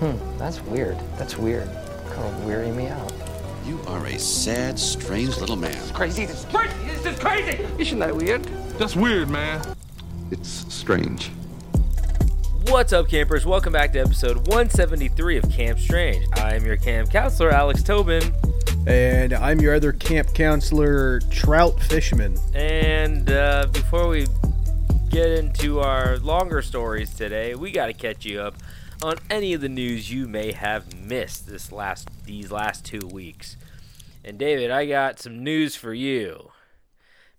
Hmm, 0.00 0.38
that's 0.38 0.60
weird. 0.62 0.96
That's 1.18 1.36
weird. 1.36 1.68
Kind 2.10 2.26
of 2.26 2.44
weary 2.44 2.70
me 2.70 2.86
out. 2.88 3.12
You 3.66 3.78
are 3.86 4.06
a 4.06 4.18
sad, 4.18 4.78
strange 4.78 5.36
little 5.38 5.56
man. 5.56 5.72
It's 5.72 5.90
crazy. 5.90 6.24
This 6.24 6.38
is 6.40 6.44
crazy. 6.46 6.74
This 6.86 7.04
is 7.06 7.18
crazy. 7.18 7.66
Isn't 7.78 7.98
that 7.98 8.16
weird? 8.16 8.42
That's 8.78 8.96
weird, 8.96 9.28
man. 9.28 9.62
It's 10.30 10.48
strange. 10.72 11.30
What's 12.68 12.92
up, 12.94 13.08
campers? 13.08 13.44
Welcome 13.44 13.74
back 13.74 13.92
to 13.92 13.98
episode 14.00 14.38
173 14.48 15.36
of 15.36 15.50
Camp 15.50 15.78
Strange. 15.78 16.26
I 16.34 16.54
am 16.54 16.64
your 16.64 16.76
camp 16.78 17.10
counselor, 17.10 17.50
Alex 17.50 17.82
Tobin, 17.82 18.22
And 18.86 19.34
I'm 19.34 19.60
your 19.60 19.74
other 19.74 19.92
camp 19.92 20.32
counselor, 20.34 21.20
Trout 21.30 21.78
Fishman. 21.82 22.38
and 22.54 23.30
uh, 23.30 23.66
before 23.72 24.08
we 24.08 24.26
get 25.10 25.30
into 25.32 25.80
our 25.80 26.16
longer 26.18 26.62
stories 26.62 27.12
today, 27.12 27.54
we 27.54 27.70
got 27.72 27.86
to 27.88 27.92
catch 27.92 28.24
you 28.24 28.40
up 28.40 28.54
on 29.02 29.16
any 29.28 29.52
of 29.54 29.60
the 29.60 29.68
news 29.68 30.10
you 30.10 30.28
may 30.28 30.52
have 30.52 30.94
missed 30.94 31.46
this 31.46 31.72
last 31.72 32.08
these 32.24 32.50
last 32.50 32.84
two 32.84 33.06
weeks. 33.12 33.56
And 34.24 34.38
David, 34.38 34.70
I 34.70 34.86
got 34.86 35.18
some 35.18 35.42
news 35.42 35.76
for 35.76 35.94
you 35.94 36.50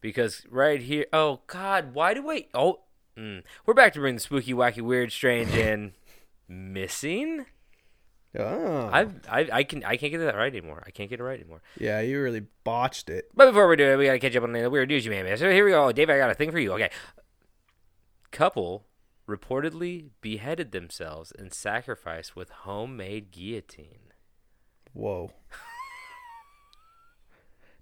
because 0.01 0.43
right 0.49 0.81
here. 0.81 1.05
Oh 1.13 1.41
God, 1.47 1.93
why 1.93 2.13
do 2.13 2.29
I? 2.29 2.47
Oh, 2.53 2.81
mm, 3.17 3.43
we're 3.65 3.73
back 3.73 3.93
to 3.93 3.99
bring 3.99 4.15
the 4.15 4.21
spooky, 4.21 4.53
wacky, 4.53 4.81
weird, 4.81 5.11
strange, 5.11 5.53
in. 5.53 5.93
missing. 6.47 7.45
Oh. 8.37 8.89
I, 8.91 9.07
I 9.29 9.49
I 9.51 9.63
can 9.63 9.83
I 9.83 9.97
can't 9.97 10.11
get 10.11 10.19
that 10.19 10.35
right 10.35 10.53
anymore. 10.53 10.83
I 10.85 10.91
can't 10.91 11.09
get 11.09 11.19
it 11.19 11.23
right 11.23 11.39
anymore. 11.39 11.61
yeah, 11.77 11.99
you 11.99 12.21
really 12.21 12.45
botched 12.63 13.09
it. 13.09 13.29
But 13.35 13.47
before 13.47 13.67
we 13.67 13.75
do 13.75 13.85
it, 13.85 13.97
we 13.97 14.05
gotta 14.05 14.19
catch 14.19 14.35
up 14.35 14.43
on 14.43 14.53
the 14.53 14.69
weird 14.69 14.89
news 14.89 15.05
you 15.05 15.11
may 15.11 15.17
have 15.17 15.25
missed. 15.25 15.41
So 15.41 15.51
here 15.51 15.65
we 15.65 15.71
go, 15.71 15.91
Dave. 15.91 16.09
I 16.09 16.17
got 16.17 16.31
a 16.31 16.35
thing 16.35 16.51
for 16.51 16.59
you. 16.59 16.71
Okay, 16.73 16.89
couple 18.31 18.85
reportedly 19.27 20.09
beheaded 20.21 20.71
themselves 20.71 21.31
and 21.37 21.53
sacrificed 21.53 22.35
with 22.35 22.49
homemade 22.49 23.31
guillotine. 23.31 24.11
Whoa. 24.93 25.31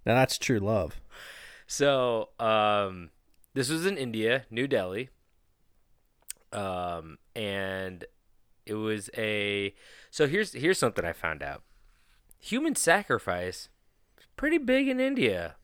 now 0.06 0.16
that's 0.16 0.38
true 0.38 0.60
love. 0.60 1.02
So 1.68 2.30
um, 2.40 3.10
this 3.54 3.70
was 3.70 3.86
in 3.86 3.98
India, 3.98 4.46
New 4.50 4.68
Delhi, 4.68 5.10
um, 6.52 7.18
and 7.36 8.06
it 8.66 8.76
was 8.76 9.10
a. 9.18 9.74
So 10.12 10.28
here's 10.28 10.54
here's 10.54 10.80
something 10.80 11.06
I 11.06 11.14
found 11.14 11.44
out. 11.44 11.64
Human 12.40 12.76
sacrifice, 12.76 13.70
is 14.18 14.26
pretty 14.36 14.58
big 14.58 14.88
in 14.88 15.00
India. 15.00 15.56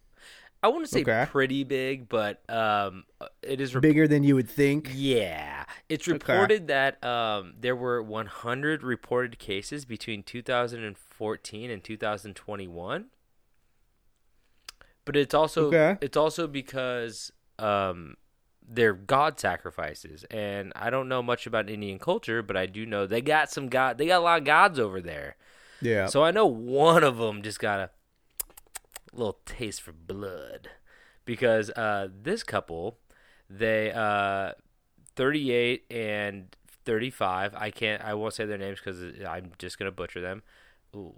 I 0.66 0.68
wouldn't 0.68 0.90
say 0.90 1.02
Okay. 1.02 1.26
pretty 1.30 1.64
big, 1.64 2.10
but 2.10 2.42
um, 2.50 3.04
it 3.44 3.62
is 3.62 3.76
rep- 3.76 3.84
Bigger 3.84 4.08
than 4.08 4.24
you 4.24 4.34
would 4.36 4.50
think. 4.50 4.92
Yeah, 4.94 5.66
it's 5.90 6.08
reported 6.08 6.68
that 6.68 7.04
um, 7.04 7.54
there 7.60 7.76
were 7.76 8.02
100 8.02 8.82
reported 8.82 9.38
cases 9.38 9.86
between 9.86 10.24
2014 10.24 11.70
and 11.72 11.84
2021. 11.84 13.06
But 15.06 15.16
it's 15.16 15.36
also 15.36 15.68
Okay. 15.68 15.98
it's 16.02 16.18
also 16.18 16.48
because 16.48 17.32
um, 17.60 18.16
they're 18.68 18.94
god 18.94 19.40
sacrifices, 19.40 20.24
and 20.32 20.74
I 20.76 20.90
don't 20.90 21.08
know 21.08 21.22
much 21.22 21.46
about 21.46 21.70
Indian 21.70 22.00
culture, 22.00 22.42
but 22.42 22.58
I 22.58 22.66
do 22.66 22.88
know 22.88 23.06
they 23.06 23.22
got 23.22 23.52
some 23.52 23.68
god. 23.68 24.00
They 24.00 24.08
got 24.08 24.22
a 24.22 24.24
lot 24.24 24.40
of 24.40 24.46
gods 24.46 24.80
over 24.80 25.02
there. 25.02 25.36
Yeah. 25.80 26.08
So 26.08 26.24
I 26.24 26.32
know 26.32 26.48
one 26.48 27.04
of 27.04 27.18
them 27.18 27.44
just 27.44 27.60
got 27.60 27.80
a 27.80 27.92
little 29.18 29.40
taste 29.46 29.82
for 29.82 29.92
blood 29.92 30.70
because 31.26 31.70
uh, 31.72 32.08
this 32.22 32.44
couple, 32.44 32.98
they 33.50 33.92
uh, 33.92 34.52
38 35.16 35.86
and 35.90 36.56
35. 36.86 37.56
I 37.56 37.72
can't. 37.72 38.02
I 38.02 38.14
won't 38.14 38.34
say 38.34 38.46
their 38.46 38.58
names 38.58 38.80
because 38.80 39.02
I'm 39.28 39.52
just 39.58 39.80
gonna 39.80 39.92
butcher 39.92 40.22
them. 40.22 40.44
Ooh, 40.96 41.14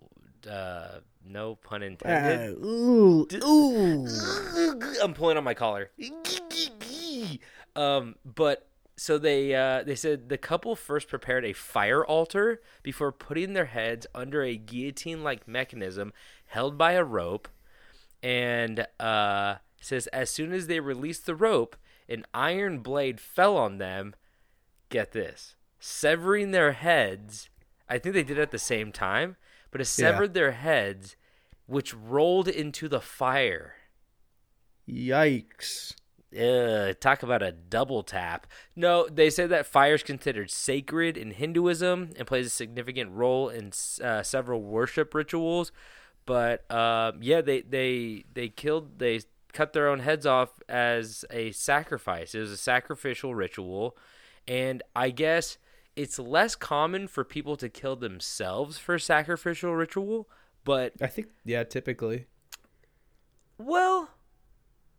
uh, 0.49 0.99
no 1.25 1.55
pun 1.55 1.83
intended. 1.83 2.57
Uh, 2.57 2.65
ooh, 2.65 3.27
ooh. 3.43 4.07
I'm 5.01 5.13
pulling 5.13 5.37
on 5.37 5.43
my 5.43 5.53
collar. 5.53 5.91
Um, 7.75 8.15
but 8.25 8.67
so 8.95 9.17
they 9.19 9.53
uh, 9.53 9.83
they 9.83 9.95
said 9.95 10.29
the 10.29 10.37
couple 10.37 10.75
first 10.75 11.07
prepared 11.07 11.45
a 11.45 11.53
fire 11.53 12.03
altar 12.03 12.61
before 12.81 13.11
putting 13.11 13.53
their 13.53 13.65
heads 13.65 14.07
under 14.15 14.41
a 14.43 14.55
guillotine-like 14.57 15.47
mechanism 15.47 16.11
held 16.47 16.77
by 16.77 16.93
a 16.93 17.03
rope, 17.03 17.47
and 18.21 18.87
uh, 18.99 19.55
says 19.81 20.07
as 20.07 20.29
soon 20.29 20.51
as 20.53 20.67
they 20.67 20.79
released 20.79 21.25
the 21.25 21.35
rope, 21.35 21.75
an 22.09 22.25
iron 22.33 22.79
blade 22.79 23.19
fell 23.19 23.57
on 23.57 23.77
them. 23.77 24.15
Get 24.89 25.11
this, 25.11 25.55
severing 25.79 26.51
their 26.51 26.71
heads. 26.71 27.49
I 27.89 27.97
think 27.97 28.13
they 28.13 28.23
did 28.23 28.37
it 28.37 28.41
at 28.41 28.51
the 28.51 28.59
same 28.59 28.91
time, 28.91 29.35
but 29.71 29.81
it 29.81 29.85
severed 29.85 30.33
their 30.33 30.51
heads, 30.51 31.15
which 31.65 31.93
rolled 31.93 32.47
into 32.47 32.87
the 32.87 33.01
fire. 33.01 33.75
Yikes. 34.87 35.93
Ugh, 36.37 36.99
talk 36.99 37.23
about 37.23 37.41
a 37.41 37.53
double 37.53 38.03
tap. 38.03 38.47
No, 38.75 39.07
they 39.09 39.29
say 39.29 39.47
that 39.47 39.65
fire 39.65 39.95
is 39.95 40.03
considered 40.03 40.51
sacred 40.51 41.17
in 41.17 41.31
Hinduism 41.31 42.11
and 42.17 42.27
plays 42.27 42.47
a 42.47 42.49
significant 42.49 43.11
role 43.11 43.49
in 43.49 43.71
uh, 44.03 44.23
several 44.23 44.61
worship 44.61 45.13
rituals. 45.13 45.71
But 46.27 46.69
uh, 46.69 47.13
yeah, 47.21 47.41
they 47.41 47.61
they 47.61 48.25
they 48.33 48.49
killed 48.49 48.99
they 48.99 49.21
cut 49.53 49.73
their 49.73 49.87
own 49.87 49.99
heads 50.01 50.25
off 50.27 50.59
as 50.69 51.25
a 51.31 51.51
sacrifice. 51.53 52.35
It 52.35 52.39
was 52.39 52.51
a 52.51 52.57
sacrificial 52.57 53.33
ritual, 53.33 53.97
and 54.47 54.83
I 54.95 55.09
guess 55.09 55.57
it's 55.95 56.19
less 56.19 56.55
common 56.55 57.07
for 57.07 57.23
people 57.23 57.55
to 57.55 57.69
kill 57.69 57.95
themselves 57.95 58.77
for 58.77 58.99
sacrificial 58.99 59.73
ritual. 59.73 60.27
But 60.65 60.93
I 61.01 61.07
think, 61.07 61.29
yeah, 61.45 61.63
typically. 61.63 62.25
well, 63.57 64.09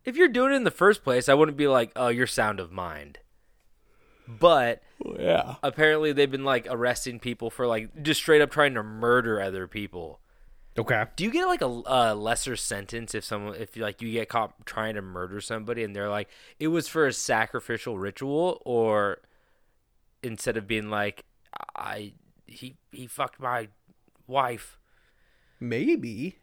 if 0.05 0.17
you're 0.17 0.29
doing 0.29 0.53
it 0.53 0.57
in 0.57 0.65
the 0.65 0.71
first 0.71 1.05
place, 1.05 1.29
I 1.29 1.35
wouldn't 1.35 1.59
be 1.59 1.69
like, 1.69 1.93
"Oh, 1.95 2.09
you're 2.09 2.27
sound 2.27 2.59
of 2.59 2.73
mind." 2.73 3.19
But 4.27 4.83
Yeah. 5.19 5.57
apparently, 5.63 6.13
they've 6.13 6.31
been 6.31 6.45
like 6.45 6.67
arresting 6.71 7.21
people 7.21 7.51
for 7.51 7.67
like 7.67 8.03
just 8.03 8.21
straight 8.23 8.41
up 8.41 8.51
trying 8.51 8.75
to 8.75 8.83
murder 8.83 9.41
other 9.43 9.67
people. 9.67 10.21
Okay. 10.79 11.05
Do 11.17 11.25
you 11.25 11.31
get 11.31 11.47
like 11.47 11.61
a, 11.63 11.83
a 11.87 12.15
lesser 12.15 12.55
sentence 12.57 13.15
if 13.15 13.25
someone 13.25 13.57
if 13.57 13.77
like 13.77 14.01
you 14.01 14.13
get 14.13 14.29
caught 14.29 14.65
trying 14.65 14.95
to 14.95 15.03
murder 15.03 15.41
somebody 15.41 15.83
and 15.83 15.95
they're 15.95 16.09
like 16.09 16.29
it 16.61 16.69
was 16.69 16.87
for 16.89 17.07
a 17.07 17.13
sacrificial 17.13 17.99
ritual 17.99 18.63
or 18.65 19.19
instead 20.23 20.57
of 20.57 20.67
being 20.67 20.89
like 20.89 21.25
I 21.75 22.13
he 22.47 22.77
he 22.93 23.07
fucked 23.07 23.41
my 23.41 23.69
wife. 24.27 24.79
Maybe. 25.61 26.37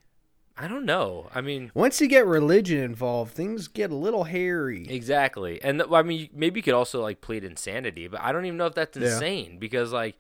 I 0.58 0.68
don't 0.70 0.86
know. 0.86 1.30
I 1.36 1.42
mean, 1.42 1.72
Once 1.74 2.00
you 2.00 2.08
get 2.08 2.26
religion 2.26 2.80
involved, 2.80 3.34
things 3.34 3.68
get 3.68 3.92
a 3.92 3.96
little 3.96 4.24
hairy. 4.24 4.88
Exactly, 4.90 5.62
and 5.62 5.82
I 5.82 6.02
mean, 6.02 6.30
maybe 6.34 6.60
you 6.60 6.64
could 6.64 6.74
also 6.74 7.02
like 7.02 7.20
plead 7.20 7.44
insanity, 7.44 8.08
but 8.08 8.22
I 8.22 8.32
don't 8.32 8.46
even 8.46 8.58
know 8.58 8.68
if 8.68 8.74
that's 8.76 8.96
Yeah. 8.96 9.14
insane 9.16 9.60
because 9.60 9.92
like 9.92 10.16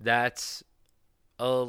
that's 0.00 0.64
uh 1.38 1.66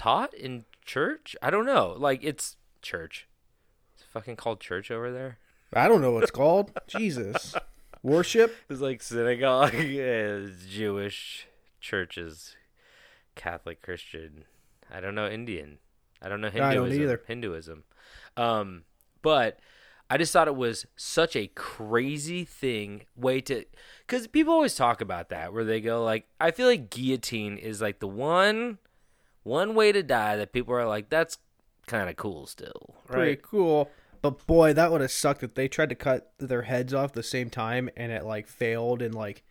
taught 0.00 0.32
in 0.32 0.64
church. 0.86 1.36
I 1.42 1.50
don't 1.50 1.66
know. 1.66 1.94
Like 1.98 2.24
it's 2.24 2.56
church. 2.80 3.28
It's 3.94 4.02
fucking 4.04 4.36
called 4.36 4.58
church 4.58 4.90
over 4.90 5.12
there. 5.12 5.36
I 5.74 5.88
don't 5.88 6.00
know 6.00 6.10
what 6.10 6.22
it's 6.22 6.32
called. 6.32 6.72
Jesus. 6.86 7.54
Worship? 8.02 8.56
It's 8.70 8.80
like 8.80 9.02
synagogue, 9.02 9.72
is 9.74 10.64
Jewish 10.70 11.46
churches, 11.80 12.56
Catholic, 13.34 13.82
Christian. 13.82 14.44
I 14.90 15.00
don't 15.00 15.14
know 15.14 15.28
Indian. 15.28 15.78
I 16.22 16.30
don't 16.30 16.40
know 16.40 16.48
Hinduism. 16.48 16.70
I 16.70 16.74
don't 16.74 16.92
either. 16.92 17.20
Hinduism. 17.26 17.84
Um, 18.38 18.84
but 19.20 19.58
I 20.08 20.16
just 20.16 20.32
thought 20.32 20.48
it 20.48 20.56
was 20.56 20.86
such 20.96 21.36
a 21.36 21.48
crazy 21.48 22.46
thing 22.46 23.02
way 23.16 23.42
to 23.42 23.66
because 24.06 24.26
people 24.28 24.54
always 24.54 24.74
talk 24.74 25.02
about 25.02 25.28
that 25.28 25.52
where 25.52 25.64
they 25.64 25.82
go 25.82 26.02
like 26.02 26.26
I 26.40 26.52
feel 26.52 26.68
like 26.68 26.88
guillotine 26.88 27.58
is 27.58 27.82
like 27.82 28.00
the 28.00 28.08
one 28.08 28.78
one 29.42 29.74
way 29.74 29.92
to 29.92 30.02
die 30.02 30.36
that 30.36 30.52
people 30.52 30.74
are 30.74 30.86
like 30.86 31.08
that's 31.10 31.38
kind 31.86 32.08
of 32.08 32.16
cool 32.16 32.46
still 32.46 32.94
Pretty 33.06 33.40
cool. 33.42 33.90
But 34.22 34.46
boy, 34.46 34.74
that 34.74 34.92
would 34.92 35.00
have 35.00 35.10
sucked 35.10 35.42
if 35.42 35.54
they 35.54 35.66
tried 35.66 35.88
to 35.88 35.94
cut 35.94 36.32
their 36.38 36.62
heads 36.62 36.92
off 36.92 37.12
the 37.14 37.22
same 37.22 37.48
time 37.50 37.88
and 37.96 38.12
it 38.12 38.24
like 38.24 38.46
failed 38.48 39.00
and 39.02 39.14
like 39.14 39.42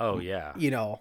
oh 0.00 0.18
yeah 0.18 0.52
you 0.58 0.70
know 0.70 1.00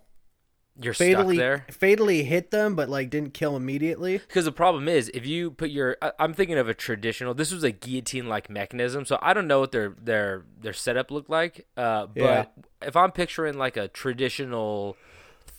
you're 0.80 0.94
stuck 0.94 1.08
fatally 1.08 1.38
there 1.38 1.66
fatally 1.72 2.24
hit 2.24 2.52
them 2.52 2.76
but 2.76 2.88
like 2.90 3.10
didn't 3.10 3.34
kill 3.34 3.56
immediately. 3.56 4.18
Because 4.18 4.44
the 4.46 4.52
problem 4.52 4.88
is, 4.90 5.10
if 5.14 5.26
you 5.26 5.52
put 5.52 5.70
your, 5.70 5.96
I- 6.02 6.12
I'm 6.20 6.34
thinking 6.34 6.58
of 6.58 6.68
a 6.68 6.74
traditional. 6.74 7.34
This 7.34 7.52
was 7.54 7.64
a 7.64 7.72
guillotine-like 7.72 8.50
mechanism, 8.50 9.06
so 9.06 9.18
I 9.22 9.34
don't 9.34 9.48
know 9.48 9.62
what 9.62 9.72
their 9.72 9.96
their 10.02 10.44
their 10.60 10.74
setup 10.74 11.12
looked 11.12 11.30
like. 11.30 11.66
Uh, 11.78 12.08
but 12.08 12.16
Yeah. 12.22 12.46
if 12.82 12.98
I'm 12.98 13.14
picturing 13.14 13.58
like 13.58 13.78
a 13.78 13.88
traditional 13.88 14.98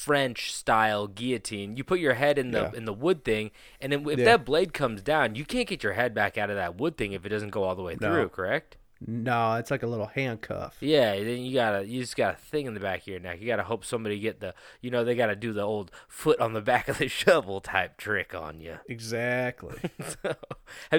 French 0.07 0.53
style 0.55 1.09
guillotine, 1.09 1.77
you 1.77 1.83
put 1.83 1.99
your 1.99 2.15
head 2.15 2.39
in 2.39 2.53
the 2.53 2.61
Yeah. 2.63 2.71
in 2.79 2.85
the 2.85 2.93
wood 2.93 3.25
thing, 3.25 3.51
and 3.81 3.91
then 3.93 4.09
if 4.09 4.21
Yeah. 4.21 4.25
that 4.27 4.45
blade 4.45 4.73
comes 4.73 5.03
down, 5.03 5.35
you 5.35 5.45
can't 5.45 5.67
get 5.67 5.83
your 5.83 5.95
head 5.95 6.15
back 6.15 6.39
out 6.39 6.49
of 6.49 6.55
that 6.55 6.77
wood 6.77 6.97
thing 6.97 7.13
if 7.13 7.27
it 7.27 7.31
doesn't 7.31 7.51
go 7.51 7.65
all 7.65 7.75
the 7.75 7.83
way 7.83 7.97
No. 8.01 8.09
through. 8.13 8.29
Correct? 8.29 8.77
No, 9.05 9.57
it's 9.57 9.71
like 9.71 9.83
a 9.83 9.87
little 9.87 10.07
handcuff. 10.07 10.77
Yeah, 10.81 11.17
then 11.17 11.41
you 11.43 11.53
gotta 11.55 11.85
you 11.87 12.01
just 12.01 12.17
got 12.17 12.35
a 12.35 12.37
thing 12.39 12.67
in 12.67 12.75
the 12.75 12.81
back 12.81 13.01
of 13.01 13.09
your 13.09 13.19
neck. 13.21 13.41
You 13.41 13.47
gotta 13.49 13.65
hope 13.65 13.85
somebody 13.85 14.19
get 14.21 14.39
the 14.41 14.55
you 14.81 14.91
know 14.93 15.03
they 15.05 15.15
gotta 15.17 15.35
do 15.37 15.53
the 15.53 15.63
old 15.63 15.91
foot 16.09 16.39
on 16.41 16.53
the 16.53 16.61
back 16.73 16.87
of 16.89 16.99
the 16.99 17.09
shovel 17.09 17.61
type 17.61 17.97
trick 17.99 18.33
on 18.35 18.61
you. 18.61 18.79
Exactly. 18.89 19.77
Have 20.23 20.37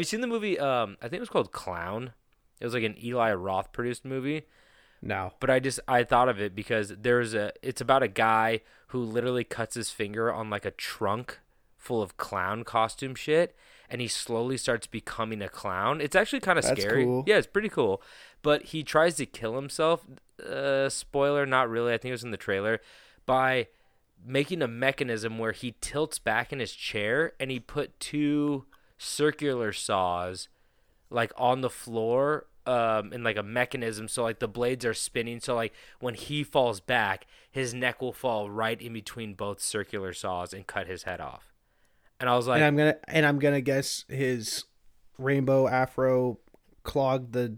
you 0.02 0.04
seen 0.04 0.22
the 0.22 0.28
movie? 0.28 0.60
Um, 0.60 0.98
I 1.02 1.06
think 1.08 1.14
it 1.18 1.22
was 1.22 1.30
called 1.30 1.52
Clown. 1.54 2.12
It 2.60 2.66
was 2.66 2.74
like 2.74 2.84
an 2.84 2.96
Eli 3.04 3.34
Roth 3.34 3.72
produced 3.72 4.04
movie. 4.04 4.44
No. 5.02 5.34
but 5.40 5.50
I 5.50 5.60
just 5.60 5.80
I 5.88 6.04
thought 6.04 6.30
of 6.30 6.40
it 6.40 6.56
because 6.56 6.94
there's 7.00 7.34
a 7.34 7.52
it's 7.62 7.82
about 7.82 8.04
a 8.04 8.08
guy 8.08 8.62
who 8.88 9.00
literally 9.00 9.44
cuts 9.44 9.76
his 9.76 9.90
finger 9.90 10.32
on 10.32 10.50
like 10.50 10.66
a 10.66 10.72
trunk 10.72 11.40
full 11.78 12.02
of 12.02 12.18
clown 12.18 12.64
costume 12.64 13.16
shit 13.16 13.56
and 13.90 14.02
he 14.02 14.08
slowly 14.08 14.58
starts 14.58 14.88
becoming 14.88 15.42
a 15.42 15.50
clown. 15.50 16.02
It's 16.02 16.16
actually 16.16 16.42
kind 16.42 16.60
of 16.60 16.66
scary. 16.66 17.06
cool. 17.06 17.24
Yeah, 17.26 17.38
it's 17.38 17.48
pretty 17.48 17.70
cool. 17.70 18.02
But 18.42 18.64
he 18.64 18.84
tries 18.84 19.16
to 19.16 19.26
kill 19.26 19.56
himself. 19.56 20.06
Uh, 20.46 20.90
spoiler, 20.90 21.46
not 21.46 21.70
really. 21.70 21.94
I 21.94 21.98
think 21.98 22.10
it 22.10 22.14
was 22.14 22.24
in 22.24 22.32
the 22.32 22.38
trailer 22.38 22.82
by 23.26 23.68
making 24.26 24.62
a 24.62 24.68
mechanism 24.68 25.38
where 25.38 25.52
he 25.52 25.76
tilts 25.80 26.20
back 26.20 26.52
in 26.52 26.60
his 26.60 26.74
chair 26.74 27.34
and 27.40 27.50
he 27.50 27.60
put 27.60 28.00
two 28.00 28.66
circular 28.98 29.72
saws 29.72 30.50
like 31.10 31.32
on 31.38 31.62
the 31.62 31.70
floor 31.70 32.48
um 32.68 33.14
in 33.14 33.24
like 33.24 33.38
a 33.38 33.44
mechanism 33.44 34.08
so 34.08 34.24
like 34.24 34.40
the 34.40 34.48
blades 34.48 34.84
are 34.86 34.94
spinning 34.94 35.40
so 35.40 35.56
like 35.56 35.74
when 36.00 36.14
he 36.14 36.44
falls 36.44 36.80
back 36.80 37.26
his 37.50 37.74
neck 37.74 38.02
will 38.02 38.14
fall 38.14 38.50
right 38.50 38.82
in 38.82 38.94
between 38.94 39.34
both 39.34 39.60
circular 39.62 40.14
saws 40.14 40.54
and 40.54 40.68
cut 40.68 40.86
his 40.88 41.04
head 41.04 41.22
off 41.22 41.54
and 42.20 42.30
i 42.30 42.36
was 42.36 42.48
like 42.48 42.58
and 42.58 42.66
I'm 42.66 42.76
gonna 42.76 42.98
and 43.08 43.26
I'm 43.26 43.40
gonna 43.40 43.62
guess 43.62 44.04
his 44.10 44.66
rainbow 45.18 45.68
afro 45.68 46.40
clogged 46.84 47.34
the 47.34 47.58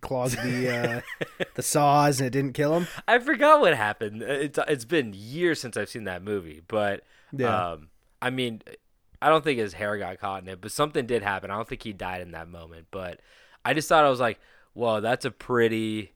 clogged 0.00 0.42
the 0.42 1.02
uh, 1.38 1.44
the 1.54 1.62
saws 1.62 2.20
and 2.20 2.26
it 2.28 2.30
didn't 2.30 2.54
kill 2.54 2.74
him. 2.78 2.86
i 3.06 3.18
forgot 3.18 3.60
what 3.60 3.74
happened 3.76 4.22
it's 4.22 4.58
it's 4.68 4.84
been 4.84 5.12
years 5.14 5.60
since 5.60 5.76
i've 5.76 5.88
seen 5.90 6.04
that 6.04 6.22
movie 6.22 6.62
but 6.68 7.02
Yeah. 7.32 7.72
um 7.72 7.88
i 8.22 8.30
mean 8.30 8.62
i 9.20 9.28
don't 9.28 9.44
think 9.44 9.58
his 9.58 9.74
hair 9.74 9.98
got 9.98 10.18
caught 10.18 10.42
in 10.42 10.48
it 10.48 10.60
but 10.62 10.72
something 10.72 11.04
did 11.04 11.22
happen 11.22 11.50
i 11.50 11.56
don't 11.56 11.68
think 11.68 11.82
he 11.82 11.92
died 11.92 12.22
in 12.22 12.30
that 12.30 12.48
moment 12.48 12.86
but 12.90 13.20
i 13.64 13.74
just 13.74 13.88
thought 13.88 14.04
i 14.04 14.10
was 14.10 14.20
like 14.20 14.38
whoa 14.74 15.00
that's 15.00 15.24
a 15.24 15.30
pretty 15.30 16.12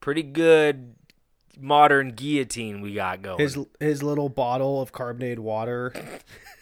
pretty 0.00 0.22
good 0.22 0.94
modern 1.60 2.10
guillotine 2.10 2.80
we 2.80 2.94
got 2.94 3.20
going 3.22 3.38
His 3.38 3.58
his 3.80 4.02
little 4.02 4.28
bottle 4.28 4.80
of 4.80 4.92
carbonated 4.92 5.40
water 5.40 5.92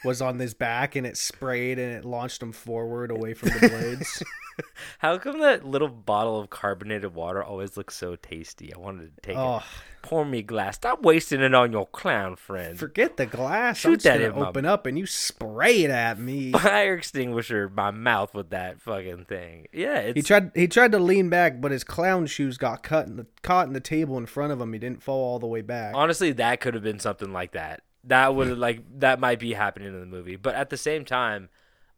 was 0.04 0.22
on 0.22 0.38
his 0.38 0.54
back 0.54 0.96
and 0.96 1.06
it 1.06 1.16
sprayed 1.16 1.78
and 1.78 1.92
it 1.92 2.04
launched 2.04 2.42
him 2.42 2.52
forward 2.52 3.10
away 3.10 3.34
from 3.34 3.50
the 3.50 3.68
blades. 3.68 4.22
How 4.98 5.18
come 5.18 5.40
that 5.40 5.64
little 5.64 5.88
bottle 5.88 6.40
of 6.40 6.50
carbonated 6.50 7.14
water 7.14 7.42
always 7.42 7.76
looks 7.76 7.96
so 7.96 8.16
tasty? 8.16 8.74
I 8.74 8.78
wanted 8.78 9.14
to 9.14 9.20
take 9.20 9.36
oh, 9.36 9.58
it. 9.58 9.62
Pour 10.02 10.24
me 10.24 10.38
a 10.38 10.42
glass. 10.42 10.76
Stop 10.76 11.02
wasting 11.02 11.40
it 11.40 11.54
on 11.54 11.72
your 11.72 11.86
clown 11.86 12.36
friend. 12.36 12.78
forget 12.78 13.16
the 13.16 13.26
glass. 13.26 13.78
Shoot 13.78 13.88
I'm 13.88 13.94
just 13.94 14.04
that 14.04 14.18
gonna 14.20 14.34
in 14.34 14.40
my- 14.40 14.48
open 14.48 14.64
up 14.64 14.86
and 14.86 14.98
you 14.98 15.06
spray 15.06 15.84
it 15.84 15.90
at 15.90 16.18
me. 16.18 16.52
Fire 16.52 16.94
extinguisher 16.94 17.68
my 17.68 17.90
mouth 17.90 18.34
with 18.34 18.50
that 18.50 18.80
fucking 18.80 19.24
thing. 19.24 19.66
Yeah, 19.72 19.98
it's 19.98 20.16
He 20.16 20.22
tried 20.22 20.52
he 20.54 20.68
tried 20.68 20.92
to 20.92 20.98
lean 20.98 21.28
back, 21.28 21.60
but 21.60 21.72
his 21.72 21.84
clown 21.84 22.26
shoes 22.26 22.56
got 22.56 22.82
cut 22.82 23.06
in 23.06 23.16
the 23.16 23.26
caught 23.42 23.66
in 23.66 23.72
the 23.72 23.80
table 23.80 24.16
in 24.16 24.26
front 24.26 24.52
of 24.52 24.60
him. 24.60 24.72
He 24.72 24.78
didn't 24.78 25.02
fall 25.02 25.22
all 25.22 25.38
the 25.38 25.46
way 25.46 25.62
back. 25.62 25.94
honestly 25.94 26.32
that 26.32 26.60
could 26.60 26.74
have 26.74 26.82
been 26.82 27.00
something 27.00 27.32
like 27.32 27.52
that. 27.52 27.82
That 28.04 28.34
would 28.36 28.48
have 28.48 28.58
like 28.58 28.82
that 29.00 29.18
might 29.18 29.40
be 29.40 29.54
happening 29.54 29.88
in 29.88 29.98
the 29.98 30.06
movie, 30.06 30.36
but 30.36 30.54
at 30.54 30.70
the 30.70 30.76
same 30.76 31.04
time, 31.04 31.48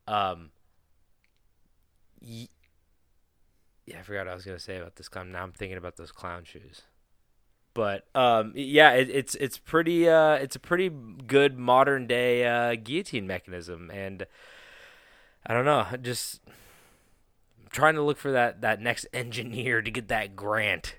um, 0.06 0.50
yeah, 2.20 3.98
I 3.98 4.02
forgot 4.02 4.26
what 4.26 4.32
I 4.32 4.34
was 4.34 4.44
gonna 4.44 4.58
say 4.58 4.76
about 4.76 4.96
this 4.96 5.08
clown. 5.08 5.32
Now 5.32 5.42
I'm 5.42 5.52
thinking 5.52 5.78
about 5.78 5.96
those 5.96 6.12
clown 6.12 6.44
shoes. 6.44 6.82
But 7.74 8.06
um, 8.14 8.52
yeah, 8.56 8.92
it, 8.92 9.08
it's 9.08 9.34
it's 9.36 9.58
pretty 9.58 10.08
uh, 10.08 10.34
it's 10.34 10.56
a 10.56 10.60
pretty 10.60 10.88
good 10.88 11.58
modern 11.58 12.06
day 12.06 12.44
uh, 12.44 12.74
guillotine 12.74 13.26
mechanism, 13.26 13.90
and 13.92 14.26
I 15.46 15.54
don't 15.54 15.64
know, 15.64 15.86
just 16.02 16.40
trying 17.70 17.94
to 17.94 18.02
look 18.02 18.18
for 18.18 18.32
that 18.32 18.62
that 18.62 18.80
next 18.80 19.06
engineer 19.12 19.80
to 19.80 19.90
get 19.90 20.08
that 20.08 20.34
grant. 20.34 20.96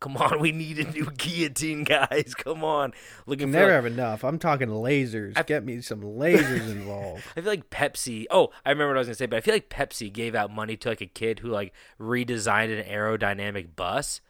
Come 0.00 0.16
on, 0.18 0.40
we 0.40 0.52
need 0.52 0.78
a 0.78 0.90
new 0.90 1.10
guillotine, 1.16 1.84
guys. 1.84 2.34
Come 2.36 2.62
on, 2.62 2.92
looking 3.26 3.50
never 3.50 3.66
like- 3.66 3.74
have 3.74 3.86
enough. 3.86 4.24
I'm 4.24 4.38
talking 4.38 4.68
lasers. 4.68 5.44
Get 5.46 5.64
me 5.64 5.80
some 5.80 6.02
lasers 6.02 6.70
involved. 6.70 7.22
I 7.36 7.40
feel 7.40 7.50
like 7.50 7.70
Pepsi. 7.70 8.26
Oh, 8.30 8.50
I 8.64 8.70
remember 8.70 8.88
what 8.90 8.96
I 8.96 9.00
was 9.00 9.08
gonna 9.08 9.14
say, 9.16 9.26
but 9.26 9.36
I 9.36 9.40
feel 9.40 9.54
like 9.54 9.70
Pepsi 9.70 10.12
gave 10.12 10.34
out 10.34 10.50
money 10.50 10.76
to 10.76 10.88
like 10.90 11.00
a 11.00 11.06
kid 11.06 11.38
who 11.38 11.48
like 11.48 11.72
redesigned 12.00 12.78
an 12.78 12.84
aerodynamic 12.86 13.74
bus. 13.74 14.20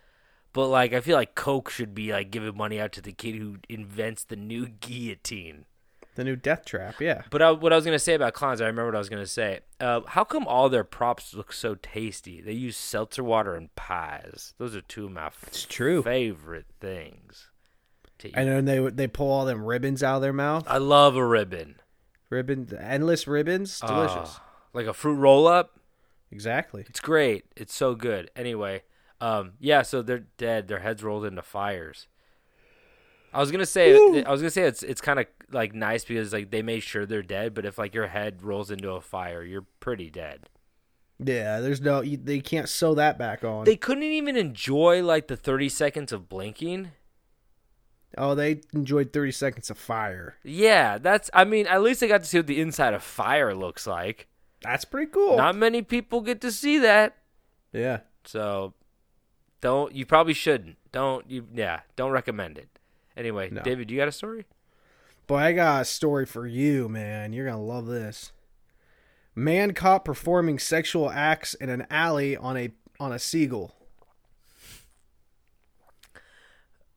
But 0.53 0.69
like, 0.69 0.93
I 0.95 1.01
feel 1.01 1.17
like 1.17 1.35
Coke 1.35 1.69
should 1.69 1.95
be 1.95 2.13
like 2.13 2.31
giving 2.31 2.57
money 2.57 2.81
out 2.81 2.93
to 2.93 3.03
the 3.03 3.13
kid 3.13 3.35
who 3.35 3.57
invents 3.69 4.25
the 4.25 4.37
new 4.37 4.69
guillotine. 4.69 5.67
The 6.17 6.25
new 6.25 6.35
death 6.37 6.65
trap, 6.65 7.01
yeah. 7.01 7.23
But 7.31 7.43
I, 7.43 7.51
what 7.53 7.73
I 7.73 7.77
was 7.77 7.85
gonna 7.85 7.99
say 7.99 8.15
about 8.15 8.33
clowns, 8.35 8.61
I 8.61 8.67
remember 8.67 8.87
what 8.87 8.95
I 8.97 8.99
was 8.99 9.09
gonna 9.09 9.27
say. 9.27 9.61
Uh, 9.79 10.01
how 10.07 10.25
come 10.25 10.47
all 10.47 10.69
their 10.69 10.83
props 10.85 11.35
look 11.35 11.53
so 11.53 11.75
tasty? 11.77 12.41
They 12.41 12.53
use 12.53 12.77
seltzer 12.77 13.23
water 13.23 13.55
and 13.55 13.73
pies. 13.77 14.55
Those 14.59 14.75
are 14.75 14.81
two 14.81 15.05
of 15.07 15.13
my 15.13 15.31
It's 15.47 15.65
true. 15.65 16.03
favorite 16.03 16.67
things. 16.81 17.51
To 18.21 18.29
eat. 18.29 18.35
And 18.37 18.49
then 18.49 18.65
they 18.65 18.81
they 18.91 19.07
pull 19.07 19.31
all 19.31 19.45
them 19.45 19.63
ribbons 19.65 20.03
out 20.03 20.17
of 20.17 20.23
their 20.23 20.33
mouth. 20.33 20.65
I 20.67 20.79
love 20.79 21.17
a 21.17 21.27
ribbon. 21.27 21.77
Ribbon, 22.31 22.77
endless 22.81 23.27
ribbons, 23.29 23.79
delicious. 23.79 24.31
Ah, 24.37 24.43
like 24.73 24.87
a 24.87 24.95
fruit 24.95 25.15
roll 25.15 25.47
up. 25.47 25.79
Exactly. 26.33 26.85
It's 26.89 26.99
great. 26.99 27.45
It's 27.57 27.75
so 27.75 27.95
good. 27.95 28.31
Anyway, 28.35 28.83
um, 29.21 29.53
yeah. 29.61 29.83
So 29.83 30.03
they're 30.03 30.25
dead. 30.39 30.67
Their 30.67 30.81
heads 30.81 31.05
rolled 31.05 31.25
into 31.27 31.43
fires. 31.43 32.09
I 33.33 33.39
was 33.41 33.51
gonna 33.53 33.67
say. 33.67 33.95
I 34.25 34.31
was 34.33 34.41
gonna 34.41 34.51
say 34.51 34.63
it's 34.63 34.83
it's 34.83 35.01
kind 35.03 35.21
of 35.21 35.27
like 35.51 35.75
nice 35.75 36.05
because 36.05 36.33
like 36.33 36.51
they 36.51 36.63
made 36.63 36.81
sure 36.81 37.07
they're 37.07 37.23
dead. 37.23 37.55
But 37.55 37.65
if 37.67 37.79
like 37.79 37.95
your 37.95 38.09
head 38.09 38.43
rolls 38.43 38.71
into 38.71 38.91
a 38.93 39.01
fire, 39.01 39.43
you're 39.43 39.67
pretty 39.81 40.11
dead. 40.11 40.49
Yeah, 41.19 41.61
there's 41.61 41.81
no 41.81 42.03
you, 42.03 42.17
they 42.19 42.41
can't 42.41 42.69
sew 42.69 42.95
that 42.95 43.19
back 43.19 43.43
on. 43.45 43.65
They 43.65 43.77
couldn't 43.77 44.03
even 44.05 44.37
enjoy 44.37 45.03
like 45.03 45.29
the 45.29 45.37
thirty 45.37 45.69
seconds 45.69 46.13
of 46.13 46.29
blinking. 46.29 46.91
oh, 48.19 48.35
they 48.35 48.61
enjoyed 48.73 49.13
30 49.13 49.31
seconds 49.33 49.71
of 49.71 49.79
fire. 49.79 50.37
Yeah, 50.43 50.99
that's. 50.99 51.31
I 51.35 51.45
mean, 51.45 51.67
at 51.67 51.83
least 51.83 52.01
they 52.01 52.09
got 52.09 52.23
to 52.23 52.29
see 52.29 52.39
what 52.39 52.47
the 52.47 52.61
inside 52.61 52.95
of 52.95 53.03
fire 53.03 53.55
looks 53.55 53.87
like. 53.87 54.27
That's 54.63 54.85
pretty 54.85 55.11
cool. 55.11 55.37
Not 55.37 55.55
many 55.55 55.83
people 55.83 56.21
get 56.23 56.41
to 56.43 56.51
see 56.53 56.79
that. 56.79 57.17
yeah. 57.73 58.01
So 58.25 58.75
don't 59.61 59.95
you 59.95 60.05
probably 60.05 60.35
shouldn't. 60.35 60.77
Don't 60.93 61.31
you 61.31 61.47
yeah, 61.55 61.81
don't 61.95 62.11
recommend 62.11 62.59
it. 62.59 62.69
Anyway, 63.17 63.49
No. 63.51 63.63
David, 63.63 63.91
you 63.91 63.97
got 63.97 64.09
a 64.09 64.13
story? 64.13 64.45
Boy, 65.27 65.37
I 65.39 65.53
got 65.53 65.83
a 65.83 65.85
story 65.85 66.25
for 66.27 66.47
you, 66.47 66.89
man. 66.89 67.33
You're 67.33 67.47
going 67.47 67.57
to 67.57 67.63
love 67.63 67.87
this. 67.87 68.33
Man 69.35 69.75
caught 69.75 70.05
performing 70.05 70.59
sexual 70.59 71.11
acts 71.11 71.55
in 71.55 71.69
an 71.69 71.87
alley 71.91 72.37
on 72.37 72.57
a 72.57 72.71
on 72.99 73.13
a 73.13 73.19
seagull. 73.19 73.75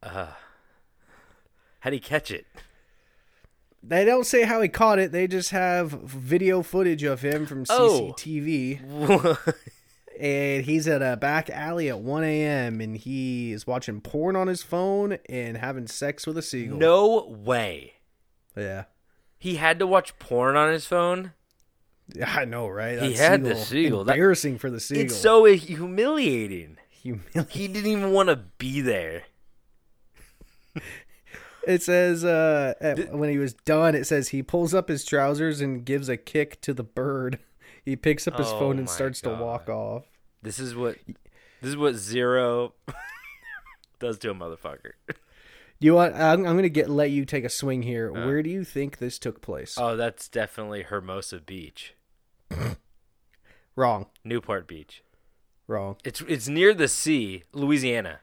Uh, 0.01 0.27
how'd 1.81 1.91
he 1.93 1.99
catch 1.99 2.31
it? 2.31 2.45
They 3.83 4.05
don't 4.05 4.25
say 4.25 4.43
how 4.43 4.61
he 4.61 4.69
caught 4.69 4.99
it. 4.99 5.11
They 5.11 5.27
just 5.27 5.49
have 5.51 5.91
video 5.91 6.61
footage 6.61 7.03
of 7.03 7.21
him 7.21 7.45
from 7.45 7.65
Oh. 7.69 8.13
CCTV. 8.17 9.37
and 10.19 10.63
he's 10.65 10.87
at 10.87 11.01
a 11.01 11.17
back 11.17 11.49
alley 11.49 11.89
at 11.89 11.99
1 11.99 12.23
a.m. 12.23 12.79
and 12.81 12.95
he 12.95 13.51
is 13.51 13.65
watching 13.67 13.99
porn 14.01 14.35
on 14.37 14.47
his 14.47 14.63
phone 14.63 15.17
and 15.27 15.57
having 15.57 15.87
sex 15.87 16.25
with 16.27 16.37
a 16.37 16.41
seagull. 16.41 16.77
no 16.77 17.25
way. 17.27 17.93
Yeah. 18.59 18.83
He 19.37 19.55
had 19.55 19.79
to 19.79 19.87
watch 19.87 20.17
porn 20.19 20.55
on 20.55 20.71
his 20.71 20.85
phone. 20.85 21.31
Yeah, 22.13 22.29
I 22.35 22.45
know, 22.45 22.67
right? 22.67 23.01
He 23.01 23.13
That 23.13 23.17
had 23.31 23.43
the 23.43 23.55
seagull. 23.55 24.03
That- 24.03 24.13
Embarrassing 24.13 24.57
for 24.57 24.69
the 24.69 24.79
seagull. 24.79 25.05
It's 25.05 25.15
so 25.15 25.43
humiliating. 25.45 26.77
humiliating. 26.89 27.45
He 27.49 27.67
didn't 27.67 27.91
even 27.91 28.11
want 28.11 28.29
to 28.29 28.35
be 28.35 28.81
there. 28.81 29.23
It 31.67 31.83
says 31.83 32.23
uh, 32.23 32.73
at- 32.79 33.13
when 33.13 33.29
he 33.29 33.37
was 33.37 33.53
done, 33.53 33.93
it 33.93 34.07
says 34.07 34.29
he 34.29 34.41
pulls 34.41 34.73
up 34.73 34.87
his 34.87 35.03
trousers 35.05 35.59
and 35.61 35.83
gives 35.85 36.07
a 36.09 36.17
kick 36.17 36.61
to 36.61 36.73
the 36.73 36.83
bird. 36.83 37.39
He 37.85 37.95
picks 37.95 38.27
up 38.27 38.37
his 38.37 38.47
Oh 38.47 38.59
phone 38.59 38.77
and 38.77 38.87
starts 38.89 39.19
to 39.21 39.29
walk 39.29 39.67
off. 39.67 40.03
This 40.43 40.59
is 40.59 40.75
what 40.75 40.97
this 41.61 41.69
is 41.71 41.77
what 41.77 41.95
zero 41.95 42.73
does 43.99 44.19
to 44.19 44.29
a 44.29 44.35
motherfucker. 44.35 44.91
You 45.79 45.93
want? 45.93 46.15
I'm, 46.15 46.45
I'm 46.45 46.55
gonna 46.55 46.67
get 46.69 46.89
let 46.89 47.11
you 47.11 47.23
take 47.25 47.45
a 47.45 47.49
swing 47.49 47.83
here. 47.83 48.11
Where 48.11 48.43
do 48.43 48.49
you 48.49 48.63
think 48.65 48.97
this 48.97 49.17
took 49.17 49.41
place? 49.41 49.75
Oh, 49.77 49.95
that's 49.95 50.27
definitely 50.27 50.83
Hermosa 50.83 51.39
Beach. 51.39 51.93
wrong, 53.75 54.07
Newport 54.23 54.67
Beach. 54.67 55.03
wrong, 55.67 55.95
It's 56.03 56.21
it's 56.21 56.47
near 56.49 56.73
the 56.73 56.87
sea, 56.89 57.43
Louisiana, 57.53 58.19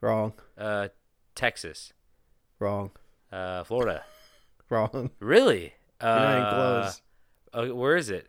wrong, 0.00 0.32
uh, 0.58 0.88
Texas, 1.36 1.92
wrong, 2.58 2.90
uh, 3.30 3.62
Florida. 3.64 4.04
wrong. 4.70 5.10
Really? 5.20 5.74
Uh, 6.00 6.50
close. 6.50 7.02
uh, 7.54 7.74
where 7.74 7.96
is 7.96 8.10
it? 8.10 8.28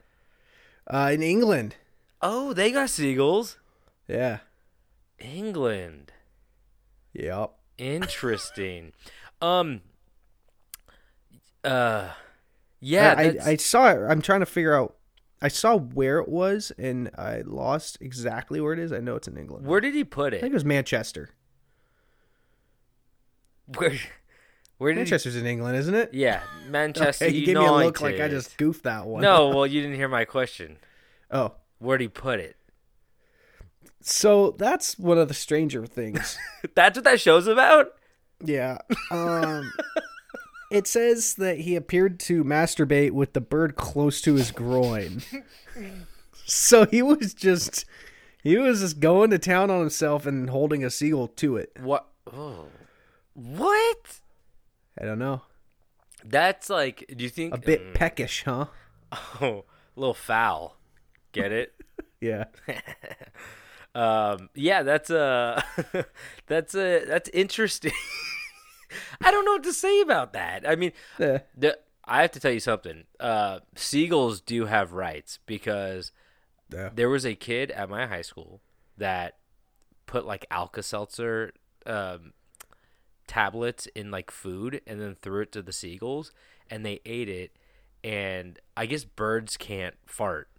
Uh, 0.85 1.09
in 1.13 1.23
England. 1.23 1.75
Oh, 2.21 2.53
they 2.53 2.71
got 2.71 2.89
seagulls. 2.89 3.57
Yeah. 4.07 4.39
England. 5.19 6.13
Yep. 7.13 7.51
Interesting. 7.77 8.93
um. 9.41 9.81
Uh. 11.63 12.09
Yeah. 12.79 13.15
I, 13.17 13.23
I, 13.23 13.37
I 13.45 13.55
saw 13.57 13.89
it. 13.91 13.99
I'm 14.07 14.21
trying 14.21 14.41
to 14.41 14.45
figure 14.45 14.75
out. 14.75 14.95
I 15.39 15.49
saw 15.49 15.77
where 15.77 16.17
it 16.17 16.27
was, 16.27 16.71
and 16.79 17.11
I 17.15 17.43
lost 17.45 17.99
exactly 18.01 18.59
where 18.59 18.73
it 18.73 18.79
is. 18.79 18.91
I 18.91 18.99
know 18.99 19.15
it's 19.15 19.27
in 19.27 19.37
England. 19.37 19.67
where 19.67 19.79
did 19.79 19.93
he 19.93 20.03
put 20.03 20.33
it? 20.33 20.37
I 20.37 20.41
think 20.41 20.51
it? 20.51 20.55
was 20.55 20.65
Manchester. 20.65 21.29
Where? 23.75 23.93
Where 24.77 24.93
did 24.93 24.99
Manchester's 24.99 25.35
in 25.35 25.45
England, 25.45 25.75
isn't 25.77 25.93
it? 25.95 26.13
Yeah, 26.13 26.41
Manchester 26.69 27.25
Okay, 27.25 27.35
you 27.35 27.45
gave 27.45 27.57
me 27.57 27.65
a 27.65 27.71
look 27.71 27.99
like 27.99 28.19
I 28.19 28.27
just 28.27 28.57
goofed 28.57 28.83
that 28.83 29.05
one. 29.07 29.21
No, 29.21 29.49
well, 29.49 29.65
you 29.67 29.81
didn't 29.81 29.95
hear 29.95 30.07
my 30.07 30.25
question. 30.25 30.77
Oh, 31.31 31.53
Where'd 31.79 32.01
he 32.01 32.07
put 32.07 32.39
it? 32.39 32.55
So 34.07 34.51
that's 34.57 34.97
one 34.97 35.17
of 35.17 35.27
the 35.27 35.33
stranger 35.33 35.85
things. 35.85 36.37
That's 36.75 36.97
what 36.97 37.03
that 37.03 37.19
show's 37.19 37.45
about. 37.47 37.87
yeah. 38.43 38.77
Um, 39.11 39.71
it 40.71 40.87
says 40.87 41.35
that 41.35 41.59
he 41.59 41.75
appeared 41.75 42.19
to 42.21 42.43
masturbate 42.43 43.11
with 43.11 43.33
the 43.33 43.41
bird 43.41 43.75
close 43.75 44.21
to 44.21 44.35
his 44.35 44.51
groin. 44.51 45.21
so 46.45 46.85
he 46.85 47.01
was 47.01 47.33
just 47.33 47.85
he 48.43 48.57
was 48.57 48.79
just 48.79 48.99
going 48.99 49.29
to 49.31 49.39
town 49.39 49.69
on 49.69 49.81
himself 49.81 50.25
and 50.25 50.49
holding 50.49 50.83
a 50.83 50.89
seagull 50.89 51.27
to 51.27 51.57
it. 51.57 51.71
What? 51.79 52.07
Oh. 52.31 52.67
What? 53.33 54.19
I 54.99 55.05
don't 55.05 55.19
know. 55.19 55.41
That's 56.23 56.69
like. 56.69 57.05
Do 57.15 57.23
you 57.23 57.29
think 57.29 57.53
A 57.53 57.57
bit 57.57 57.93
peckish, 57.93 58.43
huh? 58.45 58.67
Oh, 59.41 59.65
a 59.95 59.99
little 59.99 60.13
foul. 60.13 60.77
Get 61.33 61.51
it? 61.51 61.73
Yeah. 62.19 62.45
Um, 63.97 64.49
yeah, 64.53 64.83
that's 64.83 65.09
uh 65.09 65.61
that's 66.47 66.75
uh 66.75 67.03
that's 67.07 67.29
interesting. 67.29 67.93
I 69.21 69.31
don't 69.31 69.43
know 69.45 69.53
what 69.53 69.63
to 69.63 69.73
say 69.73 70.01
about 70.01 70.33
that. 70.33 70.67
I 70.67 70.75
mean, 70.75 70.91
Yeah. 71.19 71.39
the, 71.57 71.77
I 72.05 72.21
have 72.21 72.31
to 72.31 72.39
tell 72.39 72.51
you 72.51 72.59
something. 72.59 73.03
Uh, 73.19 73.59
seagulls 73.75 74.39
do 74.39 74.65
have 74.65 74.93
rights 74.93 75.39
because 75.45 76.11
Yeah. 76.71 76.89
there 76.93 77.09
was 77.09 77.25
a 77.25 77.35
kid 77.35 77.71
at 77.71 77.89
my 77.89 78.05
high 78.07 78.21
school 78.21 78.61
that 78.97 79.37
put 80.05 80.25
like 80.25 80.45
Alka 80.51 80.83
Seltzer 80.83 81.51
um, 81.85 82.33
tablets 83.27 83.87
in 83.87 84.11
like 84.11 84.31
food 84.31 84.81
and 84.87 85.01
then 85.01 85.15
threw 85.21 85.41
it 85.41 85.51
to 85.53 85.61
the 85.61 85.73
seagulls 85.73 86.31
and 86.69 86.85
they 86.85 87.01
ate 87.05 87.29
it. 87.29 87.51
And 88.03 88.59
I 88.77 88.85
guess 88.85 89.03
birds 89.03 89.57
can't 89.57 89.95
fart. 90.05 90.49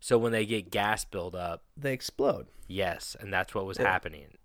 So 0.00 0.16
when 0.18 0.32
they 0.32 0.46
get 0.46 0.70
gas 0.70 1.04
buildup, 1.04 1.62
They 1.76 1.92
explode. 1.92 2.46
Yes, 2.66 3.16
and 3.18 3.32
that's 3.32 3.54
what 3.54 3.66
was 3.66 3.78
happening. 3.78 4.36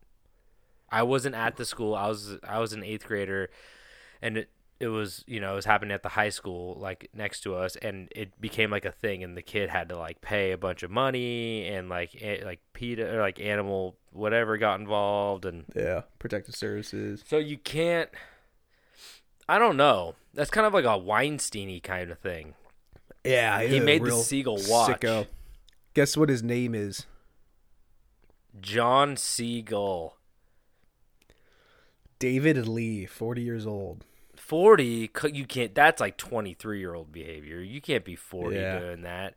I 0.89 1.03
wasn't 1.03 1.35
at 1.35 1.57
the 1.57 1.65
school. 1.65 1.95
I 1.95 2.07
was 2.07 2.37
I 2.47 2.59
was 2.59 2.73
an 2.73 2.83
eighth 2.83 3.05
grader, 3.07 3.49
and 4.21 4.37
it 4.37 4.49
it 4.79 4.87
was 4.87 5.23
you 5.27 5.39
know 5.39 5.53
it 5.53 5.55
was 5.55 5.65
happening 5.65 5.91
at 5.91 6.03
the 6.03 6.09
high 6.09 6.29
school 6.29 6.77
like 6.79 7.09
next 7.13 7.41
to 7.41 7.55
us, 7.55 7.75
and 7.77 8.07
it 8.15 8.39
became 8.39 8.69
like 8.71 8.85
a 8.85 8.91
thing, 8.91 9.23
and 9.23 9.35
the 9.35 9.41
kid 9.41 9.69
had 9.69 9.89
to 9.89 9.97
like 9.97 10.21
pay 10.21 10.51
a 10.51 10.57
bunch 10.57 10.83
of 10.83 10.91
money, 10.91 11.67
and 11.67 11.89
like 11.89 12.15
a, 12.21 12.43
like 12.43 12.59
PETA 12.73 13.15
or 13.15 13.21
like 13.21 13.39
animal 13.39 13.95
whatever 14.11 14.57
got 14.57 14.79
involved, 14.79 15.45
and 15.45 15.65
Yeah. 15.75 16.01
Protective 16.19 16.55
services. 16.55 17.23
so 17.27 17.37
you 17.37 17.57
can't. 17.57 18.09
I 19.49 19.59
don't 19.59 19.75
know. 19.77 20.15
That's 20.33 20.49
kind 20.49 20.65
of 20.65 20.73
like 20.73 20.85
a 20.85 20.99
Weinsteiny 20.99 21.81
kind 21.83 22.11
of 22.11 22.19
thing. 22.19 22.53
Yeah. 23.25 23.61
He 23.61 23.79
made 23.79 24.03
the 24.03 24.11
seagull 24.11 24.59
watch. 24.67 25.01
Sicko. 25.01 25.27
Guess 25.93 26.17
what 26.17 26.29
his 26.29 26.41
name 26.43 26.73
is? 26.73 27.05
John 28.59 29.15
Siegel. 29.17 30.17
David 32.19 32.67
Lee, 32.67 33.05
40 33.05 33.41
years 33.41 33.67
old. 33.67 34.05
40 34.35 35.09
you 35.31 35.45
can't 35.45 35.73
that's 35.73 36.01
like 36.01 36.17
23 36.17 36.77
year 36.79 36.93
old 36.93 37.13
behavior 37.13 37.61
you 37.61 37.79
can't 37.79 38.03
be 38.03 38.15
40 38.15 38.55
Yeah. 38.57 38.79
doing 38.79 39.01
that 39.03 39.35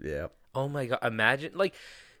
Yeah. 0.00 0.28
oh 0.54 0.68
my 0.68 0.86
god 0.86 1.00
imagine 1.02 1.50
like 1.56 1.74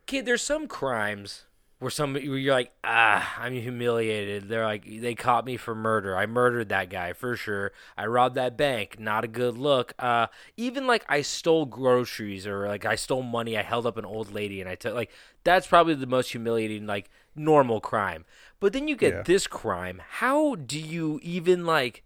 kid 0.06 0.26
there's 0.26 0.42
some 0.42 0.66
crimes 0.66 1.44
where 1.80 1.90
some 1.90 2.12
where 2.14 2.22
you're 2.22 2.54
like 2.54 2.72
ah 2.84 3.34
i'm 3.38 3.52
humiliated. 3.54 4.48
They're 4.48 4.64
like 4.64 4.84
they 4.86 5.14
caught 5.14 5.44
me 5.44 5.56
for 5.56 5.74
murder. 5.74 6.16
I 6.16 6.26
murdered 6.26 6.68
that 6.68 6.88
guy 6.90 7.12
for 7.14 7.34
sure. 7.36 7.72
I 7.96 8.06
robbed 8.06 8.36
that 8.36 8.56
bank. 8.56 9.00
Not 9.00 9.24
a 9.24 9.28
good 9.28 9.58
look. 9.58 9.92
Uh 9.98 10.28
even 10.56 10.86
like 10.86 11.04
i 11.08 11.22
stole 11.22 11.66
groceries 11.66 12.46
or 12.46 12.68
like 12.68 12.84
i 12.84 12.94
stole 12.94 13.22
money. 13.22 13.56
I 13.58 13.62
held 13.62 13.86
up 13.86 13.96
an 13.96 14.04
old 14.04 14.32
lady 14.32 14.60
and 14.60 14.70
i 14.70 14.76
took 14.76 14.94
like 14.94 15.10
that's 15.42 15.66
probably 15.66 15.94
the 15.94 16.06
most 16.06 16.30
humiliating 16.30 16.86
like 16.86 17.10
normal 17.34 17.80
crime. 17.80 18.24
But 18.60 18.72
then 18.74 18.86
you 18.86 18.94
get 18.94 19.14
Yeah. 19.14 19.22
this 19.22 19.46
crime. 19.46 20.02
How 20.06 20.54
do 20.54 20.78
you 20.78 21.18
even 21.22 21.64
like 21.66 22.04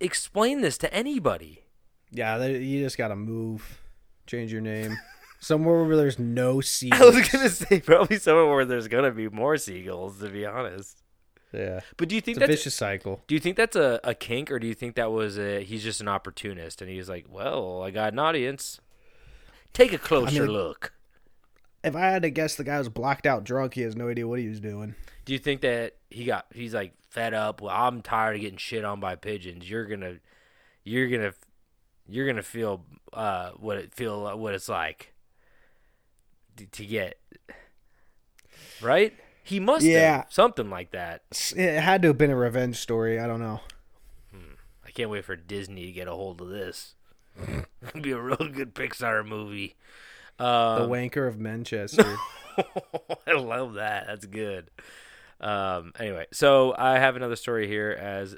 explain 0.00 0.60
this 0.62 0.78
to 0.78 0.92
anybody? 0.92 1.64
Yeah, 2.10 2.44
you 2.44 2.82
just 2.82 2.98
got 2.98 3.08
to 3.08 3.16
move. 3.16 3.80
Change 4.26 4.52
your 4.52 4.60
name. 4.62 4.96
Somewhere 5.42 5.82
where 5.84 5.96
there's 5.96 6.20
no 6.20 6.60
seagulls. 6.60 7.00
I 7.16 7.18
was 7.18 7.28
gonna 7.28 7.48
say 7.48 7.80
probably 7.80 8.18
somewhere 8.18 8.46
where 8.46 8.64
there's 8.64 8.86
gonna 8.86 9.10
be 9.10 9.28
more 9.28 9.56
seagulls, 9.56 10.20
to 10.20 10.28
be 10.28 10.46
honest. 10.46 11.02
Yeah. 11.52 11.80
But 11.96 12.08
do 12.08 12.14
you 12.14 12.20
think 12.20 12.36
It's 12.36 12.44
a 12.44 12.46
that's 12.46 12.60
vicious 12.60 12.74
cycle. 12.76 13.22
do 13.26 13.34
you 13.34 13.40
think 13.40 13.56
that's 13.56 13.74
a, 13.76 13.98
a 14.04 14.14
kink, 14.14 14.52
or 14.52 14.58
do 14.60 14.66
you 14.68 14.74
think 14.74 14.94
that 14.94 15.10
was 15.10 15.38
a, 15.38 15.62
he's 15.64 15.82
just 15.82 16.00
an 16.00 16.06
opportunist 16.08 16.80
and 16.80 16.88
he's 16.90 17.08
like, 17.08 17.26
well, 17.28 17.82
I 17.82 17.90
got 17.90 18.12
an 18.12 18.20
audience. 18.20 18.80
Take 19.72 19.92
a 19.92 19.98
closer 19.98 20.44
mean- 20.44 20.52
look. 20.52 20.92
If 21.84 21.96
I 21.96 22.02
had 22.10 22.22
to 22.22 22.30
guess, 22.30 22.54
the 22.54 22.62
guy 22.62 22.78
was 22.78 22.88
blacked 22.88 23.26
out 23.26 23.42
drunk. 23.42 23.74
He 23.74 23.80
has 23.80 23.96
no 23.96 24.08
idea 24.08 24.28
what 24.28 24.38
he 24.38 24.46
was 24.46 24.60
doing. 24.60 24.94
Do 25.24 25.32
you 25.32 25.40
think 25.40 25.62
that 25.62 25.96
he 26.10 26.24
got 26.24 26.46
he's 26.54 26.72
like 26.72 26.94
fed 27.10 27.34
up? 27.34 27.60
Well, 27.60 27.74
I'm 27.74 28.00
tired 28.02 28.36
of 28.36 28.40
getting 28.42 28.56
shit 28.58 28.84
on 28.84 29.00
by 29.00 29.16
pigeons. 29.16 29.68
You're 29.68 29.86
gonna, 29.86 30.18
you're 30.84 31.08
gonna, 31.08 31.32
you're 32.08 32.26
gonna 32.28 32.44
feel 32.44 32.84
uh 33.12 33.50
what 33.56 33.78
it 33.78 33.92
feel 33.92 34.38
what 34.38 34.54
it's 34.54 34.68
like 34.68 35.11
to, 36.56 36.86
get 36.86 37.18
right. 38.80 39.14
He 39.44 39.58
must 39.60 39.84
Yeah. 39.84 40.16
have 40.18 40.26
something 40.30 40.70
like 40.70 40.92
that. 40.92 41.22
It 41.56 41.80
had 41.80 42.02
to 42.02 42.08
have 42.08 42.18
been 42.18 42.30
a 42.30 42.36
revenge 42.36 42.76
story. 42.76 43.18
I 43.18 43.26
don't 43.26 43.40
know. 43.40 43.60
I 44.84 44.90
can't 44.90 45.10
wait 45.10 45.24
for 45.24 45.36
Disney 45.36 45.86
to 45.86 45.92
get 45.92 46.06
a 46.08 46.12
hold 46.12 46.40
of 46.40 46.48
this. 46.48 46.94
It'd 47.82 48.02
be 48.02 48.12
a 48.12 48.20
real 48.20 48.36
good 48.36 48.74
Pixar 48.74 49.26
movie. 49.26 49.74
The 50.38 50.44
Um, 50.44 50.90
wanker 50.90 51.26
of 51.26 51.38
Manchester. 51.38 52.16
I 53.26 53.32
love 53.32 53.74
that. 53.74 54.06
That's 54.06 54.26
good. 54.26 54.70
Um, 55.40 55.92
anyway, 55.98 56.26
so 56.32 56.74
I 56.76 56.98
have 56.98 57.16
another 57.16 57.36
story 57.36 57.66
here 57.66 57.90
as 57.90 58.36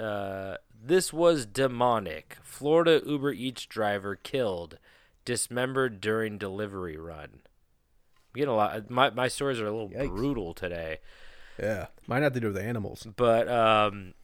uh, 0.00 0.56
this 0.82 1.12
was 1.12 1.46
demonic. 1.46 2.36
Florida 2.42 3.00
Uber 3.06 3.32
Eats 3.32 3.64
driver 3.66 4.16
killed, 4.16 4.78
dismembered 5.24 6.00
during 6.00 6.36
delivery 6.36 6.96
run. 6.96 7.42
I'm 8.34 8.38
getting 8.38 8.52
a 8.52 8.56
lot. 8.56 8.90
My 8.90 9.10
my 9.10 9.28
stories 9.28 9.60
are 9.60 9.66
a 9.66 9.72
little 9.72 9.90
Yikes. 9.90 10.08
brutal 10.08 10.54
today. 10.54 10.98
yeah. 11.58 11.86
Might 12.06 12.22
have 12.22 12.32
to 12.32 12.40
do 12.40 12.48
with 12.48 12.56
animals. 12.56 13.06
but 13.16 13.48
um, 13.48 14.14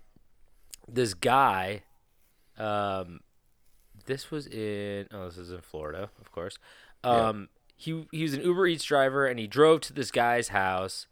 this 0.87 1.13
guy, 1.15 1.83
um, 2.59 3.21
this 4.07 4.31
was 4.31 4.47
in 4.47 5.09
oh, 5.13 5.27
this 5.27 5.37
is 5.37 5.51
in 5.51 5.61
Florida, 5.61 6.11
of 6.21 6.33
course. 6.33 6.59
Um, 7.05 7.49
he 7.77 8.07
he 8.11 8.23
was 8.23 8.35
an 8.35 8.41
Uber 8.41 8.67
Eats 8.67 8.85
driver, 8.85 9.27
and 9.27 9.39
he 9.39 9.47
drove 9.47 9.83
to 9.83 9.93
this 9.93 10.11
guy's 10.11 10.49
house. 10.49 11.07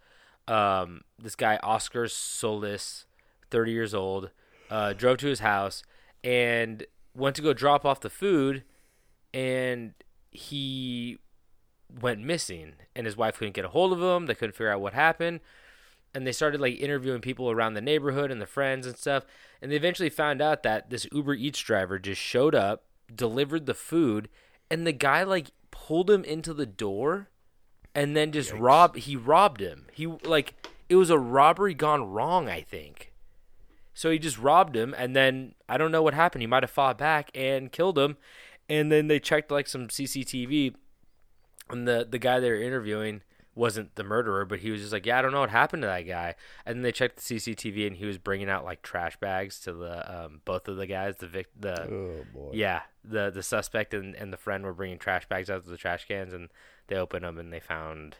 Um, 0.48 1.02
this 1.18 1.36
guy 1.36 1.58
Oscar 1.62 2.08
Solis, 2.08 3.04
thirty 3.50 3.72
years 3.72 3.92
old, 3.92 4.30
uh, 4.70 4.94
drove 4.94 5.18
to 5.18 5.26
his 5.26 5.40
house 5.40 5.82
and 6.24 6.84
went 7.14 7.36
to 7.36 7.42
go 7.42 7.52
drop 7.52 7.84
off 7.84 8.00
the 8.00 8.10
food, 8.10 8.64
and 9.34 9.92
he 10.30 11.18
went 12.00 12.20
missing, 12.20 12.74
and 12.94 13.06
his 13.06 13.16
wife 13.16 13.38
couldn't 13.38 13.54
get 13.54 13.64
a 13.64 13.68
hold 13.68 13.92
of 13.92 14.00
him. 14.00 14.26
They 14.26 14.34
couldn't 14.34 14.54
figure 14.54 14.72
out 14.72 14.80
what 14.80 14.94
happened. 14.94 15.40
And 16.14 16.26
they 16.26 16.32
started 16.32 16.60
like 16.60 16.80
interviewing 16.80 17.20
people 17.20 17.50
around 17.50 17.74
the 17.74 17.82
neighborhood 17.82 18.30
and 18.30 18.40
the 18.40 18.46
friends 18.46 18.86
and 18.86 18.96
stuff. 18.96 19.26
And 19.60 19.70
they 19.70 19.76
eventually 19.76 20.08
found 20.08 20.40
out 20.40 20.62
that 20.62 20.88
this 20.88 21.06
uber 21.12 21.34
eats 21.34 21.60
driver 21.60 21.98
just 21.98 22.20
showed 22.20 22.54
up 22.54 22.84
delivered 23.14 23.66
the 23.66 23.74
food 23.74 24.28
and 24.70 24.86
the 24.86 24.92
guy 24.92 25.22
like 25.22 25.50
pulled 25.70 26.10
him 26.10 26.24
into 26.24 26.52
the 26.52 26.66
door 26.66 27.28
and 27.94 28.16
then 28.16 28.32
just 28.32 28.52
robbed 28.52 28.98
he 28.98 29.16
robbed 29.16 29.60
him. 29.60 29.86
He 29.92 30.06
like 30.06 30.54
it 30.88 30.96
was 30.96 31.10
a 31.10 31.18
robbery 31.18 31.74
gone 31.74 32.10
wrong 32.10 32.48
i 32.48 32.60
think. 32.60 33.12
So 33.94 34.10
he 34.10 34.18
just 34.18 34.38
robbed 34.38 34.76
him 34.76 34.94
and 34.96 35.14
then 35.14 35.54
i 35.68 35.78
don't 35.78 35.92
know 35.92 36.02
what 36.02 36.14
happened. 36.14 36.42
He 36.42 36.46
might 36.46 36.62
have 36.62 36.70
fought 36.70 36.98
back 36.98 37.30
and 37.34 37.72
killed 37.72 37.98
him. 37.98 38.16
And 38.68 38.90
then 38.90 39.06
they 39.06 39.20
checked 39.20 39.50
like 39.50 39.68
some 39.68 39.88
cctv 39.88 40.74
and 41.70 41.86
the 41.86 42.06
the 42.08 42.18
guy 42.18 42.40
they 42.40 42.50
were 42.50 42.60
interviewing 42.60 43.22
wasn't 43.54 43.94
the 43.94 44.04
murderer, 44.04 44.44
but 44.44 44.58
he 44.58 44.70
was 44.70 44.82
just 44.82 44.92
like, 44.92 45.06
yeah, 45.06 45.18
I 45.18 45.22
don't 45.22 45.32
know 45.32 45.40
what 45.40 45.48
happened 45.48 45.80
to 45.82 45.86
that 45.86 46.02
guy. 46.02 46.34
And 46.66 46.76
then 46.76 46.82
they 46.82 46.92
checked 46.92 47.16
the 47.16 47.22
CCTV, 47.38 47.86
and 47.86 47.96
he 47.96 48.04
was 48.04 48.18
bringing 48.18 48.50
out 48.50 48.64
like 48.66 48.82
trash 48.82 49.16
bags 49.18 49.58
to 49.60 49.72
the 49.72 50.24
um, 50.24 50.42
both 50.44 50.68
of 50.68 50.76
the 50.76 50.86
guys, 50.86 51.16
the 51.16 51.26
vic, 51.26 51.46
the 51.58 51.82
Oh 51.90 52.24
boy. 52.34 52.50
yeah, 52.52 52.82
the 53.02 53.30
the 53.30 53.42
suspect 53.42 53.94
and, 53.94 54.14
and 54.14 54.32
the 54.32 54.36
friend 54.36 54.64
were 54.64 54.74
bringing 54.74 54.98
trash 54.98 55.26
bags 55.26 55.48
out 55.48 55.64
to 55.64 55.70
the 55.70 55.78
trash 55.78 56.06
cans, 56.06 56.32
and 56.34 56.50
they 56.88 56.96
opened 56.96 57.24
them 57.24 57.38
and 57.38 57.50
they 57.52 57.60
found 57.60 58.16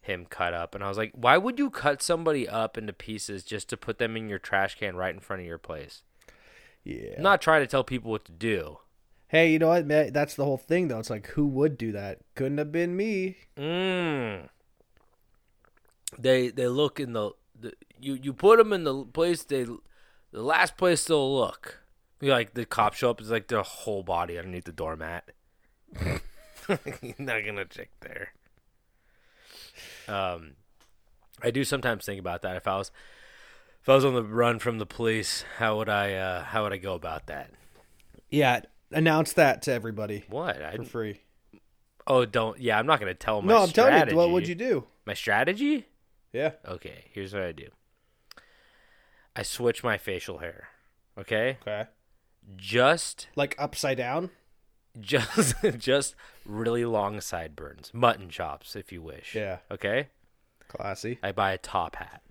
him 0.00 0.26
cut 0.28 0.52
up, 0.52 0.74
and 0.74 0.82
I 0.82 0.88
was 0.88 0.98
like, 0.98 1.12
why 1.14 1.38
would 1.38 1.60
you 1.60 1.70
cut 1.70 2.02
somebody 2.02 2.48
up 2.48 2.76
into 2.76 2.92
pieces 2.92 3.44
just 3.44 3.68
to 3.68 3.76
put 3.76 3.98
them 3.98 4.16
in 4.16 4.28
your 4.28 4.40
trash 4.40 4.74
can 4.76 4.96
right 4.96 5.14
in 5.14 5.20
front 5.20 5.42
of 5.42 5.46
your 5.46 5.58
place? 5.58 6.02
Yeah. 6.82 7.14
I'm 7.18 7.22
not 7.22 7.40
trying 7.40 7.62
to 7.62 7.68
tell 7.68 7.84
people 7.84 8.10
what 8.10 8.24
to 8.24 8.32
do. 8.32 8.78
Hey, 9.32 9.50
you 9.50 9.58
know 9.58 9.68
what? 9.68 9.88
That's 9.88 10.34
the 10.34 10.44
whole 10.44 10.58
thing, 10.58 10.88
though. 10.88 10.98
It's 10.98 11.08
like, 11.08 11.28
who 11.28 11.46
would 11.46 11.78
do 11.78 11.90
that? 11.92 12.18
Couldn't 12.34 12.58
have 12.58 12.70
been 12.70 12.94
me. 12.94 13.38
Mm. 13.56 14.50
They 16.18 16.50
they 16.50 16.68
look 16.68 17.00
in 17.00 17.14
the, 17.14 17.30
the 17.58 17.72
you 17.98 18.18
you 18.22 18.34
put 18.34 18.58
them 18.58 18.74
in 18.74 18.84
the 18.84 19.06
place 19.06 19.42
they 19.42 19.64
the 19.64 20.42
last 20.42 20.76
place 20.76 21.06
they'll 21.06 21.34
look. 21.34 21.78
Like 22.20 22.52
the 22.52 22.66
cops 22.66 22.98
show 22.98 23.08
up, 23.08 23.22
it's 23.22 23.30
like 23.30 23.48
their 23.48 23.62
whole 23.62 24.02
body 24.02 24.36
underneath 24.36 24.64
the 24.64 24.72
doormat. 24.72 25.30
You're 26.02 27.14
not 27.18 27.46
gonna 27.46 27.64
check 27.64 27.88
there. 28.00 28.34
Um, 30.06 30.56
I 31.42 31.50
do 31.50 31.64
sometimes 31.64 32.04
think 32.04 32.20
about 32.20 32.42
that. 32.42 32.56
If 32.56 32.68
I 32.68 32.76
was 32.76 32.90
if 33.80 33.88
I 33.88 33.94
was 33.94 34.04
on 34.04 34.12
the 34.12 34.22
run 34.22 34.58
from 34.58 34.78
the 34.78 34.84
police, 34.84 35.46
how 35.56 35.78
would 35.78 35.88
I 35.88 36.12
uh, 36.12 36.44
how 36.44 36.64
would 36.64 36.74
I 36.74 36.76
go 36.76 36.92
about 36.92 37.28
that? 37.28 37.50
Yeah, 38.30 38.60
announce 38.94 39.32
that 39.34 39.62
to 39.62 39.72
everybody 39.72 40.24
What 40.28 40.62
I 40.62 40.76
for 40.76 40.84
free. 40.84 41.20
oh 42.06 42.24
don't 42.24 42.58
yeah 42.58 42.78
I'm 42.78 42.86
not 42.86 43.00
gonna 43.00 43.14
tell 43.14 43.42
my 43.42 43.52
No, 43.52 43.62
I'm 43.62 43.68
telling 43.68 44.08
you. 44.10 44.16
What 44.16 44.30
would 44.30 44.48
you 44.48 44.54
do? 44.54 44.86
My 45.06 45.14
strategy? 45.14 45.86
Yeah. 46.32 46.52
Okay, 46.66 47.04
here's 47.12 47.34
what 47.34 47.42
I 47.42 47.52
do. 47.52 47.68
I 49.34 49.42
switch 49.42 49.82
my 49.82 49.98
facial 49.98 50.38
hair. 50.38 50.68
Okay? 51.18 51.58
Okay. 51.62 51.84
Just 52.56 53.28
Like 53.36 53.54
upside 53.58 53.96
down? 53.98 54.30
just 55.00 55.54
just 55.78 56.14
really 56.44 56.84
long 56.84 57.20
sideburns. 57.20 57.90
Mutton 57.94 58.28
chops 58.28 58.76
if 58.76 58.92
you 58.92 59.02
wish. 59.02 59.34
Yeah. 59.34 59.58
Okay? 59.70 60.08
Classy. 60.68 61.18
I 61.22 61.32
buy 61.32 61.52
a 61.52 61.58
top 61.58 61.96
hat. 61.96 62.22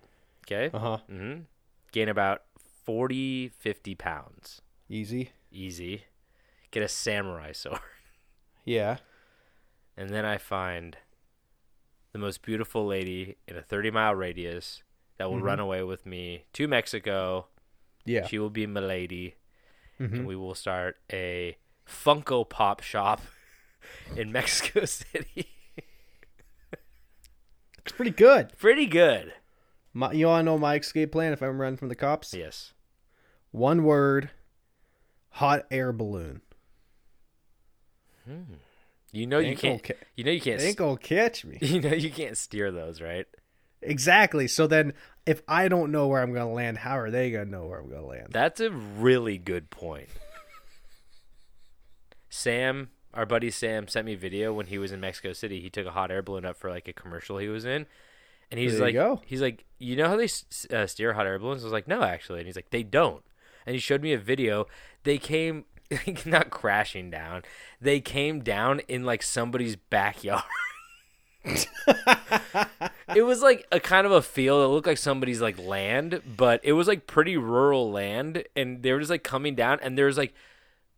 Okay? 0.46 0.70
Uh 0.74 0.78
huh. 0.78 0.98
Mhm. 1.10 1.44
Gain 1.92 2.08
about 2.08 2.42
40 2.84 3.48
50 3.48 3.94
pounds. 3.94 4.62
Easy. 4.88 5.30
Easy. 5.50 6.04
Get 6.72 6.82
a 6.82 6.88
samurai 6.88 7.52
sword. 7.52 7.80
Yeah. 8.64 8.98
And 9.96 10.10
then 10.10 10.24
I 10.24 10.38
find 10.38 10.96
the 12.12 12.18
most 12.20 12.42
beautiful 12.42 12.86
lady 12.86 13.38
in 13.48 13.56
a 13.56 13.60
30 13.60 13.90
mile 13.90 14.14
radius 14.14 14.84
that 15.18 15.28
will 15.28 15.38
mm-hmm. 15.38 15.46
run 15.46 15.58
away 15.58 15.82
with 15.82 16.06
me 16.06 16.44
to 16.52 16.68
Mexico. 16.68 17.46
Yeah. 18.04 18.26
She 18.28 18.38
will 18.38 18.50
be 18.50 18.66
my 18.68 18.78
lady. 18.78 19.34
Mm-hmm. 20.00 20.14
And 20.14 20.26
we 20.28 20.36
will 20.36 20.54
start 20.54 20.96
a 21.12 21.56
Funko 21.88 22.48
Pop 22.48 22.82
shop 22.82 23.20
in 24.16 24.30
Mexico 24.30 24.84
City. 24.84 25.48
It's 27.78 27.92
pretty 27.92 28.12
good. 28.12 28.56
Pretty 28.58 28.86
good. 28.86 29.34
My, 29.92 30.12
you 30.12 30.26
want 30.26 30.40
to 30.40 30.44
know 30.44 30.58
my 30.58 30.76
escape 30.76 31.12
plan 31.12 31.32
if 31.32 31.42
I'm 31.42 31.60
running 31.60 31.76
from 31.76 31.88
the 31.88 31.96
cops? 31.96 32.32
Yes. 32.32 32.72
One 33.50 33.82
word 33.84 34.30
hot 35.30 35.66
air 35.70 35.92
balloon. 35.92 36.42
You 39.12 39.26
know 39.26 39.38
you 39.38 39.56
can't. 39.56 39.82
ca- 39.82 39.94
You 40.16 40.24
know 40.24 40.30
you 40.30 40.40
can't. 40.40 40.60
Ain't 40.60 40.76
gonna 40.76 40.96
catch 40.96 41.44
me. 41.44 41.58
You 41.62 41.80
know 41.80 41.92
you 41.92 42.10
can't 42.10 42.36
steer 42.36 42.70
those, 42.70 43.00
right? 43.00 43.26
Exactly. 43.82 44.46
So 44.48 44.66
then, 44.66 44.92
if 45.26 45.42
I 45.48 45.68
don't 45.68 45.90
know 45.92 46.06
where 46.06 46.22
I'm 46.22 46.32
gonna 46.32 46.52
land, 46.52 46.78
how 46.78 46.98
are 46.98 47.10
they 47.10 47.30
gonna 47.30 47.46
know 47.46 47.66
where 47.66 47.80
I'm 47.80 47.90
gonna 47.90 48.06
land? 48.06 48.28
That's 48.30 48.60
a 48.60 48.70
really 48.70 49.38
good 49.38 49.70
point. 49.70 50.08
Sam, 52.30 52.90
our 53.12 53.26
buddy 53.26 53.50
Sam, 53.50 53.88
sent 53.88 54.06
me 54.06 54.14
a 54.14 54.16
video 54.18 54.52
when 54.52 54.66
he 54.66 54.78
was 54.78 54.92
in 54.92 55.00
Mexico 55.00 55.32
City. 55.32 55.60
He 55.60 55.68
took 55.70 55.86
a 55.86 55.90
hot 55.90 56.10
air 56.10 56.22
balloon 56.22 56.44
up 56.44 56.56
for 56.56 56.70
like 56.70 56.88
a 56.88 56.92
commercial 56.92 57.38
he 57.38 57.48
was 57.48 57.64
in, 57.64 57.86
and 58.50 58.58
he's 58.60 58.72
There 58.74 58.82
like, 58.86 58.94
go. 58.94 59.20
he's 59.26 59.42
like, 59.42 59.64
you 59.78 59.96
know 59.96 60.08
how 60.08 60.16
they 60.16 60.28
uh, 60.74 60.86
steer 60.86 61.12
hot 61.12 61.26
air 61.26 61.38
balloons? 61.38 61.62
I 61.62 61.66
was 61.66 61.72
like, 61.72 61.88
no, 61.88 62.02
actually, 62.02 62.38
and 62.40 62.46
he's 62.46 62.56
like, 62.56 62.70
they 62.70 62.82
don't. 62.82 63.22
And 63.66 63.74
he 63.74 63.80
showed 63.80 64.02
me 64.02 64.12
a 64.12 64.18
video. 64.18 64.66
They 65.04 65.18
came 65.18 65.64
not 66.26 66.50
crashing 66.50 67.10
down. 67.10 67.42
They 67.80 68.00
came 68.00 68.40
down 68.40 68.80
in 68.88 69.04
like 69.04 69.22
somebody's 69.22 69.76
backyard. 69.76 70.42
it 71.44 73.22
was 73.22 73.42
like 73.42 73.66
a 73.72 73.80
kind 73.80 74.06
of 74.06 74.12
a 74.12 74.22
field. 74.22 74.64
It 74.64 74.68
looked 74.68 74.86
like 74.86 74.98
somebody's 74.98 75.40
like 75.40 75.58
land, 75.58 76.22
but 76.36 76.60
it 76.62 76.72
was 76.72 76.86
like 76.86 77.06
pretty 77.06 77.36
rural 77.36 77.90
land, 77.90 78.44
and 78.54 78.82
they 78.82 78.92
were 78.92 79.00
just 79.00 79.10
like 79.10 79.24
coming 79.24 79.54
down, 79.54 79.78
and 79.82 79.98
there 79.98 80.06
was 80.06 80.18
like 80.18 80.34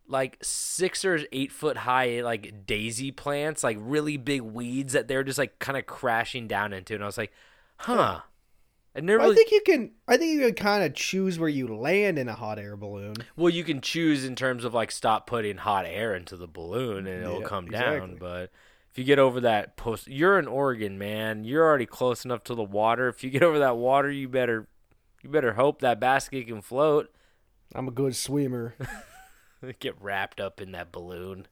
like 0.07 0.37
six 0.41 1.03
or 1.03 1.19
eight 1.31 1.51
foot 1.51 1.77
high 1.77 2.21
like 2.21 2.65
daisy 2.67 3.11
plants, 3.11 3.63
like 3.63 3.77
really 3.79 4.17
big 4.17 4.41
weeds 4.41 4.93
that 4.93 5.07
they 5.07 5.15
were 5.15 5.23
just 5.23 5.39
like 5.39 5.57
kind 5.59 5.77
of 5.77 5.85
crashing 5.85 6.47
down 6.47 6.73
into, 6.73 6.93
and 6.93 7.03
I 7.03 7.07
was 7.07 7.17
like, 7.17 7.31
huh. 7.77 8.21
I 8.95 9.01
never 9.01 9.21
I 9.21 9.23
really, 9.25 9.35
think 9.35 9.51
you 9.51 9.61
can. 9.65 9.91
I 10.07 10.17
think 10.17 10.33
you 10.33 10.45
can 10.45 10.53
kind 10.53 10.83
of 10.83 10.93
choose 10.93 11.37
where 11.37 11.49
you 11.49 11.67
land 11.67 12.17
in 12.17 12.29
a 12.29 12.33
hot 12.33 12.57
air 12.59 12.77
balloon. 12.77 13.15
well, 13.35 13.49
you 13.49 13.63
can 13.63 13.81
choose 13.81 14.23
in 14.23 14.35
terms 14.35 14.63
of 14.63 14.73
like 14.73 14.91
stop 14.91 15.27
putting 15.27 15.57
hot 15.57 15.85
air 15.85 16.15
into 16.15 16.37
the 16.37 16.47
balloon 16.47 17.05
and 17.07 17.23
it'll 17.23 17.41
Yeah, 17.41 17.47
come 17.47 17.67
down, 17.67 18.17
but. 18.19 18.51
If 18.91 18.99
you 18.99 19.03
get 19.03 19.19
over 19.19 19.41
that 19.41 19.75
post, 19.75 20.07
you're 20.07 20.39
in 20.39 20.47
Oregon, 20.47 20.97
man. 20.97 21.43
You're 21.43 21.65
already 21.65 21.85
close 21.85 22.23
enough 22.23 22.45
to 22.45 22.55
the 22.55 22.63
water. 22.63 23.09
If 23.09 23.25
you 23.25 23.29
get 23.29 23.43
over 23.43 23.59
that 23.59 23.75
water, 23.75 24.09
you 24.09 24.29
better, 24.29 24.69
you 25.21 25.29
better 25.29 25.51
hope 25.51 25.81
that 25.81 25.99
basket 25.99 26.47
can 26.47 26.61
float. 26.61 27.13
I'm 27.73 27.89
a 27.89 27.91
good 27.91 28.15
swimmer. 28.15 28.73
Get 29.79 30.01
wrapped 30.01 30.39
up 30.39 30.61
in 30.61 30.71
that 30.71 30.93
balloon. 30.93 31.47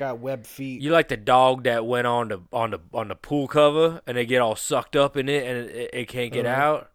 Got 0.00 0.18
web 0.18 0.46
feet. 0.46 0.80
You 0.80 0.90
like 0.90 1.08
the 1.08 1.16
dog 1.18 1.64
that 1.64 1.84
went 1.86 2.06
on 2.06 2.28
the 2.28 2.40
on 2.52 2.70
the 2.70 2.78
on 2.94 3.08
the 3.08 3.14
pool 3.14 3.46
cover 3.46 4.00
and 4.06 4.16
they 4.16 4.24
get 4.24 4.40
all 4.40 4.56
sucked 4.56 4.96
up 4.96 5.14
in 5.16 5.28
it 5.28 5.46
and 5.46 5.68
it, 5.70 5.90
it 5.92 6.08
can't 6.08 6.32
get 6.32 6.46
Uh-huh. 6.46 6.60
out. 6.62 6.90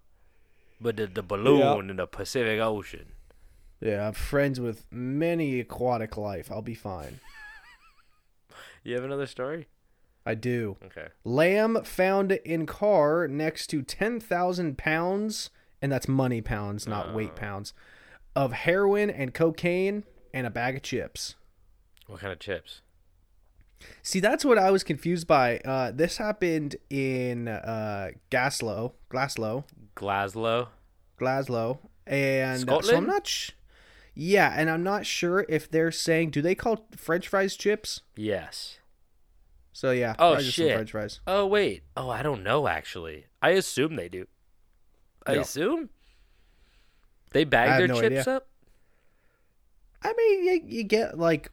But 0.82 0.98
the 0.98 1.06
the 1.06 1.22
balloon 1.22 1.89
in 1.91 1.98
the 1.98 2.08
Pacific 2.08 2.60
Ocean. 2.60 3.12
Yeah, 3.80 4.08
I'm 4.08 4.13
friends 4.13 4.60
with 4.60 4.88
many 4.91 5.60
aquatic 5.60 6.18
life. 6.18 6.52
I'll 6.52 6.62
be 6.63 6.76
fine. 6.76 7.20
You 8.84 8.94
have 8.96 9.04
another 9.04 9.26
story? 9.26 9.68
I 10.28 10.36
do. 10.36 10.78
Okay. 10.86 11.08
Lamb 11.24 11.84
found 11.84 12.32
in 12.34 12.65
car 12.68 13.28
next 13.28 13.65
to 13.68 13.82
10,000 13.82 14.78
pounds, 14.78 15.50
and 15.82 15.91
that's 15.91 16.08
money 16.08 16.39
pounds, 16.41 16.88
not 16.88 17.12
weight 17.13 17.36
pounds, 17.36 17.74
of 18.36 18.54
heroin 18.54 19.10
and 19.10 19.34
cocaine 19.34 20.04
and 20.36 20.46
a 20.46 20.52
bag 20.52 20.76
of 20.76 20.84
chips. 20.84 21.34
What 22.06 22.20
kind 22.20 22.32
of 22.32 22.38
chips? 22.38 22.82
See, 24.04 24.19
that's 24.19 24.45
what 24.45 24.58
I 24.58 24.71
was 24.71 24.84
confused 24.84 25.28
by. 25.28 25.58
Uh, 25.60 25.91
this 25.91 26.17
happened 26.17 26.76
in 26.89 27.48
uh, 27.48 28.12
Gaslow, 28.32 28.93
Glaslow, 29.10 29.63
Glasgow. 29.95 30.69
Glaslow, 31.19 31.80
and 32.06 32.69
uh, 32.69 32.74
so 32.74 32.76
I'm 32.78 32.84
Scotland? 32.84 33.08
not. 33.08 33.28
Sh- 33.28 33.52
yeah, 34.13 34.54
and 34.56 34.69
I'm 34.69 34.84
not 34.84 35.06
sure 35.06 35.45
if 35.50 35.69
they're 35.69 35.91
saying 35.91 36.30
do 36.32 36.41
they 36.41 36.56
call 36.56 36.88
French 36.95 37.28
fries 37.28 37.56
chips? 37.56 38.02
Yes. 38.15 38.80
So 39.74 39.91
yeah, 39.91 40.15
Oh, 40.19 40.39
shit. 40.39 40.74
French 40.74 40.91
fries. 40.91 41.19
Oh 41.28 41.45
wait. 41.45 41.84
Oh, 41.98 42.10
I 42.10 42.21
don't 42.24 42.43
know 42.43 42.67
actually. 42.67 43.26
I 43.41 43.50
assume 43.52 43.95
they 43.98 44.08
do. 44.10 44.28
I 45.28 45.34
Yeah. 45.36 45.41
assume 45.41 45.89
they 47.32 47.43
bag 47.43 47.78
their 47.80 47.88
no 47.88 48.00
chips 48.00 48.21
idea. 48.28 48.36
up. 48.38 48.48
I 50.02 50.13
mean, 50.15 50.43
you, 50.45 50.62
you 50.78 50.84
get 50.84 51.17
like 51.17 51.52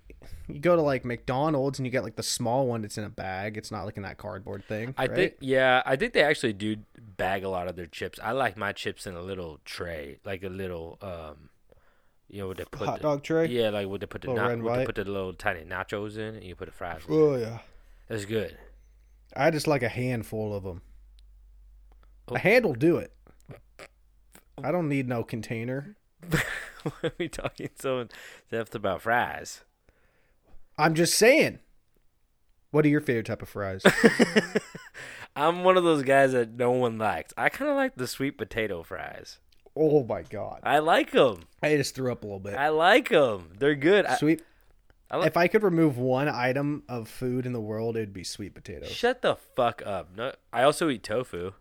you 0.54 0.60
go 0.60 0.76
to 0.76 0.82
like 0.82 1.04
McDonald's 1.04 1.78
and 1.78 1.86
you 1.86 1.92
get 1.92 2.02
like 2.04 2.16
the 2.16 2.22
small 2.22 2.66
one 2.66 2.82
that's 2.82 2.98
in 2.98 3.04
a 3.04 3.10
bag. 3.10 3.56
It's 3.56 3.70
not 3.70 3.84
like 3.84 3.96
in 3.96 4.02
that 4.02 4.18
cardboard 4.18 4.64
thing. 4.64 4.94
I 4.96 5.06
right? 5.06 5.14
think 5.14 5.34
yeah, 5.40 5.82
I 5.84 5.96
think 5.96 6.12
they 6.12 6.22
actually 6.22 6.52
do 6.52 6.76
bag 6.98 7.44
a 7.44 7.48
lot 7.48 7.68
of 7.68 7.76
their 7.76 7.86
chips. 7.86 8.18
I 8.22 8.32
like 8.32 8.56
my 8.56 8.72
chips 8.72 9.06
in 9.06 9.14
a 9.14 9.22
little 9.22 9.60
tray, 9.64 10.18
like 10.24 10.42
a 10.42 10.48
little 10.48 10.98
um 11.02 11.50
you 12.28 12.38
know, 12.38 12.48
what 12.48 12.56
they 12.56 12.64
put 12.64 12.88
hot 12.88 12.96
the, 12.98 13.02
dog 13.02 13.22
tray. 13.22 13.46
Yeah, 13.46 13.68
like 13.68 13.88
what 13.88 14.00
they 14.00 14.06
put 14.06 14.22
the 14.22 14.30
Little 14.30 14.56
na- 14.56 14.68
red 14.68 14.80
they 14.80 14.86
put 14.86 14.94
the 14.94 15.04
little 15.04 15.34
tiny 15.34 15.64
nachos 15.64 16.16
in, 16.16 16.36
and 16.36 16.42
you 16.42 16.54
put 16.54 16.64
the 16.66 16.72
fries. 16.72 17.02
in. 17.06 17.14
Oh 17.14 17.36
yeah. 17.36 17.58
That's 18.08 18.24
good. 18.24 18.56
I 19.36 19.50
just 19.50 19.66
like 19.66 19.82
a 19.82 19.88
handful 19.88 20.54
of 20.54 20.64
them. 20.64 20.82
Oh. 22.28 22.34
A 22.34 22.38
hand 22.38 22.64
will 22.64 22.74
do 22.74 22.96
it. 22.96 23.12
I 24.62 24.70
don't 24.70 24.88
need 24.88 25.08
no 25.08 25.24
container. 25.24 25.96
Why 26.30 26.92
are 27.04 27.12
we 27.18 27.28
talking 27.28 27.70
so 27.78 28.00
in 28.00 28.08
depth 28.50 28.74
about 28.74 29.02
fries? 29.02 29.62
I'm 30.82 30.94
just 30.94 31.14
saying. 31.14 31.60
What 32.72 32.84
are 32.84 32.88
your 32.88 33.00
favorite 33.00 33.26
type 33.26 33.42
of 33.42 33.48
fries? 33.48 33.82
I'm 35.36 35.62
one 35.64 35.76
of 35.76 35.84
those 35.84 36.02
guys 36.02 36.32
that 36.32 36.52
no 36.54 36.70
one 36.72 36.98
likes. 36.98 37.32
I 37.36 37.48
kind 37.48 37.70
of 37.70 37.76
like 37.76 37.94
the 37.96 38.06
sweet 38.06 38.36
potato 38.38 38.82
fries. 38.82 39.38
oh 39.76 40.04
my 40.04 40.22
god! 40.22 40.60
I 40.62 40.80
like 40.80 41.10
them. 41.12 41.44
I 41.62 41.76
just 41.76 41.94
threw 41.94 42.10
up 42.12 42.22
a 42.22 42.26
little 42.26 42.40
bit. 42.40 42.54
I 42.54 42.68
like 42.70 43.08
them. 43.10 43.50
They're 43.58 43.74
good. 43.74 44.06
I, 44.06 44.16
Sweet. 44.16 44.42
I 45.10 45.18
like- 45.18 45.26
if 45.28 45.36
I 45.36 45.48
could 45.48 45.62
remove 45.62 45.98
one 45.98 46.28
item 46.28 46.82
of 46.88 47.08
food 47.08 47.46
in 47.46 47.52
the 47.52 47.60
world, 47.60 47.96
it'd 47.96 48.12
be 48.12 48.24
sweet 48.24 48.54
potatoes. 48.54 48.90
shut 48.90 49.22
the 49.22 49.36
fuck 49.56 49.82
up. 49.86 50.08
No, 50.16 50.32
I 50.52 50.62
also 50.64 50.88
eat 50.90 51.02
tofu. 51.02 51.52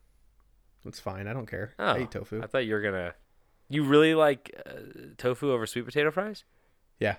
That's 0.84 0.99
fine. 0.99 1.27
I 1.27 1.34
don't 1.34 1.45
care. 1.45 1.73
Oh, 1.77 1.86
I 1.86 1.99
eat 2.01 2.12
tofu. 2.12 2.41
I 2.41 2.47
thought 2.47 2.65
you 2.65 2.73
were 2.73 2.81
gonna. 2.81 3.13
You 3.69 3.84
really 3.84 4.15
like 4.15 4.51
uh, 4.65 4.71
tofu 5.17 5.51
over 5.51 5.65
sweet 5.65 5.86
potato 5.86 6.12
fries? 6.12 6.43
Yeah. 6.99 7.17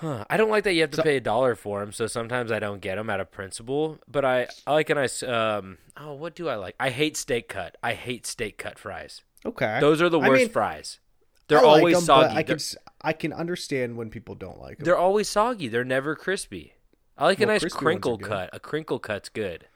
Huh. 0.00 0.24
I 0.30 0.36
don't 0.38 0.50
like 0.50 0.64
that 0.64 0.72
you 0.72 0.80
have 0.80 0.90
to 0.92 1.02
pay 1.02 1.16
a 1.16 1.20
dollar 1.20 1.54
for 1.54 1.80
them, 1.80 1.92
so 1.92 2.06
sometimes 2.06 2.50
I 2.50 2.58
don't 2.58 2.80
get 2.80 2.96
them 2.96 3.10
out 3.10 3.20
of 3.20 3.30
principle. 3.30 3.98
But 4.08 4.24
I, 4.24 4.48
I 4.66 4.72
like 4.72 4.88
a 4.88 4.94
nice. 4.94 5.22
Um, 5.22 5.76
oh, 5.96 6.14
what 6.14 6.34
do 6.34 6.48
I 6.48 6.54
like? 6.56 6.74
I 6.80 6.88
hate 6.88 7.18
steak 7.18 7.48
cut. 7.48 7.76
I 7.82 7.92
hate 7.92 8.26
steak 8.26 8.56
cut 8.56 8.78
fries. 8.78 9.20
Okay. 9.44 9.78
Those 9.80 10.00
are 10.00 10.08
the 10.08 10.18
I 10.18 10.28
worst 10.28 10.40
mean, 10.44 10.48
fries. 10.50 11.00
They're 11.48 11.58
I 11.58 11.62
like 11.62 11.68
always 11.78 11.96
'em, 11.96 12.00
but 12.00 12.06
soggy. 12.28 12.36
I 12.36 12.42
can 12.42 12.58
I 13.02 13.12
can 13.12 13.32
understand 13.34 13.96
when 13.96 14.08
people 14.08 14.34
don't 14.34 14.58
like 14.60 14.78
them. 14.78 14.84
they're 14.86 14.96
always 14.96 15.28
soggy. 15.28 15.68
They're 15.68 15.84
never 15.84 16.14
crispy. 16.16 16.74
I 17.18 17.26
like 17.26 17.40
a 17.40 17.46
nice 17.46 17.60
crispy 17.60 17.74
ones 17.76 17.82
are 17.82 17.84
crinkle 17.84 18.18
cut. 18.18 18.50
A 18.54 18.60
crinkle 18.60 18.98
cut's 18.98 19.28
good. 19.28 19.66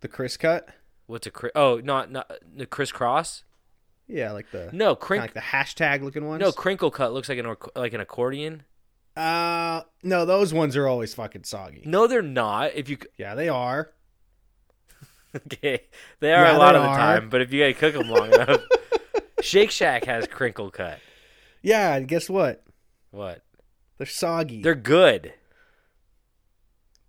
The 0.00 0.08
Chris 0.08 0.36
cut. 0.36 0.68
What's 1.06 1.26
a 1.26 1.30
cri- 1.32 1.50
oh 1.56 1.80
not 1.82 2.12
not 2.12 2.30
the 2.54 2.66
crisscross? 2.66 3.42
Yeah, 4.06 4.32
like 4.32 4.50
the 4.52 4.68
No 4.72 4.94
kinda 4.94 4.96
crink. 4.96 5.22
like 5.22 5.34
the 5.34 5.40
hashtag 5.40 6.02
looking 6.02 6.26
ones. 6.26 6.40
No 6.40 6.52
crinkle 6.52 6.90
cut 6.90 7.12
looks 7.12 7.28
like 7.28 7.38
an 7.38 7.56
like 7.74 7.94
an 7.94 8.00
accordion. 8.00 8.62
Uh, 9.16 9.82
no, 10.02 10.24
those 10.24 10.52
ones 10.54 10.76
are 10.76 10.86
always 10.88 11.14
fucking 11.14 11.44
soggy. 11.44 11.82
No, 11.84 12.06
they're 12.06 12.22
not. 12.22 12.74
If 12.74 12.88
you 12.88 12.98
Yeah, 13.18 13.34
they 13.34 13.48
are. 13.48 13.92
okay, 15.36 15.82
they 16.20 16.32
are 16.32 16.44
Yeah, 16.44 16.56
a 16.56 16.58
lot 16.58 16.74
of 16.76 16.82
the 16.82 16.88
are. 16.88 16.96
time. 16.96 17.28
But 17.28 17.40
if 17.42 17.52
you 17.52 17.60
gotta 17.60 17.74
cook 17.74 17.94
them 17.94 18.08
long 18.10 18.26
enough, 18.34 18.60
Shake 19.40 19.70
Shack 19.70 20.04
has 20.04 20.26
crinkle 20.26 20.70
cut. 20.70 20.98
Yeah, 21.62 21.94
and 21.94 22.08
guess 22.08 22.28
what? 22.28 22.64
What? 23.10 23.42
They're 23.98 24.06
soggy. 24.06 24.62
They're 24.62 24.74
good. 24.74 25.34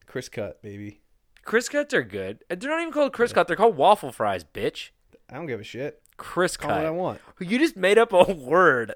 Chris 0.06 0.30
cut, 0.30 0.62
baby. 0.62 1.02
Crisp 1.44 1.72
cuts 1.72 1.94
are 1.94 2.04
good. 2.04 2.44
They're 2.50 2.70
not 2.70 2.80
even 2.82 2.94
called 2.94 3.14
crisp 3.14 3.36
cut. 3.36 3.48
They're 3.48 3.56
called 3.58 3.76
waffle 3.76 4.12
fries, 4.12 4.44
bitch. 4.46 4.92
I 5.30 5.36
don't 5.36 5.48
give 5.48 5.60
a 5.60 5.64
shit. 5.64 6.02
Crisp 6.16 6.60
Call 6.62 6.72
it 6.72 6.76
what 6.76 6.86
I 6.86 6.90
want. 6.92 7.22
You 7.40 7.58
just 7.58 7.76
made 7.76 7.98
up 7.98 8.14
a 8.14 8.24
word. 8.34 8.94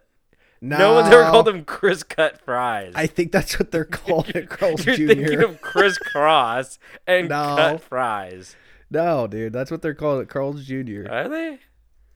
No, 0.60 0.78
No 0.78 0.94
one's 0.96 1.14
ever 1.14 1.24
called 1.24 1.46
them 1.46 1.64
crisp 1.66 2.10
cut 2.10 2.42
fries. 2.42 2.94
I 2.96 3.06
think 3.08 3.32
that's 3.32 3.60
what 3.60 3.72
they're 3.72 3.86
called 3.86 4.30
at 4.30 4.50
Carl's 4.50 4.86
You're 4.86 4.96
Jr. 4.96 5.08
thinking 5.08 5.44
of 5.44 5.62
crisscross 5.62 6.80
and 7.08 7.30
No. 7.30 7.56
cut 7.56 7.82
fries. 7.84 8.56
No, 8.90 9.28
dude, 9.28 9.54
that's 9.54 9.70
what 9.70 9.82
they're 9.82 9.94
called 9.94 10.22
at 10.22 10.30
Carl's 10.30 10.66
Jr. 10.66 11.06
Are 11.10 11.28
they? 11.28 11.60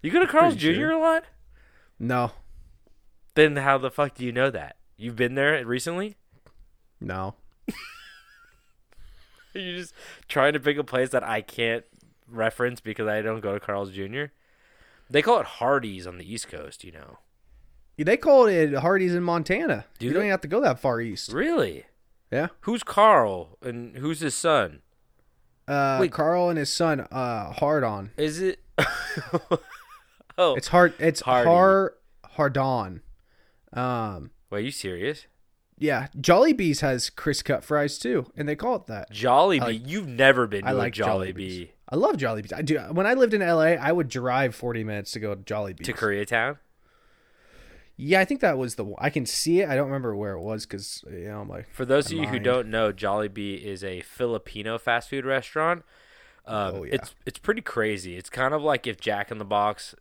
You 0.02 0.10
go 0.10 0.20
to 0.20 0.28
Carl's 0.28 0.56
Pretty 0.56 0.74
Jr. 0.74 0.80
sure. 0.80 0.92
a 0.92 1.00
lot? 1.00 1.26
No, 2.00 2.32
Then 3.36 3.58
how 3.58 3.78
the 3.78 3.92
fuck 3.92 4.16
do 4.16 4.26
you 4.26 4.32
know 4.32 4.50
that? 4.50 4.78
You've 4.98 5.16
been 5.16 5.36
there 5.36 5.64
recently? 5.66 6.16
no. 7.00 7.36
Are 9.54 9.60
you 9.60 9.78
just 9.78 9.94
trying 10.28 10.54
to 10.54 10.60
pick 10.60 10.78
a 10.78 10.84
place 10.84 11.10
that 11.10 11.24
I 11.24 11.42
can't 11.42 11.84
reference 12.28 12.80
because 12.80 13.08
I 13.08 13.22
don't 13.22 13.42
go 13.42 13.54
to 13.54 13.60
Carl's 13.60 13.92
Jr.? 13.92 14.26
They 15.10 15.22
call 15.22 15.40
it 15.42 15.46
Hardee's 15.46 16.08
on 16.08 16.18
the 16.18 16.34
East 16.34 16.48
Coast, 16.48 16.84
you 16.84 16.92
know. 16.94 17.20
They 18.04 18.18
call 18.18 18.46
it 18.48 18.72
Hardee's 18.74 19.14
in 19.16 19.24
Montana. 19.24 19.86
Do 20.00 20.06
you 20.06 20.12
they? 20.12 20.16
don't 20.16 20.24
even 20.24 20.32
have 20.32 20.42
to 20.42 20.48
go 20.48 20.62
that 20.62 20.80
far 20.80 21.02
east. 21.02 21.32
Really? 21.32 21.86
Yeah. 22.32 22.48
Who's 22.62 22.84
Carl 22.84 23.58
and 23.62 23.98
who's 23.98 24.20
his 24.22 24.36
son? 24.36 24.82
Uh, 25.68 25.98
Wait. 26.02 26.12
Carl 26.12 26.50
and 26.50 26.58
his 26.58 26.70
son, 26.72 27.02
uh, 27.12 27.52
hard 27.52 27.84
on. 27.84 28.12
Is 28.18 28.42
it? 28.42 28.60
oh, 30.38 30.56
It's 30.56 30.68
hard. 30.70 30.94
It's 31.00 31.22
Hardy. 31.22 31.50
hard. 31.50 31.92
Hardon. 32.26 33.02
Um. 33.74 34.32
wait, 34.50 34.60
are 34.60 34.62
you 34.62 34.72
serious? 34.72 35.28
Yeah, 35.78 36.08
Jollibee's 36.20 36.82
has 36.82 37.10
Chris 37.10 37.42
cut 37.42 37.64
fries 37.64 37.98
too, 37.98 38.28
and 38.38 38.48
they 38.48 38.56
call 38.56 38.76
it 38.76 38.86
that. 38.88 39.12
Jollibee. 39.12 39.60
Like- 39.62 39.88
You've 39.88 40.08
never 40.08 40.46
been 40.48 40.64
to 40.64 40.70
I 40.70 40.72
like 40.74 40.94
Jollibee 40.94 41.34
Jollibee's. 41.36 41.70
I 41.90 41.96
love 41.96 42.18
Jollibee's. 42.18 42.54
I 42.54 42.62
do. 42.62 42.78
When 42.92 43.06
I 43.08 43.14
lived 43.16 43.34
in 43.34 43.42
LA, 43.42 43.74
I 43.80 43.92
would 43.92 44.08
drive 44.08 44.54
40 44.56 44.84
minutes 44.84 45.12
to 45.14 45.20
go 45.20 45.34
to 45.36 45.42
Jollibee's. 45.42 45.86
to 45.88 45.94
Koreatown. 45.94 46.58
Yeah, 48.04 48.20
I 48.20 48.26
think 48.26 48.42
that 48.42 48.58
was 48.58 48.76
the 48.76 48.84
one. 48.84 48.98
I 48.98 49.12
can 49.12 49.28
see 49.28 49.62
it. 49.62 49.70
I 49.70 49.76
don't 49.76 49.86
remember 49.86 50.16
where 50.16 50.34
it 50.34 50.42
was 50.42 50.66
because 50.66 51.04
you 51.08 51.28
know 51.28 51.42
I'm 51.42 51.48
like 51.48 51.70
For 51.72 51.86
those 51.86 52.08
of 52.08 52.14
you 52.14 52.26
who 52.26 52.40
don't 52.40 52.70
know, 52.70 52.92
Jollibee 52.92 53.64
is 53.64 53.84
a 53.84 54.02
Filipino 54.02 54.80
fast 54.80 55.10
food 55.10 55.24
restaurant. 55.24 55.84
Um, 56.48 56.76
Oh, 56.76 56.84
yeah. 56.84 56.96
It's 56.96 57.14
it's 57.28 57.38
pretty 57.38 57.62
crazy. 57.62 58.18
It's 58.18 58.30
kind 58.30 58.56
of 58.56 58.64
like 58.64 58.88
if 58.88 59.00
Jack 59.00 59.30
in 59.30 59.38
the 59.38 59.46
Box 59.46 59.94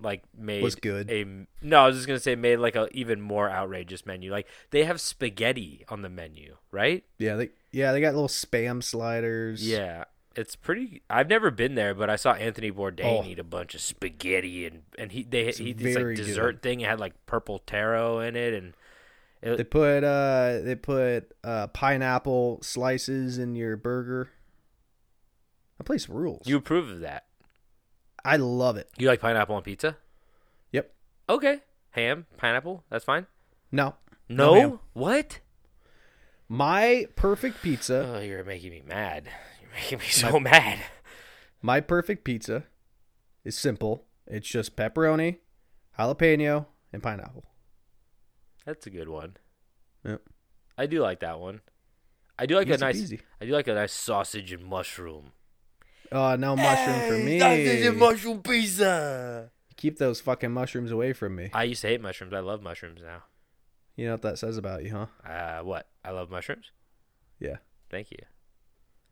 like 0.00 0.22
made 0.36 0.62
Was 0.62 0.76
good. 0.76 1.10
A 1.10 1.26
no, 1.60 1.84
I 1.84 1.86
was 1.88 1.96
just 1.96 2.06
gonna 2.06 2.18
say 2.20 2.34
made 2.36 2.56
like 2.56 2.74
a 2.74 2.88
even 2.92 3.20
more 3.20 3.50
outrageous 3.50 4.06
menu. 4.06 4.30
Like 4.32 4.48
they 4.70 4.84
have 4.84 4.98
spaghetti 4.98 5.84
on 5.90 6.00
the 6.00 6.08
menu, 6.08 6.56
right? 6.70 7.04
yeah 7.18 7.36
they 7.36 7.50
yeah 7.70 7.92
they 7.92 8.00
got 8.00 8.14
little 8.14 8.28
spam 8.28 8.82
sliders. 8.82 9.66
Yeah, 9.68 10.04
it's 10.36 10.56
pretty. 10.56 11.02
I've 11.10 11.28
never 11.28 11.50
been 11.50 11.74
there, 11.74 11.94
but 11.94 12.08
I 12.10 12.16
saw 12.16 12.32
Anthony 12.32 12.70
Bourdain 12.72 13.04
Oh. 13.04 13.24
eat 13.24 13.38
a 13.38 13.44
bunch 13.44 13.74
of 13.74 13.80
spaghetti 13.80 14.66
and 14.66 14.82
and 14.98 15.12
he 15.12 15.22
they 15.22 15.50
he 15.52 15.72
this 15.72 15.96
like 15.96 16.16
dessert 16.16 16.52
good. 16.52 16.62
thing. 16.62 16.80
It 16.80 16.88
had 16.88 17.00
like 17.00 17.14
purple 17.26 17.58
taro 17.60 18.20
in 18.20 18.36
it 18.36 18.54
and. 18.54 18.74
It, 19.42 19.56
They 19.56 19.64
put 19.64 20.04
uh 20.04 20.60
they 20.62 20.76
put 20.76 21.32
uh 21.42 21.66
pineapple 21.68 22.60
slices 22.62 23.38
in 23.38 23.56
your 23.56 23.76
burger. 23.76 24.30
That 25.78 25.84
place 25.84 26.08
rules. 26.08 26.46
you 26.46 26.56
approve 26.56 26.88
of 26.88 27.00
that? 27.00 27.26
I 28.24 28.36
love 28.36 28.76
it. 28.76 28.88
You 28.98 29.08
like 29.08 29.20
pineapple 29.20 29.56
on 29.56 29.62
pizza? 29.62 29.96
Yep. 30.70 30.92
Okay. 31.28 31.60
Ham, 31.90 32.26
pineapple, 32.36 32.84
that's 32.88 33.04
fine. 33.04 33.26
No. 33.72 33.96
No? 34.28 34.54
ham. 34.54 34.78
what? 34.92 35.40
My 36.48 37.06
perfect 37.16 37.62
pizza. 37.62 38.14
Oh, 38.16 38.20
you're 38.20 38.44
making 38.44 38.70
me 38.70 38.82
mad. 38.86 39.28
Making 39.74 39.98
me 39.98 40.06
so 40.06 40.38
mad. 40.38 40.78
My 41.60 41.80
perfect 41.80 42.24
pizza 42.24 42.64
is 43.44 43.56
simple. 43.56 44.04
It's 44.26 44.48
just 44.48 44.76
pepperoni, 44.76 45.38
jalapeno, 45.98 46.66
and 46.92 47.02
pineapple. 47.02 47.44
That's 48.64 48.86
a 48.86 48.90
good 48.90 49.08
one. 49.08 49.36
Yep. 50.04 50.22
I 50.78 50.86
do 50.86 51.00
like 51.00 51.20
that 51.20 51.40
one. 51.40 51.60
I 52.38 52.46
do 52.46 52.56
like 52.56 52.68
a 52.68 52.78
nice. 52.78 53.00
peasy. 53.00 53.20
I 53.40 53.46
do 53.46 53.52
like 53.52 53.68
a 53.68 53.74
nice 53.74 53.92
sausage 53.92 54.52
and 54.52 54.64
mushroom. 54.64 55.32
Oh, 56.10 56.36
no 56.36 56.56
mushroom 56.56 57.08
for 57.08 57.24
me. 57.24 57.38
Sausage 57.38 57.86
and 57.86 57.98
mushroom 57.98 58.42
pizza. 58.42 59.50
Keep 59.76 59.98
those 59.98 60.20
fucking 60.20 60.52
mushrooms 60.52 60.90
away 60.90 61.12
from 61.12 61.36
me. 61.36 61.50
I 61.52 61.64
used 61.64 61.82
to 61.82 61.88
hate 61.88 62.00
mushrooms. 62.00 62.32
I 62.32 62.40
love 62.40 62.62
mushrooms 62.62 63.00
now. 63.02 63.24
You 63.96 64.06
know 64.06 64.12
what 64.12 64.22
that 64.22 64.38
says 64.38 64.56
about 64.56 64.84
you, 64.84 64.90
huh? 64.90 65.28
Uh, 65.28 65.62
what? 65.62 65.88
I 66.04 66.10
love 66.10 66.30
mushrooms. 66.30 66.70
Yeah. 67.38 67.56
Thank 67.90 68.10
you. 68.10 68.18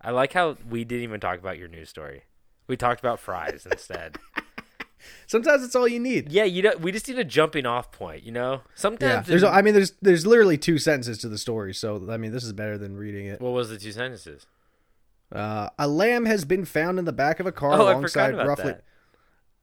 I 0.01 0.11
like 0.11 0.33
how 0.33 0.57
we 0.69 0.85
didn't 0.85 1.05
even 1.05 1.21
talk 1.21 1.39
about 1.39 1.59
your 1.59 1.69
news 1.69 1.89
story. 1.89 2.25
We 2.67 2.77
talked 2.77 3.01
about 3.01 3.21
fries 3.21 3.67
instead. 3.71 4.17
Sometimes 5.27 5.63
it's 5.65 5.75
all 5.75 5.89
you 5.89 5.99
need. 6.01 6.31
Yeah, 6.31 6.45
you 6.45 6.63
know, 6.63 6.75
we 6.79 6.93
just 6.93 7.09
need 7.09 7.19
a 7.19 7.25
jumping 7.25 7.65
off 7.67 7.91
point. 7.91 8.23
You 8.23 8.33
know, 8.33 8.63
sometimes 8.75 9.03
Yeah. 9.11 9.21
There's, 9.23 9.45
I 9.45 9.63
mean, 9.63 9.75
there's, 9.75 9.93
there's 10.03 10.27
literally 10.27 10.59
two 10.59 10.79
sentences 10.79 11.19
to 11.19 11.29
the 11.29 11.39
story, 11.39 11.73
so 11.73 12.07
I 12.11 12.17
mean, 12.17 12.33
this 12.33 12.45
is 12.45 12.53
better 12.53 12.77
than 12.77 12.97
reading 12.97 13.27
it. 13.27 13.41
what 13.41 13.53
was 13.53 13.71
the 13.71 13.79
two 13.79 13.93
sentences? 13.93 14.47
Uh, 15.33 15.71
a 15.79 15.87
lamb 15.89 16.27
has 16.27 16.45
been 16.45 16.65
found 16.65 16.99
in 16.99 17.05
the 17.07 17.13
back 17.13 17.41
of 17.41 17.47
a 17.47 17.53
car 17.53 17.73
Oh, 17.75 17.83
alongside 17.83 18.37
roughly, 18.37 18.75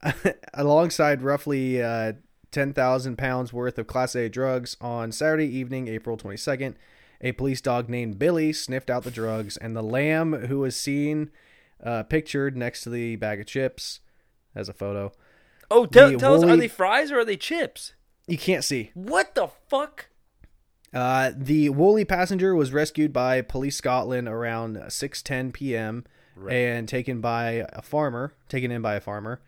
alongside 0.53 1.21
roughly 1.21 1.81
uh, 1.83 2.13
ten 2.51 2.73
thousand 2.73 3.17
pounds 3.17 3.51
worth 3.51 3.77
of 3.77 3.85
Class 3.87 4.15
A 4.15 4.29
drugs 4.29 4.77
on 4.79 5.11
Saturday 5.11 5.45
evening, 5.47 5.87
April 5.87 6.15
twenty 6.17 6.37
second. 6.37 6.75
A 7.21 7.31
police 7.31 7.61
dog 7.61 7.89
named 7.89 8.19
Billy 8.19 8.53
sniffed 8.53 8.89
out 8.89 9.03
the 9.03 9.11
drugs, 9.11 9.57
and 9.57 9.75
the 9.75 9.83
lamb, 9.83 10.33
who 10.33 10.59
was 10.59 10.75
seen 10.75 11.31
uh, 11.83 12.03
pictured 12.03 12.55
next 12.55 12.83
to 12.83 12.89
the 12.89 13.15
bag 13.15 13.39
of 13.39 13.47
chips, 13.47 14.01
as 14.55 14.69
a 14.69 14.73
photo. 14.73 15.11
Oh, 15.69 15.85
tell, 15.85 16.11
The 16.11 16.17
tell 16.17 16.35
us, 16.35 16.43
are 16.43 16.57
they 16.57 16.67
fries 16.67 17.11
or 17.11 17.19
are 17.19 17.25
they 17.25 17.37
chips? 17.37 17.93
You 18.27 18.37
can't 18.37 18.63
see. 18.63 18.91
What 18.93 19.35
the 19.35 19.47
fuck? 19.67 20.07
Uh, 20.93 21.31
the 21.35 21.69
woolly 21.69 22.05
passenger 22.05 22.55
was 22.55 22.71
rescued 22.71 23.11
by 23.11 23.41
Police 23.41 23.75
Scotland 23.75 24.27
around 24.27 24.77
6:10 24.77 25.53
p.m. 25.53 26.05
and 26.51 26.87
taken 26.87 27.19
by 27.19 27.65
a 27.73 27.81
farmer, 27.81 28.33
taken 28.47 28.71
in 28.71 28.81
by 28.81 28.95
a 28.95 29.01
farmer. 29.01 29.41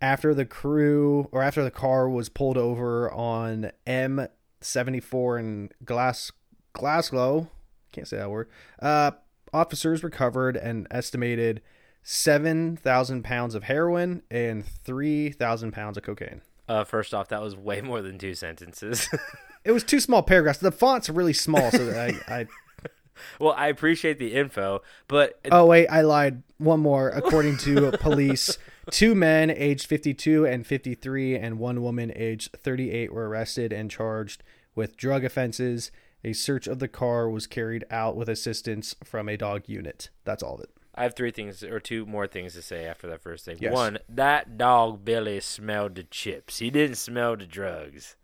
After 0.00 0.34
the 0.34 0.46
crew 0.46 1.28
or 1.30 1.42
after 1.42 1.62
the 1.62 1.70
car 1.70 2.08
was 2.08 2.28
pulled 2.28 2.56
over 2.56 3.10
on 3.12 3.70
M74 3.86 5.38
in 5.40 5.70
Glass 5.84 6.32
Glasgow, 6.72 7.48
can't 7.92 8.08
say 8.08 8.16
that 8.16 8.30
word. 8.30 8.48
Uh, 8.80 9.12
officers 9.52 10.02
recovered 10.02 10.56
an 10.56 10.86
estimated 10.90 11.62
7,000 12.02 13.22
pounds 13.22 13.54
of 13.54 13.64
heroin 13.64 14.22
and 14.30 14.64
3,000 14.64 15.72
pounds 15.72 15.96
of 15.96 16.02
cocaine. 16.02 16.42
Uh, 16.68 16.84
first 16.84 17.12
off, 17.12 17.28
that 17.28 17.42
was 17.42 17.54
way 17.54 17.80
more 17.80 18.00
than 18.00 18.18
two 18.18 18.34
sentences. 18.34 19.08
It 19.64 19.70
was 19.72 19.84
two 19.84 20.00
small 20.00 20.22
paragraphs. 20.22 20.58
The 20.58 20.72
font's 20.72 21.08
really 21.08 21.32
small, 21.32 21.70
so 21.70 21.90
I, 21.90 22.18
I 22.26 22.46
well, 23.38 23.54
I 23.56 23.68
appreciate 23.68 24.18
the 24.18 24.34
info, 24.34 24.82
but 25.06 25.38
Oh 25.50 25.66
wait, 25.66 25.86
I 25.86 26.00
lied. 26.00 26.42
One 26.58 26.80
more. 26.80 27.10
According 27.10 27.58
to 27.58 27.92
police, 28.00 28.58
two 28.90 29.14
men 29.14 29.50
aged 29.50 29.86
52 29.86 30.46
and 30.46 30.66
53 30.66 31.36
and 31.36 31.58
one 31.58 31.82
woman 31.82 32.12
aged 32.16 32.52
38 32.56 33.12
were 33.12 33.28
arrested 33.28 33.72
and 33.72 33.90
charged 33.90 34.42
with 34.74 34.96
drug 34.96 35.24
offenses. 35.24 35.92
A 36.24 36.32
search 36.32 36.66
of 36.66 36.78
the 36.78 36.88
car 36.88 37.28
was 37.28 37.46
carried 37.46 37.84
out 37.90 38.16
with 38.16 38.28
assistance 38.28 38.94
from 39.02 39.28
a 39.28 39.36
dog 39.36 39.62
unit. 39.66 40.10
That's 40.24 40.42
all 40.42 40.54
of 40.54 40.60
it. 40.60 40.70
I 40.94 41.04
have 41.04 41.14
three 41.14 41.30
things 41.30 41.62
or 41.62 41.80
two 41.80 42.04
more 42.04 42.26
things 42.26 42.52
to 42.54 42.62
say 42.62 42.84
after 42.84 43.08
that 43.08 43.22
first 43.22 43.44
thing. 43.44 43.56
Yes. 43.60 43.72
One, 43.72 43.98
that 44.08 44.58
dog 44.58 45.04
Billy 45.04 45.40
smelled 45.40 45.94
the 45.94 46.04
chips. 46.04 46.58
He 46.58 46.70
didn't 46.70 46.96
smell 46.96 47.36
the 47.36 47.46
drugs. 47.46 48.16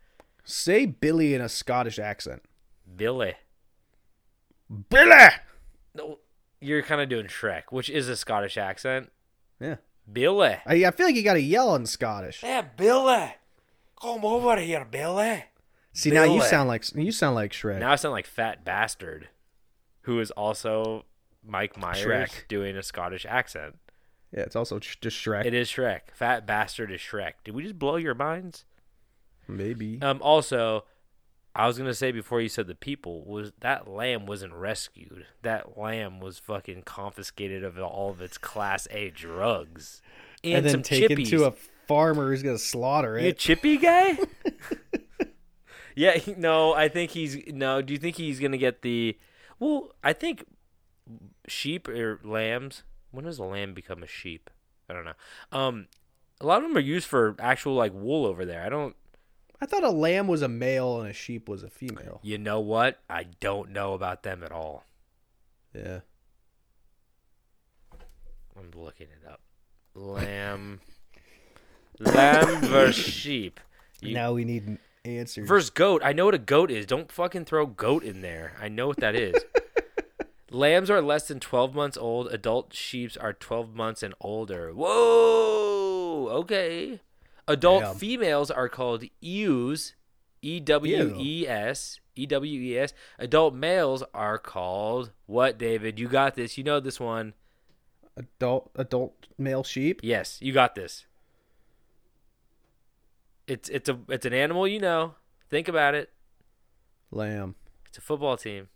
Say 0.44 0.86
Billy 0.86 1.34
in 1.34 1.40
a 1.40 1.48
Scottish 1.48 1.98
accent. 1.98 2.42
Billy. 2.96 3.34
Billy. 4.90 5.28
No, 5.94 6.18
you're 6.60 6.82
kind 6.82 7.00
of 7.00 7.08
doing 7.08 7.26
Shrek, 7.26 7.64
which 7.70 7.88
is 7.88 8.08
a 8.08 8.16
Scottish 8.16 8.58
accent. 8.58 9.10
Yeah. 9.60 9.76
Billy. 10.10 10.56
I, 10.66 10.84
I 10.84 10.90
feel 10.90 11.06
like 11.06 11.16
you 11.16 11.22
got 11.22 11.34
to 11.34 11.40
yell 11.40 11.74
in 11.74 11.86
Scottish. 11.86 12.42
Yeah, 12.42 12.62
Billy. 12.62 13.34
Come 14.00 14.24
over 14.24 14.56
here, 14.58 14.84
Billy. 14.84 15.44
See 15.98 16.12
now 16.12 16.22
you 16.22 16.40
sound 16.42 16.68
like 16.68 16.84
you 16.94 17.10
sound 17.10 17.34
like 17.34 17.50
Shrek. 17.50 17.80
Now 17.80 17.90
I 17.90 17.96
sound 17.96 18.12
like 18.12 18.28
Fat 18.28 18.64
Bastard, 18.64 19.30
who 20.02 20.20
is 20.20 20.30
also 20.30 21.06
Mike 21.44 21.76
Myers 21.76 21.98
Shrek. 22.30 22.46
doing 22.46 22.76
a 22.76 22.84
Scottish 22.84 23.26
accent. 23.28 23.74
yeah, 24.32 24.42
it's 24.42 24.54
also 24.54 24.78
sh- 24.78 24.94
just 25.00 25.16
Shrek. 25.16 25.44
It 25.44 25.54
is 25.54 25.68
Shrek. 25.68 26.02
Fat 26.14 26.46
Bastard 26.46 26.92
is 26.92 27.00
Shrek. 27.00 27.32
Did 27.42 27.56
we 27.56 27.64
just 27.64 27.80
blow 27.80 27.96
your 27.96 28.14
minds? 28.14 28.64
Maybe. 29.48 29.98
Um. 30.00 30.20
Also, 30.22 30.84
I 31.52 31.66
was 31.66 31.76
gonna 31.76 31.94
say 31.94 32.12
before 32.12 32.40
you 32.40 32.48
said 32.48 32.68
the 32.68 32.76
people 32.76 33.24
was 33.24 33.50
that 33.58 33.88
lamb 33.88 34.24
wasn't 34.24 34.52
rescued. 34.52 35.26
That 35.42 35.76
lamb 35.76 36.20
was 36.20 36.38
fucking 36.38 36.82
confiscated 36.82 37.64
of 37.64 37.76
all 37.76 38.10
of 38.10 38.20
its 38.20 38.38
Class 38.38 38.86
A 38.92 39.10
drugs 39.10 40.00
and, 40.44 40.58
and 40.58 40.66
then 40.66 40.82
taken 40.82 41.16
chippies. 41.18 41.30
to 41.30 41.46
a 41.46 41.54
farmer 41.88 42.30
who's 42.30 42.44
gonna 42.44 42.56
slaughter 42.56 43.18
You 43.18 43.30
a 43.30 43.32
chippy 43.32 43.78
guy? 43.78 44.16
yeah, 45.98 46.18
no, 46.36 46.72
I 46.74 46.88
think 46.88 47.10
he's 47.10 47.36
no. 47.48 47.82
Do 47.82 47.92
you 47.92 47.98
think 47.98 48.16
he's 48.16 48.38
gonna 48.40 48.56
get 48.58 48.82
the? 48.82 49.18
Well, 49.58 49.90
I 50.04 50.12
think 50.12 50.44
sheep 51.46 51.88
or 51.88 52.20
lambs. 52.22 52.84
When 53.10 53.24
does 53.24 53.38
a 53.38 53.44
lamb 53.44 53.74
become 53.74 54.02
a 54.02 54.06
sheep? 54.06 54.50
I 54.88 54.92
don't 54.94 55.04
know. 55.04 55.14
Um, 55.50 55.88
a 56.40 56.46
lot 56.46 56.58
of 56.62 56.68
them 56.68 56.76
are 56.76 56.80
used 56.80 57.06
for 57.08 57.34
actual 57.38 57.74
like 57.74 57.92
wool 57.92 58.24
over 58.26 58.44
there. 58.44 58.62
I 58.64 58.68
don't. 58.68 58.94
I 59.60 59.66
thought 59.66 59.82
a 59.82 59.90
lamb 59.90 60.28
was 60.28 60.42
a 60.42 60.48
male 60.48 61.00
and 61.00 61.10
a 61.10 61.12
sheep 61.12 61.48
was 61.48 61.64
a 61.64 61.68
female. 61.68 62.20
You 62.22 62.38
know 62.38 62.60
what? 62.60 63.00
I 63.10 63.24
don't 63.40 63.70
know 63.72 63.94
about 63.94 64.22
them 64.22 64.44
at 64.44 64.52
all. 64.52 64.84
Yeah. 65.74 66.00
I'm 68.56 68.70
looking 68.74 69.08
it 69.08 69.28
up. 69.28 69.40
Lamb, 69.94 70.80
lamb 71.98 72.60
versus 72.62 73.04
sheep. 73.04 73.60
You- 74.00 74.14
now 74.14 74.32
we 74.32 74.44
need 74.44 74.78
answers. 75.04 75.48
Versus 75.48 75.70
goat. 75.70 76.02
I 76.04 76.12
know 76.12 76.26
what 76.26 76.34
a 76.34 76.38
goat 76.38 76.70
is. 76.70 76.86
Don't 76.86 77.10
fucking 77.10 77.44
throw 77.44 77.66
goat 77.66 78.04
in 78.04 78.20
there. 78.20 78.54
I 78.60 78.68
know 78.68 78.86
what 78.88 78.98
that 78.98 79.14
is. 79.14 79.34
Lambs 80.50 80.88
are 80.90 81.02
less 81.02 81.28
than 81.28 81.40
12 81.40 81.74
months 81.74 81.96
old. 81.96 82.28
Adult 82.28 82.72
sheeps 82.72 83.16
are 83.16 83.32
12 83.32 83.74
months 83.74 84.02
and 84.02 84.14
older. 84.20 84.72
Whoa. 84.72 86.28
Okay. 86.30 87.00
Adult 87.46 87.82
Damn. 87.82 87.96
females 87.96 88.50
are 88.50 88.68
called 88.68 89.04
ewes. 89.20 89.94
E 90.40 90.60
W 90.60 91.16
E 91.18 91.46
S. 91.46 92.00
E 92.14 92.26
W 92.26 92.60
E 92.60 92.78
S. 92.78 92.92
Adult 93.18 93.54
males 93.54 94.02
are 94.14 94.38
called 94.38 95.10
what, 95.26 95.58
David? 95.58 95.98
You 95.98 96.08
got 96.08 96.34
this. 96.34 96.56
You 96.56 96.64
know 96.64 96.80
this 96.80 97.00
one. 97.00 97.34
adult 98.16 98.70
adult 98.74 99.26
male 99.36 99.64
sheep. 99.64 100.00
Yes, 100.02 100.38
you 100.40 100.52
got 100.52 100.74
this. 100.74 101.06
It's 103.48 103.68
it's 103.70 103.88
a 103.88 103.98
it's 104.08 104.26
an 104.26 104.34
animal 104.34 104.68
you 104.68 104.78
know. 104.78 105.14
Think 105.48 105.68
about 105.68 105.94
it. 105.94 106.10
Lamb. 107.10 107.54
It's 107.86 107.96
a 107.96 108.02
football 108.02 108.36
team. 108.36 108.68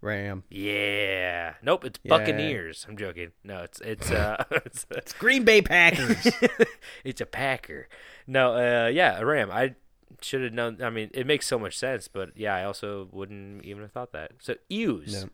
Ram. 0.00 0.44
Yeah. 0.50 1.54
Nope, 1.62 1.84
it's 1.84 1.98
Yeah. 2.02 2.16
Buccaneers. 2.16 2.86
I'm 2.88 2.96
joking. 2.96 3.32
No, 3.44 3.62
it's 3.62 3.80
it's 3.80 4.10
uh 4.10 4.44
it's, 4.50 4.86
It's 4.90 5.12
Green 5.12 5.44
Bay 5.44 5.62
Packers. 5.62 6.26
it's 7.04 7.20
a 7.20 7.26
Packer. 7.26 7.88
No, 8.26 8.54
uh 8.54 8.86
yeah, 8.88 9.18
a 9.18 9.26
Ram. 9.26 9.50
I 9.50 9.74
should 10.20 10.42
have 10.42 10.52
known 10.52 10.80
I 10.80 10.90
mean, 10.90 11.10
it 11.12 11.26
makes 11.26 11.46
so 11.46 11.58
much 11.58 11.76
sense, 11.76 12.06
but 12.06 12.30
yeah, 12.36 12.54
I 12.54 12.64
also 12.64 13.08
wouldn't 13.10 13.64
even 13.64 13.82
have 13.82 13.92
thought 13.92 14.12
that. 14.12 14.32
So 14.40 14.54
ews. 14.68 15.24
No. 15.24 15.30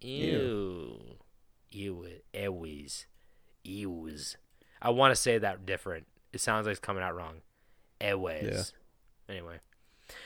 Ew. 0.00 1.00
Ew. 1.72 2.06
Ewies. 2.34 3.04
Ews. 3.64 4.36
I 4.80 4.90
want 4.90 5.14
to 5.14 5.20
say 5.20 5.36
that 5.36 5.66
different. 5.66 6.06
It 6.32 6.40
sounds 6.40 6.66
like 6.66 6.72
it's 6.72 6.80
coming 6.80 7.02
out 7.02 7.14
wrong. 7.14 7.42
Eways. 8.00 8.72
Anyway. 9.28 9.58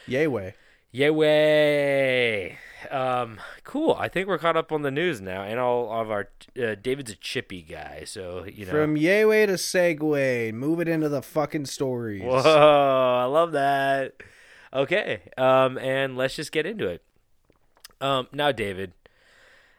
Yayway. 0.09 0.55
Yay! 0.95 2.57
Um, 2.89 3.41
cool. 3.65 3.97
I 3.99 4.07
think 4.09 4.29
we're 4.29 4.39
caught 4.39 4.57
up 4.57 4.71
on 4.71 4.83
the 4.83 4.93
news 4.93 5.21
now, 5.21 5.43
and 5.43 5.59
all 5.59 5.91
of 5.91 6.09
our 6.09 6.29
uh, 6.57 6.77
David's 6.81 7.11
a 7.11 7.17
chippy 7.17 7.63
guy, 7.63 8.05
so 8.07 8.45
you 8.45 8.65
know. 8.65 8.71
From 8.71 8.95
Yayway 8.95 9.47
to 9.47 9.55
segue. 9.55 10.55
Move 10.55 10.79
it 10.79 10.87
into 10.87 11.09
the 11.09 11.21
fucking 11.21 11.67
stories. 11.67 12.23
Whoa! 12.23 13.23
I 13.23 13.25
love 13.25 13.51
that. 13.53 14.15
Okay. 14.73 15.23
Um, 15.37 15.79
and 15.79 16.17
let's 16.17 16.37
just 16.37 16.53
get 16.53 16.65
into 16.65 16.87
it. 16.87 17.03
Um, 18.01 18.29
now, 18.33 18.53
David, 18.53 18.93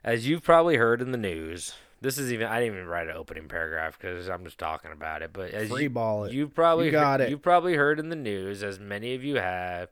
as 0.04 0.28
you've 0.28 0.44
probably 0.44 0.76
heard 0.76 1.02
in 1.02 1.14
the 1.14 1.18
news, 1.18 1.76
this 2.02 2.18
is 2.18 2.32
even 2.32 2.48
I 2.48 2.60
didn't 2.60 2.76
even 2.76 2.88
write 2.88 3.08
an 3.08 3.16
opening 3.16 3.48
paragraph 3.48 3.98
because 4.00 4.28
I'm 4.28 4.44
just 4.44 4.58
talking 4.58 4.92
about 4.92 5.22
it. 5.22 5.32
But 5.34 5.52
as 5.52 5.70
Free 5.70 5.84
you, 5.84 6.24
it. 6.26 6.34
You've 6.34 6.54
probably 6.54 6.86
You 6.86 6.92
got 6.92 7.20
heard, 7.20 7.28
it. 7.28 7.30
You've 7.32 7.42
probably 7.42 7.76
heard 7.76 8.00
in 8.00 8.10
the 8.10 8.16
news, 8.16 8.64
as 8.64 8.80
many 8.80 9.16
of 9.16 9.24
you 9.24 9.36
have. 9.36 9.90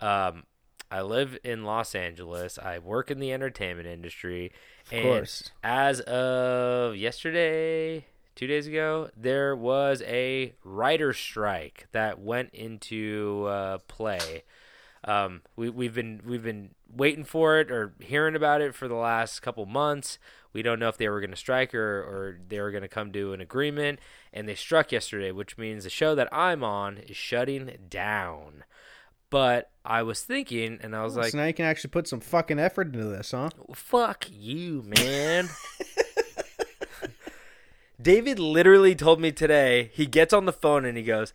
Um, 0.00 0.44
I 0.90 1.02
live 1.02 1.36
in 1.42 1.64
Los 1.64 1.94
Angeles. 1.94 2.58
I 2.58 2.78
work 2.78 3.10
in 3.10 3.18
the 3.18 3.32
entertainment 3.32 3.88
industry. 3.88 4.52
and 4.92 5.02
course. 5.02 5.50
As 5.62 6.00
of 6.00 6.96
yesterday, 6.96 8.06
two 8.36 8.46
days 8.46 8.66
ago, 8.66 9.10
there 9.16 9.56
was 9.56 10.02
a 10.06 10.54
writer 10.62 11.12
strike 11.12 11.86
that 11.92 12.20
went 12.20 12.50
into 12.52 13.46
uh, 13.48 13.78
play. 13.88 14.44
Um, 15.04 15.42
we, 15.56 15.68
we've 15.68 15.94
been 15.94 16.20
we've 16.24 16.42
been 16.42 16.70
waiting 16.94 17.24
for 17.24 17.58
it 17.58 17.70
or 17.70 17.94
hearing 18.00 18.36
about 18.36 18.60
it 18.60 18.74
for 18.74 18.88
the 18.88 18.94
last 18.94 19.40
couple 19.40 19.66
months. 19.66 20.18
We 20.54 20.62
don't 20.62 20.78
know 20.78 20.88
if 20.88 20.96
they 20.96 21.08
were 21.08 21.20
going 21.20 21.32
to 21.32 21.36
strike 21.36 21.74
or, 21.74 21.98
or 22.00 22.38
they 22.48 22.60
were 22.60 22.70
going 22.70 22.82
to 22.82 22.88
come 22.88 23.12
to 23.12 23.32
an 23.32 23.40
agreement, 23.40 23.98
and 24.32 24.48
they 24.48 24.54
struck 24.54 24.92
yesterday, 24.92 25.32
which 25.32 25.58
means 25.58 25.84
the 25.84 25.90
show 25.90 26.14
that 26.14 26.28
I'm 26.32 26.64
on 26.64 26.98
is 26.98 27.16
shutting 27.16 27.76
down. 27.90 28.64
But 29.30 29.70
I 29.84 30.04
was 30.04 30.22
thinking, 30.22 30.78
and 30.80 30.94
I 30.94 31.02
was 31.02 31.18
oh, 31.18 31.22
like, 31.22 31.32
so 31.32 31.38
now 31.38 31.46
you 31.46 31.54
can 31.54 31.64
actually 31.66 31.90
put 31.90 32.06
some 32.06 32.20
fucking 32.20 32.60
effort 32.60 32.94
into 32.94 33.04
this, 33.04 33.32
huh? 33.32 33.50
Fuck 33.74 34.26
you, 34.30 34.84
man. 34.86 35.48
David 38.00 38.38
literally 38.38 38.94
told 38.94 39.20
me 39.20 39.32
today, 39.32 39.90
he 39.92 40.06
gets 40.06 40.32
on 40.32 40.44
the 40.46 40.52
phone 40.52 40.84
and 40.84 40.96
he 40.96 41.02
goes, 41.02 41.32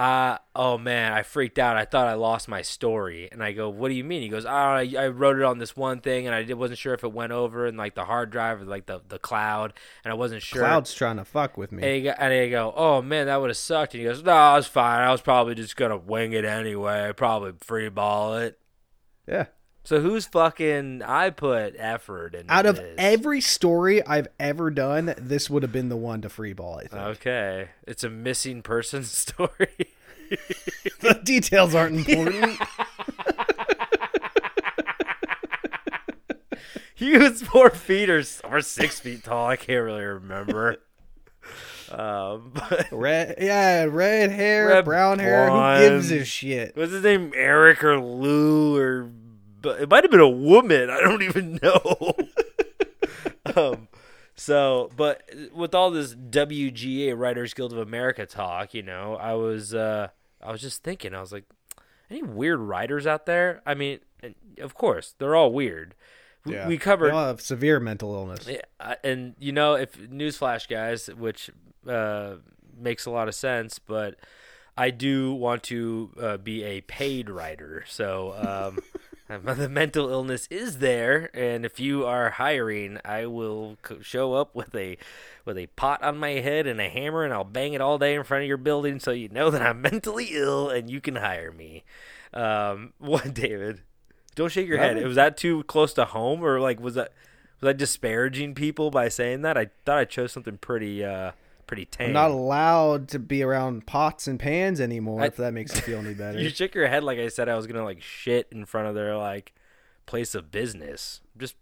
uh, 0.00 0.38
oh 0.56 0.78
man, 0.78 1.12
I 1.12 1.22
freaked 1.22 1.58
out. 1.58 1.76
I 1.76 1.84
thought 1.84 2.08
I 2.08 2.14
lost 2.14 2.48
my 2.48 2.62
story. 2.62 3.28
And 3.30 3.42
I 3.42 3.52
go, 3.52 3.68
what 3.68 3.90
do 3.90 3.94
you 3.94 4.02
mean? 4.02 4.22
He 4.22 4.30
goes, 4.30 4.46
oh, 4.46 4.48
I, 4.48 4.90
I 4.98 5.08
wrote 5.08 5.36
it 5.36 5.42
on 5.42 5.58
this 5.58 5.76
one 5.76 6.00
thing 6.00 6.26
and 6.26 6.34
I 6.34 6.54
wasn't 6.54 6.78
sure 6.78 6.94
if 6.94 7.04
it 7.04 7.12
went 7.12 7.32
over 7.32 7.66
in 7.66 7.76
like 7.76 7.94
the 7.94 8.06
hard 8.06 8.30
drive 8.30 8.62
or 8.62 8.64
like 8.64 8.86
the, 8.86 9.02
the 9.06 9.18
cloud. 9.18 9.74
And 10.02 10.10
I 10.10 10.14
wasn't 10.14 10.40
sure. 10.40 10.62
The 10.62 10.68
cloud's 10.68 10.94
trying 10.94 11.18
to 11.18 11.26
fuck 11.26 11.58
with 11.58 11.70
me. 11.70 11.82
And, 11.82 11.92
he 11.96 12.02
go, 12.04 12.14
and 12.18 12.32
I 12.32 12.48
go, 12.48 12.72
oh 12.74 13.02
man, 13.02 13.26
that 13.26 13.42
would 13.42 13.50
have 13.50 13.58
sucked. 13.58 13.92
And 13.92 14.00
he 14.00 14.08
goes, 14.08 14.22
no, 14.22 14.56
it's 14.56 14.66
fine. 14.66 15.02
I 15.02 15.12
was 15.12 15.20
probably 15.20 15.54
just 15.54 15.76
going 15.76 15.90
to 15.90 15.98
wing 15.98 16.32
it 16.32 16.46
anyway. 16.46 17.12
Probably 17.14 17.52
free 17.60 17.90
ball 17.90 18.36
it. 18.36 18.58
Yeah. 19.28 19.46
So 19.82 20.00
who's 20.00 20.26
fucking, 20.26 21.02
I 21.02 21.30
put 21.30 21.74
effort 21.78 22.34
into 22.34 22.52
Out 22.52 22.66
of 22.66 22.76
this. 22.76 22.94
every 22.98 23.40
story 23.40 24.06
I've 24.06 24.28
ever 24.38 24.70
done, 24.70 25.14
this 25.16 25.48
would 25.48 25.62
have 25.62 25.72
been 25.72 25.88
the 25.88 25.96
one 25.96 26.20
to 26.22 26.28
free 26.28 26.52
ball, 26.52 26.78
I 26.78 26.86
think. 26.86 27.02
Okay, 27.02 27.68
it's 27.86 28.04
a 28.04 28.10
missing 28.10 28.62
person 28.62 29.04
story. 29.04 29.88
the 31.00 31.18
details 31.24 31.74
aren't 31.74 32.06
important. 32.08 32.56
he 36.94 37.16
was 37.16 37.42
four 37.42 37.70
feet 37.70 38.08
or 38.10 38.22
or 38.44 38.60
six 38.60 39.00
feet 39.00 39.24
tall. 39.24 39.46
I 39.46 39.56
can't 39.56 39.82
really 39.84 40.04
remember. 40.04 40.76
Um, 41.90 42.52
but 42.54 42.86
red, 42.92 43.36
yeah, 43.40 43.84
red 43.84 44.30
hair, 44.30 44.68
Red 44.68 44.84
brown 44.84 45.18
hair. 45.18 45.48
blonde. 45.48 45.82
Who 45.82 45.88
gives 45.90 46.10
a 46.12 46.24
shit? 46.24 46.76
was 46.76 46.92
his 46.92 47.02
name 47.02 47.32
Eric 47.34 47.82
or 47.82 47.98
Lou 48.00 48.76
or? 48.76 49.10
But 49.60 49.80
it 49.80 49.90
might 49.90 50.04
have 50.04 50.10
been 50.10 50.20
a 50.20 50.28
woman. 50.28 50.90
I 50.90 51.00
don't 51.00 51.22
even 51.22 51.58
know. 51.62 52.14
um, 53.54 53.88
so, 54.34 54.90
but 54.96 55.28
with 55.54 55.74
all 55.74 55.90
this 55.90 56.14
WGA 56.14 57.18
Writers 57.18 57.52
Guild 57.52 57.72
of 57.72 57.78
America 57.78 58.26
talk, 58.26 58.72
you 58.74 58.82
know, 58.82 59.16
I 59.16 59.34
was 59.34 59.74
uh, 59.74 60.08
I 60.42 60.50
was 60.52 60.60
just 60.60 60.82
thinking. 60.82 61.14
I 61.14 61.20
was 61.20 61.32
like, 61.32 61.44
any 62.10 62.22
weird 62.22 62.60
writers 62.60 63.06
out 63.06 63.26
there? 63.26 63.62
I 63.66 63.74
mean, 63.74 64.00
of 64.58 64.74
course, 64.74 65.14
they're 65.18 65.36
all 65.36 65.52
weird. 65.52 65.94
We, 66.44 66.58
we 66.66 66.78
covered 66.78 67.10
They 67.10 67.16
all 67.16 67.26
have 67.26 67.42
severe 67.42 67.80
mental 67.80 68.14
illness. 68.14 68.48
Yeah, 68.48 68.94
and 69.04 69.34
you 69.38 69.52
know, 69.52 69.74
if 69.74 69.98
newsflash, 69.98 70.68
guys, 70.68 71.08
which 71.08 71.50
uh, 71.86 72.36
makes 72.76 73.04
a 73.04 73.10
lot 73.10 73.28
of 73.28 73.34
sense, 73.34 73.78
but 73.78 74.16
I 74.76 74.90
do 74.90 75.34
want 75.34 75.62
to 75.64 76.10
uh, 76.18 76.36
be 76.38 76.62
a 76.64 76.80
paid 76.80 77.28
writer, 77.28 77.84
so 77.86 78.34
um, 78.38 78.78
the 79.44 79.68
mental 79.68 80.10
illness 80.10 80.48
is 80.50 80.78
there, 80.78 81.30
and 81.34 81.64
if 81.64 81.78
you 81.78 82.04
are 82.04 82.30
hiring, 82.30 82.98
I 83.04 83.26
will 83.26 83.76
show 84.02 84.34
up 84.34 84.54
with 84.54 84.74
a 84.74 84.98
with 85.44 85.56
a 85.56 85.66
pot 85.68 86.02
on 86.02 86.18
my 86.18 86.30
head 86.30 86.66
and 86.66 86.80
a 86.80 86.88
hammer, 86.88 87.24
and 87.24 87.32
I'll 87.32 87.44
bang 87.44 87.72
it 87.72 87.80
all 87.80 87.98
day 87.98 88.14
in 88.14 88.24
front 88.24 88.42
of 88.42 88.48
your 88.48 88.56
building, 88.56 88.98
so 88.98 89.12
you 89.12 89.28
know 89.28 89.50
that 89.50 89.62
I'm 89.62 89.80
mentally 89.82 90.30
ill 90.32 90.68
and 90.68 90.90
you 90.90 91.00
can 91.00 91.16
hire 91.16 91.52
me. 91.52 91.84
Um, 92.34 92.92
what, 92.98 93.32
David? 93.32 93.82
Don't 94.34 94.50
shake 94.50 94.68
your 94.68 94.78
head. 94.78 95.02
Was 95.04 95.16
that 95.16 95.36
too 95.36 95.62
close 95.64 95.92
to 95.94 96.06
home, 96.06 96.44
or 96.44 96.60
like 96.60 96.80
was 96.80 96.94
that 96.94 97.12
was 97.60 97.68
I 97.68 97.72
disparaging 97.72 98.54
people 98.54 98.90
by 98.90 99.08
saying 99.08 99.42
that? 99.42 99.56
I 99.56 99.70
thought 99.84 99.98
I 99.98 100.04
chose 100.06 100.32
something 100.32 100.58
pretty 100.58 101.04
uh 101.04 101.32
pretty 101.70 101.84
tame. 101.86 102.08
I'm 102.08 102.12
not 102.14 102.32
allowed 102.32 103.06
to 103.10 103.20
be 103.20 103.44
around 103.44 103.86
pots 103.86 104.26
and 104.26 104.40
pans 104.40 104.80
anymore. 104.80 105.22
I- 105.22 105.26
if 105.26 105.36
that 105.36 105.52
makes 105.54 105.72
you 105.72 105.80
feel 105.82 106.00
any 106.00 106.14
better. 106.14 106.40
you 106.42 106.48
shook 106.50 106.74
your 106.74 106.88
head 106.88 107.04
like 107.04 107.20
I 107.20 107.28
said 107.28 107.48
I 107.48 107.54
was 107.54 107.68
gonna 107.68 107.84
like 107.84 108.02
shit 108.02 108.48
in 108.50 108.64
front 108.64 108.88
of 108.88 108.96
their 108.96 109.16
like 109.16 109.54
place 110.04 110.34
of 110.34 110.50
business. 110.50 111.20
Just 111.38 111.54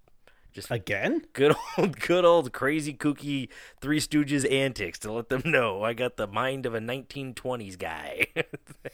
just 0.59 0.71
Again? 0.71 1.23
good 1.33 1.55
old 1.77 2.01
good 2.01 2.25
old 2.25 2.53
crazy 2.53 2.93
kooky 2.93 3.49
Three 3.81 4.01
Stooges 4.01 4.51
antics 4.51 4.99
to 5.01 5.13
let 5.13 5.29
them 5.29 5.43
know 5.45 5.85
I 5.85 5.93
got 5.93 6.17
the 6.17 6.27
mind 6.27 6.67
of 6.67 6.75
a 6.75 6.81
1920s 6.81 7.79
guy. 7.79 8.27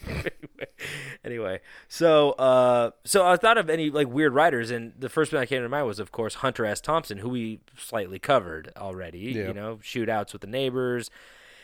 anyway, 1.24 1.60
so 1.88 2.32
uh, 2.32 2.90
so 3.04 3.26
I 3.26 3.36
thought 3.36 3.56
of 3.56 3.70
any 3.70 3.90
like 3.90 4.08
weird 4.08 4.34
writers, 4.34 4.70
and 4.70 4.92
the 4.98 5.08
first 5.08 5.32
one 5.32 5.40
that 5.40 5.46
came 5.46 5.62
to 5.62 5.68
mind 5.68 5.86
was 5.86 5.98
of 5.98 6.12
course 6.12 6.34
Hunter 6.36 6.66
S. 6.66 6.80
Thompson, 6.80 7.18
who 7.18 7.30
we 7.30 7.60
slightly 7.78 8.18
covered 8.18 8.70
already. 8.76 9.18
Yeah. 9.18 9.48
You 9.48 9.54
know, 9.54 9.76
shootouts 9.82 10.32
with 10.32 10.42
the 10.42 10.48
neighbors. 10.48 11.10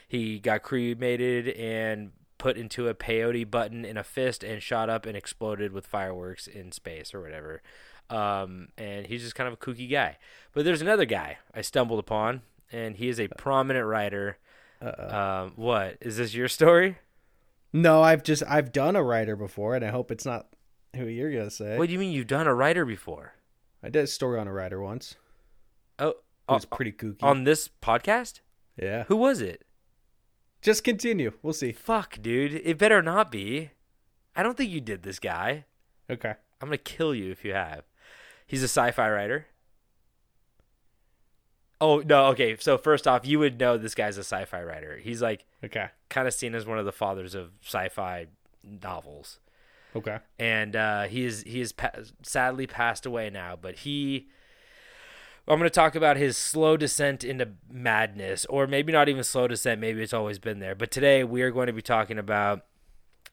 He 0.09 0.39
got 0.39 0.63
cremated 0.63 1.49
and 1.49 2.13
put 2.39 2.57
into 2.57 2.89
a 2.89 2.95
peyote 2.95 3.49
button 3.51 3.85
in 3.85 3.99
a 3.99 4.03
fist 4.03 4.43
and 4.43 4.63
shot 4.63 4.89
up 4.89 5.05
and 5.05 5.15
exploded 5.15 5.73
with 5.73 5.87
fireworks 5.87 6.47
in 6.47 6.73
space 6.73 7.13
or 7.13 7.21
whatever. 7.21 7.63
Um, 8.11 8.68
and 8.77 9.07
he's 9.07 9.23
just 9.23 9.35
kind 9.35 9.46
of 9.49 9.55
a 9.55 9.57
kooky 9.57 9.90
guy. 9.90 10.18
But 10.53 10.64
there's 10.64 10.83
another 10.83 11.05
guy 11.05 11.38
I 11.55 11.61
stumbled 11.62 11.99
upon, 12.01 12.42
and 12.73 12.96
he 12.96 13.09
is 13.09 13.20
a 13.20 13.29
prominent 13.29 13.87
writer. 13.87 14.38
Um, 14.83 15.53
what 15.57 15.99
is 16.01 16.16
this 16.16 16.35
your 16.35 16.49
story? 16.49 16.99
No, 17.73 18.03
I've 18.03 18.23
just 18.25 18.42
I've 18.49 18.73
done 18.73 18.96
a 18.96 19.03
writer 19.03 19.37
before, 19.37 19.75
and 19.77 19.85
I 19.85 19.90
hope 19.90 20.11
it's 20.11 20.25
not 20.27 20.49
who 20.96 21.05
you're 21.07 21.31
gonna 21.31 21.51
say. 21.51 21.79
What 21.79 21.87
do 21.87 21.92
you 21.92 21.99
mean 21.99 22.12
you've 22.12 22.27
done 22.27 22.46
a 22.46 22.55
writer 22.55 22.85
before? 22.85 23.35
I 23.83 23.90
did 23.90 24.05
a 24.05 24.07
story 24.09 24.38
on 24.40 24.49
a 24.49 24.53
writer 24.53 24.81
once. 24.81 25.16
Oh, 25.99 26.09
It 26.09 26.16
was 26.49 26.64
on- 26.64 26.70
pretty 26.77 26.92
kooky. 26.92 27.23
on 27.23 27.44
this 27.44 27.68
podcast? 27.83 28.40
yeah. 28.77 29.05
Who 29.05 29.16
was 29.16 29.40
it? 29.40 29.64
Just 30.62 30.83
continue. 30.85 31.33
We'll 31.42 31.53
see. 31.55 31.73
Fuck, 31.73 32.18
dude. 32.20 32.55
It 32.55 32.77
better 32.77 33.01
not 33.03 33.31
be. 33.31 33.70
I 34.35 34.42
don't 34.42 34.57
think 34.57 34.70
you 34.70 34.81
did 34.81 35.03
this 35.03 35.18
guy. 35.18 35.64
Okay. 36.11 36.35
I'm 36.61 36.68
gonna 36.68 36.79
kill 36.79 37.14
you 37.14 37.31
if 37.31 37.44
you 37.44 37.53
have. 37.55 37.85
He's 38.51 38.63
a 38.65 38.69
sci-fi 38.69 39.09
writer. 39.09 39.47
Oh 41.81 41.99
no, 42.05 42.27
okay. 42.27 42.57
So 42.59 42.77
first 42.77 43.07
off, 43.07 43.25
you 43.25 43.39
would 43.39 43.59
know 43.61 43.79
this 43.79 43.95
guy's 43.95 44.19
a 44.19 44.25
sci-fi 44.25 44.63
writer. 44.63 44.99
He's 44.99 45.23
like 45.23 45.45
Okay. 45.65 45.87
kind 46.09 46.27
of 46.27 46.35
seen 46.35 46.55
as 46.57 46.67
one 46.67 46.79
of 46.79 46.85
the 46.85 46.93
fathers 46.93 47.35
of 47.37 47.53
sci-fi 47.65 48.27
novels. 48.65 49.39
Okay. 49.95 50.19
and 50.39 50.75
uh, 50.77 51.03
he 51.05 51.25
is 51.25 51.43
he 51.45 51.61
is 51.61 51.73
pa- 51.73 51.91
sadly 52.23 52.67
passed 52.67 53.07
away 53.07 53.31
now. 53.31 53.57
But 53.61 53.77
he, 53.77 54.29
I'm 55.49 55.59
going 55.59 55.69
to 55.69 55.71
talk 55.71 55.95
about 55.95 56.17
his 56.17 56.37
slow 56.37 56.77
descent 56.77 57.25
into 57.25 57.51
madness, 57.71 58.45
or 58.47 58.67
maybe 58.67 58.93
not 58.93 59.09
even 59.09 59.23
slow 59.25 59.47
descent. 59.49 59.81
Maybe 59.81 60.03
it's 60.03 60.13
always 60.13 60.39
been 60.41 60.59
there. 60.59 60.75
But 60.75 60.91
today 60.91 61.25
we 61.25 61.43
are 61.43 61.51
going 61.53 61.69
to 61.69 61.73
be 61.73 61.83
talking 61.83 62.19
about 62.19 62.67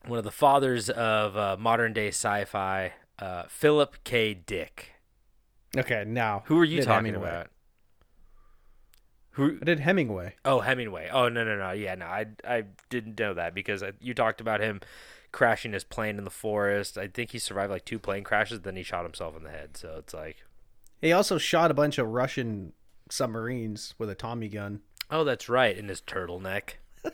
one 0.06 0.17
of 0.19 0.23
the 0.25 0.32
fathers 0.32 0.89
of 0.91 1.36
uh, 1.36 1.58
modern 1.60 1.91
day 1.93 2.08
sci-fi, 2.10 2.93
uh, 3.19 3.43
Philip 3.49 3.97
K. 4.03 4.34
Dick. 4.34 4.93
Okay. 5.77 6.03
Now, 6.07 6.43
Who 6.47 6.59
are 6.59 6.65
you 6.65 6.81
talking 6.81 7.05
Hemingway. 7.07 7.29
about? 7.29 7.47
Who? 9.31 9.57
I 9.61 9.65
did 9.65 9.79
Hemingway. 9.79 10.35
Oh, 10.45 10.59
Hemingway. 10.61 11.09
Oh 11.11 11.29
no 11.29 11.43
no 11.43 11.55
no. 11.57 11.71
Yeah 11.71 11.95
no. 11.95 12.05
I 12.07 12.25
I 12.43 12.63
didn't 12.89 13.19
know 13.19 13.33
that 13.35 13.53
because 13.53 13.83
I, 13.83 13.91
you 13.99 14.13
talked 14.13 14.41
about 14.41 14.61
him 14.61 14.81
crashing 15.31 15.73
his 15.73 15.83
plane 15.83 16.17
in 16.17 16.23
the 16.23 16.31
forest. 16.31 16.97
I 16.97 17.07
think 17.07 17.31
he 17.31 17.39
survived 17.39 17.69
like 17.71 17.85
two 17.85 17.99
plane 17.99 18.23
crashes. 18.23 18.61
Then 18.61 18.75
he 18.75 18.81
shot 18.83 19.03
himself 19.03 19.35
in 19.37 19.43
the 19.43 19.51
head. 19.51 19.77
So 19.77 19.95
it's 19.99 20.13
like, 20.13 20.37
He 21.01 21.11
also 21.11 21.37
shot 21.37 21.69
a 21.69 21.75
bunch 21.75 21.97
of 21.99 22.07
Russian 22.07 22.73
submarines 23.11 23.93
with 23.99 24.09
a 24.09 24.15
Tommy 24.15 24.47
gun. 24.49 24.81
oh, 25.11 25.23
that's 25.23 25.47
right. 25.47 25.77
In 25.77 25.87
his 25.89 26.01
turtleneck. 26.01 26.75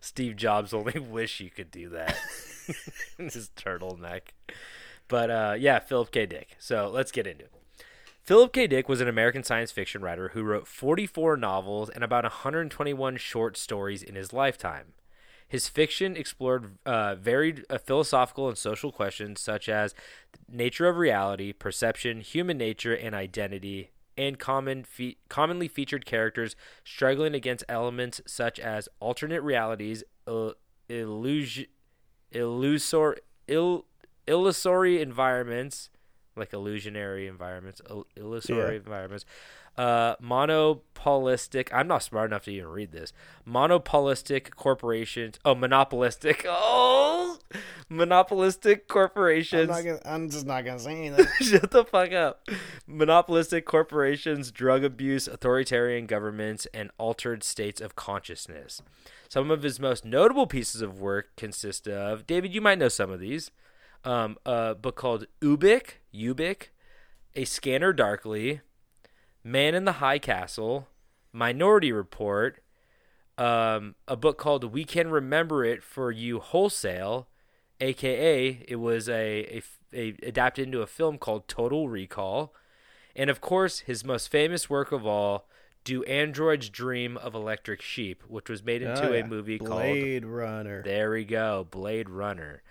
Steve 0.00 0.36
Jobs 0.36 0.72
only 0.72 0.98
wish 0.98 1.40
you 1.40 1.50
could 1.50 1.70
do 1.70 1.90
that. 1.90 2.16
in 3.18 3.26
his 3.26 3.50
turtleneck. 3.56 4.20
But 5.08 5.30
uh, 5.30 5.54
yeah, 5.58 5.78
Philip 5.78 6.10
K. 6.10 6.26
Dick. 6.26 6.56
So 6.58 6.90
let's 6.92 7.10
get 7.10 7.26
into 7.26 7.44
it. 7.44 7.52
Philip 8.22 8.52
K. 8.52 8.66
Dick 8.66 8.90
was 8.90 9.00
an 9.00 9.08
American 9.08 9.42
science 9.42 9.72
fiction 9.72 10.02
writer 10.02 10.28
who 10.34 10.42
wrote 10.42 10.68
44 10.68 11.38
novels 11.38 11.88
and 11.88 12.04
about 12.04 12.24
121 12.24 13.16
short 13.16 13.56
stories 13.56 14.02
in 14.02 14.14
his 14.16 14.34
lifetime. 14.34 14.92
His 15.48 15.66
fiction 15.66 16.14
explored 16.14 16.76
uh, 16.84 17.14
varied 17.14 17.64
uh, 17.70 17.78
philosophical 17.78 18.48
and 18.48 18.58
social 18.58 18.92
questions 18.92 19.40
such 19.40 19.66
as 19.66 19.94
nature 20.46 20.86
of 20.88 20.98
reality, 20.98 21.54
perception, 21.54 22.20
human 22.20 22.58
nature, 22.58 22.92
and 22.92 23.14
identity, 23.14 23.92
and 24.18 24.38
common 24.38 24.84
fe- 24.84 25.16
commonly 25.30 25.66
featured 25.66 26.04
characters 26.04 26.54
struggling 26.84 27.34
against 27.34 27.64
elements 27.66 28.20
such 28.26 28.60
as 28.60 28.90
alternate 29.00 29.40
realities, 29.40 30.04
il- 30.26 30.54
illusion, 30.90 31.64
illusor, 32.34 33.16
ill, 33.46 33.86
illusory 34.28 35.00
environments, 35.02 35.90
like 36.36 36.52
illusionary 36.52 37.26
environments, 37.26 37.80
il- 37.90 38.06
illusory 38.16 38.74
Yeah. 38.74 38.76
environments, 38.80 39.24
uh, 39.76 40.14
monopolistic. 40.20 41.72
I'm 41.72 41.86
not 41.88 42.02
smart 42.02 42.30
enough 42.30 42.44
to 42.44 42.52
even 42.52 42.68
read 42.68 42.92
this. 42.92 43.12
Monopolistic 43.44 44.54
corporations. 44.56 45.38
Oh, 45.44 45.54
monopolistic. 45.54 46.44
Oh, 47.20 47.38
monopolistic 47.88 48.88
corporations. 48.88 49.70
I'm 50.04 50.28
just 50.30 50.46
not 50.46 50.64
gonna 50.64 50.78
say 50.78 51.06
anything. 51.06 51.26
Shut 51.40 51.70
the 51.70 51.84
fuck 51.84 52.12
up. 52.12 52.46
Monopolistic 52.86 53.64
corporations, 53.64 54.50
drug 54.50 54.84
abuse, 54.84 55.26
authoritarian 55.28 56.06
governments, 56.06 56.66
and 56.74 56.90
altered 56.98 57.42
states 57.42 57.80
of 57.80 57.96
consciousness. 57.96 58.82
Some 59.28 59.50
of 59.50 59.62
his 59.62 59.78
most 59.80 60.04
notable 60.04 60.46
pieces 60.46 60.80
of 60.82 61.00
work 61.00 61.28
consist 61.36 61.88
of 61.88 62.26
David. 62.26 62.54
You 62.54 62.60
might 62.60 62.78
know 62.78 62.88
some 62.88 63.10
of 63.10 63.20
these. 63.20 63.50
Um, 64.04 64.38
a 64.46 64.74
book 64.74 64.96
called 64.96 65.26
Ubik, 65.40 65.94
Ubik, 66.14 66.68
A 67.34 67.44
Scanner 67.44 67.92
Darkly, 67.92 68.60
Man 69.44 69.74
in 69.74 69.84
the 69.84 69.92
High 69.92 70.18
Castle, 70.18 70.88
Minority 71.32 71.92
Report, 71.92 72.62
um, 73.36 73.94
a 74.06 74.16
book 74.16 74.38
called 74.38 74.64
We 74.72 74.84
Can 74.84 75.10
Remember 75.10 75.64
It 75.64 75.82
for 75.82 76.10
You 76.10 76.38
Wholesale, 76.40 77.28
aka 77.80 78.64
it 78.66 78.76
was 78.76 79.08
a, 79.08 79.60
a, 79.60 79.62
a 79.92 80.08
adapted 80.22 80.66
into 80.66 80.80
a 80.82 80.86
film 80.86 81.18
called 81.18 81.46
Total 81.48 81.88
Recall, 81.88 82.54
and 83.14 83.30
of 83.30 83.40
course 83.40 83.80
his 83.80 84.04
most 84.04 84.28
famous 84.30 84.68
work 84.70 84.90
of 84.90 85.06
all, 85.06 85.48
Do 85.84 86.02
Androids 86.04 86.68
Dream 86.70 87.16
of 87.16 87.34
Electric 87.34 87.80
Sheep, 87.82 88.22
which 88.26 88.48
was 88.48 88.64
made 88.64 88.82
into 88.82 89.08
Oh, 89.08 89.12
a 89.12 89.18
yeah. 89.18 89.26
movie 89.26 89.58
Blade 89.58 90.24
Runner. 90.24 90.82
There 90.82 91.10
we 91.10 91.24
go, 91.24 91.66
Blade 91.70 92.08
Runner. 92.08 92.62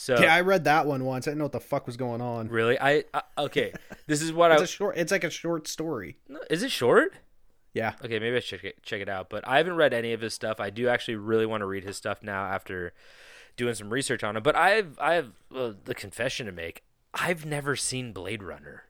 So 0.00 0.16
Yeah, 0.16 0.32
I 0.32 0.42
read 0.42 0.62
that 0.62 0.86
one 0.86 1.04
once. 1.04 1.26
I 1.26 1.32
didn't 1.32 1.38
know 1.38 1.46
what 1.46 1.52
the 1.52 1.60
fuck 1.60 1.84
was 1.86 1.96
going 1.96 2.20
on. 2.20 2.46
really, 2.46 2.78
I, 2.80 3.02
I 3.12 3.22
okay. 3.36 3.72
This 4.06 4.22
is 4.22 4.32
what 4.32 4.52
I 4.52 4.54
It's 4.54 4.60
I 4.60 4.64
a 4.64 4.68
short. 4.68 4.96
It's 4.96 5.10
like 5.10 5.24
a 5.24 5.30
short 5.30 5.66
story. 5.66 6.18
is 6.48 6.62
it 6.62 6.70
short? 6.70 7.14
Yeah. 7.74 7.94
Okay, 8.04 8.20
maybe 8.20 8.36
I 8.36 8.38
should 8.38 8.60
check 8.60 8.64
it, 8.64 8.82
check 8.84 9.00
it 9.00 9.08
out. 9.08 9.28
But 9.28 9.46
I 9.46 9.56
haven't 9.56 9.74
read 9.74 9.92
any 9.92 10.12
of 10.12 10.20
his 10.20 10.32
stuff. 10.34 10.60
I 10.60 10.70
do 10.70 10.86
actually 10.88 11.16
really 11.16 11.46
want 11.46 11.62
to 11.62 11.66
read 11.66 11.82
his 11.82 11.96
stuff 11.96 12.22
now 12.22 12.44
after 12.44 12.92
doing 13.56 13.74
some 13.74 13.90
research 13.90 14.22
on 14.22 14.36
it. 14.36 14.44
But 14.44 14.54
I've 14.54 14.96
I 15.00 15.14
have 15.14 15.32
uh, 15.52 15.72
the 15.84 15.96
confession 15.96 16.46
to 16.46 16.52
make. 16.52 16.84
I've 17.12 17.44
never 17.44 17.74
seen 17.74 18.12
Blade 18.12 18.44
Runner. 18.44 18.84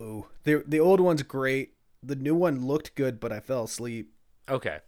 Oh, 0.00 0.26
the 0.42 0.64
the 0.66 0.80
old 0.80 0.98
one's 0.98 1.22
great. 1.22 1.74
The 2.02 2.16
new 2.16 2.34
one 2.34 2.66
looked 2.66 2.96
good, 2.96 3.20
but 3.20 3.30
I 3.30 3.38
fell 3.38 3.64
asleep. 3.64 4.12
Okay. 4.48 4.78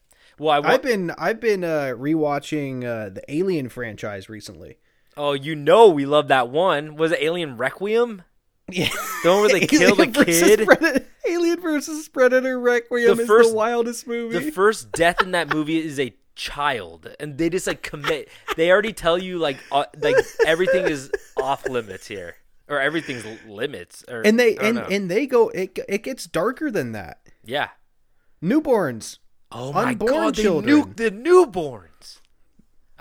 Well, 0.40 0.66
I 0.66 0.72
I've 0.72 0.82
been 0.82 1.12
I've 1.12 1.38
been 1.38 1.62
uh, 1.62 1.94
rewatching 1.96 2.84
uh, 2.84 3.10
the 3.10 3.22
Alien 3.28 3.68
franchise 3.68 4.28
recently. 4.28 4.78
Oh, 5.16 5.32
you 5.32 5.54
know 5.54 5.88
we 5.88 6.06
love 6.06 6.28
that 6.28 6.48
one. 6.48 6.96
Was 6.96 7.12
it 7.12 7.18
Alien 7.22 7.56
Requiem? 7.56 8.22
Yeah, 8.70 8.88
The 9.22 9.30
one 9.30 9.40
where 9.40 9.48
they 9.50 9.66
kill 9.66 9.94
the 9.96 10.06
kid? 10.06 10.64
Predator, 10.66 11.06
Alien 11.28 11.60
versus 11.60 12.08
Predator 12.08 12.58
Requiem 12.58 13.16
The 13.16 13.22
is 13.22 13.28
first- 13.28 13.50
the 13.50 13.56
wildest 13.56 14.06
movie. 14.06 14.38
The 14.38 14.50
first 14.52 14.92
death 14.92 15.20
in 15.22 15.32
that 15.32 15.52
movie 15.52 15.78
is 15.84 15.98
a 16.00 16.14
child, 16.36 17.14
and 17.20 17.36
they 17.36 17.50
just 17.50 17.66
like 17.66 17.82
commit. 17.82 18.30
They 18.56 18.70
already 18.70 18.92
tell 18.94 19.18
you 19.18 19.38
like 19.38 19.58
uh, 19.70 19.84
like 20.00 20.16
everything 20.46 20.86
is 20.86 21.10
off 21.36 21.68
limits 21.68 22.06
here, 22.06 22.36
or 22.68 22.80
everything's 22.80 23.24
limits. 23.46 24.04
Or, 24.08 24.22
and 24.22 24.38
they 24.40 24.56
and 24.56 24.76
know. 24.76 24.86
and 24.90 25.10
they 25.10 25.26
go. 25.26 25.48
It 25.50 25.78
it 25.88 26.02
gets 26.04 26.24
darker 26.24 26.70
than 26.70 26.92
that. 26.92 27.20
yeah. 27.44 27.68
Newborns. 28.42 29.18
Oh 29.50 29.72
my 29.72 29.90
Unborn 29.90 30.10
god, 30.12 30.34
they 30.36 30.42
children. 30.44 30.82
nuked 30.84 30.96
the 30.96 31.10
newborns. 31.10 32.20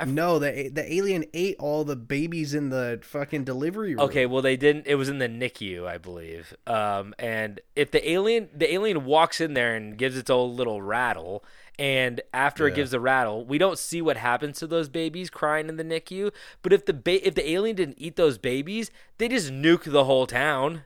No, 0.06 0.40
the 0.40 0.70
the 0.70 0.94
alien 0.94 1.26
ate 1.34 1.56
all 1.60 1.84
the 1.84 1.96
babies 1.96 2.54
in 2.54 2.70
the 2.70 3.00
fucking 3.04 3.44
delivery 3.44 3.96
room. 3.96 4.06
Okay, 4.06 4.26
well 4.26 4.42
they 4.42 4.58
didn't. 4.58 4.88
It 4.88 4.96
was 4.96 5.10
in 5.10 5.20
the 5.20 5.28
NICU, 5.28 5.86
I 5.88 5.98
believe. 5.98 6.56
Um, 6.66 7.14
and 7.20 7.62
if 7.76 7.92
the 7.92 8.10
alien, 8.10 8.50
the 8.56 8.74
alien 8.74 9.06
walks 9.06 9.40
in 9.42 9.54
there 9.54 9.76
and 9.76 9.98
gives 9.98 10.18
its 10.18 10.30
old 10.30 10.56
little 10.56 10.82
rattle, 10.82 11.44
and 11.78 12.22
after 12.34 12.68
it 12.68 12.76
gives 12.76 12.92
the 12.92 13.00
rattle, 13.00 13.46
we 13.46 13.58
don't 13.58 13.78
see 13.78 14.02
what 14.02 14.18
happens 14.18 14.60
to 14.60 14.68
those 14.68 14.90
babies 14.90 15.30
crying 15.30 15.70
in 15.70 15.78
the 15.78 15.84
NICU. 15.84 16.32
But 16.62 16.74
if 16.74 16.86
the 16.86 16.94
ba- 16.94 17.26
if 17.26 17.36
the 17.36 17.50
alien 17.50 17.76
didn't 17.76 17.98
eat 18.00 18.16
those 18.16 18.38
babies, 18.38 18.92
they 19.18 19.28
just 19.28 19.52
nuke 19.52 19.84
the 19.92 20.06
whole 20.06 20.28
town. 20.28 20.84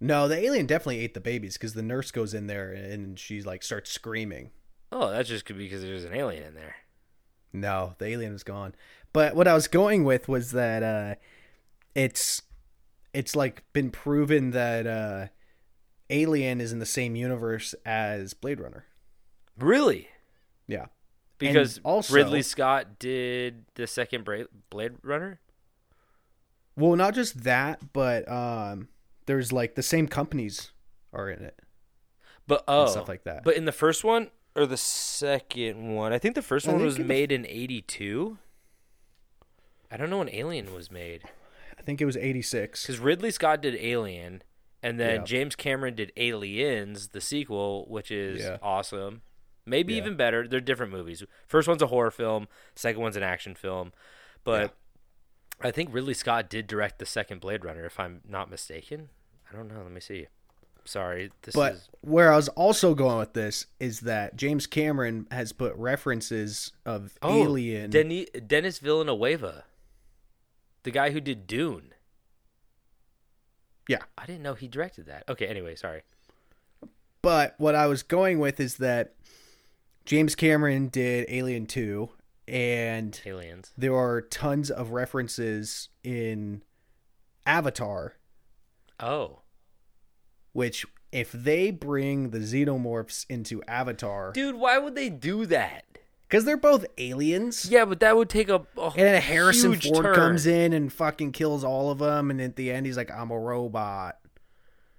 No, 0.00 0.26
the 0.28 0.38
alien 0.38 0.66
definitely 0.66 1.00
ate 1.00 1.12
the 1.14 1.20
babies 1.20 1.54
because 1.54 1.74
the 1.74 1.82
nurse 1.82 2.10
goes 2.10 2.32
in 2.32 2.46
there 2.46 2.72
and 2.72 3.18
she 3.18 3.42
like 3.42 3.62
starts 3.62 3.90
screaming. 3.90 4.50
Oh, 4.90 5.10
that's 5.10 5.28
just 5.28 5.44
could 5.44 5.58
be 5.58 5.64
because 5.64 5.82
there's 5.82 6.04
an 6.04 6.14
alien 6.14 6.42
in 6.42 6.54
there. 6.54 6.76
No, 7.52 7.94
the 7.98 8.06
alien 8.06 8.34
is 8.34 8.42
gone. 8.42 8.74
But 9.12 9.34
what 9.34 9.48
I 9.48 9.54
was 9.54 9.68
going 9.68 10.04
with 10.04 10.28
was 10.28 10.52
that 10.52 10.82
uh 10.82 11.14
it's 11.94 12.42
it's 13.12 13.34
like 13.34 13.64
been 13.72 13.90
proven 13.90 14.52
that 14.52 14.86
uh 14.86 15.26
Alien 16.12 16.60
is 16.60 16.72
in 16.72 16.80
the 16.80 16.86
same 16.86 17.14
universe 17.14 17.72
as 17.86 18.34
Blade 18.34 18.60
Runner. 18.60 18.84
Really? 19.56 20.08
Yeah. 20.66 20.86
Because 21.38 21.76
And 21.76 21.86
also- 21.86 22.14
Ridley 22.14 22.42
Scott 22.42 22.98
did 22.98 23.64
the 23.76 23.86
second 23.86 24.28
Blade 24.70 24.92
Runner. 25.02 25.40
Well, 26.76 26.96
not 26.96 27.14
just 27.14 27.44
that, 27.44 27.92
but 27.92 28.30
um 28.30 28.88
there's 29.26 29.52
like 29.52 29.74
the 29.74 29.82
same 29.82 30.08
companies 30.08 30.72
are 31.12 31.28
in 31.28 31.42
it. 31.44 31.60
But 32.46 32.64
oh, 32.66 32.86
stuff 32.86 33.08
like 33.08 33.24
that. 33.24 33.44
But 33.44 33.56
in 33.56 33.64
the 33.64 33.72
first 33.72 34.02
one 34.02 34.30
or 34.56 34.66
the 34.66 34.76
second 34.76 35.94
one, 35.94 36.12
I 36.12 36.18
think 36.18 36.34
the 36.34 36.42
first 36.42 36.68
I 36.68 36.72
one 36.72 36.82
was 36.82 36.98
made 36.98 37.30
in 37.32 37.46
'82. 37.46 38.38
I 39.90 39.96
don't 39.96 40.10
know 40.10 40.18
when 40.18 40.30
Alien 40.34 40.72
was 40.72 40.90
made 40.90 41.24
I 41.78 41.82
think 41.82 42.00
it 42.00 42.04
was 42.04 42.16
86. 42.16 42.82
because 42.82 42.98
Ridley 42.98 43.30
Scott 43.30 43.62
did 43.62 43.74
Alien, 43.74 44.42
and 44.82 45.00
then 45.00 45.20
Yeah. 45.20 45.24
James 45.24 45.56
Cameron 45.56 45.94
did 45.94 46.12
Aliens, 46.16 47.08
the 47.08 47.20
sequel, 47.22 47.86
which 47.88 48.10
is 48.10 48.42
Yeah. 48.42 48.58
awesome. 48.62 49.22
Maybe 49.64 49.94
Yeah. 49.94 50.00
even 50.00 50.16
better. 50.16 50.46
They're 50.46 50.60
different 50.60 50.92
movies. 50.92 51.24
First 51.48 51.68
one's 51.68 51.80
a 51.80 51.86
horror 51.86 52.10
film. 52.10 52.48
Second 52.74 53.00
one's 53.00 53.16
an 53.16 53.22
action 53.22 53.54
film. 53.54 53.92
But 54.44 54.76
I 55.62 55.70
think 55.70 55.92
Ridley 55.92 56.12
Scott 56.14 56.50
did 56.50 56.66
direct 56.66 56.98
the 56.98 57.06
second 57.06 57.40
Blade 57.40 57.64
Runner, 57.64 57.84
if 57.86 57.98
I'm 57.98 58.20
not 58.28 58.50
mistaken. 58.50 59.08
I 59.50 59.56
don't 59.56 59.68
know. 59.68 59.82
Let 59.82 59.90
me 59.92 60.00
see. 60.00 60.26
Sorry, 60.90 61.30
this 61.42 61.54
But 61.54 61.74
is 61.74 61.88
where 62.00 62.32
I 62.32 62.36
was 62.36 62.48
also 62.48 62.94
going 62.96 63.18
with 63.18 63.32
this 63.32 63.66
is 63.78 64.00
that 64.00 64.34
James 64.34 64.66
Cameron 64.66 65.28
has 65.30 65.52
put 65.52 65.72
references 65.76 66.72
of 66.84 67.12
Oh, 67.22 67.44
Alien. 67.44 67.90
Denis, 67.90 68.26
Dennis 68.46 68.78
Villanueva, 68.80 69.62
the 70.82 70.90
guy 70.90 71.10
who 71.10 71.20
did 71.20 71.46
Dune. 71.46 71.94
yeah. 73.88 74.02
I 74.18 74.26
didn't 74.26 74.42
know 74.42 74.54
he 74.54 74.66
directed 74.66 75.06
that. 75.06 75.24
Okay, 75.28 75.46
anyway, 75.46 75.76
sorry. 75.76 76.02
But 77.22 77.54
what 77.58 77.76
I 77.76 77.86
was 77.86 78.02
going 78.02 78.40
with 78.40 78.58
is 78.58 78.78
that 78.78 79.14
James 80.04 80.34
Cameron 80.34 80.88
did 80.88 81.26
Alien 81.28 81.66
2 81.66 82.08
and 82.48 83.20
Aliens. 83.24 83.70
there 83.78 83.94
are 83.94 84.20
tons 84.22 84.70
of 84.72 84.90
references 84.90 85.88
in 86.02 86.62
Avatar 87.46 88.14
Oh, 88.98 89.40
which 90.52 90.84
if 91.12 91.32
they 91.32 91.70
bring 91.70 92.30
the 92.30 92.38
xenomorphs 92.38 93.26
into 93.28 93.62
Avatar 93.64 94.32
dude, 94.32 94.54
why 94.56 94.78
would 94.78 94.94
they 94.94 95.08
do 95.10 95.46
that? 95.46 95.84
cuz 96.28 96.44
they're 96.44 96.56
both 96.56 96.86
aliens 96.98 97.68
Yeah, 97.68 97.84
but 97.84 97.98
that 98.00 98.16
would 98.16 98.28
take 98.28 98.48
a, 98.48 98.64
a 98.76 98.82
and 98.90 98.94
then 98.96 99.20
Harrison 99.22 99.74
Ford 99.80 100.04
turn. 100.04 100.14
comes 100.14 100.46
in 100.46 100.72
and 100.72 100.92
fucking 100.92 101.32
kills 101.32 101.64
all 101.64 101.90
of 101.90 101.98
them 101.98 102.30
and 102.30 102.40
at 102.40 102.54
the 102.56 102.70
end 102.70 102.86
he's 102.86 102.96
like 102.96 103.10
I'm 103.10 103.30
a 103.32 103.38
robot. 103.38 104.18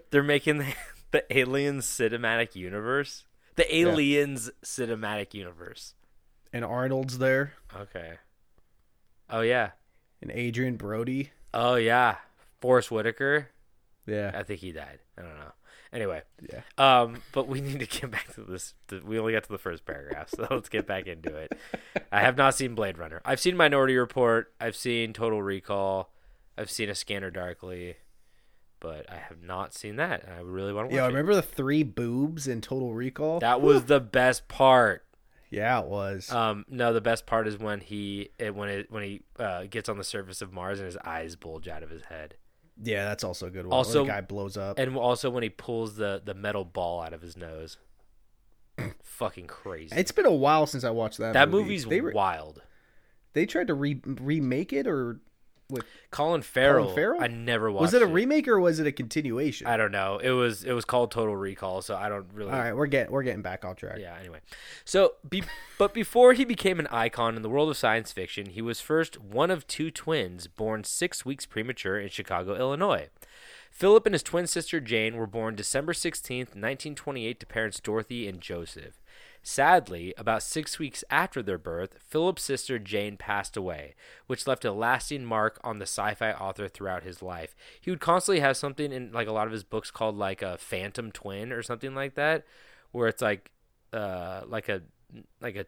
They're 0.10 0.24
making 0.24 0.58
the, 0.58 0.74
the 1.12 1.38
Aliens 1.38 1.86
cinematic 1.86 2.54
universe. 2.56 3.24
The 3.56 3.74
Aliens 3.74 4.50
cinematic 4.64 5.34
universe. 5.34 5.94
And 6.52 6.66
Arnold's 6.66 7.18
there 7.20 7.54
Okay. 7.80 8.16
Oh 9.30 9.40
yeah. 9.40 9.70
and 10.22 10.32
Adrien 10.32 10.76
Brody. 10.76 11.32
Oh 11.54 11.76
yeah. 11.76 12.18
Forest 12.60 12.92
Whitaker. 12.92 13.51
Yeah. 14.06 14.32
I 14.34 14.44
think 14.44 14.60
he 14.62 14.72
died. 14.72 15.00
I 15.18 15.22
don't 15.22 15.36
know. 15.38 15.52
Anyway, 15.94 16.22
Yeah. 16.50 16.62
um, 16.78 17.22
but 17.34 17.48
we 17.48 17.60
need 17.62 17.80
to 17.80 17.86
get 17.86 18.10
back 18.12 18.34
to 18.36 18.42
this. 18.42 18.74
We 19.04 19.20
only 19.20 19.34
got 19.34 19.44
to 19.44 19.52
the 19.52 19.58
first 19.58 19.86
paragraph, 19.86 20.30
so 20.30 20.48
let's 20.50 20.70
get 20.70 20.88
back 20.88 21.06
into 21.08 21.36
it. 21.36 21.52
I 22.12 22.22
have 22.22 22.38
not 22.38 22.56
seen 22.56 22.76
Blade 22.76 22.98
Runner. 22.98 23.22
I've 23.26 23.40
seen 23.42 23.58
Minority 23.58 23.98
Report. 23.98 24.54
I've 24.60 24.76
seen 24.76 25.12
Total 25.14 25.42
Recall. 25.42 26.12
I've 26.58 26.72
seen 26.72 26.90
A 26.90 26.96
Scanner 26.96 27.30
Darkly, 27.30 27.96
but 28.80 29.10
I 29.12 29.16
have 29.18 29.42
not 29.44 29.74
seen 29.74 29.98
that. 29.98 30.26
I 30.28 30.40
really 30.42 30.72
want 30.74 30.90
to 30.90 30.96
watch 30.96 30.98
Yeah, 31.02 31.06
it. 31.06 31.10
remember 31.10 31.36
the 31.36 31.42
three 31.42 31.84
boobs 31.84 32.48
in 32.48 32.62
Total 32.62 32.94
Recall? 32.94 33.40
That 33.40 33.62
was 33.62 33.86
the 33.86 34.00
best 34.00 34.48
part. 34.48 35.06
yeah, 35.50 35.80
it 35.82 35.88
was. 35.88 36.32
Um, 36.32 36.66
no, 36.70 36.94
the 36.94 37.02
best 37.02 37.26
part 37.26 37.48
is 37.48 37.58
when 37.58 37.82
he 37.82 38.30
it, 38.40 38.56
when 38.56 38.70
it 38.70 38.92
when 38.92 39.04
he 39.04 39.22
uh, 39.38 39.64
gets 39.70 39.90
on 39.90 39.98
the 39.98 40.04
surface 40.06 40.42
of 40.42 40.54
Mars 40.54 40.80
and 40.80 40.86
his 40.86 40.98
eyes 41.04 41.36
bulge 41.36 41.68
out 41.68 41.84
of 41.84 41.90
his 41.90 42.04
head, 42.06 42.36
yeah, 42.84 43.06
that's 43.06 43.24
also 43.24 43.48
a 43.48 43.50
good 43.50 43.66
one. 43.66 43.74
also- 43.74 44.06
guy 44.06 44.22
blows 44.22 44.58
up. 44.58 44.80
and 44.80 44.96
also 44.98 45.30
when 45.30 45.44
he 45.44 45.50
pulls 45.50 45.96
the 45.96 46.22
the 46.24 46.34
metal 46.34 46.66
ball 46.66 47.02
out 47.02 47.14
of 47.14 47.22
his 47.22 47.36
nose. 47.38 47.78
Fucking 49.04 49.48
crazy. 49.48 49.96
it's 49.96 50.12
been 50.12 50.26
a 50.26 50.32
while 50.34 50.66
since 50.66 50.84
I 50.84 50.90
watched 50.90 51.18
that. 51.20 51.34
that 51.34 51.50
movie. 51.50 51.64
movie's 51.64 51.86
they 51.86 52.02
re- 52.02 52.14
wild. 52.14 52.62
they 53.34 53.46
tried 53.46 53.68
to 53.68 53.74
re- 53.74 54.02
remake 54.06 54.74
it, 54.74 54.88
or 54.88 55.20
with 55.72 55.86
Colin 56.12 56.42
Farrell. 56.42 56.94
Farrell? 56.94 57.22
I 57.22 57.28
never 57.28 57.72
watched. 57.72 57.82
was 57.82 57.94
it 57.94 58.02
a 58.02 58.08
remake 58.08 58.48
or 58.48 58.60
was 58.60 58.80
it 58.80 58.86
a 58.86 58.92
continuation? 58.92 59.68
I 59.68 59.78
don't 59.78 59.92
know. 59.92 60.20
It 60.20 60.32
was 60.32 60.64
it 60.64 60.74
was 60.74 60.86
called 60.86 61.12
Total 61.12 61.36
Recall, 61.36 61.82
so 61.82 61.96
I 61.96 62.10
don't 62.10 62.28
really. 62.34 62.52
All 62.52 62.60
right, 62.60 62.76
we're 62.76 62.88
getting 62.88 63.12
we're 63.12 63.24
getting 63.24 63.42
back 63.42 63.66
on 63.66 63.76
track. 63.76 63.98
Yeah. 64.00 64.16
Anyway, 64.20 64.40
so 64.86 65.14
be, 65.28 65.44
but 65.80 65.94
before 65.94 66.34
he 66.34 66.46
became 66.46 66.80
an 66.80 66.88
icon 66.88 67.36
in 67.36 67.42
the 67.42 67.50
world 67.50 67.70
of 67.70 67.78
science 67.78 68.12
fiction, 68.12 68.48
he 68.48 68.62
was 68.62 68.80
first 68.80 69.20
one 69.20 69.50
of 69.50 69.66
two 69.66 69.90
twins 69.90 70.48
born 70.48 70.84
six 70.84 71.26
weeks 71.26 71.46
premature 71.46 72.00
in 72.00 72.10
Chicago, 72.10 72.56
Illinois. 72.56 73.10
Philip 73.72 74.06
and 74.06 74.14
his 74.14 74.22
twin 74.22 74.48
sister 74.48 74.82
Jane 74.82 75.16
were 75.16 75.26
born 75.26 75.56
December 75.56 75.94
16th, 75.94 76.54
1928, 76.54 77.40
to 77.40 77.46
parents 77.46 77.80
Dorothy 77.80 78.28
and 78.28 78.42
Joseph. 78.42 79.01
Sadly, 79.44 80.14
about 80.18 80.44
six 80.44 80.78
weeks 80.78 81.04
after 81.10 81.42
their 81.42 81.58
birth, 81.58 81.98
Philip's 82.08 82.44
sister 82.44 82.78
Jane 82.78 83.18
passed 83.18 83.58
away, 83.58 83.96
which 84.28 84.46
left 84.46 84.64
a 84.64 84.72
lasting 84.72 85.26
mark 85.26 85.60
on 85.64 85.80
the 85.80 85.88
sci-fi 85.88 86.32
author 86.34 86.68
throughout 86.68 87.04
his 87.04 87.24
life. 87.24 87.56
He 87.80 87.90
would 87.90 88.00
constantly 88.00 88.40
have 88.42 88.56
something 88.56 88.92
in 88.92 89.12
like 89.12 89.28
a 89.28 89.32
lot 89.32 89.48
of 89.48 89.54
his 89.54 89.64
books 89.64 89.90
called 89.90 90.16
like 90.16 90.44
a 90.44 90.60
phantom 90.60 91.12
twin 91.12 91.52
or 91.52 91.64
something 91.64 91.96
like 91.96 92.14
that, 92.16 92.46
where 92.92 93.08
it's 93.08 93.22
like 93.22 93.52
uh 93.94 94.42
like 94.48 94.70
a 94.70 94.82
like 95.42 95.56
a 95.56 95.66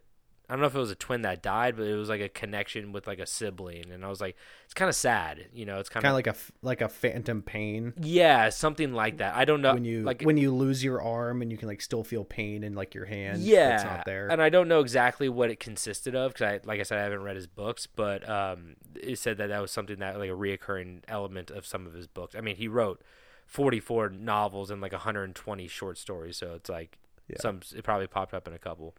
I 0.50 0.54
don't 0.54 0.62
know 0.62 0.68
if 0.68 0.76
it 0.76 0.80
was 0.80 0.92
a 0.92 0.96
twin 0.96 1.22
that 1.22 1.42
died, 1.42 1.78
but 1.78 1.88
it 1.88 1.96
was 1.96 2.10
like 2.10 2.20
a 2.20 2.28
connection 2.28 2.92
with 2.92 3.08
like 3.08 3.20
a 3.20 3.26
sibling, 3.26 3.90
and 3.92 4.04
I 4.04 4.10
was 4.10 4.20
like, 4.20 4.36
it's 4.66 4.74
kind 4.74 4.90
of 4.90 4.96
sad, 4.96 5.48
you 5.54 5.66
know. 5.66 5.80
It's 5.80 5.88
kind 5.88 6.06
of 6.06 6.14
like 6.14 6.28
a 6.28 6.36
like 6.62 6.82
a 6.82 6.90
phantom 6.90 7.42
pain 7.42 7.94
yeah, 8.02 8.50
something 8.50 8.94
like 8.94 9.18
that. 9.18 9.36
I 9.36 9.46
don't 9.46 9.62
know 9.62 9.74
when 9.74 9.86
you 9.86 10.02
like 10.02 10.22
when 10.22 10.36
you 10.36 10.54
lose 10.54 10.84
your 10.84 11.02
arm 11.02 11.42
and 11.42 11.50
you 11.50 11.58
can 11.58 11.70
like 11.70 11.82
still 11.82 12.04
feel 12.04 12.26
pain 12.26 12.64
in 12.64 12.76
like 12.76 12.94
your 12.94 13.06
hand. 13.06 13.40
yeah, 13.40 13.70
that's 13.70 13.84
not 13.86 14.06
there. 14.06 14.28
and 14.28 14.42
I 14.42 14.50
don't 14.50 14.68
know 14.68 14.82
exactly 14.82 15.30
what 15.30 15.50
it 15.50 15.60
consisted 15.62 16.14
of 16.14 16.34
because 16.34 16.46
I 16.46 16.60
like 16.68 16.82
I 16.82 16.84
said 16.84 17.00
I 17.00 17.04
haven't 17.04 17.24
read 17.24 17.38
his 17.38 17.48
books, 17.48 17.88
but 17.88 18.28
um, 18.30 18.76
it 18.96 19.20
said 19.20 19.38
that 19.38 19.48
that 19.48 19.62
was 19.62 19.72
something 19.72 20.00
that 20.00 20.20
like 20.20 20.30
a 20.30 20.34
reoccurring 20.34 21.04
element 21.08 21.52
of 21.52 21.66
some 21.66 21.88
of 21.88 21.94
his 21.94 22.08
books. 22.08 22.36
I 22.36 22.42
mean, 22.42 22.58
he 22.58 22.68
wrote 22.68 23.02
forty 23.46 23.80
four 23.80 24.10
novels 24.10 24.70
and 24.70 24.82
like 24.82 24.92
120 24.92 25.68
short 25.68 25.98
stories, 25.98 26.36
so 26.36 26.54
it's 26.56 26.70
like 26.70 26.98
some 27.40 27.62
it 27.76 27.84
probably 27.84 28.08
popped 28.08 28.34
up 28.34 28.48
in 28.48 28.54
a 28.54 28.60
couple. 28.60 28.94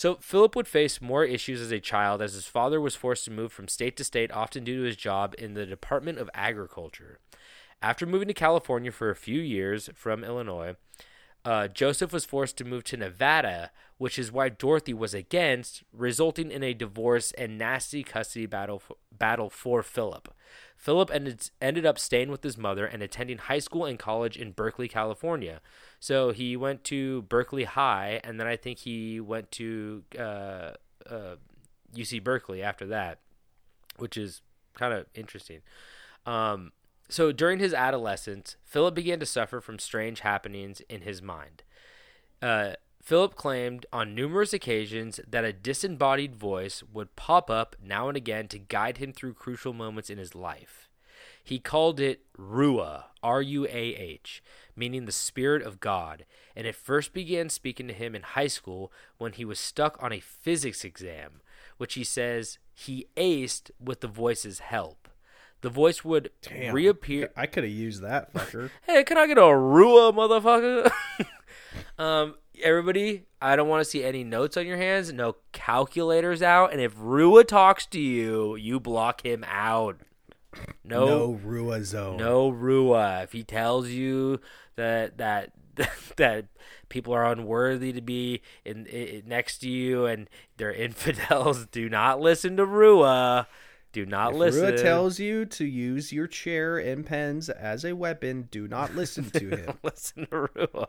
So 0.00 0.14
Philip 0.14 0.56
would 0.56 0.66
face 0.66 1.02
more 1.02 1.26
issues 1.26 1.60
as 1.60 1.70
a 1.70 1.78
child 1.78 2.22
as 2.22 2.32
his 2.32 2.46
father 2.46 2.80
was 2.80 2.96
forced 2.96 3.26
to 3.26 3.30
move 3.30 3.52
from 3.52 3.68
state 3.68 3.98
to 3.98 4.04
state, 4.04 4.32
often 4.32 4.64
due 4.64 4.78
to 4.78 4.86
his 4.86 4.96
job 4.96 5.34
in 5.36 5.52
the 5.52 5.66
Department 5.66 6.16
of 6.16 6.30
Agriculture. 6.32 7.18
After 7.82 8.06
moving 8.06 8.28
to 8.28 8.32
California 8.32 8.92
for 8.92 9.10
a 9.10 9.14
few 9.14 9.38
years 9.38 9.90
from 9.94 10.24
Illinois, 10.24 10.76
uh, 11.44 11.68
Joseph 11.68 12.12
was 12.12 12.24
forced 12.24 12.56
to 12.58 12.64
move 12.64 12.84
to 12.84 12.96
Nevada, 12.96 13.70
which 13.98 14.16
his 14.16 14.30
wife 14.30 14.58
Dorothy 14.58 14.92
was 14.92 15.14
against, 15.14 15.82
resulting 15.92 16.50
in 16.50 16.62
a 16.62 16.74
divorce 16.74 17.32
and 17.32 17.58
nasty 17.58 18.02
custody 18.02 18.46
battle 18.46 18.78
for, 18.78 18.96
battle 19.10 19.48
for 19.48 19.82
Philip. 19.82 20.34
Philip 20.76 21.10
ended 21.12 21.50
ended 21.60 21.84
up 21.84 21.98
staying 21.98 22.30
with 22.30 22.42
his 22.42 22.56
mother 22.56 22.86
and 22.86 23.02
attending 23.02 23.38
high 23.38 23.58
school 23.58 23.84
and 23.84 23.98
college 23.98 24.36
in 24.36 24.52
Berkeley, 24.52 24.88
California. 24.88 25.60
So 25.98 26.32
he 26.32 26.56
went 26.56 26.84
to 26.84 27.22
Berkeley 27.22 27.64
High, 27.64 28.20
and 28.24 28.40
then 28.40 28.46
I 28.46 28.56
think 28.56 28.78
he 28.78 29.20
went 29.20 29.50
to 29.52 30.02
uh, 30.18 30.72
uh, 31.08 31.36
UC 31.94 32.24
Berkeley 32.24 32.62
after 32.62 32.86
that, 32.86 33.18
which 33.98 34.16
is 34.16 34.40
kind 34.74 34.94
of 34.94 35.06
interesting. 35.14 35.60
Um, 36.24 36.72
so 37.10 37.32
during 37.32 37.58
his 37.58 37.74
adolescence, 37.74 38.56
Philip 38.64 38.94
began 38.94 39.20
to 39.20 39.26
suffer 39.26 39.60
from 39.60 39.78
strange 39.78 40.20
happenings 40.20 40.80
in 40.88 41.02
his 41.02 41.20
mind. 41.20 41.62
Uh, 42.40 42.72
Philip 43.02 43.34
claimed 43.34 43.86
on 43.92 44.14
numerous 44.14 44.52
occasions 44.52 45.20
that 45.28 45.44
a 45.44 45.52
disembodied 45.52 46.36
voice 46.36 46.82
would 46.92 47.16
pop 47.16 47.50
up 47.50 47.74
now 47.82 48.08
and 48.08 48.16
again 48.16 48.46
to 48.48 48.58
guide 48.58 48.98
him 48.98 49.12
through 49.12 49.34
crucial 49.34 49.72
moments 49.72 50.10
in 50.10 50.18
his 50.18 50.34
life. 50.34 50.88
He 51.42 51.58
called 51.58 51.98
it 51.98 52.20
Ruah, 52.38 53.04
R 53.22 53.42
U 53.42 53.66
A 53.66 53.70
H, 53.70 54.42
meaning 54.76 55.06
the 55.06 55.12
Spirit 55.12 55.62
of 55.62 55.80
God, 55.80 56.24
and 56.54 56.66
it 56.66 56.76
first 56.76 57.12
began 57.12 57.48
speaking 57.48 57.88
to 57.88 57.94
him 57.94 58.14
in 58.14 58.22
high 58.22 58.46
school 58.46 58.92
when 59.18 59.32
he 59.32 59.44
was 59.44 59.58
stuck 59.58 60.00
on 60.02 60.12
a 60.12 60.20
physics 60.20 60.84
exam, 60.84 61.40
which 61.78 61.94
he 61.94 62.04
says 62.04 62.58
he 62.74 63.06
aced 63.16 63.70
with 63.80 64.00
the 64.00 64.08
voice's 64.08 64.60
help. 64.60 64.99
The 65.62 65.70
voice 65.70 66.04
would 66.04 66.30
Damn. 66.42 66.74
reappear. 66.74 67.30
I 67.36 67.46
could 67.46 67.64
have 67.64 67.72
used 67.72 68.02
that 68.02 68.32
fucker. 68.32 68.70
Hey, 68.86 69.04
can 69.04 69.18
I 69.18 69.26
get 69.26 69.38
a 69.38 69.42
Ruah, 69.42 70.12
motherfucker? 70.14 70.90
um, 72.02 72.36
everybody, 72.62 73.26
I 73.42 73.56
don't 73.56 73.68
want 73.68 73.84
to 73.84 73.90
see 73.90 74.02
any 74.02 74.24
notes 74.24 74.56
on 74.56 74.66
your 74.66 74.78
hands, 74.78 75.12
no 75.12 75.36
calculators 75.52 76.42
out, 76.42 76.72
and 76.72 76.80
if 76.80 76.96
Ruah 76.96 77.46
talks 77.46 77.86
to 77.86 78.00
you, 78.00 78.56
you 78.56 78.80
block 78.80 79.24
him 79.24 79.44
out. 79.46 79.98
No, 80.82 81.06
no 81.06 81.40
Ruah 81.44 81.84
zone. 81.84 82.16
no 82.16 82.50
Ruah. 82.50 83.22
If 83.22 83.32
he 83.32 83.44
tells 83.44 83.88
you 83.88 84.40
that 84.76 85.18
that 85.18 85.52
that 86.16 86.46
people 86.88 87.14
are 87.14 87.30
unworthy 87.30 87.92
to 87.92 88.00
be 88.00 88.42
in, 88.64 88.86
in 88.86 89.22
next 89.26 89.58
to 89.58 89.68
you 89.68 90.06
and 90.06 90.28
they're 90.56 90.72
infidels, 90.72 91.66
do 91.66 91.88
not 91.88 92.20
listen 92.20 92.56
to 92.56 92.66
Ruah. 92.66 93.46
Do 93.92 94.06
not 94.06 94.32
If 94.32 94.38
listen. 94.38 94.62
Ruah 94.62 94.82
tells 94.82 95.18
you 95.18 95.44
to 95.46 95.64
use 95.64 96.12
your 96.12 96.26
chair 96.26 96.78
and 96.78 97.04
pens 97.04 97.48
as 97.48 97.84
a 97.84 97.94
weapon, 97.94 98.48
do 98.50 98.68
not 98.68 98.94
listen 98.94 99.30
to 99.30 99.48
him. 99.56 99.78
listen 99.82 100.26
to 100.26 100.48
Ruah. 100.48 100.86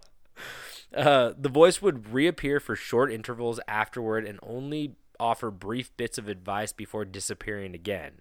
Uh, 0.95 1.33
the 1.37 1.49
voice 1.49 1.81
would 1.81 2.11
reappear 2.13 2.59
for 2.59 2.75
short 2.75 3.11
intervals 3.11 3.59
afterward 3.67 4.25
and 4.25 4.39
only 4.43 4.95
offer 5.19 5.51
brief 5.51 5.95
bits 5.97 6.17
of 6.17 6.27
advice 6.27 6.73
before 6.73 7.05
disappearing 7.05 7.73
again. 7.73 8.13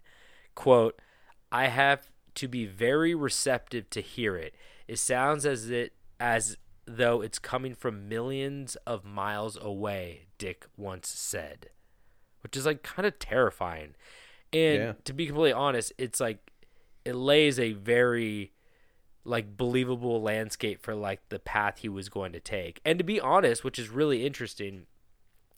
Quote, 0.54 1.00
I 1.50 1.66
have 1.66 2.10
to 2.36 2.46
be 2.48 2.66
very 2.66 3.14
receptive 3.14 3.90
to 3.90 4.00
hear 4.00 4.36
it. 4.36 4.54
It 4.86 4.98
sounds 4.98 5.44
as 5.44 5.70
it 5.70 5.92
as 6.18 6.56
though 6.86 7.22
it's 7.22 7.38
coming 7.38 7.74
from 7.74 8.08
millions 8.08 8.76
of 8.86 9.04
miles 9.04 9.56
away, 9.60 10.26
Dick 10.38 10.66
once 10.76 11.08
said. 11.08 11.70
Which 12.42 12.56
is 12.56 12.66
like 12.66 12.82
kind 12.82 13.06
of 13.06 13.18
terrifying. 13.18 13.94
And 14.52 14.82
Yeah. 14.82 14.92
to 15.04 15.12
be 15.12 15.26
completely 15.26 15.52
honest, 15.52 15.92
it's 15.98 16.20
like 16.20 16.50
it 17.04 17.14
lays 17.14 17.58
a 17.58 17.72
very 17.72 18.52
like 19.24 19.56
believable 19.56 20.22
landscape 20.22 20.82
for 20.82 20.94
like 20.94 21.20
the 21.28 21.38
path 21.38 21.78
he 21.78 21.88
was 21.88 22.08
going 22.08 22.32
to 22.32 22.40
take. 22.40 22.80
And 22.84 22.98
to 22.98 23.04
be 23.04 23.20
honest, 23.20 23.62
which 23.64 23.78
is 23.78 23.88
really 23.88 24.24
interesting, 24.26 24.86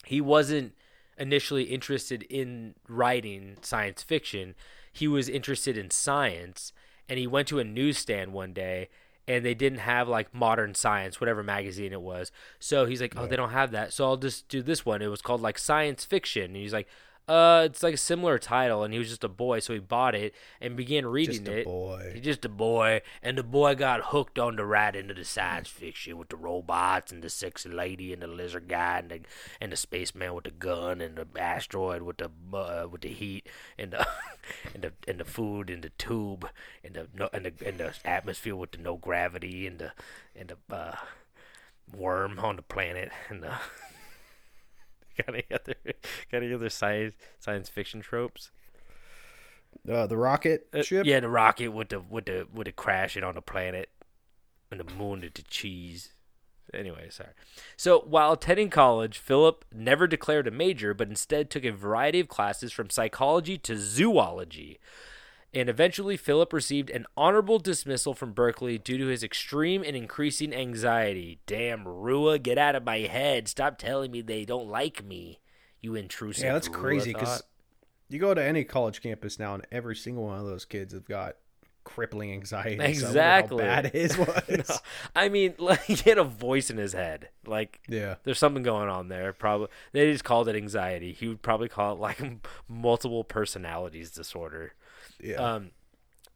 he 0.05 0.19
wasn't 0.21 0.73
initially 1.17 1.63
interested 1.63 2.23
in 2.23 2.75
writing 2.87 3.57
science 3.61 4.03
fiction. 4.03 4.55
He 4.91 5.07
was 5.07 5.29
interested 5.29 5.77
in 5.77 5.91
science 5.91 6.73
and 7.07 7.17
he 7.17 7.27
went 7.27 7.47
to 7.49 7.59
a 7.59 7.63
newsstand 7.63 8.33
one 8.33 8.53
day 8.53 8.89
and 9.27 9.45
they 9.45 9.53
didn't 9.53 9.79
have 9.79 10.09
like 10.09 10.33
modern 10.33 10.75
science, 10.75 11.21
whatever 11.21 11.41
magazine 11.43 11.93
it 11.93 12.01
was. 12.01 12.31
So 12.59 12.85
he's 12.85 12.99
like, 12.99 13.13
"Oh, 13.15 13.25
they 13.25 13.37
don't 13.37 13.51
have 13.51 13.71
that." 13.71 13.93
So 13.93 14.03
I'll 14.03 14.17
just 14.17 14.49
do 14.49 14.61
this 14.61 14.85
one. 14.85 15.01
It 15.01 15.07
was 15.07 15.21
called 15.21 15.41
like 15.41 15.57
science 15.57 16.03
fiction. 16.03 16.43
And 16.45 16.55
he's 16.57 16.73
like, 16.73 16.87
"Uh, 17.27 17.63
it's 17.65 17.81
like 17.83 17.93
a 17.93 17.97
similar 17.97 18.37
title." 18.37 18.83
And 18.83 18.93
he 18.93 18.99
was 18.99 19.09
just 19.09 19.23
a 19.23 19.29
boy, 19.29 19.59
so 19.59 19.73
he 19.73 19.79
bought 19.79 20.15
it 20.15 20.33
and 20.59 20.75
began 20.75 21.05
reading 21.05 21.45
Just 21.45 21.47
a 21.47 21.59
it. 21.59 21.65
boy. 21.65 22.11
He's 22.13 22.23
just 22.23 22.45
a 22.45 22.49
boy, 22.49 23.01
and 23.21 23.37
the 23.37 23.43
boy 23.43 23.75
got 23.75 24.05
hooked 24.07 24.37
on 24.39 24.55
the 24.55 24.65
right 24.65 24.95
into 24.95 25.13
the 25.13 25.23
science 25.25 25.69
fiction 25.69 26.17
with 26.17 26.29
the 26.29 26.35
robots 26.35 27.11
and 27.11 27.23
the 27.23 27.29
sexy 27.29 27.69
lady 27.69 28.11
and 28.13 28.21
the 28.21 28.27
lizard 28.27 28.67
guy 28.67 28.99
and 28.99 29.09
the 29.09 29.19
and 29.61 29.71
the 29.71 29.77
spaceman 29.77 30.33
with 30.33 30.43
the 30.45 30.51
gun 30.51 31.01
and 31.01 31.15
the 31.17 31.27
asteroid 31.39 32.01
with 32.01 32.17
the 32.17 32.29
uh, 32.53 32.87
with 32.89 33.01
the 33.01 33.09
heat 33.09 33.47
and 33.77 33.91
the 33.91 34.07
and 34.73 34.83
the 34.83 34.93
and 35.07 35.19
the 35.19 35.25
food 35.25 35.69
and 35.69 35.83
the 35.83 35.89
tube 35.91 36.49
and 36.83 36.95
the 36.95 37.07
no, 37.13 37.29
and 37.33 37.45
the 37.45 37.53
and 37.65 37.77
the 37.79 37.93
atmosphere 38.05 38.55
with 38.55 38.71
the 38.71 38.77
no 38.77 38.97
gravity 38.97 39.65
and 39.67 39.79
the 39.79 39.91
and 40.35 40.49
the 40.49 40.75
uh, 40.75 40.95
worm 41.95 42.39
on 42.39 42.55
the 42.55 42.61
planet 42.61 43.11
and 43.29 43.43
the 43.43 43.53
got 45.25 45.29
any 45.35 45.45
other 45.51 45.75
got 46.31 46.43
any 46.43 46.53
other 46.53 46.69
science 46.69 47.15
science 47.39 47.69
fiction 47.69 48.01
tropes? 48.01 48.51
Uh, 49.89 50.07
the 50.07 50.17
rocket 50.17 50.67
Uh, 50.73 50.81
ship. 50.83 51.05
Yeah, 51.05 51.19
the 51.19 51.29
rocket 51.29 51.69
with 51.69 51.89
the 51.89 51.99
with 51.99 52.25
the 52.25 52.47
with 52.53 52.65
the 52.65 52.71
crashing 52.71 53.23
on 53.23 53.35
the 53.35 53.41
planet, 53.41 53.89
and 54.71 54.79
the 54.79 54.93
moon 54.93 55.21
to 55.21 55.29
the 55.33 55.41
cheese. 55.43 56.13
Anyway, 56.73 57.07
sorry. 57.09 57.31
So 57.75 57.99
while 57.99 58.33
attending 58.33 58.69
college, 58.69 59.17
Philip 59.19 59.65
never 59.71 60.07
declared 60.07 60.47
a 60.47 60.51
major, 60.51 60.93
but 60.93 61.09
instead 61.09 61.49
took 61.49 61.65
a 61.65 61.71
variety 61.71 62.19
of 62.19 62.27
classes 62.27 62.71
from 62.71 62.89
psychology 62.89 63.57
to 63.59 63.77
zoology. 63.77 64.79
And 65.53 65.69
eventually, 65.69 66.17
Philip 66.17 66.51
received 66.51 66.89
an 66.89 67.05
honorable 67.15 67.59
dismissal 67.59 68.13
from 68.15 68.31
Berkeley 68.33 68.77
due 68.79 68.97
to 68.97 69.05
his 69.07 69.23
extreme 69.23 69.83
and 69.83 69.95
increasing 69.95 70.53
anxiety. 70.53 71.39
Damn, 71.45 71.85
Ruah, 71.85 72.41
get 72.41 72.57
out 72.57 72.75
of 72.75 72.83
my 72.83 72.99
head. 72.99 73.47
Stop 73.47 73.77
telling 73.77 74.11
me 74.11 74.21
they 74.21 74.45
don't 74.45 74.67
like 74.67 75.05
me. 75.05 75.39
You 75.79 75.93
intrusive. 75.95 76.45
Yeah, 76.45 76.53
that's 76.53 76.69
Ruah 76.69 76.73
crazy 76.73 77.13
because 77.13 77.43
you 78.09 78.17
go 78.19 78.33
to 78.33 78.43
any 78.43 78.63
college 78.63 79.01
campus 79.01 79.37
now, 79.37 79.53
and 79.53 79.65
every 79.71 79.95
single 79.95 80.23
one 80.25 80.39
of 80.39 80.45
those 80.45 80.65
kids 80.65 80.93
have 80.93 81.05
got 81.05 81.35
crippling 81.83 82.31
anxiety. 82.31 82.77
So 82.77 82.83
I 82.83 82.87
Exactly. 82.87 83.63
how 83.63 83.81
bad 83.81 83.91
his 83.93 84.17
was. 84.17 84.41
No, 84.69 84.75
I 85.15 85.29
mean, 85.29 85.53
like 85.59 85.81
he 85.83 85.95
had 86.09 86.17
a 86.17 86.23
voice 86.23 86.69
in 86.69 86.77
his 86.77 86.93
head. 86.93 87.29
Like 87.45 87.79
Yeah. 87.87 88.15
there's 88.23 88.39
something 88.39 88.63
going 88.63 88.89
on 88.89 89.09
there. 89.09 89.33
Probably 89.33 89.67
they 89.91 90.11
just 90.11 90.23
called 90.23 90.47
it 90.47 90.55
anxiety. 90.55 91.11
He 91.13 91.27
would 91.27 91.41
probably 91.41 91.67
call 91.69 91.93
it 91.93 91.99
like 91.99 92.21
multiple 92.67 93.23
personalities 93.23 94.11
disorder. 94.11 94.73
Yeah. 95.19 95.35
Um, 95.35 95.71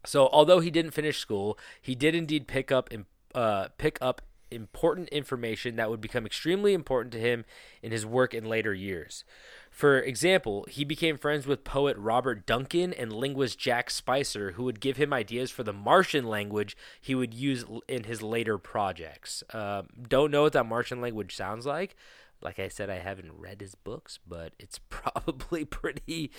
so 0.05 0.30
although 0.32 0.59
he 0.59 0.71
didn't 0.71 0.91
finish 0.91 1.19
school, 1.19 1.57
he 1.82 1.95
did 1.95 2.15
indeed 2.15 2.47
pick 2.47 2.71
up 2.71 2.89
uh, 3.36 3.67
pick 3.78 3.97
up 4.01 4.21
important 4.49 5.09
information 5.09 5.75
that 5.75 5.89
would 5.89 6.01
become 6.01 6.25
extremely 6.25 6.73
important 6.73 7.11
to 7.11 7.19
him 7.19 7.45
in 7.82 7.91
his 7.91 8.05
work 8.05 8.34
in 8.34 8.45
later 8.45 8.73
years. 8.73 9.23
For 9.69 9.99
example, 9.99 10.65
he 10.69 10.84
became 10.84 11.17
friends 11.17 11.45
with 11.45 11.63
poet 11.63 11.97
Robert 11.97 12.45
Duncan 12.45 12.93
and 12.93 13.11
linguist 13.11 13.59
Jack 13.59 13.89
Spicer, 13.89 14.53
who 14.53 14.63
would 14.63 14.80
give 14.80 14.97
him 14.97 15.13
ideas 15.13 15.51
for 15.51 15.63
the 15.63 15.73
Martian 15.73 16.25
language 16.25 16.75
he 16.99 17.13
would 17.13 17.34
use 17.34 17.65
in 17.88 18.05
his 18.05 18.21
later 18.21 18.57
projects. 18.57 19.43
Um, 19.53 19.89
don't 20.07 20.32
know 20.32 20.43
what 20.43 20.53
that 20.53 20.65
Martian 20.65 21.01
language 21.01 21.36
sounds 21.36 21.65
like. 21.65 21.95
Like 22.41 22.59
I 22.59 22.67
said, 22.69 22.89
I 22.89 22.99
haven't 22.99 23.34
read 23.38 23.61
his 23.61 23.75
books, 23.75 24.19
but 24.25 24.53
it's 24.57 24.80
probably 24.89 25.65
pretty 25.65 26.32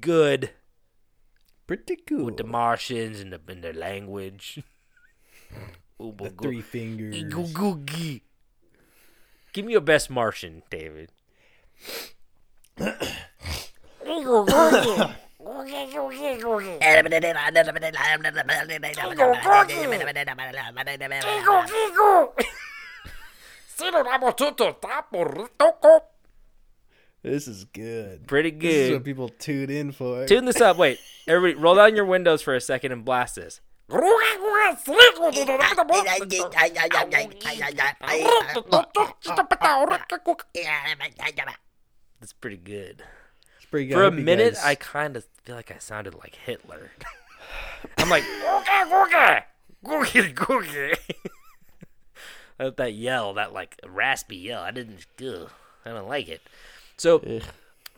good 0.00 0.50
Pretty 1.66 1.96
cool. 2.06 2.26
with 2.26 2.36
the 2.36 2.44
Martians 2.44 3.20
and 3.20 3.32
the 3.32 3.40
and 3.48 3.62
their 3.62 3.72
language. 3.72 4.62
The 5.96 6.34
three 6.42 6.60
fingers. 6.60 7.14
Googie. 7.32 8.22
Give 9.52 9.64
me 9.64 9.72
your 9.72 9.80
best 9.80 10.10
Martian, 10.10 10.62
David. 10.68 11.12
This 27.24 27.48
is 27.48 27.64
good. 27.64 28.26
Pretty 28.26 28.50
good. 28.50 28.70
This 28.70 28.86
is 28.88 28.92
what 28.92 29.04
people 29.04 29.30
tune 29.30 29.70
in 29.70 29.92
for. 29.92 30.26
Tune 30.26 30.44
this 30.44 30.60
up. 30.60 30.76
Wait, 30.76 30.98
everybody, 31.26 31.60
roll 31.60 31.74
down 31.74 31.96
your 31.96 32.04
windows 32.04 32.42
for 32.42 32.54
a 32.54 32.60
second 32.60 32.92
and 32.92 33.02
blast 33.02 33.36
this. 33.36 33.62
That's 42.20 42.34
pretty 42.34 42.58
good. 42.58 43.02
It's 43.56 43.66
pretty 43.70 43.86
good. 43.86 43.94
For 43.94 44.04
a 44.04 44.10
minute, 44.10 44.54
guys- 44.54 44.64
I 44.64 44.74
kind 44.74 45.16
of 45.16 45.26
feel 45.44 45.56
like 45.56 45.70
I 45.70 45.78
sounded 45.78 46.14
like 46.14 46.34
Hitler. 46.34 46.90
I'm 47.96 48.10
like, 48.10 48.24
that, 52.58 52.76
that 52.76 52.92
yell, 52.92 53.32
that 53.34 53.54
like 53.54 53.80
raspy 53.86 54.36
yell. 54.36 54.62
I 54.62 54.70
didn't, 54.72 55.06
ugh, 55.26 55.50
I 55.86 55.90
don't 55.90 56.08
like 56.08 56.28
it. 56.28 56.42
So, 56.96 57.22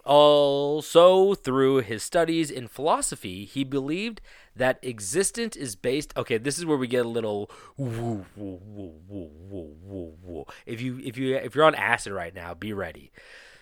also 0.04 1.34
through 1.34 1.78
his 1.78 2.02
studies 2.02 2.50
in 2.50 2.68
philosophy, 2.68 3.44
he 3.44 3.64
believed 3.64 4.20
that 4.54 4.78
existence 4.82 5.56
is 5.56 5.76
based. 5.76 6.16
Okay, 6.16 6.38
this 6.38 6.58
is 6.58 6.64
where 6.64 6.76
we 6.76 6.86
get 6.86 7.04
a 7.04 7.08
little. 7.08 7.50
Woo, 7.76 8.24
woo, 8.36 8.60
woo, 8.64 9.00
woo, 9.08 9.30
woo, 9.48 9.76
woo, 9.82 10.14
woo. 10.22 10.44
If 10.64 10.80
you 10.80 11.00
if 11.04 11.18
you 11.18 11.36
if 11.36 11.54
you're 11.54 11.64
on 11.64 11.74
acid 11.74 12.12
right 12.12 12.34
now, 12.34 12.54
be 12.54 12.72
ready. 12.72 13.10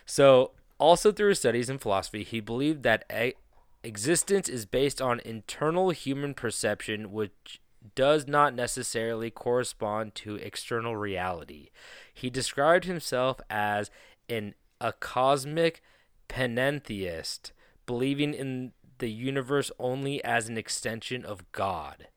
So, 0.06 0.52
also 0.78 1.12
through 1.12 1.30
his 1.30 1.38
studies 1.38 1.70
in 1.70 1.78
philosophy, 1.78 2.24
he 2.24 2.40
believed 2.40 2.82
that 2.82 3.04
a- 3.10 3.34
existence 3.82 4.48
is 4.48 4.66
based 4.66 5.00
on 5.00 5.20
internal 5.24 5.90
human 5.90 6.34
perception, 6.34 7.10
which 7.10 7.60
does 7.94 8.26
not 8.26 8.54
necessarily 8.54 9.30
correspond 9.30 10.14
to 10.14 10.36
external 10.36 10.96
reality. 10.96 11.70
He 12.12 12.30
described 12.30 12.84
himself 12.84 13.40
as 13.50 13.90
an 14.28 14.54
a 14.80 14.92
cosmic 14.92 15.82
panentheist, 16.28 17.52
believing 17.86 18.34
in 18.34 18.72
the 18.98 19.10
universe 19.10 19.70
only 19.78 20.22
as 20.24 20.48
an 20.48 20.56
extension 20.56 21.24
of 21.24 21.50
God. 21.52 22.08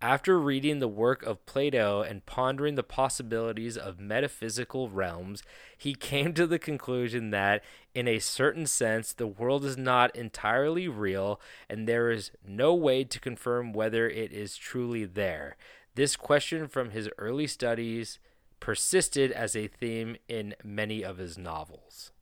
After 0.00 0.38
reading 0.38 0.78
the 0.78 0.86
work 0.86 1.24
of 1.24 1.44
Plato 1.44 2.02
and 2.02 2.24
pondering 2.24 2.76
the 2.76 2.84
possibilities 2.84 3.76
of 3.76 3.98
metaphysical 3.98 4.88
realms, 4.88 5.42
he 5.76 5.92
came 5.92 6.34
to 6.34 6.46
the 6.46 6.58
conclusion 6.60 7.30
that, 7.30 7.64
in 7.96 8.06
a 8.06 8.20
certain 8.20 8.66
sense, 8.66 9.12
the 9.12 9.26
world 9.26 9.64
is 9.64 9.76
not 9.76 10.14
entirely 10.14 10.86
real 10.86 11.40
and 11.68 11.88
there 11.88 12.12
is 12.12 12.30
no 12.46 12.74
way 12.74 13.02
to 13.02 13.18
confirm 13.18 13.72
whether 13.72 14.08
it 14.08 14.32
is 14.32 14.56
truly 14.56 15.04
there. 15.04 15.56
This 15.96 16.14
question 16.14 16.68
from 16.68 16.90
his 16.90 17.10
early 17.18 17.48
studies 17.48 18.20
persisted 18.60 19.32
as 19.32 19.54
a 19.54 19.68
theme 19.68 20.16
in 20.28 20.54
many 20.64 21.02
of 21.02 21.18
his 21.18 21.38
novels. 21.38 22.12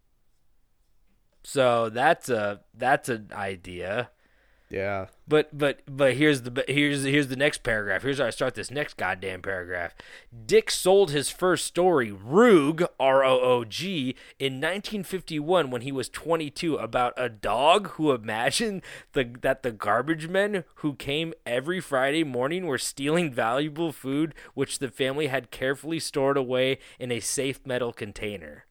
So 1.42 1.88
that's 1.90 2.28
a 2.28 2.60
that's 2.74 3.08
an 3.08 3.28
idea. 3.32 4.10
Yeah. 4.68 5.06
But 5.28 5.56
but 5.56 5.80
but 5.86 6.14
here's 6.14 6.42
the 6.42 6.64
here's 6.66 7.04
here's 7.04 7.28
the 7.28 7.36
next 7.36 7.62
paragraph. 7.62 8.02
Here's 8.02 8.18
how 8.18 8.26
I 8.26 8.30
start 8.30 8.54
this 8.54 8.70
next 8.70 8.96
goddamn 8.96 9.42
paragraph. 9.42 9.94
Dick 10.44 10.70
sold 10.70 11.10
his 11.10 11.30
first 11.30 11.66
story, 11.66 12.10
Roog 12.10 12.86
R 12.98 13.24
O 13.24 13.40
O 13.40 13.64
G, 13.64 14.16
in 14.38 14.54
1951 14.54 15.70
when 15.70 15.82
he 15.82 15.92
was 15.92 16.08
22, 16.08 16.76
about 16.76 17.14
a 17.16 17.28
dog 17.28 17.90
who 17.90 18.10
imagined 18.10 18.82
the 19.12 19.32
that 19.42 19.62
the 19.62 19.72
garbage 19.72 20.28
men 20.28 20.64
who 20.76 20.94
came 20.94 21.32
every 21.44 21.80
Friday 21.80 22.24
morning 22.24 22.66
were 22.66 22.78
stealing 22.78 23.32
valuable 23.32 23.92
food 23.92 24.34
which 24.54 24.80
the 24.80 24.88
family 24.88 25.28
had 25.28 25.52
carefully 25.52 26.00
stored 26.00 26.36
away 26.36 26.78
in 26.98 27.12
a 27.12 27.20
safe 27.20 27.64
metal 27.64 27.92
container. 27.92 28.66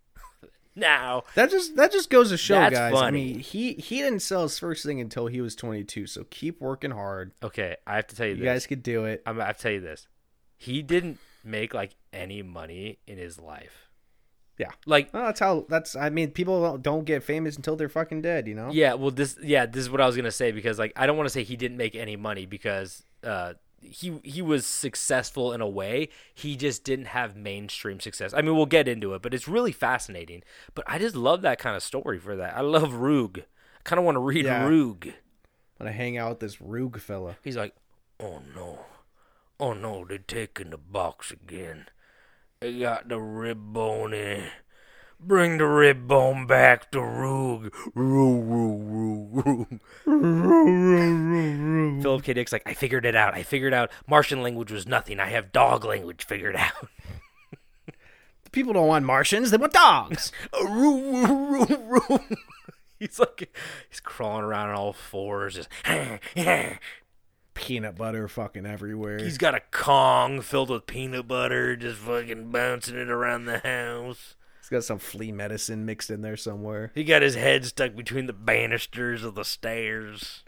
now 0.92 1.24
That 1.36 1.50
just 1.52 1.76
that 1.78 1.92
just 1.92 2.10
goes 2.10 2.30
to 2.30 2.38
show, 2.38 2.56
That's 2.56 2.74
guys. 2.76 2.94
I 2.96 3.12
mean, 3.12 3.40
he 3.40 3.74
he 3.74 4.00
didn't 4.00 4.20
sell 4.22 4.44
his 4.44 4.60
first 4.60 4.86
thing 4.86 5.00
until 5.02 5.28
he 5.28 5.42
was 5.42 5.56
22. 5.56 6.08
So 6.08 6.26
keep 6.30 6.60
working 6.62 6.92
hard. 6.92 7.32
Okay, 7.44 7.76
I 7.88 7.96
have 7.96 8.08
to 8.08 8.16
tell 8.16 8.26
you, 8.28 8.34
You 8.34 8.40
this. 8.44 8.46
guys 8.46 8.68
could 8.68 8.84
do 8.84 9.06
it. 9.06 9.22
I'm, 9.26 9.40
I 9.40 9.46
have 9.46 9.58
to 9.58 9.64
tell 9.64 9.72
you 9.72 9.82
this. 9.82 10.08
He 10.58 10.82
didn't 10.82 11.20
make 11.44 11.74
like 11.74 11.96
any 12.14 12.42
money 12.42 13.00
in 13.08 13.18
his 13.18 13.40
life. 13.40 13.90
Yeah. 14.58 14.70
Like 14.86 15.14
Well, 15.14 15.26
that's 15.26 15.40
how. 15.42 15.66
That's. 15.68 15.96
I 15.98 16.10
mean, 16.10 16.32
people 16.32 16.62
don't- 16.62 16.82
don't 16.82 17.04
get 17.04 17.24
famous 17.24 17.58
until 17.58 17.76
they're 17.76 17.90
fucking 17.90 18.22
dead. 18.22 18.48
You 18.48 18.56
know. 18.56 18.70
yeah, 18.72 18.94
well 18.94 19.12
this 19.12 19.38
yeah, 19.44 19.66
this 19.66 19.82
is 19.82 19.90
what 19.90 20.00
I 20.00 20.06
was 20.06 20.16
going 20.16 20.24
to 20.26 20.32
say 20.32 20.52
because 20.54 20.80
like 20.80 20.94
I 20.96 21.06
don't 21.08 21.18
want 21.18 21.28
to 21.28 21.34
say 21.34 21.44
he 21.44 21.58
didn't 21.58 21.76
make 21.78 21.94
any 21.96 22.16
money 22.16 22.46
because 22.46 23.04
uh 23.24 23.54
he 23.90 24.20
he 24.24 24.42
was 24.42 24.66
successful 24.66 25.54
in 25.54 25.62
a 25.62 25.68
way. 25.68 26.10
He 26.34 26.56
just 26.56 26.84
didn't 26.84 27.06
have 27.08 27.36
mainstream 27.36 28.00
success. 28.00 28.34
I 28.34 28.42
mean, 28.42 28.56
we'll 28.56 28.66
get 28.66 28.88
into 28.88 29.14
it, 29.14 29.22
but 29.22 29.34
it's 29.34 29.48
really 29.48 29.72
fascinating. 29.72 30.44
But 30.74 30.86
I 30.88 31.00
just 31.00 31.16
love 31.16 31.42
that 31.42 31.60
kind 31.60 31.76
of 31.76 31.84
story 31.84 32.20
for 32.20 32.36
that. 32.36 32.56
I 32.58 32.62
love 32.62 32.92
Roog. 32.94 33.40
I 33.40 33.82
kind 33.84 34.00
of 34.00 34.06
want 34.06 34.16
to 34.16 34.20
read 34.22 34.46
Yeah. 34.46 34.68
Roog. 34.68 35.14
When 35.78 35.88
I 35.90 35.92
hang 35.92 36.18
out 36.18 36.30
with 36.30 36.40
this 36.40 36.58
Roog 36.58 37.00
fella. 37.00 37.38
He's 37.44 37.58
like, 37.58 37.76
"Oh 38.20 38.42
no, 38.56 38.80
oh 39.60 39.74
no, 39.74 40.06
they're 40.08 40.18
taking 40.20 40.70
the 40.70 40.78
box 40.78 41.32
again. 41.32 41.88
They 42.62 42.80
got 42.80 43.10
the 43.10 43.20
rib 43.20 43.60
bone 43.74 44.14
in. 44.14 44.48
Bring 45.20 45.58
the 45.58 45.66
rib 45.66 46.08
bone 46.08 46.46
back 46.46 46.92
to 46.92 47.00
Roog. 47.00 47.72
Roog, 47.96 48.46
Roog, 48.48 49.44
Roog, 49.44 49.80
Roog. 50.06 52.02
Philip 52.02 52.24
K. 52.24 52.34
Dick's 52.34 52.52
like, 52.52 52.64
I 52.66 52.74
figured 52.74 53.06
it 53.06 53.16
out. 53.16 53.34
I 53.34 53.44
figured 53.44 53.74
out 53.74 53.92
Martian 54.08 54.44
language 54.44 54.72
was 54.72 54.88
nothing. 54.88 55.20
I 55.20 55.28
have 55.28 55.52
dog 55.52 55.84
language 55.84 56.26
figured 56.26 56.56
out. 56.56 56.90
People 58.52 58.74
don't 58.74 58.88
want 58.88 59.06
Martians. 59.06 59.52
They 59.52 59.58
want 59.58 59.74
dogs. 59.74 60.32
Roog, 60.54 61.66
roog, 61.66 61.90
roog. 61.90 62.38
He's 63.00 63.20
like, 63.20 63.54
he's 63.90 64.00
crawling 64.00 64.44
around 64.44 64.70
on 64.70 64.76
all 64.76 64.94
fours, 64.94 65.56
just. 65.56 65.70
Peanut 67.54 67.96
butter 67.96 68.28
fucking 68.28 68.66
everywhere. 68.66 69.18
He's 69.20 69.38
got 69.38 69.56
a 69.56 69.62
Kong 69.72 70.42
filled 70.42 70.70
with 70.70 70.88
peanut 70.88 71.28
butter, 71.28 71.76
just 71.76 71.98
fucking 72.00 72.52
bouncing 72.52 72.98
it 72.98 73.10
around 73.10 73.46
the 73.46 73.60
house. 73.60 74.36
He's 74.66 74.70
got 74.72 74.84
some 74.84 74.98
flea 74.98 75.32
medicine 75.32 75.86
mixed 75.86 76.10
in 76.10 76.22
there 76.22 76.36
somewhere. 76.36 76.92
He 76.96 77.04
got 77.04 77.22
his 77.22 77.36
head 77.36 77.66
stuck 77.66 77.96
between 77.96 78.26
the 78.26 78.34
banisters 78.34 79.24
of 79.24 79.36
the 79.36 79.46
stairs. 79.46 80.44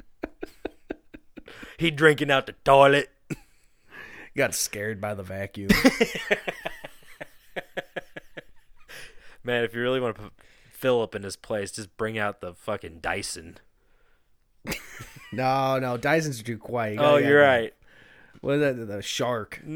he 1.78 1.92
drinking 1.92 2.32
out 2.32 2.48
the 2.48 2.56
toilet. 2.66 3.12
Got 4.36 4.56
scared 4.56 5.00
by 5.00 5.14
the 5.14 5.22
vacuum. 5.22 5.70
Man, 9.44 9.64
if 9.64 9.76
you 9.76 9.82
really 9.82 10.00
want 10.00 10.16
to 10.16 10.22
put 10.24 10.34
Philip 10.74 11.14
in 11.14 11.22
his 11.24 11.36
place, 11.36 11.72
just 11.72 11.96
bring 11.96 12.18
out 12.18 12.42
the 12.42 12.56
fucking 12.56 13.00
Dyson. 13.02 13.58
no, 15.32 15.78
no, 15.80 15.96
Dyson's 15.98 16.42
too 16.42 16.58
quiet. 16.58 16.96
You 16.96 17.00
Oh, 17.02 17.18
you're 17.18 17.40
the- 17.42 17.48
right. 17.48 17.74
What 18.42 18.56
is 18.56 18.62
that? 18.62 18.88
The 18.88 19.02
shark. 19.04 19.62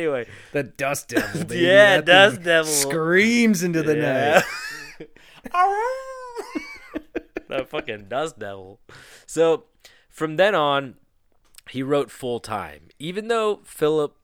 Anyway, 0.00 0.26
The 0.52 0.62
dust 0.62 1.08
devil. 1.08 1.44
Baby. 1.44 1.60
Yeah, 1.66 1.96
That 2.00 2.06
dust 2.06 2.42
devil. 2.42 2.72
Screams 2.72 3.62
into 3.62 3.82
the 3.82 3.96
Yeah. 3.96 4.42
night. 5.54 7.02
that 7.48 7.68
fucking 7.68 8.06
dust 8.08 8.38
devil. 8.38 8.80
So 9.26 9.64
from 10.08 10.36
then 10.36 10.54
on, 10.54 10.94
he 11.70 11.82
wrote 11.82 12.10
full 12.10 12.40
time. 12.40 12.88
Even 12.98 13.28
though 13.28 13.60
Philip 13.64 14.16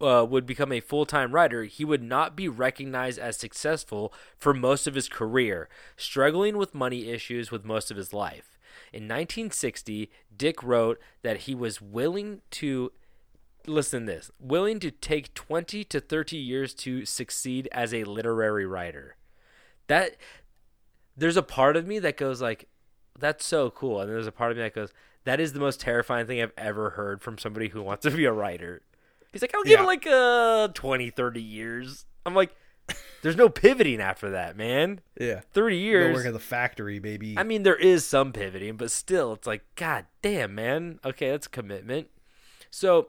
uh, 0.00 0.26
would 0.28 0.44
become 0.44 0.72
a 0.72 0.80
full 0.80 1.06
time 1.06 1.32
writer, 1.32 1.64
he 1.64 1.84
would 1.84 2.02
not 2.02 2.36
be 2.36 2.48
recognized 2.48 3.18
as 3.18 3.36
successful 3.36 4.12
for 4.36 4.52
most 4.52 4.86
of 4.86 4.94
his 4.94 5.08
career, 5.08 5.68
struggling 5.96 6.56
with 6.56 6.74
money 6.74 7.08
issues 7.10 7.50
with 7.50 7.64
most 7.64 7.90
of 7.90 7.96
his 7.96 8.12
life. 8.12 8.58
In 8.92 9.04
1960, 9.04 10.10
Dick 10.36 10.62
wrote 10.62 11.00
that 11.22 11.38
he 11.40 11.54
was 11.54 11.80
willing 11.80 12.42
to 12.52 12.92
listen 13.68 14.06
this 14.06 14.30
willing 14.40 14.78
to 14.80 14.90
take 14.90 15.34
20 15.34 15.84
to 15.84 16.00
30 16.00 16.36
years 16.36 16.74
to 16.74 17.04
succeed 17.04 17.68
as 17.72 17.92
a 17.92 18.04
literary 18.04 18.66
writer 18.66 19.16
that 19.88 20.16
there's 21.16 21.36
a 21.36 21.42
part 21.42 21.76
of 21.76 21.86
me 21.86 21.98
that 21.98 22.16
goes 22.16 22.40
like 22.42 22.68
that's 23.18 23.44
so 23.46 23.70
cool 23.70 24.00
and 24.00 24.10
there's 24.10 24.26
a 24.26 24.32
part 24.32 24.50
of 24.50 24.56
me 24.56 24.62
that 24.62 24.74
goes 24.74 24.92
that 25.24 25.40
is 25.40 25.52
the 25.52 25.60
most 25.60 25.80
terrifying 25.80 26.26
thing 26.26 26.40
i've 26.40 26.52
ever 26.56 26.90
heard 26.90 27.20
from 27.22 27.38
somebody 27.38 27.68
who 27.68 27.82
wants 27.82 28.02
to 28.02 28.10
be 28.10 28.24
a 28.24 28.32
writer 28.32 28.82
he's 29.32 29.42
like 29.42 29.54
i'll 29.54 29.62
give 29.64 29.72
Yeah. 29.78 29.82
it 29.82 29.86
like 29.86 30.06
uh 30.06 30.68
20 30.68 31.10
30 31.10 31.42
years 31.42 32.04
i'm 32.24 32.34
like 32.34 32.54
there's 33.22 33.36
no 33.36 33.48
pivoting 33.48 34.00
after 34.00 34.30
that 34.30 34.56
man 34.56 35.00
Yeah. 35.18 35.40
30 35.52 35.76
Go 35.76 35.80
years 35.82 36.14
work 36.16 36.26
at 36.26 36.32
the 36.32 36.38
factory, 36.38 37.00
baby. 37.00 37.36
I 37.36 37.42
mean, 37.42 37.64
there 37.64 37.74
is 37.74 38.06
some 38.06 38.32
pivoting, 38.32 38.76
but 38.76 38.92
still, 38.92 39.32
it's 39.32 39.46
like, 39.46 39.64
God 39.74 40.04
damn, 40.22 40.54
man. 40.54 41.00
Okay, 41.04 41.30
that's 41.32 41.48
a 41.48 41.50
commitment. 41.50 42.06
So, 42.70 43.08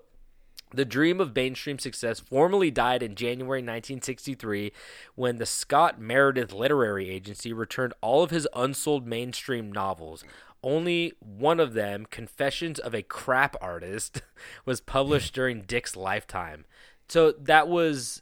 the 0.74 0.86
dream 0.86 1.20
of 1.20 1.36
mainstream 1.36 1.80
success 1.80 2.20
formally 2.20 2.70
died 2.72 3.02
in 3.02 3.16
January 3.16 3.60
1963 3.60 4.72
when 5.16 5.38
the 5.38 5.46
Scott 5.46 6.00
Meredith 6.00 6.52
Literary 6.52 7.10
Agency 7.10 7.54
returned 7.54 7.94
all 8.02 8.24
of 8.24 8.32
his 8.32 8.48
unsold 8.56 9.08
mainstream 9.08 9.72
novels. 9.72 10.24
Only 10.64 11.14
one 11.20 11.60
of 11.60 11.74
them, 11.74 12.06
Confessions 12.10 12.80
of 12.80 12.94
a 12.94 13.04
Crap 13.04 13.56
Artist, 13.62 14.22
was 14.66 14.82
published 14.82 15.34
during 15.34 15.62
Dick's 15.62 15.96
lifetime. 15.96 16.66
So, 17.08 17.32
that 17.32 17.68
was 17.68 18.22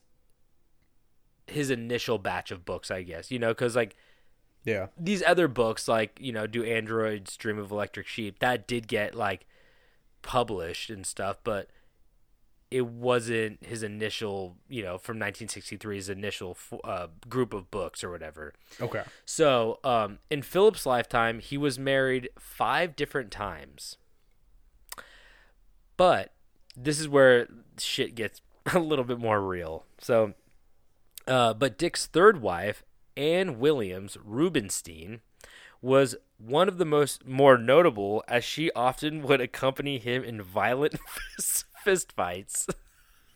his 1.48 1.70
initial 1.70 2.18
batch 2.18 2.52
of 2.52 2.66
books, 2.66 2.92
I 2.92 3.02
guess, 3.02 3.32
you 3.32 3.40
know, 3.40 3.50
because, 3.50 3.76
like, 3.76 3.96
yeah. 4.66 4.88
these 4.98 5.24
other 5.24 5.48
books 5.48 5.88
like 5.88 6.18
you 6.20 6.32
know 6.32 6.48
do 6.48 6.64
androids 6.64 7.38
dream 7.38 7.60
of 7.60 7.72
electric 7.72 8.08
sheep 8.08 8.40
that 8.40 8.68
did 8.68 8.88
get 8.88 9.14
like 9.14 9.46
published 10.24 10.90
and 10.90 11.06
stuff 11.06 11.38
but 11.44 11.70
it 12.72 12.86
wasn't 12.86 13.64
his 13.66 13.84
initial 13.84 14.58
you 14.68 14.84
know 14.84 14.98
from 14.98 15.20
1963's 15.20 16.10
initial 16.10 16.58
uh, 16.84 17.08
group 17.30 17.54
of 17.54 17.70
books 17.72 18.04
or 18.04 18.10
whatever. 18.10 18.54
Okay. 18.82 19.04
so 19.26 19.80
um, 19.84 20.20
in 20.30 20.42
philip's 20.42 20.86
lifetime 20.86 21.40
he 21.40 21.58
was 21.58 21.78
married 21.80 22.30
five 22.40 22.96
different 22.96 23.32
times. 23.32 23.98
But 25.98 26.34
this 26.76 27.00
is 27.00 27.08
where 27.08 27.48
shit 27.78 28.16
gets 28.16 28.42
a 28.74 28.80
little 28.80 29.06
bit 29.06 29.20
more 29.20 29.42
real. 29.42 29.86
So 30.00 30.34
uh, 31.28 31.54
but 31.54 31.78
Dick's 31.78 32.06
third 32.06 32.42
wife, 32.42 32.84
Anne 33.18 33.60
Williams 33.60 34.18
Rubenstein, 34.24 35.22
was 35.82 36.16
one 36.38 36.68
of 36.68 36.78
the 36.78 36.86
most 36.86 37.26
more 37.26 37.58
notable, 37.58 38.24
as 38.28 38.44
she 38.44 38.72
often 38.72 39.22
would 39.24 39.42
accompany 39.42 39.98
him 40.00 40.24
in 40.24 40.42
violent 40.42 40.96
fist 41.86 42.12
fights. 42.12 42.68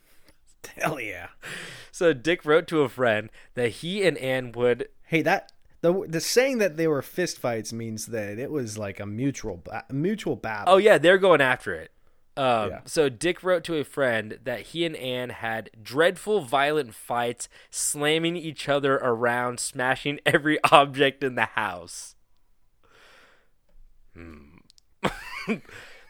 Hell 0.76 1.00
yeah. 1.00 1.28
So 1.92 2.12
Dick 2.14 2.44
wrote 2.44 2.68
to 2.68 2.82
a 2.82 2.90
friend 2.90 3.30
that 3.54 3.70
he 3.70 4.04
and 4.04 4.18
Anne 4.18 4.52
would. 4.54 4.90
Hey, 5.04 5.22
that 5.22 5.52
the 5.82 6.06
the 6.08 6.20
saying 6.20 6.58
that 6.58 6.76
they 6.76 6.88
were 6.88 7.02
fist 7.02 7.40
fights 7.40 7.72
means 7.72 8.08
that 8.08 8.38
it 8.38 8.52
was 8.52 8.78
like 8.78 9.00
a 9.00 9.06
mutual 9.06 9.62
ba- 9.64 9.86
mutual 9.92 10.36
battle. 10.36 10.74
Oh 10.74 10.78
yeah, 10.78 10.98
they're 10.98 11.18
going 11.18 11.42
after 11.42 11.74
it. 11.74 11.92
Um, 12.36 12.70
Yeah. 12.70 12.80
So 12.86 13.10
Dick 13.10 13.44
wrote 13.44 13.64
to 13.66 13.78
a 13.78 13.84
friend 13.84 14.40
that 14.44 14.62
he 14.68 14.86
and 14.86 14.96
Anne 14.96 15.30
had 15.30 15.70
dreadful, 15.82 16.42
violent 16.42 16.94
fights, 16.94 17.48
slamming 17.70 18.36
each 18.36 18.68
other 18.68 18.96
around, 18.96 19.60
smashing 19.60 20.20
every 20.26 20.58
object 20.72 21.24
in 21.24 21.36
the 21.36 21.46
house. 21.46 22.16
Hmm. 24.14 24.58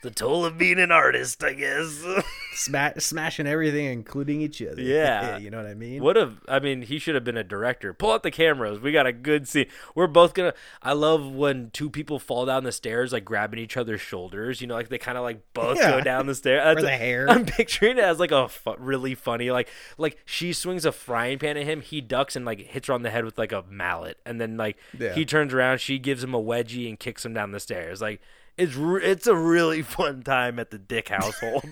the 0.02 0.12
toll 0.12 0.46
of 0.46 0.58
being 0.58 0.80
an 0.80 0.92
artist, 0.92 1.44
I 1.44 1.54
guess. 1.54 2.04
Sma- 2.54 2.94
smashing 3.00 3.48
everything, 3.48 3.86
including 3.86 4.42
each 4.42 4.62
other. 4.62 4.82
Yeah. 4.82 5.38
you 5.38 5.50
know 5.50 5.58
what 5.58 5.66
I 5.68 5.74
mean. 5.74 6.02
Have. 6.16 6.40
I 6.48 6.60
mean, 6.60 6.82
he 6.82 7.00
should 7.00 7.16
have 7.16 7.24
been 7.24 7.38
a 7.38 7.44
director. 7.44 7.94
Pull 7.94 8.12
out 8.12 8.24
the 8.24 8.32
cameras. 8.32 8.80
We 8.80 8.92
got 8.92 9.06
a 9.08 9.14
good 9.14 9.48
scene. 9.48 9.68
We're 9.96 10.08
both 10.08 10.34
gonna. 10.34 10.54
I 10.82 10.94
love 10.94 11.26
when 11.32 11.70
two 11.72 11.90
people 11.90 12.18
fall 12.20 12.46
down 12.46 12.64
the 12.64 12.72
stairs, 12.72 13.12
like 13.14 13.24
grabbing 13.26 13.60
each 13.60 13.78
other's 13.78 14.02
shoulders. 14.02 14.62
You 14.62 14.68
know, 14.68 14.74
like 14.76 14.90
they 14.90 14.98
kind 14.98 15.18
of 15.18 15.24
like 15.24 15.42
both 15.54 15.78
Yeah. 15.78 15.92
go 15.92 16.02
down 16.02 16.26
the 16.28 16.36
stairs. 16.36 16.66
Or 16.78 16.82
the 16.82 16.90
hair. 16.90 17.30
I'm 17.30 17.46
picturing 17.46 17.98
it 17.98 18.04
as 18.04 18.20
like 18.20 18.32
a 18.32 18.48
fu- 18.50 18.76
really 18.78 19.16
funny, 19.16 19.52
like 19.52 19.70
like 19.98 20.18
she 20.26 20.52
swings 20.54 20.86
a 20.86 20.92
frying 20.92 21.40
pan 21.40 21.58
at 21.58 21.66
him. 21.66 21.82
He 21.82 22.02
ducks 22.02 22.36
and 22.36 22.46
like 22.46 22.60
hits 22.60 22.88
her 22.88 22.94
on 22.94 23.04
the 23.04 23.10
head 23.10 23.26
with 23.26 23.38
like 23.38 23.52
a 23.52 23.64
mallet, 23.70 24.18
and 24.26 24.40
then 24.42 24.58
like 24.58 24.78
Yeah. 24.98 25.14
he 25.14 25.26
turns 25.26 25.54
around. 25.54 25.80
She 25.80 26.00
gives 26.00 26.24
him 26.24 26.34
a 26.34 26.42
wedgie 26.42 26.88
and 26.90 27.00
kicks 27.00 27.24
him 27.26 27.34
down 27.34 27.52
the 27.52 27.60
stairs. 27.60 28.02
Like 28.02 28.22
it's 28.60 28.76
re- 28.76 29.04
it's 29.04 29.26
a 29.28 29.36
really 29.36 29.82
fun 29.98 30.22
time 30.24 30.60
at 30.60 30.70
the 30.72 30.78
Dick 30.78 31.10
household. 31.10 31.66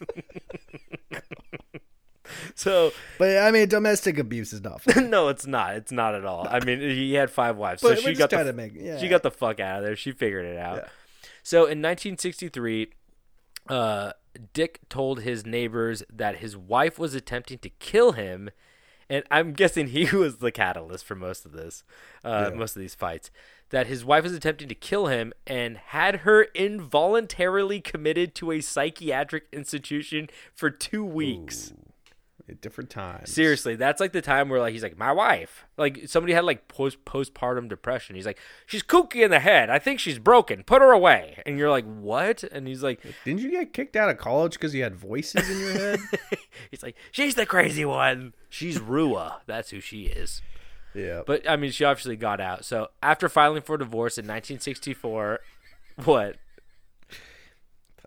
so 2.54 2.92
But 3.18 3.38
I 3.38 3.50
mean, 3.50 3.68
domestic 3.68 4.18
abuse 4.18 4.52
is 4.52 4.62
not 4.62 4.82
fun. 4.82 5.10
no, 5.10 5.28
it's 5.28 5.46
not. 5.46 5.76
It's 5.76 5.92
not 5.92 6.14
at 6.14 6.24
all. 6.24 6.46
I 6.48 6.60
mean, 6.64 6.80
he 6.80 7.14
had 7.14 7.30
five 7.30 7.56
wives, 7.56 7.82
so 7.82 7.94
she 7.94 8.14
got 8.14 8.30
the 8.30 8.52
make- 8.52 8.72
yeah. 8.74 8.98
she 8.98 9.08
got 9.08 9.22
the 9.22 9.30
fuck 9.30 9.60
out 9.60 9.78
of 9.78 9.84
there. 9.84 9.96
She 9.96 10.12
figured 10.12 10.44
it 10.44 10.58
out. 10.58 10.76
Yeah. 10.76 10.88
So 11.42 11.58
in 11.60 11.80
1963, 11.80 12.92
uh, 13.68 14.12
Dick 14.52 14.80
told 14.88 15.20
his 15.22 15.46
neighbors 15.46 16.02
that 16.12 16.36
his 16.36 16.56
wife 16.56 16.98
was 16.98 17.14
attempting 17.14 17.58
to 17.58 17.70
kill 17.70 18.12
him, 18.12 18.50
and 19.08 19.24
I'm 19.30 19.52
guessing 19.54 19.88
he 19.88 20.14
was 20.14 20.36
the 20.36 20.52
catalyst 20.52 21.04
for 21.06 21.14
most 21.14 21.46
of 21.46 21.52
this, 21.52 21.82
uh, 22.24 22.50
Yeah. 22.50 22.56
most 22.58 22.76
of 22.76 22.80
these 22.80 22.94
fights. 22.94 23.30
That 23.70 23.86
his 23.86 24.04
wife 24.04 24.24
was 24.24 24.32
attempting 24.32 24.68
to 24.68 24.74
kill 24.74 25.06
him 25.06 25.32
and 25.46 25.76
had 25.76 26.16
her 26.20 26.44
involuntarily 26.54 27.80
committed 27.80 28.34
to 28.36 28.50
a 28.52 28.62
psychiatric 28.62 29.44
institution 29.52 30.30
for 30.54 30.70
two 30.70 31.04
weeks. 31.04 31.72
At 32.50 32.62
different 32.62 32.88
times. 32.88 33.30
Seriously, 33.30 33.76
that's 33.76 34.00
like 34.00 34.12
the 34.12 34.22
time 34.22 34.48
where 34.48 34.58
like 34.58 34.72
he's 34.72 34.82
like 34.82 34.96
my 34.96 35.12
wife. 35.12 35.66
Like 35.76 36.08
somebody 36.08 36.32
had 36.32 36.44
like 36.44 36.66
post 36.66 37.04
postpartum 37.04 37.68
depression. 37.68 38.16
He's 38.16 38.24
like 38.24 38.38
she's 38.64 38.82
kooky 38.82 39.22
in 39.22 39.30
the 39.30 39.40
head. 39.40 39.68
I 39.68 39.78
think 39.78 40.00
she's 40.00 40.18
broken. 40.18 40.62
Put 40.62 40.80
her 40.80 40.90
away. 40.90 41.42
And 41.44 41.58
you're 41.58 41.68
like 41.68 41.84
what? 41.84 42.44
And 42.44 42.66
he's 42.66 42.82
like 42.82 43.02
Didn't 43.26 43.42
you 43.42 43.50
get 43.50 43.74
kicked 43.74 43.96
out 43.96 44.08
of 44.08 44.16
college 44.16 44.54
because 44.54 44.74
you 44.74 44.82
had 44.82 44.96
voices 44.96 45.46
in 45.50 45.60
your 45.60 45.72
head? 45.72 46.00
he's 46.70 46.82
like 46.82 46.96
she's 47.10 47.34
the 47.34 47.44
crazy 47.44 47.84
one. 47.84 48.32
She's 48.48 48.78
Ruah. 48.78 49.40
That's 49.44 49.68
who 49.68 49.80
she 49.80 50.04
is. 50.04 50.40
Yeah. 50.98 51.22
But 51.26 51.48
I 51.48 51.56
mean, 51.56 51.70
she 51.70 51.84
obviously 51.84 52.16
got 52.16 52.40
out. 52.40 52.64
So 52.64 52.88
after 53.02 53.28
filing 53.28 53.62
for 53.62 53.76
divorce 53.76 54.18
in 54.18 54.24
1964, 54.24 55.40
what? 56.04 56.36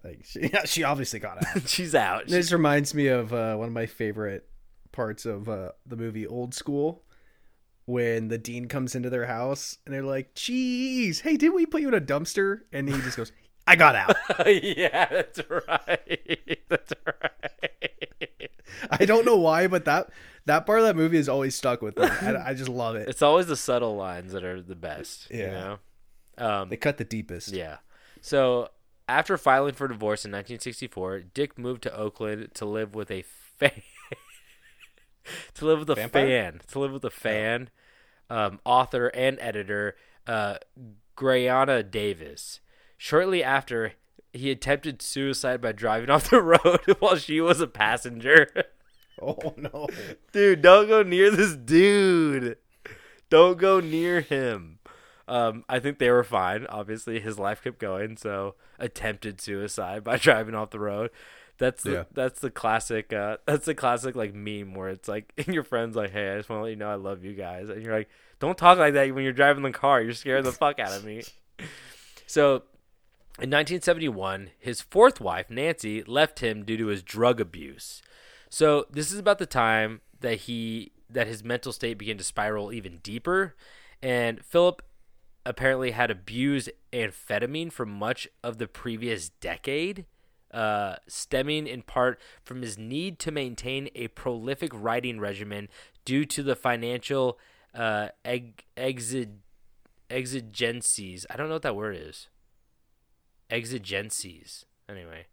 like, 0.03 0.21
she, 0.25 0.51
she 0.65 0.83
obviously 0.83 1.19
got 1.19 1.45
out. 1.45 1.61
She's 1.67 1.95
out. 1.95 2.27
this 2.27 2.51
reminds 2.51 2.93
me 2.93 3.07
of 3.07 3.33
uh, 3.33 3.55
one 3.55 3.67
of 3.67 3.73
my 3.73 3.85
favorite 3.85 4.47
parts 4.91 5.25
of 5.25 5.47
uh, 5.49 5.71
the 5.85 5.95
movie 5.95 6.27
Old 6.27 6.53
School. 6.53 7.03
When 7.85 8.27
the 8.27 8.37
dean 8.37 8.67
comes 8.67 8.95
into 8.95 9.09
their 9.09 9.25
house 9.25 9.79
and 9.85 9.93
they're 9.93 10.03
like, 10.03 10.35
"Geez, 10.35 11.21
hey, 11.21 11.35
didn't 11.35 11.55
we 11.55 11.65
put 11.65 11.81
you 11.81 11.87
in 11.87 11.93
a 11.95 11.99
dumpster?" 11.99 12.61
And 12.71 12.87
he 12.87 13.01
just 13.01 13.17
goes, 13.17 13.31
"I 13.67 13.75
got 13.75 13.95
out." 13.95 14.15
yeah, 14.47 15.07
that's 15.09 15.41
right. 15.49 16.61
That's 16.69 16.93
right. 17.05 18.51
I 18.89 19.05
don't 19.05 19.25
know 19.25 19.35
why, 19.35 19.67
but 19.67 19.85
that 19.85 20.09
that 20.45 20.65
part 20.65 20.79
of 20.79 20.85
that 20.85 20.95
movie 20.95 21.17
has 21.17 21.29
always 21.29 21.55
stuck 21.55 21.81
with 21.81 21.97
me. 21.97 22.05
I, 22.07 22.35
I 22.49 22.53
just 22.53 22.69
love 22.69 22.95
it. 22.95 23.07
It's 23.09 23.21
always 23.21 23.47
the 23.47 23.55
subtle 23.55 23.95
lines 23.95 24.33
that 24.33 24.43
are 24.43 24.61
the 24.61 24.75
best. 24.75 25.29
You 25.31 25.39
Yeah. 25.39 25.51
know? 25.51 25.79
Um, 26.37 26.69
They 26.69 26.77
cut 26.77 26.97
the 26.97 27.03
deepest. 27.03 27.49
Yeah. 27.53 27.77
So 28.21 28.69
after 29.07 29.37
filing 29.37 29.73
for 29.73 29.87
divorce 29.87 30.25
in 30.25 30.31
1964, 30.31 31.19
Dick 31.33 31.57
moved 31.57 31.83
to 31.83 31.95
Oakland 31.95 32.49
to 32.55 32.65
live 32.65 32.95
with 32.95 33.11
a 33.11 33.21
fan. 33.23 33.81
to 35.55 35.65
live 35.65 35.79
with 35.79 35.89
a 35.89 35.95
Vampire? 35.95 36.25
fan. 36.27 36.61
To 36.69 36.79
live 36.79 36.91
with 36.93 37.05
a 37.05 37.09
fan, 37.09 37.69
um, 38.29 38.59
author 38.65 39.07
and 39.07 39.37
editor, 39.39 39.95
uh, 40.27 40.57
Grania 41.15 41.83
Davis. 41.83 42.59
Shortly 42.97 43.43
after, 43.43 43.93
he 44.33 44.49
attempted 44.51 45.01
suicide 45.01 45.61
by 45.61 45.71
driving 45.73 46.09
off 46.15 46.29
the 46.29 46.41
road 46.41 46.95
while 46.99 47.17
she 47.17 47.41
was 47.41 47.59
a 47.61 47.67
passenger. 47.67 48.47
Oh 49.43 49.53
no. 49.57 49.87
dude, 50.31 50.61
don't 50.61 50.87
go 50.87 51.03
near 51.03 51.29
this 51.29 51.55
dude. 51.55 52.57
Don't 53.29 53.57
go 53.59 53.79
near 53.79 54.21
him. 54.21 54.79
Um, 55.27 55.63
I 55.69 55.79
think 55.79 55.99
they 55.99 56.09
were 56.09 56.23
fine. 56.23 56.65
Obviously, 56.67 57.19
his 57.19 57.37
life 57.39 57.63
kept 57.63 57.79
going. 57.79 58.17
So, 58.17 58.55
attempted 58.79 59.39
suicide 59.39 60.03
by 60.03 60.17
driving 60.27 60.55
off 60.55 60.71
the 60.71 60.79
road. 60.79 61.11
That's 61.57 61.83
the, 61.83 61.91
Yeah. 61.91 62.03
that's 62.11 62.39
the 62.41 62.49
classic. 62.49 63.13
Uh, 63.13 63.37
that's 63.45 63.65
the 63.65 63.75
classic 63.75 64.15
like 64.15 64.33
meme 64.33 64.73
where 64.73 64.89
it's 64.89 65.07
like 65.07 65.31
and 65.37 65.53
your 65.53 65.63
friends 65.63 65.95
like, 65.95 66.11
"Hey, 66.11 66.33
I 66.33 66.37
just 66.37 66.49
want 66.49 66.59
to 66.61 66.63
let 66.63 66.69
you 66.71 66.75
know 66.75 66.89
I 66.89 66.95
love 66.95 67.23
you 67.23 67.33
guys," 67.33 67.69
and 67.69 67.81
you're 67.83 67.95
like, 67.95 68.09
"Don't 68.39 68.57
talk 68.57 68.77
like 68.79 68.93
that 68.95 69.13
when 69.13 69.23
you're 69.23 69.31
driving 69.33 69.63
the 69.63 69.71
car. 69.71 70.01
You're 70.01 70.13
scaring 70.13 70.43
the 70.43 70.51
fuck 70.51 70.79
out 70.79 70.91
of 70.93 71.05
me." 71.05 71.21
So, 72.27 72.63
in 73.39 73.49
1971, 73.49 74.51
his 74.59 74.81
fourth 74.81 75.21
wife, 75.21 75.49
Nancy, 75.49 76.03
left 76.03 76.39
him 76.39 76.63
due 76.65 76.77
to 76.77 76.87
his 76.87 77.03
drug 77.03 77.39
abuse. 77.39 78.01
So, 78.53 78.85
this 78.91 79.13
is 79.13 79.17
about 79.17 79.39
the 79.39 79.45
time 79.45 80.01
that 80.19 80.39
he 80.41 80.91
that 81.09 81.25
his 81.25 81.41
mental 81.41 81.71
state 81.71 81.97
began 81.97 82.17
to 82.17 82.23
spiral 82.23 82.73
even 82.73 82.97
deeper, 82.97 83.55
and 84.03 84.43
Philip 84.43 84.81
apparently 85.45 85.91
had 85.91 86.11
abused 86.11 86.69
amphetamine 86.91 87.71
for 87.71 87.85
much 87.85 88.27
of 88.43 88.57
the 88.57 88.67
previous 88.67 89.29
decade, 89.29 90.05
uh, 90.53 90.97
stemming 91.07 91.65
in 91.65 91.81
part 91.81 92.19
from 92.43 92.61
his 92.61 92.77
need 92.77 93.19
to 93.19 93.31
maintain 93.31 93.89
a 93.95 94.09
prolific 94.09 94.71
writing 94.73 95.17
regimen 95.19 95.69
due 96.03 96.25
to 96.25 96.43
the 96.43 96.55
financial 96.55 97.39
uh, 97.73 98.09
ex- 98.25 98.63
exig- 98.75 99.37
exigencies. 100.09 101.25
I 101.29 101.37
don't 101.37 101.47
know 101.47 101.55
what 101.55 101.61
that 101.63 101.75
word 101.75 101.95
is. 101.97 102.27
Exigencies. 103.49 104.65
Anyway, 104.89 105.25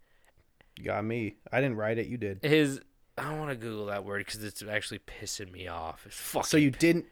You 0.79 0.85
got 0.85 1.05
me. 1.05 1.35
I 1.53 1.61
didn't 1.61 1.77
write 1.77 1.99
it. 1.99 2.07
You 2.07 2.17
did. 2.17 2.41
his. 2.45 2.81
I 3.19 3.31
don't 3.31 3.39
want 3.39 3.51
to 3.51 3.57
Google 3.57 3.87
that 3.87 4.05
word 4.05 4.25
because 4.25 4.43
it's 4.45 4.63
actually 4.63 5.01
pissing 5.01 5.53
me 5.53 5.67
off. 5.69 6.03
It's 6.07 6.17
fucking. 6.17 6.47
So 6.47 6.57
you 6.57 6.71
didn't. 6.71 7.07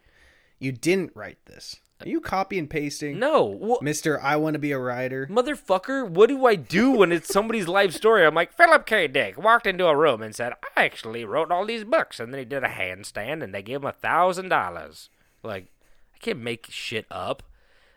You 0.59 0.71
didn't 0.71 1.11
write 1.15 1.37
this. 1.45 1.77
Are 2.01 2.07
you 2.07 2.21
copy 2.21 2.59
and 2.59 2.69
pasting? 2.69 3.17
no. 3.17 3.43
Wha- 3.43 3.79
Mister, 3.81 4.21
I 4.21 4.35
want 4.35 4.53
to 4.53 4.59
be 4.59 4.71
a 4.71 4.77
writer. 4.77 5.27
Motherfucker, 5.31 6.07
what 6.07 6.29
do 6.29 6.45
I 6.45 6.53
do 6.55 6.91
when 6.91 7.11
it's 7.11 7.27
somebody's 7.27 7.67
life 7.67 7.91
story? 7.93 8.23
I'm 8.25 8.35
like, 8.35 8.53
Philip 8.53 8.85
K. 8.85 9.07
Dick 9.07 9.37
walked 9.41 9.65
into 9.65 9.87
a 9.87 9.95
room 9.95 10.21
and 10.21 10.35
said, 10.35 10.53
I 10.75 10.85
actually 10.85 11.25
wrote 11.25 11.51
all 11.51 11.65
these 11.65 11.83
books. 11.83 12.19
And 12.19 12.31
then 12.31 12.39
he 12.39 12.45
did 12.45 12.63
a 12.63 12.67
handstand 12.69 13.43
and 13.43 13.53
they 13.53 13.63
gave 13.63 13.77
him 13.77 13.85
a 13.87 13.91
thousand 13.93 14.49
dollars. 14.49 15.09
Like, 15.41 15.67
I 16.13 16.17
can't 16.19 16.39
make 16.39 16.67
shit 16.69 17.07
up. 17.09 17.41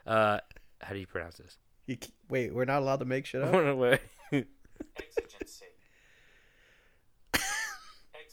Uh, 0.06 0.38
how 0.80 0.94
do 0.94 0.98
you 0.98 1.06
pronounce 1.06 1.36
this? 1.36 1.58
You, 1.86 1.98
c- 2.02 2.12
wait, 2.30 2.54
we're 2.54 2.64
not 2.64 2.80
allowed 2.80 3.00
to 3.00 3.04
make 3.04 3.26
shit 3.26 3.42
up. 3.42 3.52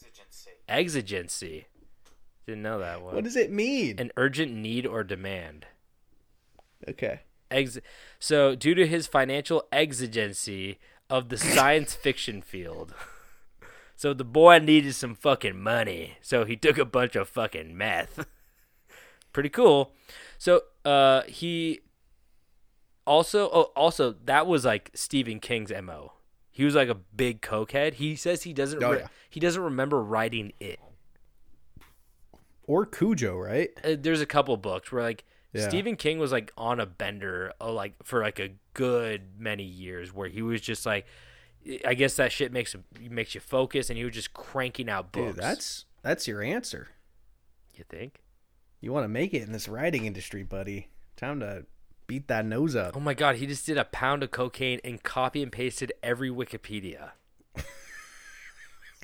Wait. 0.07 0.13
Exigency. 0.13 0.51
Exigency. 0.67 1.47
Exigency. 1.57 1.67
Didn't 2.45 2.61
know 2.61 2.79
that 2.79 3.01
one. 3.01 3.13
What 3.15 3.25
does 3.25 3.35
it 3.35 3.51
mean? 3.51 3.99
An 3.99 4.11
urgent 4.15 4.53
need 4.53 4.85
or 4.85 5.03
demand. 5.03 5.65
okay. 6.87 7.21
Ex- 7.51 7.79
so, 8.19 8.55
due 8.55 8.75
to 8.75 8.85
his 8.85 9.07
financial 9.07 9.67
exigency 9.71 10.79
of 11.09 11.29
the 11.29 11.37
science 11.37 11.93
fiction 12.03 12.41
field, 12.41 12.93
so 13.95 14.13
the 14.13 14.25
boy 14.25 14.59
needed 14.59 14.95
some 14.95 15.15
fucking 15.15 15.57
money, 15.57 16.17
so 16.21 16.43
he 16.43 16.55
took 16.57 16.77
a 16.77 16.85
bunch 16.85 17.15
of 17.15 17.29
fucking 17.29 17.77
meth. 17.77 18.25
Pretty 19.33 19.49
cool. 19.49 19.93
So, 20.37 20.63
uh, 20.83 21.21
he 21.23 21.81
also, 23.05 23.49
oh, 23.51 23.71
also 23.75 24.15
that 24.25 24.45
was 24.45 24.65
like 24.65 24.91
Stephen 24.93 25.39
King's 25.39 25.71
mo. 25.83 26.13
He 26.57 26.65
was 26.65 26.73
like 26.73 26.89
a 26.89 26.95
big 26.95 27.41
cokehead. 27.43 27.93
He 27.93 28.15
says 28.15 28.41
he 28.41 28.51
doesn't. 28.51 28.81
Oh, 28.83 28.93
re- 28.93 28.97
yeah. 29.01 29.07
He 29.29 29.39
doesn't 29.39 29.61
remember 29.61 30.01
writing 30.01 30.53
it. 30.59 30.79
Or 32.63 32.83
Cujo, 32.83 33.37
right? 33.37 33.69
uh, 33.83 33.95
there's 33.99 34.21
a 34.21 34.25
couple 34.25 34.57
books 34.57 34.91
where 34.91 35.03
like 35.03 35.23
Yeah. 35.53 35.69
Stephen 35.69 35.95
King 35.95 36.17
was 36.17 36.31
like 36.31 36.51
on 36.57 36.79
a 36.79 36.87
bender 36.87 37.53
uh, 37.61 37.71
like 37.71 37.93
for 38.03 38.21
like 38.23 38.39
a 38.39 38.49
good 38.73 39.39
many 39.39 39.65
years 39.65 40.11
where 40.11 40.29
he 40.29 40.41
was 40.41 40.59
just 40.59 40.83
like 40.83 41.05
I 41.85 41.93
guess 41.93 42.15
that 42.15 42.31
shit 42.31 42.51
makes 42.51 42.75
makes 42.99 43.35
you 43.35 43.41
focus 43.41 43.91
and 43.91 43.97
he 43.99 44.03
was 44.03 44.15
just 44.15 44.33
cranking 44.33 44.89
out 44.89 45.11
books. 45.11 45.35
Dude, 45.35 45.43
that's 45.43 45.85
that's 46.01 46.27
your 46.27 46.41
answer. 46.41 46.87
you 47.75 47.83
think? 47.87 48.23
You 48.81 48.91
want 48.91 49.03
to 49.03 49.09
make 49.09 49.31
it 49.35 49.43
in 49.43 49.51
this 49.51 49.67
writing 49.67 50.05
industry, 50.05 50.41
buddy? 50.41 50.87
Time 51.17 51.39
to 51.41 51.67
beat 52.07 52.27
that 52.29 52.45
nose 52.45 52.75
up. 52.75 52.95
Oh 52.95 52.99
my 52.99 53.13
god, 53.13 53.35
he 53.35 53.45
just 53.45 53.65
did 53.65 53.77
a 53.77 53.85
pound 53.85 54.23
of 54.23 54.31
cocaine 54.31 54.79
and 54.83 55.03
copy 55.03 55.43
and 55.43 55.51
pasted 55.51 55.93
every 56.01 56.29
Wikipedia. 56.29 57.11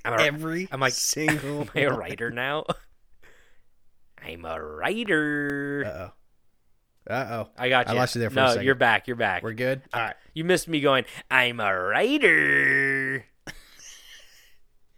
I'm 0.06 0.20
a, 0.20 0.22
Every 0.22 0.68
I'm 0.72 0.80
like, 0.80 0.94
single. 0.94 1.62
am 1.62 1.70
I 1.76 1.80
a 1.82 1.94
writer 1.94 2.30
now? 2.30 2.66
I'm 4.26 4.44
a 4.46 4.62
writer. 4.62 5.84
Uh 5.86 5.90
oh. 7.10 7.14
Uh 7.14 7.28
oh. 7.32 7.50
I 7.58 7.70
got 7.70 7.88
you. 7.88 7.94
I 7.94 7.98
lost 7.98 8.16
you 8.16 8.20
there 8.20 8.30
for 8.30 8.36
no, 8.36 8.46
a 8.46 8.50
second. 8.50 8.66
you're 8.66 8.76
back. 8.76 9.08
You're 9.08 9.16
back. 9.16 9.44
We're 9.44 9.54
good. 9.54 9.82
All 9.94 10.02
right. 10.02 10.16
You 10.34 10.44
missed 10.44 10.68
me 10.68 10.82
going. 10.82 11.06
I'm 11.32 11.60
a 11.60 11.74
writer. 11.74 13.26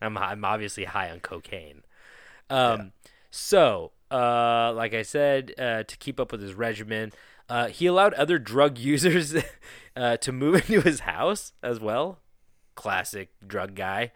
I'm 0.01 0.17
I'm 0.17 0.43
obviously 0.45 0.85
high 0.85 1.09
on 1.11 1.19
cocaine. 1.19 1.83
Um, 2.49 2.91
so 3.31 3.91
uh, 4.11 4.73
like 4.73 4.93
I 4.93 5.01
said, 5.01 5.53
uh, 5.57 5.83
to 5.83 5.97
keep 5.97 6.19
up 6.19 6.31
with 6.31 6.41
his 6.41 6.53
regimen, 6.53 7.11
uh, 7.49 7.67
he 7.67 7.85
allowed 7.85 8.13
other 8.15 8.39
drug 8.39 8.77
users 8.91 9.35
uh, 9.95 10.17
to 10.17 10.31
move 10.31 10.55
into 10.69 10.81
his 10.81 11.01
house 11.01 11.53
as 11.63 11.79
well. 11.79 12.19
Classic 12.75 13.29
drug 13.45 13.75
guy. 13.75 14.11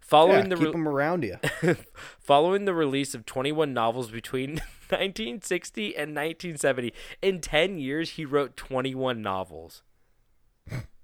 Following 0.00 0.44
Yeah, 0.44 0.48
the 0.48 0.56
keep 0.56 0.64
re- 0.66 0.72
them 0.72 0.88
around 0.88 1.24
you. 1.24 1.38
Following 2.18 2.64
the 2.64 2.74
release 2.74 3.14
of 3.14 3.24
21 3.24 3.72
novels 3.72 4.10
between 4.10 4.56
1960 4.90 5.86
and 5.96 6.10
1970, 6.14 6.92
in 7.22 7.40
10 7.40 7.78
years 7.78 8.10
he 8.10 8.24
wrote 8.24 8.56
21 8.56 9.22
novels. 9.22 9.82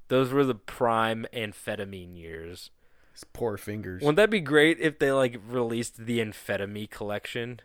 Those 0.08 0.32
were 0.32 0.44
the 0.44 0.54
prime 0.54 1.26
amphetamine 1.32 2.16
years. 2.16 2.70
His 3.12 3.24
poor 3.24 3.56
fingers. 3.56 4.02
Wouldn't 4.02 4.16
that 4.16 4.30
be 4.30 4.40
great 4.40 4.78
if 4.80 4.98
they 4.98 5.12
like 5.12 5.38
released 5.48 6.06
the 6.06 6.18
amphetamine 6.18 6.90
collection? 6.90 7.60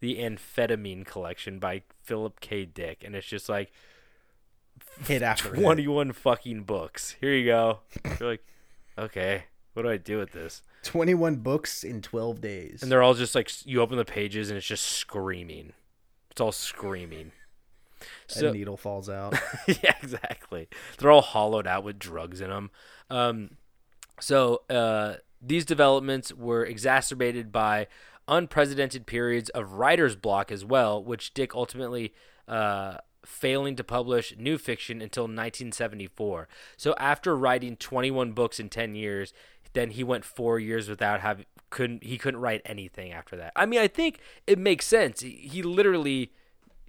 The 0.00 0.16
amphetamine 0.16 1.04
collection 1.04 1.58
by 1.58 1.82
Philip 2.02 2.40
K. 2.40 2.64
Dick, 2.64 3.02
and 3.04 3.14
it's 3.14 3.26
just 3.26 3.48
like 3.48 3.72
hit 5.04 5.22
after 5.22 5.54
hit. 5.54 5.62
21 5.62 6.12
fucking 6.12 6.62
books. 6.62 7.16
Here 7.20 7.34
you 7.34 7.46
go. 7.46 7.80
You're 8.18 8.30
like, 8.30 8.44
okay, 8.96 9.44
what 9.74 9.82
do 9.82 9.90
I 9.90 9.96
do 9.96 10.18
with 10.18 10.32
this? 10.32 10.62
21 10.84 11.36
books 11.36 11.84
in 11.84 12.02
12 12.02 12.40
days. 12.40 12.82
And 12.82 12.90
they're 12.90 13.02
all 13.02 13.14
just 13.14 13.34
like 13.34 13.50
you 13.66 13.80
open 13.80 13.96
the 13.96 14.04
pages 14.04 14.50
and 14.50 14.56
it's 14.56 14.66
just 14.66 14.84
screaming. 14.84 15.72
It's 16.30 16.40
all 16.40 16.52
screaming. 16.52 17.32
a 18.00 18.06
So 18.32 18.52
needle 18.52 18.76
falls 18.76 19.08
out. 19.08 19.34
yeah, 19.66 19.94
exactly. 20.02 20.68
They're 20.98 21.10
all 21.10 21.22
hollowed 21.22 21.66
out 21.66 21.84
with 21.84 21.98
drugs 21.98 22.40
in 22.40 22.50
them. 22.50 22.70
Um, 23.10 23.50
so 24.20 24.62
uh, 24.70 25.14
these 25.40 25.64
developments 25.64 26.32
were 26.32 26.64
exacerbated 26.64 27.52
by 27.52 27.86
unprecedented 28.28 29.06
periods 29.06 29.48
of 29.50 29.72
writer's 29.72 30.16
block 30.16 30.52
as 30.52 30.64
well, 30.64 31.02
which 31.02 31.34
Dick 31.34 31.54
ultimately 31.54 32.14
uh, 32.46 32.98
failing 33.24 33.76
to 33.76 33.84
publish 33.84 34.34
new 34.38 34.58
fiction 34.58 35.00
until 35.02 35.24
1974. 35.24 36.48
So 36.76 36.94
after 36.98 37.36
writing 37.36 37.76
21 37.76 38.32
books 38.32 38.60
in 38.60 38.68
10 38.68 38.94
years, 38.94 39.32
then 39.72 39.90
he 39.90 40.04
went 40.04 40.24
four 40.24 40.58
years 40.58 40.88
without 40.88 41.20
having 41.20 41.46
couldn't 41.70 42.02
he 42.02 42.16
couldn't 42.16 42.40
write 42.40 42.62
anything 42.64 43.12
after 43.12 43.36
that. 43.36 43.52
I 43.54 43.66
mean, 43.66 43.80
I 43.80 43.88
think 43.88 44.20
it 44.46 44.58
makes 44.58 44.86
sense. 44.86 45.20
He, 45.20 45.30
he 45.30 45.62
literally 45.62 46.32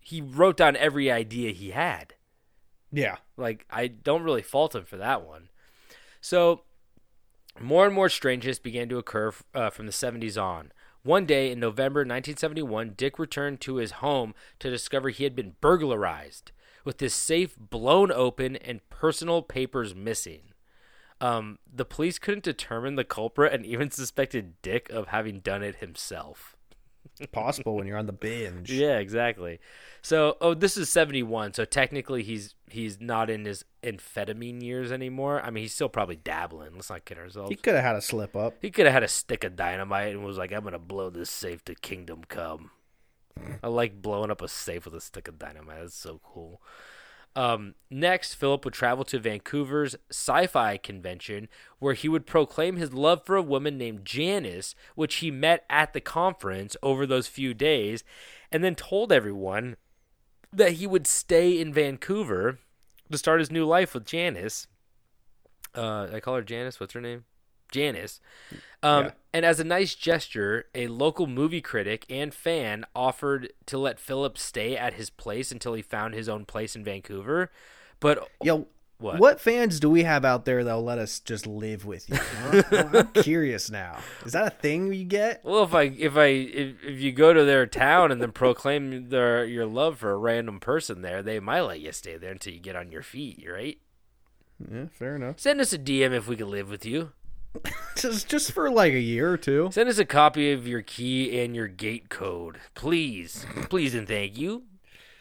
he 0.01 0.21
wrote 0.21 0.57
down 0.57 0.75
every 0.77 1.11
idea 1.11 1.51
he 1.51 1.71
had. 1.71 2.13
yeah. 2.91 3.17
Like 3.35 3.65
I 3.69 3.87
don't 3.87 4.23
really 4.23 4.41
fault 4.41 4.75
him 4.75 4.85
for 4.85 4.97
that 4.97 5.27
one. 5.27 5.49
So 6.21 6.61
more 7.59 7.85
and 7.85 7.93
more 7.93 8.09
strangeness 8.09 8.59
began 8.59 8.87
to 8.89 8.97
occur 8.97 9.33
uh, 9.53 9.69
from 9.69 9.85
the 9.85 9.91
70s 9.91 10.41
on. 10.41 10.71
One 11.09 11.25
day 11.25 11.51
in 11.51 11.59
November 11.59 12.01
1971, 12.01 12.93
Dick 12.95 13.17
returned 13.17 13.61
to 13.61 13.77
his 13.77 13.93
home 13.93 14.35
to 14.59 14.69
discover 14.69 15.09
he 15.09 15.23
had 15.23 15.35
been 15.35 15.55
burglarized, 15.59 16.51
with 16.85 16.99
his 16.99 17.15
safe 17.15 17.57
blown 17.57 18.11
open 18.11 18.55
and 18.57 18.87
personal 18.91 19.41
papers 19.41 19.95
missing. 19.95 20.53
Um, 21.19 21.57
the 21.65 21.83
police 21.83 22.19
couldn't 22.19 22.43
determine 22.43 22.95
the 22.95 23.03
culprit 23.03 23.53
and 23.53 23.65
even 23.65 23.89
suspected 23.89 24.61
Dick 24.61 24.87
of 24.91 25.07
having 25.07 25.39
done 25.39 25.63
it 25.63 25.77
himself. 25.77 26.55
It's 27.19 27.31
possible 27.31 27.75
when 27.75 27.87
you're 27.87 27.97
on 27.97 28.05
the 28.05 28.13
binge. 28.13 28.71
Yeah, 28.79 28.99
exactly. 28.99 29.59
So, 30.03 30.37
oh, 30.39 30.53
this 30.53 30.77
is 30.77 30.91
71, 30.91 31.55
so 31.55 31.65
technically 31.65 32.21
he's 32.21 32.53
he's 32.73 32.99
not 32.99 33.29
in 33.29 33.45
his 33.45 33.65
amphetamine 33.83 34.61
years 34.61 34.91
anymore. 34.91 35.41
I 35.41 35.49
mean, 35.49 35.63
he's 35.63 35.73
still 35.73 35.89
probably 35.89 36.17
dabbling. 36.17 36.75
Let's 36.75 36.89
not 36.89 37.05
kid 37.05 37.17
ourselves. 37.17 37.49
He 37.49 37.55
could 37.55 37.75
have 37.75 37.83
had 37.83 37.95
a 37.95 38.01
slip 38.01 38.35
up. 38.35 38.55
He 38.61 38.71
could 38.71 38.85
have 38.85 38.93
had 38.93 39.03
a 39.03 39.07
stick 39.07 39.43
of 39.43 39.55
dynamite 39.55 40.13
and 40.13 40.23
was 40.23 40.37
like, 40.37 40.51
"I'm 40.51 40.63
gonna 40.63 40.79
blow 40.79 41.09
this 41.09 41.29
safe 41.29 41.63
to 41.65 41.75
kingdom 41.75 42.23
come." 42.27 42.71
I 43.63 43.67
like 43.67 44.01
blowing 44.01 44.31
up 44.31 44.41
a 44.41 44.47
safe 44.47 44.85
with 44.85 44.95
a 44.95 45.01
stick 45.01 45.27
of 45.27 45.39
dynamite. 45.39 45.79
That's 45.79 45.95
so 45.95 46.19
cool. 46.23 46.61
Um, 47.35 47.75
next, 47.89 48.33
Philip 48.33 48.65
would 48.65 48.73
travel 48.73 49.05
to 49.05 49.19
Vancouver's 49.19 49.95
sci-fi 50.09 50.77
convention, 50.77 51.47
where 51.77 51.93
he 51.93 52.09
would 52.09 52.25
proclaim 52.25 52.75
his 52.75 52.91
love 52.91 53.25
for 53.25 53.35
a 53.35 53.41
woman 53.41 53.77
named 53.77 54.03
Janice, 54.03 54.75
which 54.95 55.17
he 55.17 55.31
met 55.31 55.63
at 55.69 55.93
the 55.93 56.01
conference 56.01 56.75
over 56.81 57.05
those 57.05 57.27
few 57.27 57.53
days, 57.53 58.03
and 58.51 58.63
then 58.63 58.75
told 58.75 59.11
everyone 59.11 59.77
that 60.51 60.73
he 60.73 60.87
would 60.87 61.07
stay 61.07 61.59
in 61.59 61.73
Vancouver 61.73 62.59
to 63.11 63.17
start 63.17 63.39
his 63.39 63.51
new 63.51 63.65
life 63.65 63.93
with 63.93 64.05
Janice. 64.05 64.67
Uh, 65.75 66.07
I 66.11 66.19
call 66.19 66.35
her 66.35 66.41
Janice. 66.41 66.79
What's 66.79 66.93
her 66.93 67.01
name? 67.01 67.25
Janice. 67.71 68.19
Um, 68.81 69.05
Yeah. 69.05 69.11
And 69.31 69.45
as 69.45 69.59
a 69.59 69.63
nice 69.63 69.93
gesture, 69.93 70.65
a 70.73 70.87
local 70.87 71.27
movie 71.27 71.61
critic 71.61 72.05
and 72.09 72.33
fan 72.33 72.83
offered 72.95 73.53
to 73.67 73.77
let 73.77 73.99
Philip 73.99 74.39
stay 74.39 74.75
at 74.75 74.95
his 74.95 75.11
place 75.11 75.51
until 75.51 75.75
he 75.75 75.83
found 75.83 76.15
his 76.15 76.27
own 76.27 76.45
place 76.45 76.75
in 76.75 76.83
Vancouver. 76.83 77.51
But 77.99 78.27
Yo, 78.41 78.67
What? 78.99 79.17
what? 79.17 79.39
fans 79.39 79.79
do 79.79 79.89
we 79.89 80.03
have 80.03 80.25
out 80.25 80.43
there 80.43 80.63
that'll 80.63 80.83
let 80.83 80.99
us 80.99 81.21
just 81.21 81.47
live 81.47 81.85
with 81.85 82.09
you? 82.09 82.19
I'm 82.77 83.07
curious 83.23 83.69
now. 83.71 83.99
Is 84.25 84.33
that 84.33 84.47
a 84.47 84.49
thing 84.49 84.91
you 84.91 85.05
get? 85.05 85.43
well, 85.45 85.63
if 85.63 85.73
I 85.73 85.83
if 85.83 86.17
I 86.17 86.25
if, 86.25 86.83
if 86.83 86.99
you 86.99 87.13
go 87.13 87.33
to 87.33 87.45
their 87.45 87.65
town 87.65 88.11
and 88.11 88.21
then 88.21 88.33
proclaim 88.33 89.07
their 89.09 89.45
your 89.45 89.65
love 89.65 89.99
for 89.99 90.11
a 90.11 90.17
random 90.17 90.59
person 90.59 91.01
there, 91.01 91.23
they 91.23 91.39
might 91.39 91.61
let 91.61 91.79
you 91.79 91.93
stay 91.93 92.17
there 92.17 92.33
until 92.33 92.53
you 92.53 92.59
get 92.59 92.75
on 92.75 92.91
your 92.91 93.01
feet, 93.01 93.45
right? 93.49 93.77
Yeah, 94.69 94.87
fair 94.91 95.15
enough. 95.15 95.39
Send 95.39 95.61
us 95.61 95.71
a 95.71 95.79
DM 95.79 96.11
if 96.11 96.27
we 96.27 96.35
can 96.35 96.49
live 96.49 96.69
with 96.69 96.85
you. 96.85 97.13
Just 97.95 98.29
just 98.29 98.51
for 98.51 98.69
like 98.69 98.93
a 98.93 98.99
year 98.99 99.31
or 99.31 99.37
two. 99.37 99.69
Send 99.71 99.89
us 99.89 99.97
a 99.97 100.05
copy 100.05 100.51
of 100.51 100.67
your 100.67 100.83
key 100.83 101.41
and 101.41 101.55
your 101.55 101.67
gate 101.67 102.07
code, 102.09 102.59
please, 102.75 103.45
please 103.69 103.95
and 103.95 104.07
thank 104.07 104.37
you. 104.37 104.63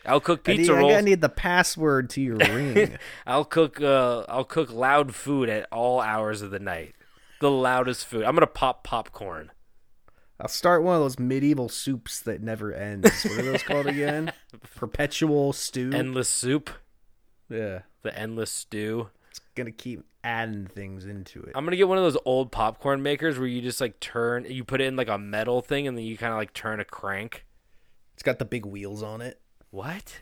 I'll 0.09 0.21
cook 0.21 0.49
I 0.49 0.53
need, 0.53 0.57
pizza 0.59 0.73
I 0.73 0.79
rolls. 0.79 0.93
gotta 0.93 1.03
need 1.05 1.21
the 1.21 1.29
password 1.29 2.11
to 2.11 2.21
your 2.21 2.37
ring. 2.39 2.99
I'll 3.27 3.45
cook. 3.45 3.81
Uh, 3.81 4.21
I'll 4.29 4.45
cook 4.45 4.73
loud 4.73 5.15
food 5.15 5.49
at 5.49 5.67
all 5.71 6.01
hours 6.01 6.43
of 6.43 6.51
the 6.51 6.59
night. 6.59 6.95
The 7.41 7.51
loudest 7.51 8.07
food. 8.07 8.25
I'm 8.25 8.35
gonna 8.35 8.47
pop 8.47 8.83
popcorn. 8.85 9.51
I'll 10.41 10.49
start 10.49 10.83
one 10.85 10.95
of 10.97 11.03
those 11.03 11.19
medieval 11.19 11.69
soups 11.69 12.21
that 12.21 12.41
never 12.43 12.73
ends. 12.73 13.25
What 13.25 13.39
are 13.39 13.43
those 13.43 13.63
called 13.65 13.87
again? 13.87 14.33
Perpetual 14.77 15.53
stew. 15.53 15.91
Endless 15.93 16.29
soup. 16.29 16.71
yeah, 17.49 17.81
The 18.03 18.17
endless 18.17 18.51
stew. 18.53 19.09
it's 19.31 19.41
gonna 19.57 19.73
keep 19.73 20.05
adding 20.23 20.67
things 20.67 21.07
into 21.07 21.43
it. 21.43 21.53
I'm 21.57 21.65
gonna 21.65 21.77
get 21.77 21.89
one 21.89 21.99
of 21.99 22.05
those 22.05 22.17
old 22.25 22.53
popcorn 22.53 23.03
makers 23.03 23.37
where 23.39 23.49
you 23.49 23.61
just 23.61 23.81
like 23.81 23.99
turn. 24.01 24.47
You 24.49 24.63
put 24.65 24.81
it 24.81 24.85
in 24.85 24.95
like 24.97 25.09
a 25.09 25.19
metal 25.19 25.61
thing, 25.61 25.89
and 25.89 25.97
then 25.99 26.05
you 26.05 26.17
kind 26.17 26.33
of 26.33 26.39
like 26.39 26.53
turn 26.55 26.79
a 26.81 26.85
crank. 26.85 27.45
It's 28.15 28.23
got 28.23 28.39
the 28.39 28.45
big 28.45 28.65
wheels 28.65 29.03
on 29.03 29.21
it. 29.21 29.41
What? 29.71 30.21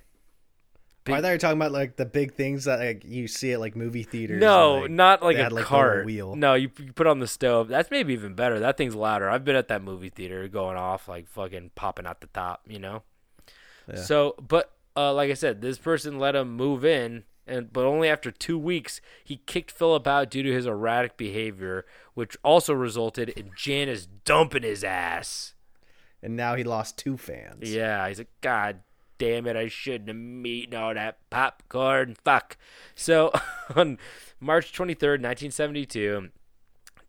Oh, 1.09 1.13
I 1.13 1.21
thought 1.21 1.29
you 1.29 1.35
were 1.35 1.39
talking 1.39 1.59
about 1.59 1.73
like 1.73 1.97
the 1.97 2.05
big 2.05 2.35
things 2.35 2.65
that 2.65 2.81
like 2.81 3.05
you 3.05 3.29
see 3.29 3.53
at 3.53 3.61
like 3.61 3.77
movie 3.77 4.03
theaters. 4.03 4.41
No, 4.41 4.85
and, 4.85 4.97
not 4.97 5.23
like 5.23 5.37
a 5.37 5.45
had, 5.45 5.53
like, 5.53 5.65
cart. 5.65 6.05
wheel. 6.05 6.35
No, 6.35 6.55
you, 6.55 6.71
you 6.79 6.93
put 6.93 7.07
on 7.07 7.21
the 7.21 7.29
stove. 7.29 7.69
That's 7.69 7.91
maybe 7.91 8.13
even 8.13 8.35
better. 8.35 8.59
That 8.59 8.77
thing's 8.77 8.95
louder. 8.95 9.31
I've 9.31 9.45
been 9.45 9.57
at 9.57 9.69
that 9.69 9.83
movie 9.83 10.09
theater 10.09 10.49
going 10.49 10.77
off 10.77 11.07
like 11.07 11.29
fucking 11.29 11.71
popping 11.75 12.07
out 12.07 12.21
the 12.21 12.27
top, 12.29 12.63
you 12.67 12.81
know. 12.81 13.03
Yeah. 13.89 14.03
So, 14.03 14.35
but 14.47 14.73
uh, 14.97 15.13
like 15.15 15.31
I 15.31 15.35
said, 15.35 15.61
this 15.61 15.79
person 15.79 16.19
let 16.19 16.35
him 16.35 16.57
move 16.57 16.85
in, 16.85 17.23
and 17.47 17.73
but 17.73 17.85
only 17.85 18.09
after 18.09 18.33
two 18.33 18.59
weeks 18.59 19.01
he 19.23 19.37
kicked 19.47 19.71
Philip 19.71 20.09
out 20.09 20.31
due 20.31 20.43
to 20.43 20.53
his 20.53 20.67
erratic 20.67 21.17
behavior, 21.17 21.87
which 22.15 22.37
also 22.43 22.75
resulted 22.75 23.29
in 23.29 23.51
Janice 23.57 24.09
dumping 24.25 24.65
his 24.65 24.83
ass. 24.83 25.55
and 26.21 26.35
now 26.35 26.57
he 26.57 26.65
lost 26.65 26.99
two 26.99 27.17
fans. 27.17 27.73
Yeah, 27.73 28.09
he's 28.09 28.19
like, 28.19 28.33
God 28.41 28.81
damn 29.19 29.47
it, 29.47 29.57
I 29.57 29.69
shouldn't 29.69 30.09
have 30.09 30.47
eaten 30.47 30.77
all 30.77 30.95
that 30.95 31.19
popcorn. 31.31 32.17
Fuck. 32.25 32.57
So 32.95 33.33
on 33.77 33.99
March 34.41 34.73
23rd, 34.73 35.23
1972, 35.23 36.29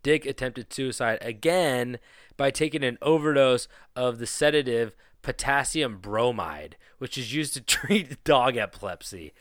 Dick 0.04 0.26
attempted 0.26 0.72
suicide 0.74 1.18
again 1.22 2.00
by 2.38 2.52
taking 2.52 2.84
an 2.84 2.98
overdose 3.02 3.68
of 3.96 4.20
the 4.20 4.28
sedative 4.28 4.96
potassium 5.22 5.98
bromide, 5.98 6.78
which 6.98 7.18
is 7.18 7.34
used 7.34 7.54
to 7.56 7.62
treat 7.62 8.24
dog 8.24 8.56
epilepsy. 8.58 9.34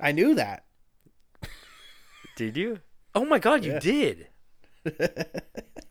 I 0.00 0.12
knew 0.12 0.34
that. 0.34 0.64
Did 2.36 2.56
you? 2.56 2.80
Oh 3.14 3.24
my 3.24 3.38
God, 3.38 3.64
you 3.64 3.72
Yeah. 3.74 3.78
did. 3.78 4.28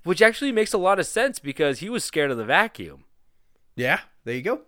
which 0.03 0.22
actually 0.22 0.51
makes 0.51 0.74
a 0.74 0.78
lot 0.78 0.99
of 0.99 1.07
sense 1.07 1.39
because 1.39 1.80
he 1.80 1.89
was 1.89 2.03
scared 2.03 2.30
of 2.30 2.38
the 2.38 2.45
vacuum. 2.45 3.05
Yeah, 3.76 3.99
there 4.24 4.36
you 4.36 4.41
go. 4.41 4.61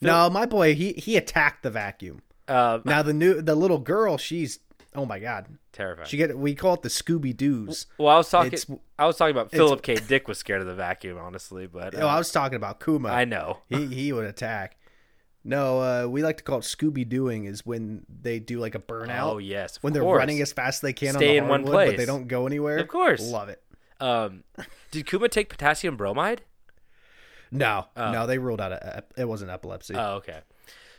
No, 0.00 0.28
my 0.28 0.46
boy, 0.46 0.74
he 0.74 0.92
he 0.94 1.16
attacked 1.16 1.62
the 1.62 1.70
vacuum. 1.70 2.20
Uh, 2.46 2.80
Now 2.84 3.02
the 3.02 3.14
new 3.14 3.40
the 3.40 3.54
little 3.54 3.78
girl, 3.78 4.18
she's 4.18 4.58
oh 4.94 5.06
my 5.06 5.18
god. 5.18 5.46
terrifying. 5.72 6.06
She 6.08 6.16
get 6.18 6.36
we 6.36 6.54
call 6.54 6.74
it 6.74 6.82
the 6.82 6.88
Scooby 6.90 7.34
Doo's. 7.36 7.86
well, 7.98 8.08
I 8.08 8.16
was 8.18 8.28
talking. 8.28 8.52
It's- 8.52 8.78
I 8.98 9.06
was 9.06 9.16
talking 9.16 9.34
about 9.34 9.50
Philip 9.50 9.82
K. 9.82 9.94
Dick 9.96 10.28
was 10.28 10.38
scared 10.38 10.60
of 10.60 10.66
the 10.66 10.74
vacuum, 10.74 11.18
honestly, 11.18 11.66
but 11.66 11.94
uh, 11.94 12.00
Oh, 12.02 12.06
I 12.06 12.16
was 12.18 12.30
talking 12.30 12.56
about 12.56 12.80
Kuma. 12.84 13.08
I 13.08 13.24
know. 13.24 13.58
he 13.68 13.86
he 13.86 14.12
would 14.12 14.26
attack. 14.26 14.76
No, 15.46 15.80
uh, 15.80 16.06
we 16.08 16.22
like 16.22 16.38
to 16.38 16.42
call 16.42 16.58
it 16.58 16.62
Scooby 16.62 17.06
Dooing 17.06 17.46
is 17.46 17.66
when 17.66 18.04
they 18.08 18.38
do 18.38 18.58
like 18.60 18.74
a 18.74 18.78
burnout. 18.78 19.22
Oh 19.22 19.38
yes, 19.38 19.78
when 19.82 19.92
they're 19.92 20.02
course. 20.02 20.18
running 20.18 20.40
as 20.40 20.52
fast 20.52 20.78
as 20.78 20.80
they 20.80 20.92
can 20.92 21.14
Stay 21.14 21.32
on 21.32 21.36
in 21.38 21.44
the 21.44 21.50
one 21.50 21.60
hardwood, 21.62 21.72
but 21.74 21.84
place. 21.86 21.98
they 21.98 22.06
don't 22.06 22.28
go 22.28 22.46
anywhere. 22.46 22.78
Of 22.78 22.88
course. 22.88 23.22
love 23.22 23.48
it. 23.48 23.62
Um, 24.00 24.44
did 24.90 25.06
Kuma 25.06 25.28
take 25.28 25.48
potassium 25.48 25.96
bromide? 25.96 26.42
No, 27.50 27.86
no, 27.96 28.26
they 28.26 28.38
ruled 28.38 28.60
out 28.60 28.72
a, 28.72 29.04
it 29.16 29.28
wasn't 29.28 29.50
epilepsy. 29.50 29.94
Oh, 29.96 30.14
okay. 30.16 30.40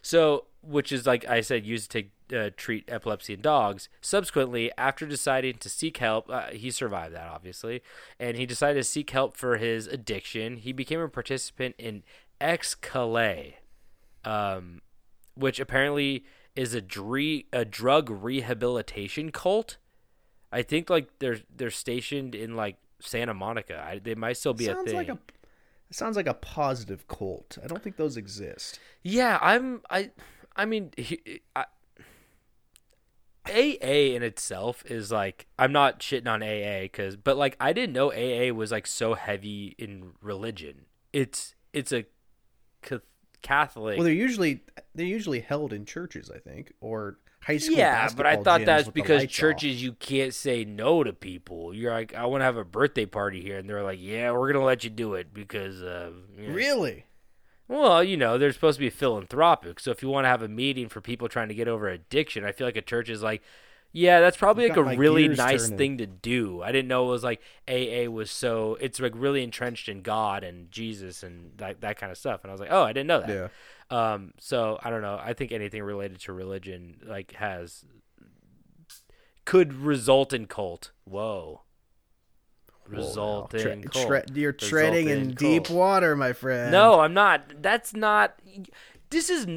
So, 0.02 0.46
which 0.62 0.92
is 0.92 1.06
like 1.06 1.28
I 1.28 1.42
said, 1.42 1.66
used 1.66 1.92
to 1.92 2.04
take, 2.04 2.12
uh, 2.36 2.50
treat 2.56 2.86
epilepsy 2.88 3.34
in 3.34 3.42
dogs. 3.42 3.90
Subsequently, 4.02 4.72
after 4.78 5.06
deciding 5.06 5.56
to 5.58 5.70
seek 5.70 5.98
help, 5.98 6.30
uh, 6.30 6.48
he 6.52 6.70
survived 6.72 7.16
that 7.16 7.28
obviously, 7.28 7.82
and 8.20 8.38
he 8.38 8.46
decided 8.46 8.80
to 8.80 8.84
seek 8.84 9.10
help 9.10 9.36
for 9.36 9.58
his 9.58 9.88
addiction. 9.88 10.58
He 10.58 10.72
became 10.74 11.00
a 11.00 11.10
participant 11.10 11.76
in 11.78 12.04
X-Kalay, 12.40 13.56
um, 14.24 14.82
which 15.36 15.60
apparently 15.60 16.26
is 16.56 16.74
a, 16.74 16.82
dre- 16.82 17.46
a 17.52 17.66
drug 17.66 18.10
rehabilitation 18.10 19.32
cult. 19.32 19.78
I 20.52 20.62
think 20.62 20.90
like 20.90 21.10
they're 21.20 21.40
they're 21.54 21.70
stationed 21.70 22.34
in 22.34 22.56
like 22.56 22.78
Santa 23.02 23.34
Monica. 23.34 23.84
I, 23.86 24.00
they 24.00 24.16
might 24.16 24.38
still 24.38 24.54
be 24.54 24.68
a 24.68 24.76
thing. 24.76 24.96
like 24.96 25.10
a 25.10 25.18
it 25.90 25.96
sounds 25.96 26.16
like 26.16 26.28
a 26.28 26.34
positive 26.34 27.08
cult. 27.08 27.58
I 27.64 27.68
don't 27.68 27.84
think 27.84 27.98
those 27.98 28.18
exist. 28.18 28.80
Yeah, 29.04 29.40
I'm. 29.42 29.82
I. 29.90 30.12
I 30.58 30.66
mean, 30.66 30.92
he, 30.96 31.42
I, 31.56 31.66
AA 33.48 34.16
in 34.16 34.24
itself 34.24 34.84
is 34.86 35.12
like 35.12 35.48
I'm 35.60 35.72
not 35.72 36.00
shitting 36.00 36.28
on 36.28 36.42
AA 36.42 36.84
because, 36.84 37.16
but 37.16 37.38
like 37.38 37.58
I 37.60 37.74
didn't 37.74 37.94
know 37.94 38.12
AA 38.12 38.54
was 38.54 38.72
like 38.72 38.88
so 38.88 39.14
heavy 39.16 39.76
in 39.78 40.14
religion. 40.22 40.86
It's 41.12 41.56
it's 41.74 41.92
a 41.92 42.06
Catholic. 43.46 43.98
Well, 43.98 44.06
they're 44.06 44.14
usually 44.14 44.62
they're 44.96 45.06
usually 45.06 45.40
held 45.40 45.72
in 45.72 45.86
churches, 45.86 46.32
I 46.34 46.40
think, 46.40 46.74
or 46.82 47.20
high 47.46 47.58
school. 47.58 47.78
yeah, 47.78 48.10
but 48.16 48.26
I 48.26 48.38
thought 48.38 48.66
that's 48.66 48.90
because 48.90 49.22
lights 49.22 49.34
off. 49.34 49.38
churches 49.38 49.82
you 49.84 49.94
can't 49.94 50.34
say 50.34 50.66
no 50.66 51.04
to 51.04 51.14
people. 51.14 51.74
You're 51.74 51.92
like, 51.92 52.14
I 52.16 52.26
want 52.26 52.42
to 52.42 52.46
have 52.46 52.58
a 52.58 52.66
birthday 52.66 53.06
party 53.06 53.42
here, 53.42 53.58
and 53.58 53.70
they're 53.70 53.84
like, 53.84 54.00
Yeah, 54.02 54.32
we're 54.32 54.52
gonna 54.52 54.66
let 54.66 54.84
you 54.84 54.90
do 54.90 55.14
it 55.14 55.34
because, 55.34 55.82
uh, 55.82 56.12
you 56.38 56.48
know, 56.48 56.54
Really? 56.54 57.06
Well, 57.68 58.04
you 58.04 58.16
know, 58.18 58.38
they're 58.38 58.52
supposed 58.54 58.78
to 58.78 58.86
be 58.86 58.90
philanthropic. 58.92 59.80
So 59.80 59.90
if 59.92 60.04
you 60.04 60.10
want 60.10 60.26
to 60.26 60.30
have 60.30 60.44
a 60.44 60.48
meeting 60.48 60.88
for 60.88 61.02
people 61.02 61.28
trying 61.28 61.48
to 61.48 61.56
get 61.56 61.68
over 61.68 61.88
addiction, 61.88 62.46
I 62.46 62.52
feel 62.52 62.68
like 62.68 62.78
a 62.78 62.82
church 62.82 63.10
is 63.10 63.24
like, 63.24 63.42
yeah, 63.98 64.20
that's 64.20 64.36
probably 64.36 64.68
like 64.68 64.78
a 64.78 64.84
really 64.84 65.30
nice 65.30 65.64
turning. 65.64 65.78
thing 65.78 65.98
to 66.00 66.06
do. 66.06 66.62
I 66.62 66.72
didn't 66.74 66.90
know 66.90 67.06
it 67.08 67.12
was 67.12 67.24
like 67.24 67.42
AA 67.68 68.10
was 68.12 68.30
so 68.30 68.78
it's 68.82 69.00
like 69.00 69.14
really 69.16 69.42
entrenched 69.42 69.88
in 69.88 70.02
God 70.02 70.44
and 70.44 70.70
Jesus 70.70 71.24
and 71.24 71.52
that 71.58 71.80
that 71.82 71.98
kind 71.98 72.12
of 72.12 72.18
stuff. 72.18 72.44
And 72.44 72.52
I 72.52 72.54
was 72.54 72.60
like, 72.60 72.72
oh, 72.72 72.84
I 72.84 72.92
didn't 72.92 73.08
know 73.08 73.22
that. 73.22 73.30
Yeah. 73.30 73.48
Um, 74.14 74.34
so 74.38 74.78
I 74.84 74.90
don't 74.90 75.02
know. 75.02 75.18
I 75.22 75.32
think 75.34 75.52
anything 75.54 75.82
related 75.82 76.20
to 76.22 76.34
religion 76.34 76.98
like 77.06 77.32
has 77.34 77.86
could 79.46 79.74
result 79.74 80.34
in 80.34 80.46
cult. 80.48 80.92
Whoa. 81.06 81.62
Result 82.88 83.52
Tre- 83.52 83.72
in 83.72 83.84
cult. 83.84 84.08
tre- 84.08 84.24
you're 84.34 84.52
Result 84.52 84.70
treading 84.70 85.10
in, 85.10 85.32
deep 85.36 85.66
cult. 85.66 85.78
water, 85.78 86.16
my 86.16 86.34
friend. 86.34 86.72
No, 86.72 87.00
I'm 87.00 87.14
not. 87.14 87.62
That's 87.62 87.94
not. 87.96 88.36
This 89.10 89.30
is 89.30 89.48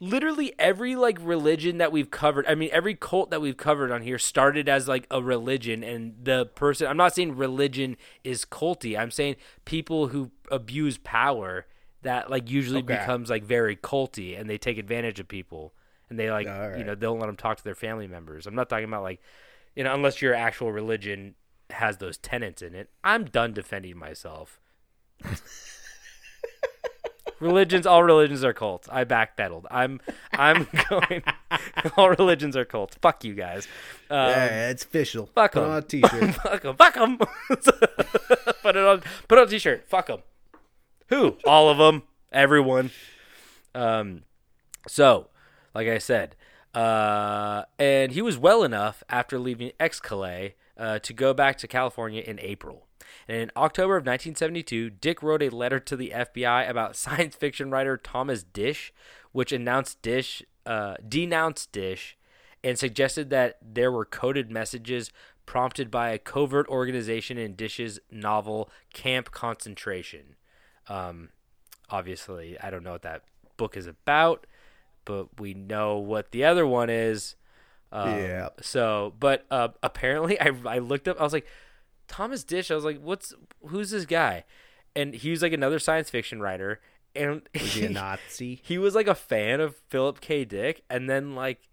literally 0.00 0.52
every 0.58 0.96
like 0.96 1.18
religion 1.20 1.78
that 1.78 1.92
we've 1.92 2.10
covered. 2.10 2.46
I 2.46 2.54
mean, 2.54 2.70
every 2.72 2.94
cult 2.94 3.30
that 3.30 3.40
we've 3.40 3.56
covered 3.56 3.90
on 3.90 4.02
here 4.02 4.18
started 4.18 4.68
as 4.68 4.88
like 4.88 5.06
a 5.10 5.22
religion, 5.22 5.82
and 5.82 6.14
the 6.22 6.46
person. 6.46 6.86
I'm 6.86 6.96
not 6.96 7.14
saying 7.14 7.36
religion 7.36 7.96
is 8.22 8.44
culty. 8.44 8.98
I'm 8.98 9.10
saying 9.10 9.36
people 9.64 10.08
who 10.08 10.30
abuse 10.50 10.98
power 10.98 11.66
that 12.02 12.30
like 12.30 12.50
usually 12.50 12.80
Okay. 12.80 12.94
becomes 12.98 13.30
like 13.30 13.44
very 13.44 13.76
culty, 13.76 14.38
and 14.38 14.48
they 14.48 14.58
take 14.58 14.78
advantage 14.78 15.20
of 15.20 15.28
people, 15.28 15.72
and 16.10 16.18
they 16.18 16.30
like 16.30 16.46
All 16.48 16.68
you 16.72 16.84
right. 16.84 16.84
know 16.84 16.94
don't 16.94 17.18
let 17.20 17.26
them 17.26 17.36
talk 17.36 17.56
to 17.58 17.64
their 17.64 17.74
family 17.74 18.06
members. 18.06 18.46
I'm 18.46 18.54
not 18.54 18.68
talking 18.68 18.84
about 18.84 19.02
like 19.02 19.20
you 19.76 19.84
know 19.84 19.94
unless 19.94 20.20
your 20.22 20.34
actual 20.34 20.72
religion 20.72 21.34
has 21.70 21.96
those 21.98 22.18
tenets 22.18 22.62
in 22.62 22.74
it. 22.74 22.90
I'm 23.02 23.24
done 23.24 23.52
defending 23.54 23.96
myself. 23.96 24.60
religions 27.40 27.86
all 27.86 28.02
religions 28.02 28.42
are 28.44 28.52
cults 28.52 28.88
i 28.90 29.04
backpedaled. 29.04 29.64
I'm 29.70 30.00
i'm 30.32 30.66
going 30.88 31.22
all 31.96 32.10
religions 32.10 32.56
are 32.56 32.64
cults 32.64 32.96
fuck 33.00 33.24
you 33.24 33.34
guys. 33.34 33.66
Um, 34.10 34.28
yeah, 34.30 34.70
it's 34.70 34.84
official. 34.84 35.26
fuck 35.34 35.52
Put 35.52 35.62
'em. 35.64 35.70
on 35.70 35.76
a 35.78 35.82
t-shirt. 35.82 36.34
fuck 36.42 36.62
them 36.62 36.76
fuck 36.76 36.94
them 36.94 37.18
put 38.62 38.76
it 38.76 38.84
on 38.84 39.02
put 39.28 39.38
on 39.38 39.46
a 39.46 39.50
t-shirt. 39.50 39.86
Fuck 39.88 40.06
them 40.06 40.20
who? 41.08 41.36
All 41.46 41.68
of 41.68 41.78
them 41.78 42.02
everyone. 42.32 42.90
Um 43.74 44.22
so 44.88 45.28
like 45.74 45.88
i 45.88 45.98
said 45.98 46.36
uh 46.74 47.64
and 47.78 48.12
he 48.12 48.20
was 48.22 48.36
well 48.38 48.62
enough 48.62 49.02
after 49.08 49.38
leaving 49.38 49.72
X-Kalay 49.80 50.54
uh, 50.76 50.98
to 50.98 51.12
go 51.12 51.32
back 51.32 51.56
to 51.58 51.68
california 51.68 52.20
in 52.20 52.38
april 52.40 52.83
and 53.28 53.38
in 53.38 53.50
October 53.56 53.96
of 53.96 54.02
1972, 54.02 54.90
Dick 54.90 55.22
wrote 55.22 55.42
a 55.42 55.48
letter 55.48 55.80
to 55.80 55.96
the 55.96 56.12
FBI 56.14 56.68
about 56.68 56.96
science 57.04 57.36
fiction 57.36 57.70
writer 57.70 57.96
Thomas 57.96 58.44
Disch, 58.44 58.92
which 59.32 59.52
announced 59.52 60.02
Disch, 60.02 60.42
uh, 60.66 60.96
denounced 61.06 61.72
Disch, 61.72 62.16
and 62.62 62.78
suggested 62.78 63.30
that 63.30 63.58
there 63.62 63.92
were 63.92 64.04
coded 64.04 64.50
messages 64.50 65.10
prompted 65.46 65.90
by 65.90 66.10
a 66.10 66.18
covert 66.18 66.66
organization 66.68 67.38
in 67.38 67.54
Disch's 67.54 68.00
novel 68.10 68.70
Camp 68.92 69.30
Concentration. 69.30 70.36
Um, 70.88 71.30
obviously, 71.90 72.58
I 72.60 72.70
don't 72.70 72.82
know 72.82 72.92
what 72.92 73.02
that 73.02 73.22
book 73.56 73.76
is 73.76 73.86
about, 73.86 74.46
but 75.04 75.38
we 75.38 75.54
know 75.54 75.98
what 75.98 76.30
the 76.30 76.44
other 76.44 76.66
one 76.66 76.90
is. 76.90 77.36
Um, 77.92 78.18
Yeah. 78.18 78.48
So, 78.60 79.14
but 79.20 79.44
uh, 79.50 79.68
apparently, 79.82 80.40
I 80.40 80.52
I 80.66 80.78
looked 80.78 81.08
up. 81.08 81.20
I 81.20 81.24
was 81.24 81.32
like, 81.32 81.46
Thomas 82.08 82.44
Disch. 82.44 82.70
I 82.70 82.74
was 82.74 82.84
like, 82.84 83.00
what's 83.00 83.34
who's 83.66 83.90
this 83.90 84.06
guy? 84.06 84.44
And 84.96 85.14
he 85.14 85.30
was 85.30 85.42
like 85.42 85.52
another 85.52 85.78
science 85.78 86.10
fiction 86.10 86.40
writer. 86.40 86.80
And 87.16 87.42
Was 87.54 87.74
he 87.74 87.86
a 87.86 87.90
Nazi? 87.90 88.60
he 88.64 88.76
was 88.76 88.94
like 88.94 89.06
a 89.06 89.14
fan 89.14 89.60
of 89.60 89.76
Philip 89.88 90.20
K. 90.20 90.44
Dick, 90.44 90.82
and 90.90 91.08
then 91.08 91.34
like 91.36 91.68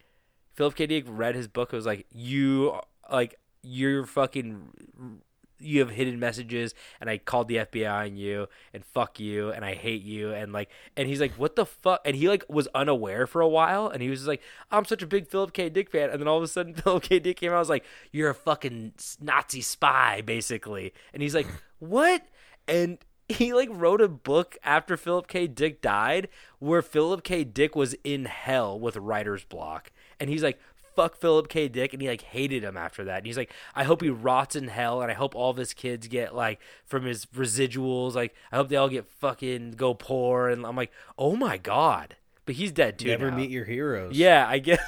Philip 0.54 0.76
K. 0.76 0.86
Dick 0.86 1.06
read 1.08 1.34
his 1.36 1.48
book. 1.48 1.74
It 1.74 1.76
was 1.76 1.86
like 1.86 2.06
you 2.12 2.80
like 3.12 3.40
you're 3.64 4.06
fucking 4.06 5.20
you 5.62 5.80
have 5.80 5.91
hidden 5.91 6.20
messages, 6.20 6.74
and 6.99 7.09
I 7.09 7.18
called 7.18 7.47
the 7.47 7.57
FBI 7.57 8.07
on 8.07 8.16
you, 8.16 8.47
and 8.74 8.84
fuck 8.84 9.20
you, 9.20 9.51
and 9.51 9.64
I 9.64 9.74
hate 9.74 10.03
you, 10.03 10.34
and 10.34 10.53
like, 10.53 10.70
and 10.97 11.07
he's 11.07 11.22
like, 11.22 11.34
what 11.34 11.55
the 11.55 11.66
fuck? 11.66 12.01
And 12.05 12.16
he 12.16 12.28
like 12.28 12.43
was 12.49 12.68
unaware 12.74 13.28
for 13.28 13.41
a 13.41 13.47
while, 13.47 13.88
and 13.88 14.01
he 14.01 14.09
was 14.09 14.20
just 14.20 14.28
like, 14.28 14.41
I'm 14.72 14.86
such 14.86 15.01
a 15.01 15.07
big 15.07 15.28
Philip 15.28 15.53
K. 15.53 15.70
Dick 15.70 15.91
fan, 15.91 16.09
and 16.09 16.20
then 16.20 16.28
all 16.28 16.38
of 16.38 16.43
a 16.43 16.47
sudden 16.47 16.74
Philip 16.76 17.03
K. 17.03 17.20
Dick 17.20 17.38
came 17.38 17.51
out, 17.51 17.57
I 17.57 17.59
was 17.59 17.70
like, 17.70 17.86
you're 18.12 18.30
a 18.30 18.36
fucking 18.36 18.93
Nazi 19.20 19.62
spy, 19.62 20.22
basically, 20.22 20.93
and 21.14 21.22
he's 21.22 21.36
like, 21.36 21.47
what? 21.80 22.26
And 22.68 22.97
he 23.32 23.53
like 23.53 23.70
wrote 23.72 24.01
a 24.01 24.07
book 24.07 24.57
after 24.64 24.97
Philip 24.97 25.28
K. 25.28 25.47
Dick 25.47 25.82
died 25.82 26.28
where 26.59 26.82
Philip 26.82 27.24
K. 27.24 27.43
Dick 27.43 27.76
was 27.76 27.95
in 28.03 28.26
hell 28.26 28.80
with 28.80 28.97
writer's 28.97 29.43
block. 29.43 29.91
And 30.20 30.30
he's 30.30 30.43
like, 30.43 30.59
fuck 30.96 31.16
Philip 31.16 31.48
K. 31.48 31.68
Dick. 31.68 31.94
And 31.94 32.02
he 32.02 32.08
like 32.08 32.22
hated 32.22 32.64
him 32.64 32.78
after 32.78 33.04
that. 33.06 33.18
And 33.18 33.26
he's 33.26 33.38
like, 33.38 33.52
I 33.76 33.84
hope 33.84 34.02
he 34.02 34.10
rots 34.10 34.56
in 34.56 34.68
hell. 34.68 35.02
And 35.02 35.12
I 35.12 35.16
hope 35.16 35.36
all 35.36 35.50
of 35.50 35.58
his 35.58 35.74
kids 35.74 36.08
get 36.08 36.36
like 36.36 36.60
from 36.86 37.06
his 37.06 37.26
residuals. 37.28 38.14
Like, 38.16 38.34
I 38.52 38.58
hope 38.58 38.70
they 38.70 38.76
all 38.76 38.89
get 38.89 39.08
fucking 39.08 39.72
go 39.72 39.94
poor. 39.94 40.50
And 40.50 40.66
I'm 40.66 40.76
like, 40.76 40.92
oh 41.18 41.36
my 41.36 41.58
God. 41.58 42.16
But 42.46 42.56
he's 42.56 42.72
dead 42.72 42.98
too. 43.00 43.08
Never 43.08 43.32
now. 43.32 43.38
meet 43.38 43.50
your 43.52 43.66
heroes. 43.66 44.18
Yeah, 44.18 44.46
I 44.48 44.60
guess. 44.60 44.80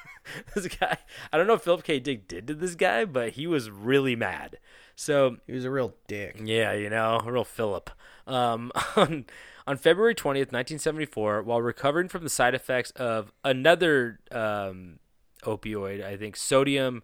this 0.54 0.68
guy, 0.68 0.98
I 1.32 1.38
don't 1.38 1.46
know 1.46 1.54
if 1.54 1.62
Philip 1.62 1.84
K. 1.84 2.00
Dick 2.00 2.28
did 2.28 2.46
to 2.48 2.54
this 2.54 2.74
guy, 2.74 3.04
but 3.04 3.30
he 3.32 3.46
was 3.46 3.70
really 3.70 4.16
mad. 4.16 4.58
So 4.96 5.36
He 5.46 5.52
was 5.52 5.64
a 5.64 5.70
real 5.70 5.94
dick. 6.08 6.40
yeah, 6.42 6.72
you 6.72 6.90
know, 6.90 7.20
a 7.24 7.30
real 7.32 7.44
Philip. 7.44 7.90
Um, 8.26 8.72
on 8.96 9.26
on 9.66 9.76
February 9.76 10.14
twentieth, 10.14 10.50
nineteen 10.50 10.78
seventy 10.78 11.06
four, 11.06 11.42
while 11.42 11.62
recovering 11.62 12.08
from 12.08 12.24
the 12.24 12.28
side 12.30 12.54
effects 12.54 12.90
of 12.92 13.32
another 13.44 14.18
um, 14.32 14.98
opioid, 15.42 16.04
I 16.04 16.16
think 16.16 16.36
sodium 16.36 17.02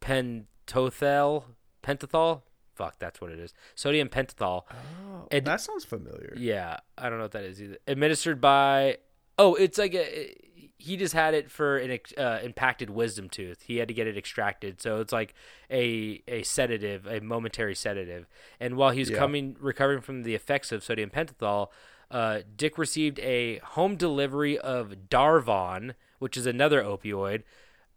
pentothal, 0.00 1.44
pentothal. 1.82 2.42
Fuck, 2.74 2.98
that's 2.98 3.20
what 3.20 3.30
it 3.30 3.38
is. 3.38 3.52
Sodium 3.74 4.08
pentothal. 4.08 4.62
Oh, 4.70 5.28
It- 5.30 5.44
that 5.44 5.60
sounds 5.60 5.84
familiar. 5.84 6.32
Yeah, 6.36 6.78
I 6.96 7.08
don't 7.08 7.18
know 7.18 7.24
what 7.24 7.32
that 7.32 7.44
is 7.44 7.60
either. 7.62 7.78
Administered 7.86 8.40
by. 8.40 8.98
Oh, 9.38 9.54
it's 9.54 9.78
like 9.78 9.94
a. 9.94 10.34
he 10.78 10.96
just 10.96 11.14
had 11.14 11.32
it 11.34 11.50
for 11.50 11.76
an 11.78 11.98
uh, 12.18 12.40
impacted 12.42 12.90
wisdom 12.90 13.28
tooth. 13.28 13.62
He 13.62 13.76
had 13.76 13.88
to 13.88 13.94
get 13.94 14.06
it 14.06 14.16
extracted, 14.18 14.80
so 14.80 15.00
it's 15.00 15.12
like 15.12 15.34
a 15.70 16.22
a 16.26 16.42
sedative, 16.42 17.06
a 17.06 17.20
momentary 17.20 17.74
sedative. 17.74 18.26
And 18.58 18.76
while 18.76 18.90
he 18.90 19.00
was 19.00 19.10
Yeah. 19.10 19.18
coming 19.18 19.56
recovering 19.60 20.00
from 20.00 20.22
the 20.22 20.34
effects 20.34 20.72
of 20.72 20.82
sodium 20.82 21.10
pentothal, 21.10 21.68
uh, 22.10 22.40
Dick 22.56 22.78
received 22.78 23.18
a 23.20 23.58
home 23.58 23.96
delivery 23.96 24.58
of 24.58 24.94
Darvon, 25.08 25.94
which 26.18 26.36
is 26.36 26.46
another 26.46 26.82
opioid, 26.82 27.42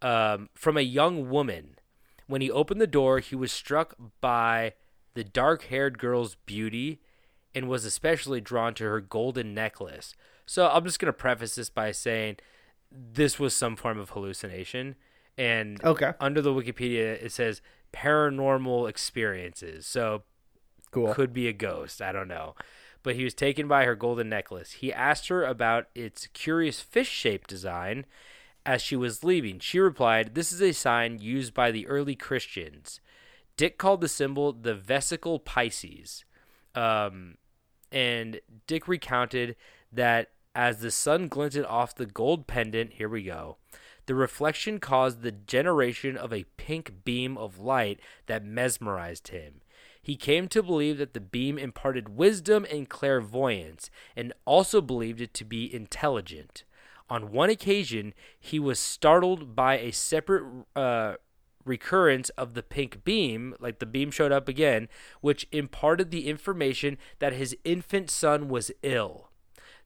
um, 0.02 0.48
from 0.54 0.76
a 0.76 0.82
young 0.82 1.28
woman. 1.30 1.76
When 2.26 2.40
he 2.40 2.50
opened 2.50 2.80
the 2.80 2.86
door, 2.86 3.20
he 3.20 3.36
was 3.36 3.52
struck 3.52 3.94
by 4.20 4.74
the 5.14 5.22
dark-haired 5.24 5.98
girl's 5.98 6.34
beauty 6.46 7.00
and 7.54 7.68
was 7.68 7.84
especially 7.84 8.40
drawn 8.40 8.74
to 8.74 8.84
her 8.84 9.00
golden 9.00 9.54
necklace. 9.54 10.14
So 10.44 10.68
I'm 10.68 10.84
just 10.84 10.98
going 10.98 11.06
to 11.06 11.12
preface 11.12 11.54
this 11.54 11.70
by 11.70 11.92
saying 11.92 12.36
this 12.90 13.38
was 13.38 13.54
some 13.54 13.76
form 13.76 13.98
of 13.98 14.10
hallucination. 14.10 14.96
And 15.38 15.82
Okay. 15.84 16.12
under 16.20 16.42
the 16.42 16.52
Wikipedia, 16.52 17.22
it 17.22 17.32
says 17.32 17.62
paranormal 17.92 18.88
experiences. 18.88 19.86
So 19.86 20.22
Cool. 20.90 21.14
could 21.14 21.32
be 21.32 21.48
a 21.48 21.52
ghost. 21.52 22.00
I 22.02 22.12
don't 22.12 22.28
know. 22.28 22.54
But 23.02 23.14
he 23.16 23.24
was 23.24 23.34
taken 23.34 23.68
by 23.68 23.84
her 23.84 23.94
golden 23.94 24.28
necklace. 24.28 24.72
He 24.72 24.92
asked 24.92 25.28
her 25.28 25.44
about 25.44 25.86
its 25.94 26.26
curious 26.28 26.80
fish 26.80 27.08
shaped 27.08 27.48
design 27.48 28.04
as 28.66 28.82
she 28.82 28.96
was 28.96 29.24
leaving. 29.24 29.60
She 29.60 29.78
replied, 29.78 30.34
This 30.34 30.52
is 30.52 30.60
a 30.60 30.72
sign 30.72 31.20
used 31.20 31.54
by 31.54 31.70
the 31.70 31.86
early 31.86 32.16
Christians. 32.16 33.00
Dick 33.56 33.78
called 33.78 34.02
the 34.02 34.08
symbol 34.08 34.52
the 34.52 34.74
vesica 34.74 35.42
piscis. 35.42 36.24
Um, 36.74 37.38
and 37.90 38.40
Dick 38.66 38.88
recounted 38.88 39.56
that 39.90 40.30
as 40.54 40.80
the 40.80 40.90
sun 40.90 41.28
glinted 41.28 41.64
off 41.64 41.94
the 41.94 42.06
gold 42.06 42.46
pendant, 42.46 42.94
here 42.94 43.08
we 43.08 43.22
go, 43.22 43.56
the 44.06 44.14
reflection 44.14 44.78
caused 44.78 45.22
the 45.22 45.32
generation 45.32 46.16
of 46.16 46.32
a 46.32 46.46
pink 46.56 47.04
beam 47.04 47.38
of 47.38 47.58
light 47.58 48.00
that 48.26 48.44
mesmerized 48.44 49.28
him. 49.28 49.60
He 50.02 50.16
came 50.16 50.48
to 50.48 50.62
believe 50.62 50.98
that 50.98 51.14
the 51.14 51.20
beam 51.20 51.58
imparted 51.58 52.10
wisdom 52.10 52.66
and 52.70 52.88
clairvoyance, 52.88 53.90
and 54.14 54.32
also 54.44 54.80
believed 54.80 55.20
it 55.20 55.34
to 55.34 55.44
be 55.44 55.72
intelligent. 55.72 56.64
On 57.08 57.30
one 57.30 57.50
occasion, 57.50 58.14
he 58.38 58.58
was 58.58 58.80
startled 58.80 59.54
by 59.54 59.78
a 59.78 59.92
separate 59.92 60.44
uh, 60.74 61.14
recurrence 61.64 62.30
of 62.30 62.54
the 62.54 62.62
pink 62.62 63.04
beam, 63.04 63.54
like 63.60 63.78
the 63.78 63.86
beam 63.86 64.10
showed 64.10 64.32
up 64.32 64.48
again, 64.48 64.88
which 65.20 65.46
imparted 65.52 66.10
the 66.10 66.28
information 66.28 66.98
that 67.18 67.32
his 67.32 67.56
infant 67.64 68.10
son 68.10 68.48
was 68.48 68.70
ill. 68.82 69.30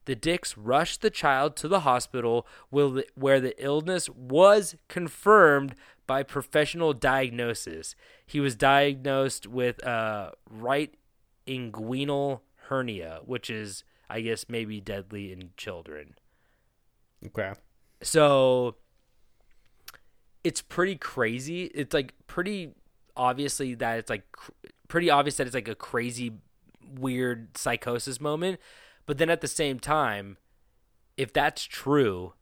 The 0.07 0.15
Dicks 0.15 0.57
rushed 0.57 1.03
the 1.03 1.11
child 1.11 1.57
to 1.57 1.69
the 1.69 1.81
hospital 1.81 2.47
where 2.71 3.41
the 3.41 3.55
illness 3.59 4.09
was 4.09 4.75
confirmed 4.89 5.75
by 6.07 6.23
professional 6.23 6.93
diagnosis. 6.93 7.95
He 8.27 8.41
was 8.41 8.57
diagnosed 8.57 9.47
with 9.47 9.85
uh, 9.87 10.33
right 10.49 10.95
inguinal 11.47 12.41
hernia, 12.69 13.21
which 13.25 13.51
is, 13.51 13.85
I 14.09 14.23
guess, 14.23 14.47
maybe 14.49 14.81
deadly 14.81 15.33
in 15.33 15.51
children. 15.57 16.15
Okay. 17.27 17.53
So 18.03 18.77
it's 20.45 20.63
pretty 20.63 20.97
crazy. 20.97 21.65
It's 21.65 21.95
like 21.95 22.15
pretty 22.27 22.73
obviously 23.17 23.75
that 23.75 23.99
it's 23.99 24.11
like 24.11 24.31
cr- 24.33 24.53
pretty 24.89 25.11
obvious 25.11 25.37
that 25.37 25.47
it's 25.47 25.55
like 25.55 25.69
a 25.69 25.75
crazy 25.75 26.33
weird 26.99 27.57
psychosis 27.57 28.21
moment. 28.21 28.61
But 29.07 29.19
then 29.19 29.31
at 29.31 29.41
the 29.41 29.49
same 29.49 29.79
time, 29.79 30.37
if 31.17 31.33
that's 31.33 31.65
true, 31.65 32.35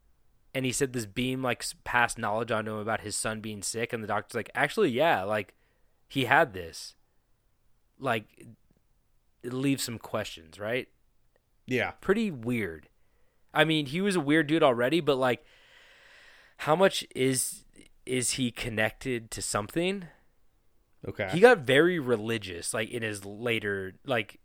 and 0.54 0.64
he 0.64 0.72
said 0.72 0.92
this 0.92 1.06
beam 1.06 1.42
like 1.42 1.64
passed 1.84 2.18
knowledge 2.18 2.50
onto 2.50 2.72
him 2.72 2.78
about 2.78 3.00
his 3.00 3.16
son 3.16 3.40
being 3.40 3.62
sick, 3.62 3.92
and 3.92 4.02
the 4.02 4.08
doctor's 4.08 4.34
like, 4.34 4.50
actually, 4.54 4.90
yeah, 4.90 5.22
like 5.24 5.54
he 6.08 6.24
had 6.24 6.52
this. 6.52 6.94
Like, 7.98 8.46
it 9.42 9.52
leaves 9.52 9.82
some 9.82 9.98
questions, 9.98 10.58
right? 10.58 10.88
Yeah. 11.66 11.92
pretty 12.00 12.30
weird. 12.30 12.88
I 13.53 13.64
mean, 13.64 13.86
he 13.86 14.01
was 14.01 14.16
a 14.16 14.20
weird 14.20 14.46
dude 14.46 14.62
already, 14.62 15.01
but 15.01 15.16
like 15.16 15.44
how 16.59 16.74
much 16.76 17.07
is 17.14 17.64
is 18.07 18.32
he 18.32 18.51
connected 18.51 19.30
to 19.32 19.42
something? 19.42 20.07
Okay. 21.07 21.28
He 21.32 21.40
got 21.40 21.59
very 21.59 21.99
religious 21.99 22.74
like 22.74 22.90
in 22.90 23.03
his 23.03 23.24
later 23.24 23.94
like 24.05 24.40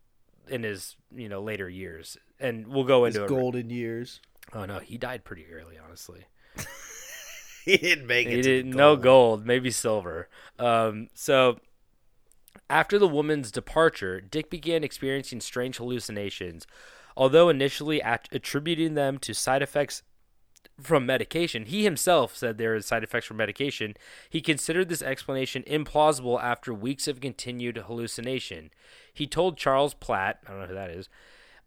in 0.47 0.63
his, 0.63 0.95
you 1.15 1.29
know, 1.29 1.41
later 1.41 1.69
years. 1.69 2.17
And 2.39 2.67
we'll 2.67 2.83
go 2.83 3.05
His 3.05 3.15
into 3.15 3.25
it. 3.25 3.29
golden 3.29 3.69
years. 3.69 4.19
Oh 4.53 4.65
no, 4.65 4.79
he 4.79 4.97
died 4.97 5.23
pretty 5.23 5.45
early, 5.51 5.77
honestly. 5.83 6.25
He 7.65 7.77
didn't 7.77 8.07
make 8.07 8.27
He 8.27 8.41
did 8.41 8.65
no 8.65 8.97
gold, 8.97 9.45
maybe 9.45 9.71
silver. 9.71 10.27
Um, 10.59 11.07
so 11.13 11.59
after 12.69 12.99
the 12.99 13.07
woman's 13.07 13.51
departure, 13.51 14.19
Dick 14.19 14.49
began 14.49 14.83
experiencing 14.83 15.39
strange 15.39 15.77
hallucinations. 15.77 16.67
Although 17.15 17.49
initially 17.49 18.01
at- 18.01 18.29
attributing 18.31 18.93
them 18.93 19.17
to 19.19 19.33
side 19.33 19.61
effects 19.61 20.03
from 20.79 21.05
medication, 21.05 21.65
he 21.65 21.83
himself 21.83 22.35
said 22.35 22.57
there 22.57 22.75
are 22.75 22.81
side 22.81 23.03
effects 23.03 23.27
from 23.27 23.37
medication. 23.37 23.95
He 24.29 24.41
considered 24.41 24.89
this 24.89 25.01
explanation 25.01 25.63
implausible 25.63 26.41
after 26.41 26.73
weeks 26.73 27.07
of 27.07 27.21
continued 27.21 27.77
hallucination. 27.77 28.71
He 29.13 29.27
told 29.27 29.57
Charles 29.57 29.93
Platt, 29.93 30.39
I 30.45 30.51
don't 30.51 30.59
know 30.61 30.67
who 30.67 30.73
that 30.73 30.89
is, 30.89 31.09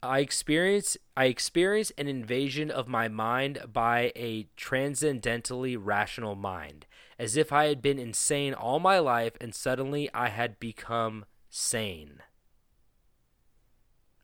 I 0.02 0.20
experience 0.20 0.96
I 1.16 1.26
experience 1.26 1.90
an 1.96 2.06
invasion 2.06 2.70
of 2.70 2.86
my 2.86 3.08
mind 3.08 3.58
by 3.72 4.12
a 4.14 4.48
transcendentally 4.56 5.76
rational 5.76 6.34
mind, 6.34 6.86
as 7.18 7.36
if 7.36 7.52
I 7.52 7.66
had 7.66 7.80
been 7.80 7.98
insane 7.98 8.54
all 8.54 8.78
my 8.78 8.98
life 8.98 9.32
and 9.40 9.54
suddenly 9.54 10.10
I 10.12 10.28
had 10.28 10.60
become 10.60 11.24
sane. 11.48 12.22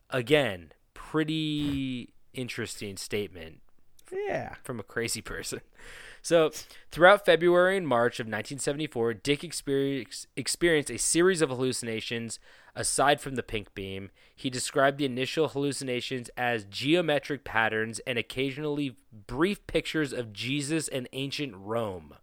Again, 0.09 0.73
pretty 1.13 2.09
interesting 2.33 2.97
statement 2.97 3.61
Yeah. 4.11 4.55
from 4.63 4.79
a 4.79 4.83
crazy 4.83 5.21
person. 5.21 5.61
So, 6.23 6.49
throughout 6.89 7.23
February 7.23 7.77
and 7.77 7.87
March 7.87 8.19
of 8.19 8.25
1974, 8.25 9.13
Dick 9.13 9.43
experienced, 9.43 10.25
experienced 10.35 10.89
a 10.89 10.97
series 10.97 11.43
of 11.43 11.51
hallucinations 11.51 12.39
aside 12.75 13.21
from 13.21 13.35
the 13.35 13.43
pink 13.43 13.75
beam. 13.75 14.09
He 14.35 14.49
described 14.49 14.97
the 14.97 15.05
initial 15.05 15.49
hallucinations 15.49 16.29
as 16.35 16.63
geometric 16.63 17.43
patterns 17.43 17.99
and 18.07 18.17
occasionally 18.17 18.95
brief 19.27 19.67
pictures 19.67 20.13
of 20.13 20.33
Jesus 20.33 20.87
and 20.87 21.07
ancient 21.13 21.53
Rome. 21.55 22.15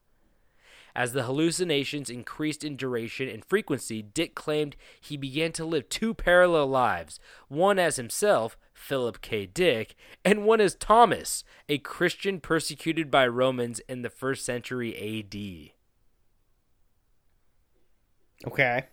As 0.97 1.13
the 1.13 1.23
hallucinations 1.23 2.11
increased 2.11 2.65
in 2.65 2.77
duration 2.77 3.29
and 3.29 3.45
frequency, 3.45 4.03
Dick 4.03 4.35
claimed 4.35 4.75
he 5.01 5.17
began 5.17 5.53
to 5.53 5.65
live 5.65 5.89
two 5.89 6.15
parallel 6.15 6.67
lives 6.67 7.21
one 7.47 7.79
as 7.79 7.95
himself, 7.97 8.57
Philip 8.81 9.21
K. 9.21 9.45
Dick, 9.47 9.95
and 10.25 10.45
one 10.45 10.61
is 10.61 10.75
Thomas, 10.75 11.45
a 11.69 11.77
Christian 11.79 12.41
persecuted 12.41 13.11
by 13.11 13.27
Romans 13.27 13.79
in 13.81 14.01
the 14.03 14.11
first 14.11 14.45
century 14.45 14.97
AD. 14.97 15.75
Okay. 18.51 18.85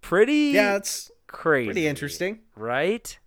Pretty 0.00 0.52
Yeah, 0.54 0.76
it's 0.76 1.10
crazy. 1.26 1.66
pretty 1.66 1.86
interesting. 1.88 2.40
Right? 2.54 3.18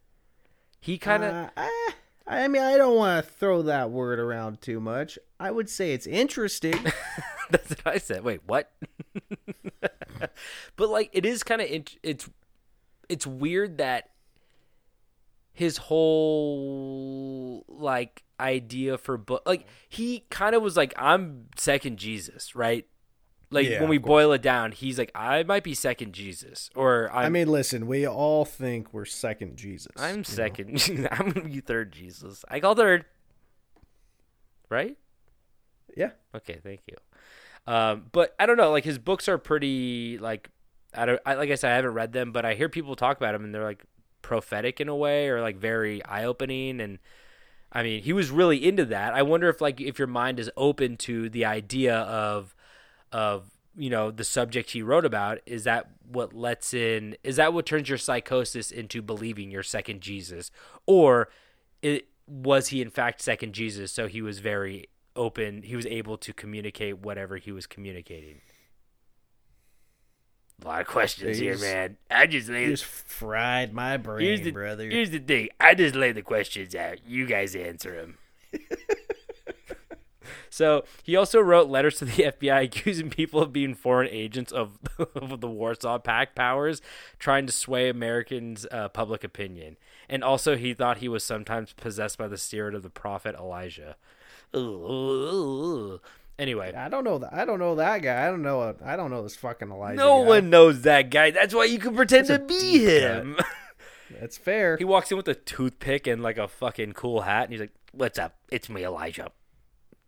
He 0.80 0.97
kind 0.97 1.24
of. 1.24 1.34
Uh, 1.34 1.49
eh, 1.57 1.91
I 2.26 2.47
mean, 2.47 2.61
I 2.61 2.78
don't 2.78 2.95
want 2.95 3.26
to 3.26 3.32
throw 3.32 3.61
that 3.63 3.91
word 3.91 4.20
around 4.20 4.61
too 4.61 4.80
much. 4.80 5.20
I 5.39 5.51
would 5.51 5.70
say 5.70 5.91
it's 5.91 6.07
interesting. 6.07 6.76
That's 7.49 7.70
what 7.70 7.88
I 7.88 7.97
said. 7.97 8.24
Wait, 8.24 8.41
what? 8.45 8.72
but 10.78 10.89
like, 10.89 11.09
it 11.11 11.26
is 11.26 11.43
kind 11.43 11.61
of 11.61 11.70
int- 11.70 11.97
it's 12.03 12.30
it's 13.09 13.28
weird 13.28 13.78
that 13.80 14.09
his 15.57 15.77
whole 15.77 17.65
like 17.67 18.23
idea 18.39 18.95
for 18.95 19.17
book 19.17 19.41
like 19.47 19.65
he 19.89 20.23
kind 20.29 20.53
of 20.53 20.61
was 20.61 20.77
like 20.77 20.93
I'm 20.97 21.47
second 21.57 21.97
Jesus, 21.97 22.55
right? 22.55 22.85
Like 23.49 23.67
Yeah, 23.67 23.79
when 23.79 23.89
we 23.89 23.97
boil 23.97 24.34
it 24.34 24.43
down, 24.43 24.71
he's 24.71 24.99
like 24.99 25.09
I 25.15 25.41
might 25.41 25.63
be 25.63 25.73
second 25.73 26.13
Jesus, 26.13 26.69
or 26.75 27.09
I'm, 27.11 27.25
I 27.25 27.29
mean, 27.29 27.47
listen, 27.47 27.88
we 27.88 28.05
all 28.05 28.45
think 28.45 28.93
we're 28.93 29.05
second 29.05 29.57
Jesus. 29.57 29.93
I'm 29.97 30.23
second. 30.23 31.07
I'm 31.11 31.31
gonna 31.31 31.49
be 31.49 31.59
third 31.59 31.91
Jesus. 31.91 32.45
I 32.47 32.59
call 32.59 32.75
third, 32.75 33.05
right? 34.69 34.95
Yeah. 35.95 36.11
Okay, 36.35 36.59
thank 36.61 36.81
you. 36.85 36.97
Um, 37.65 38.05
but 38.11 38.35
I 38.39 38.45
don't 38.45 38.57
know. 38.57 38.69
Like 38.69 38.84
his 38.84 38.99
books 38.99 39.27
are 39.27 39.39
pretty 39.39 40.19
like 40.19 40.51
I 40.93 41.07
don't. 41.07 41.19
I, 41.25 41.34
like 41.34 41.49
I 41.49 41.55
said, 41.55 41.71
I 41.71 41.75
haven't 41.77 41.93
read 41.93 42.13
them, 42.13 42.31
but 42.31 42.45
I 42.45 42.53
hear 42.53 42.69
people 42.69 42.95
talk 42.95 43.17
about 43.17 43.31
them, 43.31 43.43
and 43.43 43.55
they're 43.55 43.63
like 43.63 43.84
prophetic 44.27 44.81
in 44.81 44.89
a 44.89 44.95
way, 44.95 45.29
or 45.29 45.41
like 45.41 45.57
very 45.57 46.03
eye 46.05 46.25
opening. 46.25 46.81
And 46.81 46.99
I 47.71 47.81
mean, 47.81 48.03
he 48.03 48.11
was 48.11 48.29
really 48.29 48.63
into 48.63 48.83
that. 48.85 49.13
I 49.13 49.21
wonder 49.21 49.47
if 49.47 49.61
like 49.61 49.79
if 49.79 49.97
your 49.97 50.07
mind 50.07 50.37
is 50.37 50.51
open 50.57 50.97
to 50.97 51.29
the 51.29 51.45
idea 51.45 51.95
of 51.95 52.53
of 53.13 53.49
you 53.77 53.89
know 53.89 54.11
the 54.11 54.25
subject 54.25 54.71
he 54.71 54.81
wrote 54.81 55.05
about. 55.05 55.39
Is 55.45 55.63
that 55.63 55.89
what 56.11 56.33
lets 56.33 56.73
in? 56.73 57.15
Is 57.23 57.37
that 57.37 57.53
what 57.53 57.65
turns 57.65 57.87
your 57.87 57.97
psychosis 57.97 58.69
into 58.69 59.01
believing 59.01 59.49
you're 59.49 59.63
second 59.63 60.01
Jesus, 60.01 60.51
or 60.85 61.29
it? 61.81 62.09
was 62.27 62.67
he 62.67 62.81
in 62.81 62.89
fact 62.89 63.21
second 63.21 63.53
Jesus? 63.53 63.91
So 63.91 64.07
he 64.07 64.21
was 64.21 64.39
very 64.39 64.87
open. 65.15 65.63
He 65.63 65.75
was 65.75 65.85
able 65.85 66.17
to 66.17 66.33
communicate 66.33 66.99
whatever 66.99 67.37
he 67.37 67.51
was 67.51 67.65
communicating. 67.65 68.41
Lot 70.68 70.81
of 70.81 70.88
questions 70.88 71.38
here, 71.38 71.57
man. 71.57 71.95
I 72.11 72.27
just 72.27 72.49
laid. 72.49 72.68
just 72.68 72.84
fried 72.84 73.73
my 73.73 73.95
brain, 73.95 74.26
Here's 74.26 74.41
the 74.41 74.52
brother. 74.52 74.89
here's 74.89 75.11
the 75.11 75.19
thing. 75.19 75.48
I 75.61 75.73
just 75.76 75.95
lay 75.95 76.11
the 76.11 76.22
questions 76.22 76.76
out. 76.76 76.98
You 77.07 77.26
guys 77.26 77.56
answer 77.56 77.95
them. 77.95 78.18
so 80.49 80.84
he 81.03 81.15
also 81.15 81.39
wrote 81.39 81.69
letters 81.69 81.95
to 81.99 82.06
the 82.06 82.11
FBI 82.41 82.65
accusing 82.65 83.10
people 83.10 83.41
of 83.41 83.53
being 83.53 83.76
foreign 83.76 84.10
agents 84.10 84.52
of, 84.52 84.77
of 85.15 85.39
the 85.39 85.49
Warsaw 85.49 85.99
Pact 85.99 86.35
powers, 86.35 86.81
trying 87.18 87.45
to 87.45 87.53
sway 87.53 87.88
Americans' 87.88 88.68
uh, 88.69 88.89
public 88.89 89.23
opinion. 89.23 89.77
And 90.10 90.22
also, 90.22 90.57
he 90.57 90.73
thought 90.73 90.98
he 90.98 91.07
was 91.07 91.23
sometimes 91.23 91.72
possessed 91.72 92.18
by 92.18 92.27
the 92.27 92.38
spirit 92.38 92.76
of 92.76 92.84
the 92.84 92.89
prophet 92.89 93.35
Elijah. 93.35 93.95
Ugh. 94.53 96.02
Anyway, 96.39 96.72
I 96.73 96.88
don't 96.89 97.03
know 97.03 97.18
that. 97.18 97.34
I 97.34 97.45
don't 97.45 97.57
know 97.57 97.76
that 97.76 98.03
guy. 98.03 98.27
I 98.27 98.30
don't 98.30 98.43
know. 98.43 98.76
I 98.85 98.95
don't 98.95 99.09
know 99.09 99.23
this 99.23 99.35
fucking 99.35 99.72
Elijah. 99.72 99.97
no 99.97 100.22
guy. 100.22 100.27
one 100.27 100.49
knows 100.51 100.81
that 100.84 101.09
guy. 101.09 101.31
That's 101.31 101.53
why 101.53 101.65
you 101.65 101.80
can 101.80 101.95
pretend 101.95 102.27
That's 102.27 102.41
to 102.41 102.47
be 102.47 102.85
him. 102.85 103.38
That's 104.19 104.38
fair. 104.38 104.77
He 104.77 104.85
walks 104.85 105.11
in 105.11 105.18
with 105.18 105.27
a 105.27 105.34
toothpick 105.35 106.05
and 106.05 106.22
like 106.22 106.38
a 106.38 106.47
fucking 106.47 106.93
cool 106.93 107.22
hat, 107.22 107.45
and 107.45 107.51
he's 107.53 107.59
like, 107.59 107.73
"What's 107.91 108.19
up? 108.19 108.35
It's 108.51 108.69
me, 108.69 108.84
Elijah." 108.85 109.31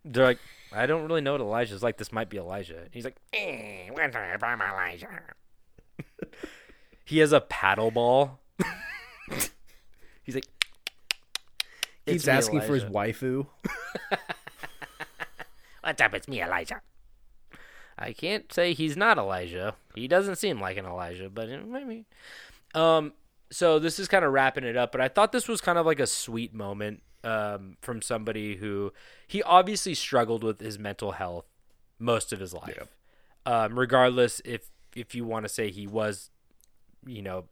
They're 0.04 0.24
like, 0.24 0.38
"I 0.72 0.86
don't 0.86 1.06
really 1.06 1.20
know 1.20 1.32
what 1.32 1.40
Elijah's 1.40 1.82
like. 1.82 1.98
This 1.98 2.12
might 2.12 2.30
be 2.30 2.38
Elijah." 2.38 2.78
And 2.78 2.88
he's 2.92 3.04
like, 3.04 3.16
eh, 3.32 3.88
"What's 3.90 4.14
up? 4.14 4.42
I'm 4.42 4.62
Elijah." 4.62 5.08
he 7.04 7.18
has 7.18 7.32
a 7.32 7.40
paddle 7.40 7.90
ball. 7.90 8.38
he's 10.22 10.36
like, 10.36 10.46
Keeps 12.06 12.22
"It's 12.22 12.26
me, 12.26 12.32
asking 12.32 12.60
for 12.62 12.74
his 12.74 12.84
waifu. 12.84 13.46
What's 15.82 16.02
up? 16.02 16.14
It's 16.14 16.28
me, 16.28 16.42
Elijah. 16.42 16.82
I 17.98 18.12
can't 18.12 18.52
say 18.52 18.72
he's 18.72 18.96
not 18.96 19.18
Elijah. 19.18 19.74
He 19.94 20.08
doesn't 20.08 20.36
seem 20.36 20.60
like 20.60 20.76
an 20.76 20.86
Elijah, 20.86 21.28
but 21.30 21.48
eh, 21.48 21.58
maybe. 21.66 22.06
Um. 22.74 23.12
So 23.52 23.80
this 23.80 23.98
is 23.98 24.06
kind 24.06 24.24
of 24.24 24.32
wrapping 24.32 24.62
it 24.62 24.76
up, 24.76 24.92
but 24.92 25.00
I 25.00 25.08
thought 25.08 25.32
this 25.32 25.48
was 25.48 25.60
kind 25.60 25.76
of 25.76 25.84
like 25.84 25.98
a 25.98 26.06
sweet 26.06 26.54
moment 26.54 27.02
um, 27.24 27.76
from 27.80 28.00
somebody 28.00 28.56
who 28.56 28.92
he 29.26 29.42
obviously 29.42 29.92
struggled 29.94 30.44
with 30.44 30.60
his 30.60 30.78
mental 30.78 31.12
health 31.12 31.46
most 31.98 32.32
of 32.32 32.38
his 32.38 32.54
life. 32.54 32.86
Um, 33.44 33.76
regardless 33.76 34.40
if 34.44 34.70
if 34.94 35.14
you 35.14 35.24
want 35.24 35.44
to 35.44 35.48
say 35.48 35.70
he 35.70 35.86
was, 35.86 36.30
you 37.06 37.22
know, 37.22 37.46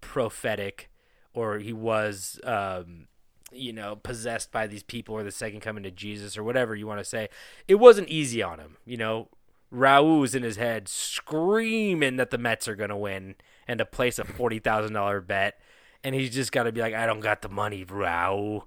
prophetic 0.00 0.90
or 1.32 1.58
he 1.58 1.72
was 1.72 2.40
um, 2.44 3.08
you 3.52 3.72
know 3.72 3.96
possessed 3.96 4.52
by 4.52 4.66
these 4.66 4.82
people 4.82 5.14
or 5.14 5.22
the 5.22 5.32
second 5.32 5.60
coming 5.60 5.82
to 5.82 5.90
jesus 5.90 6.36
or 6.36 6.44
whatever 6.44 6.74
you 6.74 6.86
want 6.86 7.00
to 7.00 7.04
say 7.04 7.28
it 7.66 7.76
wasn't 7.76 8.08
easy 8.08 8.42
on 8.42 8.58
him 8.58 8.76
you 8.84 8.96
know 8.96 9.28
Raul's 9.70 10.34
in 10.34 10.42
his 10.42 10.56
head 10.56 10.88
screaming 10.88 12.16
that 12.16 12.30
the 12.30 12.38
Mets 12.38 12.68
are 12.68 12.76
going 12.76 12.90
to 12.90 12.96
win 12.96 13.34
and 13.66 13.78
to 13.78 13.84
place 13.84 14.18
a 14.18 14.24
$40,000 14.24 15.26
bet. 15.26 15.60
And 16.02 16.14
he's 16.14 16.30
just 16.30 16.52
got 16.52 16.62
to 16.62 16.72
be 16.72 16.80
like, 16.80 16.94
I 16.94 17.06
don't 17.06 17.20
got 17.20 17.42
the 17.42 17.48
money, 17.48 17.84
Raul. 17.84 18.62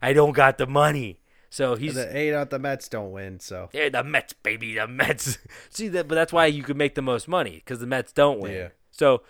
I 0.00 0.12
don't 0.12 0.32
got 0.32 0.58
the 0.58 0.66
money. 0.66 1.20
So 1.50 1.76
he's 1.76 1.94
The 1.94 2.16
eight 2.16 2.34
out 2.34 2.50
the 2.50 2.58
Mets 2.58 2.88
don't 2.88 3.12
win, 3.12 3.38
so 3.38 3.68
yeah, 3.72 3.88
the 3.88 4.02
Mets, 4.02 4.32
baby, 4.32 4.74
the 4.74 4.88
Mets. 4.88 5.38
See 5.70 5.86
that, 5.88 6.08
but 6.08 6.16
that's 6.16 6.32
why 6.32 6.46
you 6.46 6.64
could 6.64 6.76
make 6.76 6.96
the 6.96 7.02
most 7.02 7.28
money 7.28 7.62
because 7.64 7.78
the 7.78 7.86
Mets 7.86 8.12
don't 8.12 8.40
win. 8.40 8.54
Yeah. 8.54 8.68
So 8.90 9.22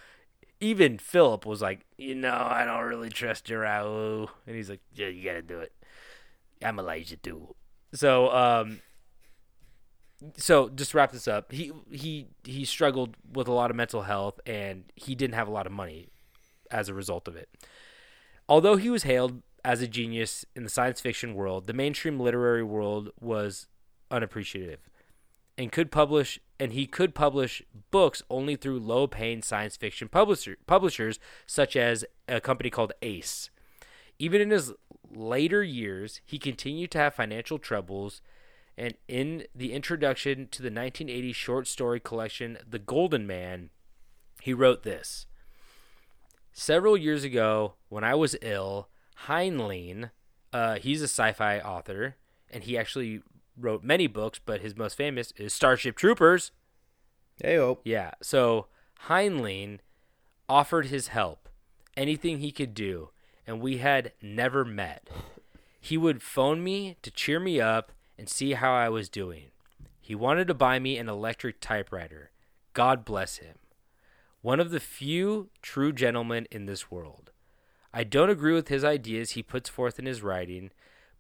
even 0.61 0.99
Philip 0.99 1.47
was 1.47 1.61
like, 1.61 1.81
you 1.99 2.15
know, 2.15 2.35
I 2.35 2.65
don't 2.65 2.85
really 2.85 3.11
trust 3.11 3.49
you, 3.51 3.57
Raul, 3.57 4.29
and 4.47 4.57
he's 4.57 4.71
like, 4.71 4.81
yeah, 4.95 5.09
you 5.09 5.25
gotta 5.25 5.43
do 5.43 5.61
it. 5.61 5.73
I'm 6.63 6.79
Elijah 6.79 7.17
too. 7.17 7.55
So, 7.93 8.31
um, 8.31 8.81
so 10.37 10.69
just 10.69 10.93
to 10.93 10.97
wrap 10.97 11.13
this 11.13 11.29
up. 11.29 11.53
He 11.53 11.73
he 11.91 12.29
he 12.45 12.65
struggled 12.65 13.17
with 13.33 13.49
a 13.49 13.53
lot 13.53 13.71
of 13.71 13.77
mental 13.77 14.03
health, 14.03 14.41
and 14.47 14.85
he 14.97 15.15
didn't 15.15 15.35
have 15.35 15.49
a 15.49 15.53
lot 15.53 15.67
of 15.67 15.73
money 15.73 16.09
as 16.71 16.89
a 16.89 16.95
result 16.95 17.29
of 17.29 17.37
it. 17.37 17.49
Although 18.49 18.77
he 18.77 18.91
was 18.91 19.03
hailed 19.05 19.43
as 19.65 19.81
a 19.81 19.89
genius 19.89 20.45
in 20.55 20.63
the 20.65 20.71
science 20.71 21.01
fiction 21.01 21.35
world, 21.35 21.67
the 21.67 21.73
mainstream 21.73 22.21
literary 22.21 22.63
world 22.63 23.11
was 23.21 23.67
unappreciative 24.11 24.81
and 25.57 25.73
could 25.73 25.91
publish 25.91 26.41
and 26.59 26.73
he 26.73 26.87
could 26.87 27.15
publish 27.15 27.63
books 27.91 28.23
only 28.31 28.55
through 28.57 28.79
low-paying 28.79 29.43
science 29.43 29.77
fiction 29.77 30.09
publisher, 30.09 30.57
publishers 30.67 31.19
such 31.47 31.77
as 31.77 32.05
a 32.29 32.41
company 32.41 32.71
called 32.71 32.93
Ace. 33.03 33.51
Even 34.19 34.41
in 34.41 34.51
his 34.51 34.73
later 35.11 35.63
years, 35.63 36.21
he 36.25 36.39
continued 36.39 36.93
to 36.93 36.99
have 36.99 37.15
financial 37.15 37.59
troubles 37.59 38.21
and 38.77 38.95
in 39.07 39.45
the 39.55 39.73
introduction 39.73 40.49
to 40.51 40.63
the 40.63 40.67
1980 40.67 41.33
short 41.33 41.67
story 41.67 42.01
collection 42.01 42.59
The 42.69 42.79
Golden 42.79 43.27
Man, 43.27 43.71
he 44.41 44.53
wrote 44.53 44.83
this. 44.83 45.27
Several 46.53 46.97
years 46.97 47.25
ago, 47.25 47.75
when 47.89 48.05
I 48.05 48.15
was 48.15 48.37
ill, 48.43 48.89
Heinlein, 49.27 50.11
uh, 50.53 50.77
he's 50.77 51.03
a 51.03 51.09
sci 51.09 51.33
fi 51.33 51.61
author, 51.61 52.17
and 52.51 52.65
he 52.65 52.79
actually 52.79 53.23
wrote 53.59 53.83
many 53.85 54.07
books, 54.07 54.41
but 54.45 54.61
his 54.61 54.77
most 54.77 54.97
famous 54.97 55.33
is 55.37 55.53
Starship 55.53 55.97
Troopers. 55.97 56.51
hey 57.43 57.59
oh. 57.59 57.81
Yeah, 57.85 58.13
so 58.23 58.67
Heinlein 59.09 59.79
offered 60.49 60.87
his 60.87 61.09
help, 61.09 61.49
anything 61.97 62.39
he 62.39 62.51
could 62.51 62.75
do, 62.75 63.11
and 63.47 63.61
we 63.61 63.79
had 63.79 64.13
never 64.23 64.65
met. 64.65 65.09
He 65.81 65.97
would 65.97 66.23
phone 66.23 66.65
me 66.65 66.97
to 67.03 67.11
cheer 67.11 67.39
me 67.39 67.61
up 67.61 67.93
and 68.19 68.29
see 68.29 68.53
how 68.53 68.73
I 68.73 68.89
was 68.89 69.09
doing. 69.09 69.51
He 70.01 70.15
wanted 70.15 70.49
to 70.49 70.55
buy 70.55 70.79
me 70.79 70.99
an 70.99 71.09
electric 71.09 71.61
typewriter. 71.61 72.31
God 72.73 73.05
bless 73.05 73.39
him. 73.39 73.57
One 74.43 74.61
of 74.61 74.71
the 74.71 74.81
few 74.81 75.49
true 75.63 75.93
gentlemen 75.93 76.47
in 76.51 76.67
this 76.67 76.91
world. 76.91 77.31
I 77.93 78.05
don't 78.05 78.31
agree 78.31 78.53
with 78.53 78.69
his 78.69 78.85
ideas 78.85 79.31
he 79.31 79.43
puts 79.43 79.71
forth 79.71 79.99
in 79.99 80.07
his 80.07 80.23
writing, 80.23 80.73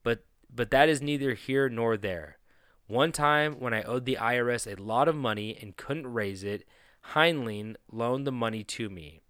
but 0.02 0.24
but 0.54 0.70
that 0.70 0.88
is 0.88 1.02
neither 1.02 1.34
here 1.34 1.68
nor 1.68 1.96
there. 1.96 2.38
One 2.86 3.12
time 3.12 3.54
when 3.60 3.74
I 3.74 3.82
owed 3.82 4.04
the 4.04 4.18
IRS 4.20 4.66
a 4.70 4.80
lot 4.80 5.08
of 5.08 5.16
money 5.16 5.56
and 5.60 5.76
couldn't 5.76 6.12
raise 6.12 6.44
it, 6.44 6.64
Heinlein 7.12 7.76
loaned 7.90 8.26
the 8.26 8.32
money 8.32 8.62
to 8.64 8.88
me. 8.88 9.20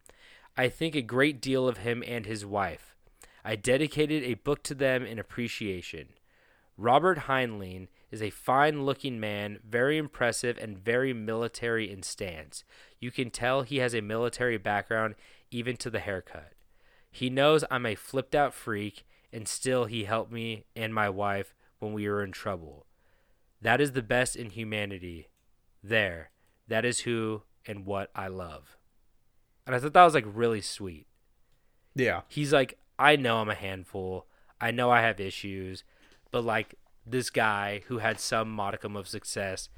I 0.57 0.69
think 0.69 0.95
a 0.95 1.03
great 1.03 1.41
deal 1.41 1.67
of 1.67 1.79
him 1.79 2.03
and 2.07 2.27
his 2.27 2.45
wife. 2.45 2.95
I 3.45 3.57
dedicated 3.57 4.23
a 4.23 4.35
book 4.35 4.63
to 4.65 4.75
them 4.75 5.05
in 5.05 5.19
appreciation. 5.19 6.09
Robert 6.77 7.21
Heinlein 7.21 7.89
is 8.11 8.23
a 8.23 8.31
fine 8.31 8.85
looking 8.85 9.21
man, 9.21 9.59
very 9.69 9.97
impressive 9.99 10.59
and 10.59 10.79
very 10.79 11.13
military 11.13 11.91
in 11.91 12.03
stance. 12.03 12.65
You 13.01 13.11
can 13.11 13.31
tell 13.31 13.63
he 13.63 13.79
has 13.79 13.95
a 13.95 14.01
military 14.01 14.57
background 14.57 15.15
even 15.51 15.77
to 15.79 15.91
the 15.91 16.01
haircut. 16.01 16.53
He 17.11 17.31
knows 17.31 17.65
I'm 17.71 17.87
a 17.87 17.95
flipped 17.95 18.35
out 18.35 18.55
freak, 18.55 19.05
and 19.35 19.48
still 19.48 19.86
he 19.86 20.05
helped 20.05 20.32
me 20.32 20.65
and 20.77 20.94
my 20.94 21.11
wife 21.11 21.52
when 21.81 21.93
we 21.93 22.09
were 22.09 22.23
in 22.23 22.31
trouble. 22.31 22.86
That 23.61 23.81
is 23.81 23.93
the 23.93 24.02
best 24.02 24.36
in 24.36 24.51
humanity. 24.51 25.28
There. 25.82 26.31
That 26.69 26.85
is 26.85 27.01
who 27.01 27.43
and 27.66 27.85
what 27.85 28.11
I 28.15 28.28
love. 28.28 28.78
And 29.66 29.74
I 29.74 29.81
thought 29.81 29.93
that 29.93 30.05
was 30.05 30.15
like 30.15 30.24
really 30.27 30.61
sweet. 30.61 31.09
Yeah. 31.97 32.23
He's 32.28 32.52
like, 32.52 32.78
I 32.98 33.16
know 33.16 33.39
I'm 33.39 33.51
a 33.51 33.55
handful. 33.55 34.27
I 34.61 34.70
know 34.70 34.90
I 34.90 35.01
have 35.01 35.19
issues, 35.19 35.82
but 36.31 36.44
like 36.44 36.77
this 37.05 37.28
guy 37.28 37.82
who 37.89 37.98
had 37.98 38.20
some 38.20 38.51
modicum 38.51 38.94
of 38.97 39.09
success 39.09 39.69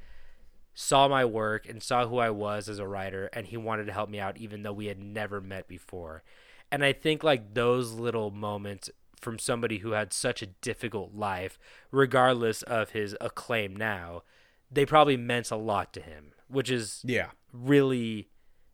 saw 0.74 1.08
my 1.08 1.24
work 1.24 1.66
and 1.66 1.82
saw 1.82 2.06
who 2.06 2.18
I 2.18 2.28
was 2.28 2.68
as 2.68 2.78
a 2.78 2.86
writer 2.86 3.30
and 3.32 3.46
he 3.46 3.56
wanted 3.56 3.86
to 3.86 3.92
help 3.92 4.10
me 4.10 4.20
out 4.20 4.36
even 4.36 4.62
though 4.62 4.74
we 4.74 4.86
had 4.86 4.98
never 4.98 5.40
met 5.40 5.66
before. 5.66 6.22
And 6.70 6.84
I 6.84 6.92
think 6.92 7.24
like 7.24 7.54
those 7.54 7.92
little 7.92 8.30
moments 8.30 8.90
from 9.20 9.38
somebody 9.38 9.78
who 9.78 9.93
had 9.93 10.12
such 10.12 10.43
a 10.43 10.47
difficult 10.47 11.14
life, 11.14 11.59
regardless 11.90 12.62
of 12.62 12.90
his 12.90 13.16
acclaim 13.20 13.74
now, 13.74 14.22
they 14.70 14.84
probably 14.86 15.16
meant 15.16 15.51
a 15.51 15.56
lot 15.56 15.93
to 15.94 16.01
him, 16.01 16.32
which 16.48 16.70
is 16.70 17.01
Yeah. 17.05 17.30
really 17.52 18.28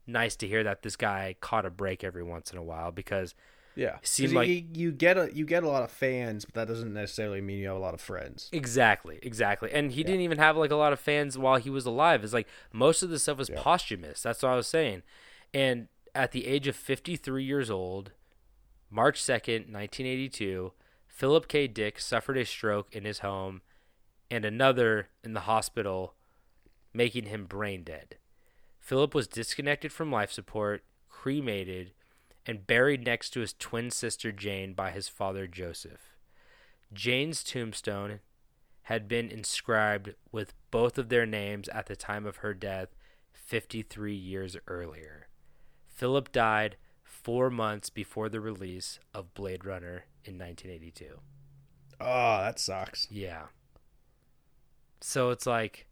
nice 0.07 0.35
to 0.37 0.49
hear 0.49 0.65
that 0.65 0.83
this 0.83 0.97
guy 0.97 1.37
caught 1.41 1.65
a 1.65 1.71
break 1.71 2.03
every 2.03 2.23
once 2.25 2.51
in 2.51 2.59
a 2.59 2.63
while 2.63 2.91
because 2.91 3.35
Yeah. 3.75 3.99
'Cause 3.99 4.33
like- 4.35 4.49
you, 4.49 4.67
you 4.75 4.93
get 4.93 5.17
a 5.17 5.31
you 5.35 5.47
get 5.47 5.63
a 5.63 5.69
lot 5.69 5.83
of 5.83 5.91
fans, 5.91 6.45
but 6.45 6.55
that 6.55 6.69
doesn't 6.69 6.93
necessarily 6.93 7.41
mean 7.41 7.59
you 7.59 7.69
have 7.69 7.77
a 7.77 7.81
lot 7.81 7.95
of 7.95 8.01
friends. 8.03 8.51
Exactly, 8.53 9.19
exactly. 9.23 9.71
And 9.73 9.93
he 9.93 10.03
didn't 10.03 10.21
even 10.21 10.37
have 10.39 10.57
like 10.59 10.71
a 10.71 10.77
lot 10.77 10.93
of 10.93 11.01
fans 11.01 11.39
while 11.39 11.57
he 11.57 11.71
was 11.71 11.87
alive. 11.87 12.23
It's 12.25 12.35
like 12.35 12.49
most 12.73 13.03
of 13.03 13.09
the 13.11 13.19
stuff 13.19 13.39
was 13.39 13.49
posthumous. 13.49 14.23
That's 14.23 14.43
what 14.43 14.51
I 14.51 14.57
was 14.57 14.67
saying. 14.67 15.03
And 15.55 15.89
at 16.15 16.33
the 16.33 16.47
age 16.47 16.67
of 16.67 16.77
53 16.77 17.45
years 17.45 17.71
old, 17.71 18.13
March 18.95 19.23
2nd, 19.23 19.73
1982, 19.73 20.73
Philip 21.09 21.49
K. 21.49 21.67
Dick 21.67 21.99
suffered 21.99 22.37
a 22.37 22.45
stroke 22.45 22.95
in 22.95 23.07
his 23.07 23.21
home 23.21 23.63
and 24.31 24.45
another 24.45 25.09
in 25.25 25.33
the 25.33 25.41
hospital, 25.41 26.13
making 26.93 27.25
him 27.25 27.47
brain 27.47 27.85
dead. 27.85 28.17
Philip 28.81 29.15
was 29.15 29.27
disconnected 29.27 29.93
from 29.93 30.13
life 30.13 30.31
support, 30.31 30.85
cremated, 31.09 31.93
and 32.45 32.67
buried 32.67 33.07
next 33.07 33.31
to 33.31 33.41
his 33.41 33.55
twin 33.55 33.91
sister 33.91 34.31
Jane 34.31 34.75
by 34.75 34.91
his 34.91 35.09
father 35.09 35.47
Joseph. 35.47 36.15
Jane's 36.93 37.43
tombstone 37.43 38.21
had 38.83 39.09
been 39.09 39.31
inscribed 39.31 40.13
with 40.31 40.53
both 40.71 40.99
of 40.99 41.09
their 41.09 41.25
names 41.25 41.67
at 41.69 41.87
the 41.87 41.97
time 41.97 42.27
of 42.27 42.39
her 42.39 42.53
death 42.53 42.89
53 43.33 44.15
years 44.15 44.55
earlier. 44.67 45.29
Philip 45.87 46.31
died 46.31 46.77
four 47.23 47.51
months 47.51 47.91
before 47.91 48.29
the 48.29 48.41
release 48.41 48.99
of 49.15 49.33
Blade 49.35 49.65
Runner 49.65 50.05
in 50.25 50.39
1982. 50.39 51.19
Oh, 52.01 52.39
that 52.43 52.59
sucks. 52.59 53.07
Yeah. 53.11 53.45
So 55.01 55.31
it's 55.31 55.47
like 55.47 55.87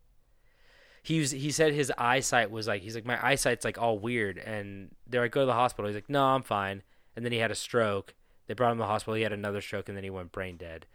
he 1.03 1.19
was, 1.21 1.31
he 1.31 1.51
said 1.51 1.73
his 1.73 1.93
eyesight 1.99 2.51
was 2.51 2.67
like 2.69 2.83
he's 2.83 2.95
like 2.95 3.07
my 3.07 3.25
eyesight's 3.25 3.65
like 3.65 3.79
all 3.79 3.99
weird 3.99 4.39
and 4.39 4.95
they're 5.07 5.23
like 5.23 5.33
go 5.33 5.41
to 5.41 5.47
the 5.47 5.53
hospital. 5.53 5.87
He's 5.89 5.97
like 5.97 6.09
no, 6.11 6.25
I'm 6.25 6.43
fine. 6.43 6.83
And 7.17 7.25
then 7.25 7.33
he 7.33 7.39
had 7.39 7.51
a 7.51 7.55
stroke. 7.57 8.15
They 8.47 8.55
brought 8.55 8.73
him 8.73 8.79
to 8.79 8.83
the 8.83 8.87
hospital. 8.87 9.15
He 9.15 9.23
had 9.23 9.33
another 9.33 9.61
stroke 9.61 9.89
and 9.89 9.97
then 9.97 10.05
he 10.05 10.11
went 10.11 10.33
brain 10.33 10.57
dead. 10.57 10.87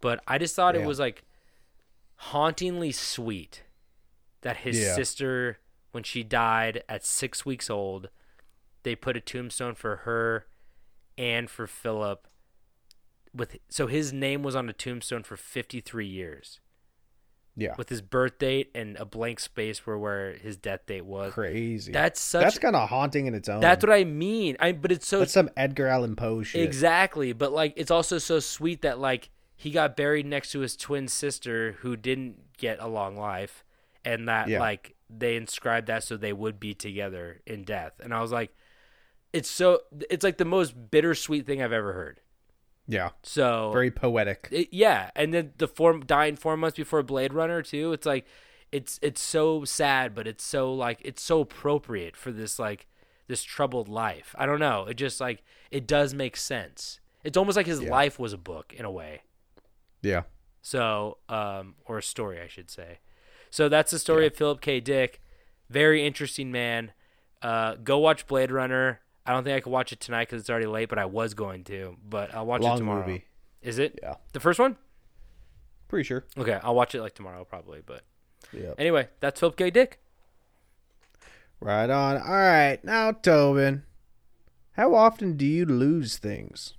But 0.00 0.22
I 0.26 0.38
just 0.38 0.54
thought 0.56 0.74
it 0.76 0.84
was 0.86 0.98
like 0.98 1.24
hauntingly 2.16 2.92
sweet 2.92 3.62
that 4.42 4.58
his 4.58 4.78
Yeah. 4.78 4.94
sister 4.94 5.58
when 5.92 6.02
she 6.04 6.22
died 6.24 6.82
at 6.88 7.04
6 7.04 7.44
weeks 7.44 7.68
old, 7.68 8.08
they 8.82 8.94
put 8.94 9.16
a 9.16 9.20
tombstone 9.20 9.74
for 9.74 9.96
her 9.98 10.46
and 11.18 11.48
for 11.50 11.66
Philip 11.66 12.26
with 13.34 13.56
so 13.68 13.86
his 13.86 14.12
name 14.12 14.42
was 14.42 14.54
on 14.54 14.68
a 14.68 14.72
tombstone 14.72 15.22
for 15.22 15.36
53 15.36 16.06
years 16.06 16.60
Yeah. 17.56 17.74
with 17.78 17.88
his 17.88 18.02
birth 18.02 18.38
date 18.38 18.70
and 18.74 18.96
a 18.96 19.04
blank 19.06 19.40
space 19.40 19.86
where 19.86 19.96
where 19.98 20.34
his 20.34 20.56
death 20.56 20.86
date 20.86 21.04
was. 21.06 21.32
Crazy. 21.32 21.92
That's 21.92 22.20
such 22.20 22.42
That's 22.42 22.58
kind 22.58 22.76
of 22.76 22.88
haunting 22.90 23.26
in 23.26 23.34
its 23.34 23.48
own. 23.48 23.60
That's 23.60 23.84
what 23.84 23.92
I 23.92 24.04
mean. 24.04 24.56
I 24.60 24.72
but 24.72 24.92
it's 24.92 25.06
so 25.06 25.20
That's 25.20 25.32
some 25.32 25.48
Edgar 25.56 25.86
Allan 25.86 26.14
Poe 26.16 26.42
shit. 26.42 26.62
exactly, 26.62 27.32
but 27.32 27.52
like 27.52 27.72
it's 27.76 27.90
also 27.90 28.18
so 28.18 28.38
sweet 28.40 28.82
that 28.82 28.98
like 28.98 29.30
he 29.56 29.70
got 29.70 29.96
buried 29.96 30.26
next 30.26 30.50
to 30.52 30.60
his 30.60 30.76
twin 30.76 31.08
sister 31.08 31.76
who 31.80 31.96
didn't 31.96 32.56
get 32.58 32.78
a 32.80 32.88
long 32.88 33.16
life 33.16 33.64
and 34.04 34.28
that 34.28 34.48
Yeah. 34.48 34.58
like 34.60 34.94
they 35.08 35.36
inscribed 35.36 35.86
that 35.88 36.02
so 36.04 36.16
they 36.16 36.32
would 36.32 36.58
be 36.60 36.74
together 36.74 37.40
in 37.46 37.64
death. 37.64 38.00
And 38.02 38.12
I 38.12 38.20
was 38.20 38.32
like 38.32 38.54
it's 39.32 39.48
so 39.48 39.80
it's 40.10 40.24
like 40.24 40.38
the 40.38 40.44
most 40.44 40.90
bittersweet 40.90 41.46
thing 41.46 41.62
I've 41.62 41.72
ever 41.72 41.92
heard. 41.92 42.20
Yeah. 42.86 43.10
So 43.22 43.70
Very 43.72 43.90
poetic. 43.90 44.48
It, 44.50 44.68
yeah, 44.72 45.10
and 45.14 45.32
then 45.32 45.52
the 45.58 45.68
form 45.68 46.04
dying 46.04 46.36
four 46.36 46.56
months 46.56 46.76
before 46.76 47.02
Blade 47.02 47.32
Runner 47.32 47.62
too. 47.62 47.92
It's 47.92 48.06
like 48.06 48.26
it's 48.70 48.98
it's 49.02 49.20
so 49.20 49.64
sad, 49.64 50.14
but 50.14 50.26
it's 50.26 50.44
so 50.44 50.72
like 50.74 51.00
it's 51.04 51.22
so 51.22 51.40
appropriate 51.40 52.16
for 52.16 52.32
this 52.32 52.58
like 52.58 52.86
this 53.28 53.42
troubled 53.42 53.88
life. 53.88 54.34
I 54.38 54.46
don't 54.46 54.58
know. 54.60 54.84
It 54.86 54.94
just 54.94 55.20
like 55.20 55.42
it 55.70 55.86
does 55.86 56.12
make 56.12 56.36
sense. 56.36 57.00
It's 57.24 57.36
almost 57.36 57.56
like 57.56 57.66
his 57.66 57.80
Yeah. 57.80 57.90
life 57.90 58.18
was 58.18 58.32
a 58.32 58.38
book 58.38 58.74
in 58.76 58.84
a 58.84 58.90
way. 58.90 59.22
Yeah. 60.02 60.22
So, 60.60 61.18
um, 61.28 61.76
or 61.86 61.98
a 61.98 62.02
story, 62.02 62.40
I 62.40 62.48
should 62.48 62.70
say. 62.70 62.98
So 63.50 63.68
that's 63.68 63.90
the 63.90 63.98
story 63.98 64.26
of 64.26 64.34
Philip 64.34 64.60
K. 64.60 64.80
Dick. 64.80 65.20
Very 65.70 66.04
interesting 66.06 66.50
man. 66.50 66.92
Uh, 67.40 67.74
go 67.76 67.98
watch 67.98 68.26
Blade 68.26 68.50
Runner. 68.50 69.00
I 69.24 69.32
don't 69.32 69.44
think 69.44 69.56
I 69.56 69.60
can 69.60 69.72
watch 69.72 69.92
it 69.92 70.00
tonight 70.00 70.28
because 70.28 70.40
it's 70.40 70.50
already 70.50 70.66
late, 70.66 70.88
but 70.88 70.98
I 70.98 71.04
was 71.04 71.34
going 71.34 71.64
to. 71.64 71.96
But 72.08 72.34
I'll 72.34 72.46
watch 72.46 72.60
it 72.60 72.64
Long 72.64 72.78
tomorrow. 72.78 73.06
movie. 73.06 73.24
Is 73.62 73.78
it? 73.78 73.98
Yeah. 74.02 74.14
The 74.32 74.40
first 74.40 74.58
one? 74.58 74.76
Pretty 75.88 76.04
sure. 76.04 76.24
Okay, 76.36 76.58
I'll 76.62 76.74
watch 76.74 76.94
it 76.94 77.02
like 77.02 77.14
tomorrow 77.14 77.44
probably. 77.44 77.80
But 77.84 78.02
Yeah. 78.52 78.72
anyway, 78.78 79.08
that's 79.20 79.38
Philip 79.40 79.56
K. 79.56 79.70
Dick. 79.70 80.00
Right 81.60 81.88
on. 81.90 82.16
All 82.16 82.22
right. 82.34 82.78
Now, 82.82 83.12
Tobin, 83.12 83.84
how 84.72 84.94
often 84.94 85.36
do 85.36 85.46
you 85.46 85.64
lose 85.64 86.18
things? 86.18 86.74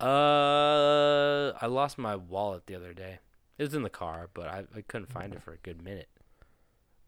Uh, 0.00 1.52
I 1.60 1.66
lost 1.66 1.98
my 1.98 2.16
wallet 2.16 2.66
the 2.66 2.74
other 2.74 2.94
day. 2.94 3.18
It 3.58 3.64
was 3.64 3.74
in 3.74 3.82
the 3.82 3.90
car, 3.90 4.30
but 4.32 4.48
I, 4.48 4.64
I 4.74 4.80
couldn't 4.82 5.12
find 5.12 5.34
it 5.34 5.42
for 5.42 5.52
a 5.52 5.58
good 5.58 5.82
minute. 5.82 6.08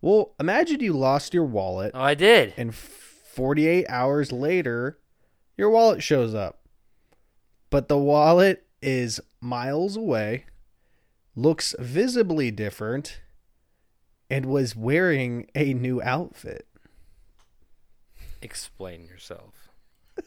Well, 0.02 0.34
imagine 0.38 0.80
you 0.80 0.92
lost 0.92 1.32
your 1.32 1.44
wallet 1.44 1.92
Oh, 1.94 2.00
I 2.02 2.14
did. 2.14 2.52
and 2.58 2.74
48 3.34 3.86
hours 3.88 4.32
later, 4.32 4.98
your 5.56 5.70
wallet 5.70 6.02
shows 6.02 6.34
up. 6.34 6.60
But 7.70 7.88
the 7.88 7.98
wallet 7.98 8.66
is 8.80 9.20
miles 9.40 9.96
away, 9.96 10.46
looks 11.34 11.74
visibly 11.78 12.50
different, 12.50 13.20
and 14.30 14.46
was 14.46 14.76
wearing 14.76 15.48
a 15.54 15.74
new 15.74 16.00
outfit. 16.02 16.66
Explain 18.40 19.06
yourself. 19.06 19.68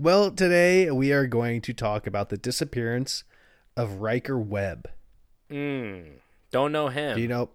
Well, 0.00 0.30
today 0.30 0.92
we 0.92 1.12
are 1.12 1.26
going 1.26 1.60
to 1.62 1.72
talk 1.72 2.06
about 2.06 2.28
the 2.28 2.36
disappearance 2.36 3.24
of 3.76 4.00
Ryker 4.00 4.38
Webb. 4.38 4.88
Mm, 5.50 6.18
don't 6.52 6.70
know 6.70 6.86
him. 6.86 7.16
Do 7.16 7.20
you 7.20 7.26
know? 7.26 7.50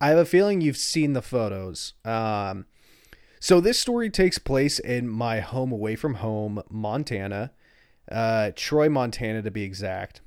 I 0.00 0.10
have 0.10 0.18
a 0.18 0.24
feeling 0.24 0.60
you've 0.60 0.76
seen 0.76 1.14
the 1.14 1.22
photos. 1.22 1.94
Um, 2.04 2.66
so 3.44 3.60
this 3.60 3.78
story 3.78 4.08
takes 4.08 4.38
place 4.38 4.78
in 4.78 5.06
my 5.06 5.40
home 5.40 5.70
away 5.70 5.96
from 5.96 6.14
home, 6.14 6.62
Montana, 6.70 7.50
uh, 8.10 8.52
Troy, 8.56 8.88
Montana 8.88 9.42
to 9.42 9.50
be 9.50 9.64
exact. 9.64 10.22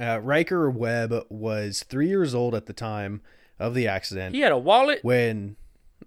Uh, 0.00 0.20
Ryker 0.20 0.70
Webb 0.70 1.26
was 1.28 1.82
three 1.82 2.06
years 2.06 2.32
old 2.32 2.54
at 2.54 2.66
the 2.66 2.72
time 2.72 3.22
of 3.58 3.74
the 3.74 3.88
accident. 3.88 4.36
He 4.36 4.40
had 4.40 4.52
a 4.52 4.56
wallet. 4.56 5.00
When 5.02 5.56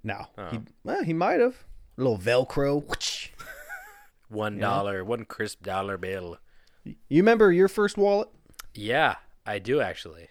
no, 0.05 0.27
he 0.51 0.59
well, 0.85 1.03
he 1.03 1.11
might 1.11 1.41
have 1.41 1.65
a 1.97 2.01
little 2.01 2.17
Velcro. 2.17 2.81
One 4.29 4.57
dollar, 4.57 5.03
one 5.03 5.25
crisp 5.25 5.63
dollar 5.63 5.97
bill. 5.97 6.37
You 6.85 6.95
remember 7.21 7.51
your 7.51 7.67
first 7.67 7.97
wallet? 7.97 8.29
Yeah, 8.73 9.15
I 9.45 9.59
do 9.59 9.81
actually. 9.81 10.29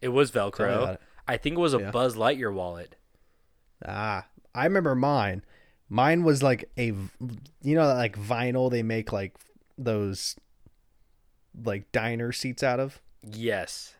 It 0.00 0.10
was 0.10 0.30
Velcro. 0.30 0.94
it. 0.94 1.00
I 1.26 1.38
think 1.38 1.56
it 1.56 1.60
was 1.60 1.74
a 1.74 1.80
Yeah. 1.80 1.90
Buzz 1.90 2.14
Lightyear 2.14 2.54
wallet. 2.54 2.94
Ah, 3.84 4.26
I 4.54 4.64
remember 4.64 4.94
mine. 4.94 5.42
Mine 5.88 6.22
was 6.24 6.42
like 6.42 6.70
a, 6.78 6.86
you 7.62 7.74
know, 7.74 7.86
like 7.94 8.18
vinyl 8.18 8.70
they 8.70 8.82
make 8.82 9.12
like 9.12 9.36
those, 9.76 10.36
like 11.64 11.90
diner 11.92 12.32
seats 12.32 12.62
out 12.62 12.80
of. 12.80 13.00
Yes. 13.22 13.94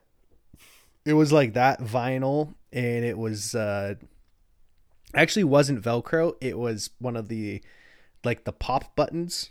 It 1.05 1.15
was 1.15 1.33
like 1.33 1.53
that 1.55 1.81
vinyl, 1.81 2.55
and 2.73 3.05
it 3.05 3.19
was 3.19 3.55
uh, 3.55 3.95
actually 5.15 5.45
wasn't 5.45 5.83
Velcro. 5.83 6.35
It 6.41 6.59
was 6.59 6.91
one 6.99 7.17
of 7.17 7.29
the, 7.29 7.63
like 8.25 8.45
the 8.45 8.53
pop 8.53 8.97
buttons. 8.97 9.51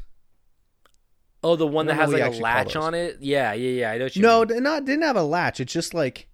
Oh, 1.43 1.55
the 1.55 1.67
one 1.67 1.85
that 1.88 1.95
has 1.95 2.09
know 2.09 2.17
what 2.17 2.19
you 2.19 2.23
like 2.30 2.39
a 2.39 2.41
latch 2.41 2.75
on 2.75 2.93
it. 2.93 3.17
Yeah, 3.19 3.53
yeah, 3.53 3.69
yeah. 3.81 3.91
I 3.91 3.97
know. 3.97 4.05
What 4.05 4.15
you 4.15 4.21
No, 4.21 4.45
mean. 4.45 4.63
not 4.63 4.85
didn't 4.85 5.03
have 5.03 5.17
a 5.17 5.23
latch. 5.23 5.59
It's 5.59 5.73
just 5.73 5.93
like, 5.93 6.27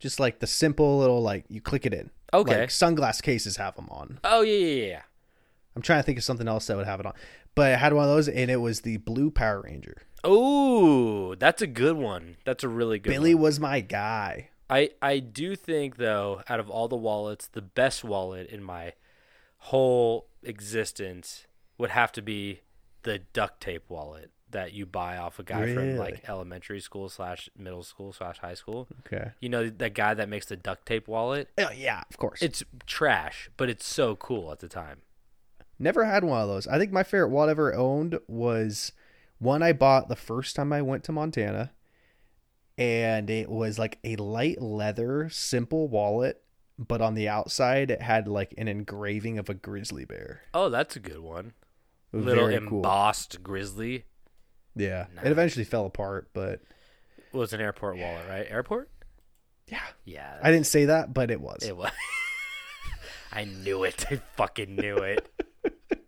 just 0.00 0.18
like 0.20 0.40
the 0.40 0.46
simple 0.48 0.98
little 0.98 1.22
like 1.22 1.44
you 1.48 1.60
click 1.60 1.86
it 1.86 1.94
in. 1.94 2.10
Okay. 2.34 2.60
Like 2.60 2.68
sunglass 2.70 3.22
cases 3.22 3.56
have 3.56 3.76
them 3.76 3.88
on. 3.90 4.18
Oh 4.24 4.42
yeah, 4.42 4.58
yeah, 4.58 4.86
yeah. 4.86 5.02
I'm 5.76 5.82
trying 5.82 6.00
to 6.00 6.02
think 6.02 6.18
of 6.18 6.24
something 6.24 6.48
else 6.48 6.66
that 6.66 6.76
would 6.76 6.86
have 6.86 7.00
it 7.00 7.06
on. 7.06 7.14
But 7.54 7.72
I 7.72 7.76
had 7.76 7.92
one 7.92 8.04
of 8.04 8.10
those, 8.10 8.28
and 8.28 8.50
it 8.50 8.56
was 8.56 8.80
the 8.80 8.98
blue 8.98 9.30
Power 9.30 9.62
Ranger. 9.62 10.02
Oh, 10.24 11.34
that's 11.34 11.60
a 11.62 11.66
good 11.66 11.96
one. 11.96 12.36
That's 12.44 12.64
a 12.64 12.68
really 12.68 12.98
good. 12.98 13.10
Billy 13.10 13.34
one. 13.34 13.42
was 13.42 13.60
my 13.60 13.80
guy. 13.80 14.50
I 14.70 14.90
I 15.02 15.18
do 15.18 15.54
think 15.56 15.96
though, 15.96 16.42
out 16.48 16.60
of 16.60 16.70
all 16.70 16.88
the 16.88 16.96
wallets, 16.96 17.46
the 17.46 17.62
best 17.62 18.04
wallet 18.04 18.48
in 18.48 18.62
my 18.62 18.94
whole 19.58 20.26
existence 20.42 21.46
would 21.78 21.90
have 21.90 22.12
to 22.12 22.22
be 22.22 22.60
the 23.02 23.18
duct 23.18 23.60
tape 23.60 23.84
wallet 23.88 24.30
that 24.52 24.72
you 24.72 24.86
buy 24.86 25.16
off 25.16 25.38
a 25.38 25.42
guy 25.42 25.74
from 25.74 25.96
like 25.96 26.24
elementary 26.28 26.80
school 26.80 27.08
slash 27.08 27.50
middle 27.58 27.82
school 27.82 28.12
slash 28.12 28.38
high 28.38 28.54
school. 28.54 28.88
Okay. 29.06 29.32
You 29.40 29.48
know 29.48 29.68
that 29.68 29.94
guy 29.94 30.14
that 30.14 30.28
makes 30.28 30.46
the 30.46 30.56
duct 30.56 30.86
tape 30.86 31.08
wallet. 31.08 31.48
Oh, 31.58 31.70
yeah, 31.74 32.02
of 32.08 32.16
course. 32.16 32.40
It's 32.42 32.62
trash, 32.86 33.50
but 33.56 33.68
it's 33.68 33.86
so 33.86 34.16
cool 34.16 34.52
at 34.52 34.60
the 34.60 34.68
time. 34.68 35.02
Never 35.78 36.04
had 36.04 36.24
one 36.24 36.40
of 36.40 36.48
those. 36.48 36.66
I 36.68 36.78
think 36.78 36.92
my 36.92 37.02
favorite 37.02 37.30
wallet 37.30 37.48
I 37.48 37.52
ever 37.52 37.74
owned 37.74 38.18
was 38.28 38.92
one 39.38 39.62
I 39.62 39.72
bought 39.72 40.08
the 40.08 40.16
first 40.16 40.54
time 40.54 40.72
I 40.72 40.82
went 40.82 41.04
to 41.04 41.12
Montana. 41.12 41.72
And 42.78 43.28
it 43.28 43.50
was 43.50 43.78
like 43.78 43.98
a 44.04 44.16
light 44.16 44.62
leather, 44.62 45.28
simple 45.30 45.88
wallet. 45.88 46.42
But 46.78 47.00
on 47.00 47.14
the 47.14 47.28
outside, 47.28 47.90
it 47.90 48.00
had 48.00 48.28
like 48.28 48.54
an 48.56 48.68
engraving 48.68 49.38
of 49.38 49.48
a 49.48 49.54
grizzly 49.54 50.04
bear. 50.04 50.42
Oh, 50.54 50.68
that's 50.68 50.96
a 50.96 51.00
good 51.00 51.20
one. 51.20 51.52
Little 52.12 52.46
very 52.46 52.58
cool. 52.66 52.78
embossed 52.78 53.42
grizzly. 53.42 54.04
Yeah. 54.74 55.06
It 55.24 55.30
eventually 55.30 55.64
fell 55.64 55.86
apart, 55.86 56.28
but 56.32 56.60
It 57.32 57.36
was 57.36 57.52
an 57.52 57.60
airport 57.60 57.96
wallet, 57.98 58.24
right? 58.28 58.46
Airport? 58.48 58.88
yeah. 59.68 59.80
Yeah. 60.04 60.38
I 60.42 60.50
didn't 60.50 60.66
say 60.66 60.86
that, 60.86 61.12
but 61.14 61.30
it 61.30 61.40
was. 61.40 61.62
It 61.62 61.76
was. 61.76 61.90
I 63.32 63.44
knew 63.44 63.84
it. 63.84 64.04
I 64.10 64.16
fucking 64.36 64.76
knew 64.76 64.96
it. 64.98 65.28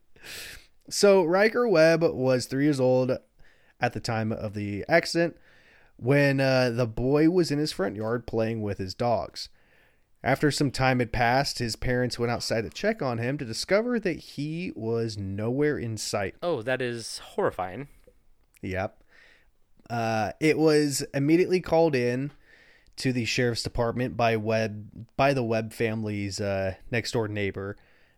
So 0.91 1.25
Ryker 1.25 1.67
Webb 1.67 2.03
was 2.03 2.45
three 2.47 2.65
years 2.65 2.79
old 2.79 3.11
at 3.81 3.93
the 3.95 4.01
time 4.01 4.33
of 4.33 4.53
the 4.53 4.85
accident 4.87 5.37
when 5.97 6.41
uh, 6.41 6.71
the 6.71 6.87
boy 6.87 7.31
was 7.31 7.51
in 7.51 7.59
his 7.59 7.73
front 7.73 7.97
yard 7.97 8.27
playing 8.27 8.61
with 8.61 8.77
his 8.79 8.95
dogs. 8.95 9.49
After 10.23 10.51
some 10.51 10.71
time 10.71 10.99
had 10.99 11.11
passed, 11.13 11.59
his 11.59 11.75
parents 11.75 12.19
went 12.19 12.31
outside 12.33 12.63
to 12.63 12.71
check 12.71 13.01
on 13.01 13.17
him 13.19 13.39
to 13.39 13.45
discover 13.47 13.99
that 14.01 14.19
he 14.21 14.73
was 14.77 15.17
nowhere 15.19 15.79
in 15.79 15.97
sight. 15.97 16.35
Oh, 16.43 16.61
that 16.63 16.81
is 16.83 17.19
horrifying. 17.19 17.89
Yep. 18.65 19.05
Uh, 19.91 20.33
it 20.41 20.57
was 20.59 21.05
immediately 21.13 21.61
called 21.61 21.95
in 21.95 22.31
to 22.97 23.13
the 23.13 23.27
sheriff's 23.27 23.63
department 23.63 24.17
by 24.17 24.37
Webb 24.37 25.07
by 25.17 25.35
the 25.35 25.43
Webb 25.43 25.73
family's 25.73 26.41
uh, 26.41 26.77
next 26.91 27.11
door 27.13 27.29
neighbor, 27.29 27.77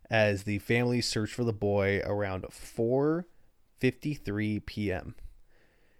as 0.09 0.45
the 0.45 0.61
family 0.61 1.01
searched 1.01 1.35
for 1.35 1.43
the 1.45 1.53
boy 1.53 2.01
around 2.05 2.45
4:53 2.45 4.65
p.m., 4.65 5.17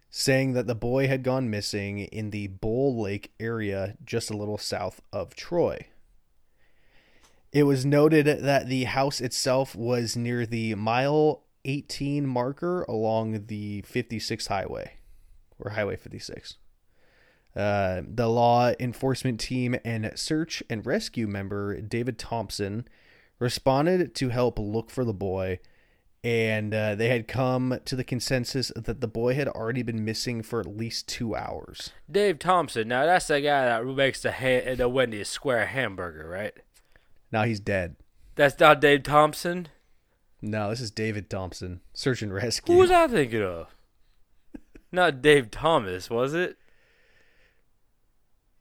saying 0.09 0.53
that 0.53 0.69
the 0.69 0.75
boy 0.75 1.09
had 1.09 1.23
gone 1.23 1.51
missing 1.51 2.01
in 2.01 2.31
the 2.31 2.47
Bull 2.47 2.99
Lake 3.01 3.33
area 3.41 3.97
just 4.05 4.31
a 4.31 4.37
little 4.37 4.59
south 4.59 5.01
of 5.13 5.35
Troy. 5.35 5.89
It 7.53 7.65
was 7.65 7.87
noted 7.87 8.27
that 8.27 8.69
the 8.69 8.85
house 8.85 9.21
itself 9.21 9.75
was 9.75 10.17
near 10.17 10.47
the 10.47 10.75
mile 10.75 11.46
18 11.67 12.27
marker 12.27 12.83
along 12.85 13.47
the 13.47 13.83
56 13.83 14.47
highway 14.47 14.93
or 15.59 15.71
Highway 15.71 15.97
56. 15.97 16.57
Uh, 17.55 18.03
the 18.07 18.29
law 18.29 18.73
enforcement 18.79 19.41
team 19.41 19.77
and 19.85 20.13
search 20.15 20.63
and 20.69 20.85
rescue 20.85 21.27
member 21.27 21.81
David 21.81 22.19
Thompson 22.19 22.87
responded 23.39 24.15
to 24.17 24.29
help 24.29 24.59
look 24.59 24.91
for 24.91 25.05
the 25.05 25.15
boy, 25.15 25.59
and 26.23 26.75
uh, 26.75 26.95
they 26.95 27.09
had 27.09 27.27
come 27.27 27.79
to 27.87 27.97
the 27.97 28.05
consensus 28.05 28.71
that 28.77 29.01
the 29.01 29.09
boy 29.09 29.35
had 29.35 29.49
already 29.49 29.83
been 29.83 30.05
missing 30.05 30.43
for 30.43 30.61
at 30.61 30.67
least 30.67 31.09
two 31.09 31.35
hours. 31.35 31.93
Dave 32.11 32.39
Thompson. 32.39 32.89
Now 32.89 33.07
that's 33.07 33.29
the 33.29 33.41
guy 33.41 33.65
that 33.65 33.87
makes 33.87 34.21
the 34.21 34.33
ha- 34.33 34.75
the 34.75 34.89
Wendy's 34.89 35.29
square 35.29 35.67
hamburger, 35.67 36.29
right? 36.29 36.55
Now 37.33 37.45
he's 37.45 37.61
dead. 37.61 37.97
That's 38.35 38.61
not 38.61 38.83
Dave 38.83 39.03
Thompson. 39.03 39.69
No, 40.43 40.71
this 40.71 40.81
is 40.81 40.91
David 40.91 41.29
Thompson, 41.31 41.81
search 41.95 42.23
and 42.23 42.33
rescue. 42.33 42.75
Who 42.75 42.81
was 42.81 42.91
I 42.91 43.09
thinking 43.09 43.43
of? 43.43 43.69
Not 44.93 45.23
Dave 45.23 45.51
Thomas, 45.51 46.09
was 46.11 46.35
it? 46.35 46.57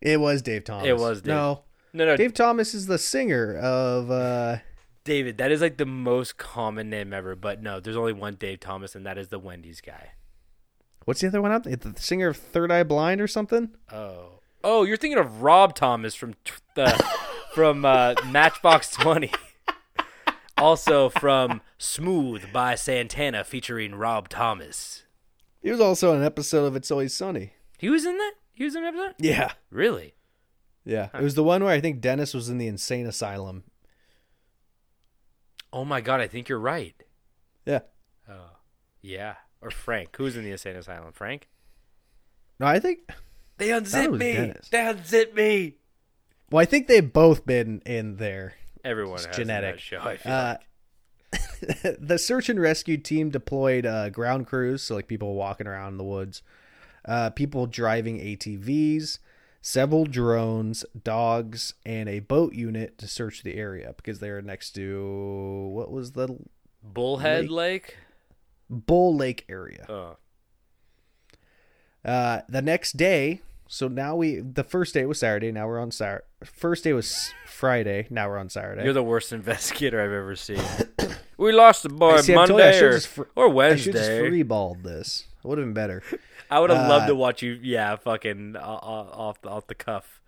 It 0.01 0.19
was 0.19 0.41
Dave 0.41 0.63
Thomas. 0.63 0.87
It 0.87 0.97
was 0.97 1.21
Dave. 1.21 1.33
No, 1.35 1.63
No, 1.93 2.05
no, 2.05 2.17
Dave 2.17 2.33
Thomas 2.33 2.73
is 2.73 2.87
the 2.87 2.97
singer 2.97 3.55
of. 3.57 4.11
uh 4.11 4.57
David. 5.03 5.37
That 5.37 5.51
is 5.51 5.61
like 5.61 5.77
the 5.77 5.85
most 5.85 6.37
common 6.37 6.89
name 6.89 7.13
ever. 7.13 7.35
But 7.35 7.61
no, 7.61 7.79
there's 7.79 7.95
only 7.95 8.13
one 8.13 8.35
Dave 8.35 8.59
Thomas, 8.59 8.95
and 8.95 9.05
that 9.05 9.17
is 9.19 9.27
the 9.27 9.37
Wendy's 9.37 9.79
guy. 9.79 10.11
What's 11.05 11.21
the 11.21 11.27
other 11.27 11.41
one 11.43 11.51
out 11.51 11.63
there? 11.63 11.75
The 11.75 11.93
singer 12.01 12.29
of 12.29 12.37
Third 12.37 12.71
Eye 12.71 12.81
Blind 12.83 13.21
or 13.21 13.27
something? 13.27 13.69
Oh, 13.91 14.39
oh, 14.63 14.83
you're 14.83 14.97
thinking 14.97 15.19
of 15.19 15.43
Rob 15.43 15.75
Thomas 15.75 16.15
from 16.15 16.33
the 16.73 16.87
from 17.53 17.85
uh, 17.85 18.15
Matchbox 18.27 18.91
Twenty. 18.91 19.31
Also 20.57 21.09
from 21.09 21.61
Smooth 21.77 22.51
by 22.53 22.75
Santana, 22.75 23.43
featuring 23.43 23.95
Rob 23.95 24.29
Thomas. 24.29 25.03
He 25.61 25.71
was 25.71 25.81
also 25.81 26.11
on 26.11 26.17
an 26.17 26.23
episode 26.23 26.65
of 26.65 26.75
It's 26.75 26.91
Always 26.91 27.13
Sunny. 27.13 27.53
He 27.77 27.89
was 27.89 28.05
in 28.05 28.17
that. 28.17 28.33
He 28.53 28.63
was 28.63 28.75
in 28.75 28.83
an 28.83 28.95
episode. 28.95 29.15
Yeah. 29.19 29.51
Really? 29.69 30.13
Yeah. 30.85 31.09
It 31.13 31.21
was 31.21 31.35
the 31.35 31.43
one 31.43 31.63
where 31.63 31.73
I 31.73 31.81
think 31.81 31.99
Dennis 32.01 32.33
was 32.33 32.49
in 32.49 32.57
the 32.57 32.67
insane 32.67 33.07
asylum. 33.07 33.63
Oh 35.73 35.83
my 35.83 35.99
god, 36.01 36.21
I 36.21 36.27
think 36.27 36.47
you're 36.47 36.59
right. 36.59 36.95
Yeah. 37.65 37.79
Oh. 38.29 38.57
Yeah. 39.01 39.35
Or 39.61 39.71
Frank. 39.71 40.15
Who's 40.15 40.37
in 40.37 40.43
the 40.43 40.51
insane 40.51 40.75
asylum? 40.75 41.11
Frank? 41.11 41.49
No, 42.59 42.67
I 42.67 42.79
think. 42.79 42.99
They 43.57 43.69
unzip 43.69 44.17
me. 44.17 44.33
Dennis. 44.33 44.69
They 44.69 44.77
unzip 44.77 45.33
me. 45.33 45.77
Well, 46.51 46.61
I 46.61 46.65
think 46.65 46.87
they've 46.87 47.11
both 47.11 47.45
been 47.45 47.81
in 47.85 48.17
there. 48.17 48.53
Everyone 48.85 49.15
It's 49.15 49.25
has 49.25 49.35
genetic. 49.35 49.75
That 49.75 49.81
show. 49.81 49.97
Uh, 49.97 50.55
like. 50.57 50.61
the 51.99 52.17
search 52.17 52.49
and 52.49 52.61
rescue 52.61 52.97
team 52.97 53.29
deployed 53.29 53.85
uh, 53.85 54.09
ground 54.09 54.47
crews, 54.47 54.83
so 54.83 54.95
like 54.95 55.07
people 55.07 55.33
walking 55.33 55.67
around 55.67 55.93
in 55.93 55.97
the 55.97 56.03
woods, 56.03 56.43
uh, 57.05 57.31
people 57.31 57.65
driving 57.65 58.19
ATVs, 58.19 59.19
several 59.61 60.05
drones, 60.05 60.85
dogs, 61.03 61.73
and 61.85 62.07
a 62.07 62.19
boat 62.19 62.53
unit 62.53 62.97
to 62.99 63.07
search 63.07 63.43
the 63.43 63.55
area 63.55 63.93
because 63.97 64.19
they 64.19 64.29
are 64.29 64.41
next 64.41 64.71
to 64.71 65.69
what 65.73 65.91
was 65.91 66.11
the 66.11 66.37
Bullhead 66.83 67.49
Lake. 67.49 67.97
Bull 68.69 69.15
Lake 69.15 69.45
area. 69.49 69.85
Oh. 69.89 70.17
Uh, 72.07 72.41
the 72.47 72.61
next 72.61 72.97
day, 72.97 73.41
so 73.67 73.87
now 73.87 74.15
we 74.15 74.39
the 74.39 74.63
first 74.63 74.93
day 74.93 75.05
was 75.05 75.19
Saturday. 75.19 75.51
Now 75.51 75.67
we're 75.67 75.79
on 75.79 75.91
Saturday. 75.91 76.23
First 76.43 76.83
day 76.83 76.93
was 76.93 77.33
Friday. 77.47 78.07
Now 78.09 78.29
we're 78.29 78.37
on 78.37 78.49
Saturday. 78.49 78.83
You're 78.83 78.93
the 78.93 79.03
worst 79.03 79.31
investigator 79.39 79.99
I've 80.01 80.11
ever 80.11 80.35
seen. 80.35 80.61
we 81.37 81.51
lost 81.51 81.83
the 81.83 81.89
boy 81.89 82.21
See, 82.21 82.35
Monday 82.35 82.79
or, 82.79 82.91
just 82.93 83.07
fr- 83.07 83.23
or 83.35 83.45
I 83.63 83.75
should 83.75 83.93
just 83.93 84.09
Wednesday. 84.09 84.29
freeballed 84.43 84.83
this. 84.83 85.25
It 85.43 85.47
would 85.47 85.57
have 85.57 85.65
been 85.67 85.73
better. 85.73 86.03
I 86.51 86.59
would 86.59 86.69
have 86.69 86.87
loved 86.87 87.05
Uh, 87.05 87.07
to 87.07 87.15
watch 87.15 87.41
you, 87.41 87.59
yeah, 87.63 87.95
fucking 87.95 88.55
uh, 88.55 88.59
uh, 88.59 88.63
off 88.63 89.41
the 89.41 89.49
off 89.49 89.65
the 89.67 89.73
cuff. 89.75 90.21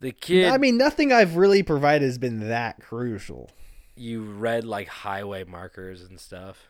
The 0.00 0.10
kid, 0.12 0.48
I 0.48 0.58
mean, 0.58 0.76
nothing 0.76 1.12
I've 1.12 1.36
really 1.36 1.62
provided 1.62 2.04
has 2.04 2.18
been 2.18 2.48
that 2.48 2.80
crucial. 2.80 3.50
you 3.96 4.22
read 4.22 4.64
like 4.64 4.88
highway 4.88 5.44
markers 5.44 6.02
and 6.02 6.18
stuff. 6.18 6.68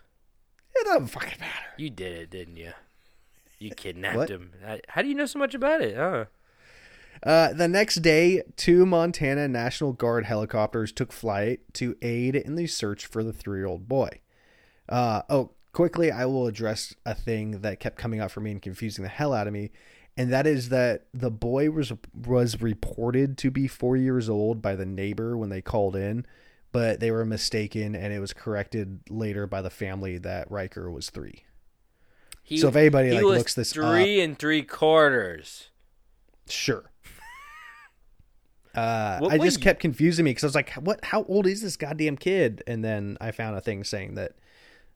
It 0.76 0.84
doesn't 0.84 1.06
fucking 1.08 1.40
matter. 1.40 1.66
You 1.78 1.88
did 1.88 2.12
it, 2.18 2.30
didn't 2.30 2.56
you? 2.58 2.72
You 3.58 3.70
kidnapped 3.76 4.16
What? 4.16 4.28
him. 4.30 4.52
How- 4.88 5.02
do 5.02 5.08
you 5.08 5.14
know 5.14 5.26
so 5.26 5.38
much 5.38 5.54
about 5.54 5.80
it? 5.80 5.96
Huh? 5.96 6.26
Uh, 7.22 7.52
the 7.54 7.68
next 7.68 7.96
day, 7.96 8.42
two 8.56 8.84
Montana 8.84 9.48
National 9.48 9.92
Guard 9.92 10.24
helicopters 10.26 10.92
took 10.92 11.12
flight 11.12 11.60
to 11.74 11.96
aid 12.02 12.36
in 12.36 12.56
the 12.56 12.66
search 12.66 13.06
for 13.06 13.22
the 13.24 13.32
three-year-old 13.32 13.88
boy. 13.88 14.20
Uh, 14.88 15.22
oh, 15.30 15.52
quickly, 15.72 16.10
I 16.10 16.26
will 16.26 16.46
address 16.46 16.94
a 17.06 17.14
thing 17.14 17.62
that 17.62 17.80
kept 17.80 17.96
coming 17.96 18.20
up 18.20 18.30
for 18.30 18.40
me 18.40 18.50
and 18.50 18.60
confusing 18.60 19.04
the 19.04 19.08
hell 19.08 19.32
out 19.32 19.46
of 19.46 19.54
me, 19.54 19.70
and 20.18 20.30
that 20.32 20.46
is 20.46 20.68
that 20.68 21.06
the 21.14 21.30
boy 21.30 21.70
was 21.70 21.92
was 22.14 22.60
reported 22.60 23.38
to 23.38 23.50
be 23.50 23.68
four 23.68 23.96
years 23.96 24.28
old 24.28 24.60
by 24.60 24.76
the 24.76 24.84
neighbor 24.86 25.36
when 25.36 25.48
they 25.48 25.62
called 25.62 25.96
in, 25.96 26.26
but 26.72 27.00
they 27.00 27.10
were 27.10 27.24
mistaken, 27.24 27.94
and 27.94 28.12
it 28.12 28.20
was 28.20 28.34
corrected 28.34 29.00
later 29.08 29.46
by 29.46 29.62
the 29.62 29.70
family 29.70 30.18
that 30.18 30.50
Ryker 30.50 30.90
was 30.90 31.08
three. 31.08 31.44
He, 32.46 32.58
So 32.58 32.68
if 32.68 32.76
anybody, 32.76 33.10
like, 33.10 33.24
looks 33.24 33.54
this 33.54 33.72
three 33.72 34.20
and 34.20 34.38
three 34.38 34.62
quarters. 34.62 35.70
Sure. 36.48 36.84
Uh, 38.74 39.28
I 39.30 39.38
just 39.38 39.60
kept 39.60 39.80
confusing 39.80 40.24
me 40.24 40.32
because 40.32 40.44
I 40.44 40.46
was 40.48 40.54
like, 40.54 40.72
"What? 40.74 41.04
How 41.04 41.24
old 41.24 41.46
is 41.46 41.62
this 41.62 41.76
goddamn 41.76 42.16
kid?" 42.16 42.62
And 42.66 42.84
then 42.84 43.16
I 43.20 43.30
found 43.30 43.56
a 43.56 43.60
thing 43.60 43.84
saying 43.84 44.14
that 44.16 44.32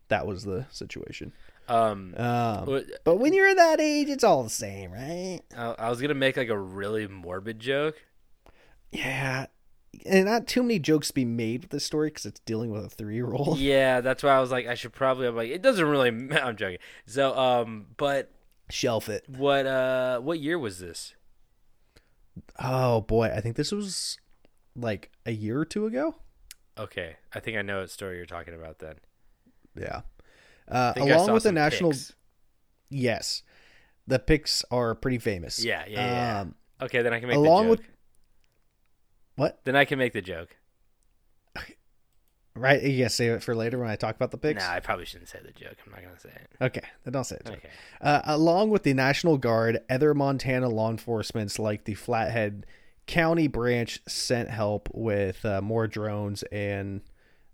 that 0.08 0.26
was 0.26 0.44
the 0.44 0.66
situation. 0.70 1.32
Um, 1.68 2.14
Um, 2.16 2.82
but 3.04 3.18
when 3.18 3.32
you're 3.32 3.54
that 3.54 3.80
age, 3.80 4.08
it's 4.08 4.24
all 4.24 4.42
the 4.42 4.50
same, 4.50 4.90
right? 4.90 5.40
I, 5.56 5.74
I 5.78 5.90
was 5.90 6.00
gonna 6.00 6.14
make 6.14 6.36
like 6.36 6.48
a 6.48 6.58
really 6.58 7.06
morbid 7.06 7.60
joke. 7.60 7.96
Yeah, 8.90 9.46
and 10.06 10.26
not 10.26 10.46
too 10.46 10.62
many 10.62 10.78
jokes 10.78 11.08
to 11.08 11.14
be 11.14 11.24
made 11.24 11.62
with 11.62 11.70
this 11.70 11.84
story 11.84 12.08
because 12.08 12.26
it's 12.26 12.40
dealing 12.40 12.70
with 12.70 12.84
a 12.84 12.88
three 12.88 13.14
year 13.14 13.32
old. 13.32 13.58
Yeah, 13.60 14.00
that's 14.00 14.22
why 14.22 14.30
I 14.30 14.40
was 14.40 14.50
like, 14.50 14.66
I 14.66 14.74
should 14.74 14.92
probably. 14.92 15.26
I'm 15.26 15.36
like, 15.36 15.50
it 15.50 15.62
doesn't 15.62 15.84
really. 15.84 16.08
I'm 16.08 16.56
joking. 16.56 16.78
So, 17.06 17.36
um, 17.36 17.86
but 17.96 18.30
Shelf 18.70 19.08
it. 19.08 19.24
what, 19.28 19.66
uh, 19.66 20.20
what 20.20 20.40
year 20.40 20.58
was 20.58 20.78
this? 20.78 21.14
Oh 22.58 23.00
boy, 23.00 23.32
I 23.34 23.40
think 23.40 23.56
this 23.56 23.72
was 23.72 24.18
like 24.76 25.10
a 25.26 25.32
year 25.32 25.58
or 25.58 25.64
two 25.64 25.86
ago. 25.86 26.16
Okay, 26.78 27.16
I 27.32 27.40
think 27.40 27.56
I 27.56 27.62
know 27.62 27.80
what 27.80 27.90
story 27.90 28.16
you're 28.16 28.26
talking 28.26 28.54
about. 28.54 28.78
Then, 28.78 28.94
Yeah. 29.76 30.02
Uh, 30.70 30.92
I 30.94 30.98
think 31.00 31.10
I 31.10 31.14
along 31.14 31.32
with 31.32 31.42
the 31.42 31.50
national, 31.52 31.90
pics. 31.92 32.14
yes, 32.90 33.42
the 34.06 34.18
pics 34.18 34.64
are 34.70 34.94
pretty 34.94 35.18
famous. 35.18 35.64
Yeah, 35.64 35.84
yeah, 35.88 36.00
yeah. 36.12 36.40
Um, 36.42 36.54
Okay, 36.80 37.02
then 37.02 37.12
I 37.12 37.18
can 37.18 37.28
make 37.28 37.36
along 37.38 37.70
the 37.70 37.76
joke. 37.78 37.86
What? 39.38 39.60
Then 39.64 39.76
I 39.76 39.84
can 39.84 39.98
make 39.98 40.12
the 40.12 40.22
joke. 40.22 40.56
Right? 42.58 42.82
You 42.82 43.04
gotta 43.04 43.10
save 43.10 43.32
it 43.32 43.42
for 43.42 43.54
later 43.54 43.78
when 43.78 43.88
I 43.88 43.94
talk 43.94 44.16
about 44.16 44.32
the 44.32 44.36
pics. 44.36 44.64
Nah, 44.64 44.72
I 44.72 44.80
probably 44.80 45.04
shouldn't 45.04 45.28
say 45.28 45.38
the 45.44 45.52
joke. 45.52 45.76
I'm 45.86 45.92
not 45.92 46.02
gonna 46.02 46.18
say 46.18 46.30
it. 46.30 46.50
Okay, 46.60 46.80
then 47.04 47.12
don't 47.12 47.24
say 47.24 47.36
it. 47.36 47.48
Okay. 47.48 47.70
Uh, 48.00 48.20
along 48.24 48.70
with 48.70 48.82
the 48.82 48.94
National 48.94 49.38
Guard, 49.38 49.78
other 49.88 50.12
Montana 50.12 50.68
law 50.68 50.90
enforcements 50.90 51.60
like 51.60 51.84
the 51.84 51.94
Flathead 51.94 52.66
County 53.06 53.46
branch 53.46 54.00
sent 54.08 54.50
help 54.50 54.88
with 54.92 55.44
uh, 55.44 55.60
more 55.62 55.86
drones 55.86 56.42
and 56.50 57.02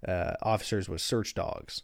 uh, 0.09 0.33
officers 0.43 0.89
with 0.89 1.03
search 1.03 1.35
dogs. 1.35 1.83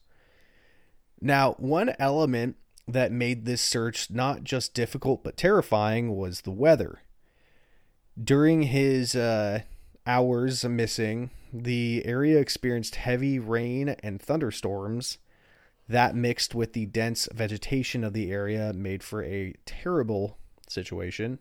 Now, 1.20 1.52
one 1.58 1.94
element 1.98 2.56
that 2.88 3.12
made 3.12 3.44
this 3.44 3.60
search 3.60 4.10
not 4.10 4.44
just 4.44 4.72
difficult 4.72 5.22
but 5.22 5.36
terrifying 5.36 6.16
was 6.16 6.40
the 6.40 6.50
weather. 6.50 7.02
During 8.22 8.62
his 8.62 9.14
uh, 9.14 9.60
hours 10.14 10.64
missing, 10.64 11.30
the 11.52 12.02
area 12.04 12.38
experienced 12.40 12.96
heavy 12.96 13.38
rain 13.38 13.90
and 14.02 14.20
thunderstorms. 14.20 15.18
That 15.88 16.14
mixed 16.14 16.54
with 16.54 16.72
the 16.72 16.86
dense 16.86 17.28
vegetation 17.32 18.02
of 18.04 18.12
the 18.12 18.30
area 18.30 18.72
made 18.72 19.02
for 19.02 19.22
a 19.24 19.54
terrible 19.66 20.36
situation. 20.68 21.38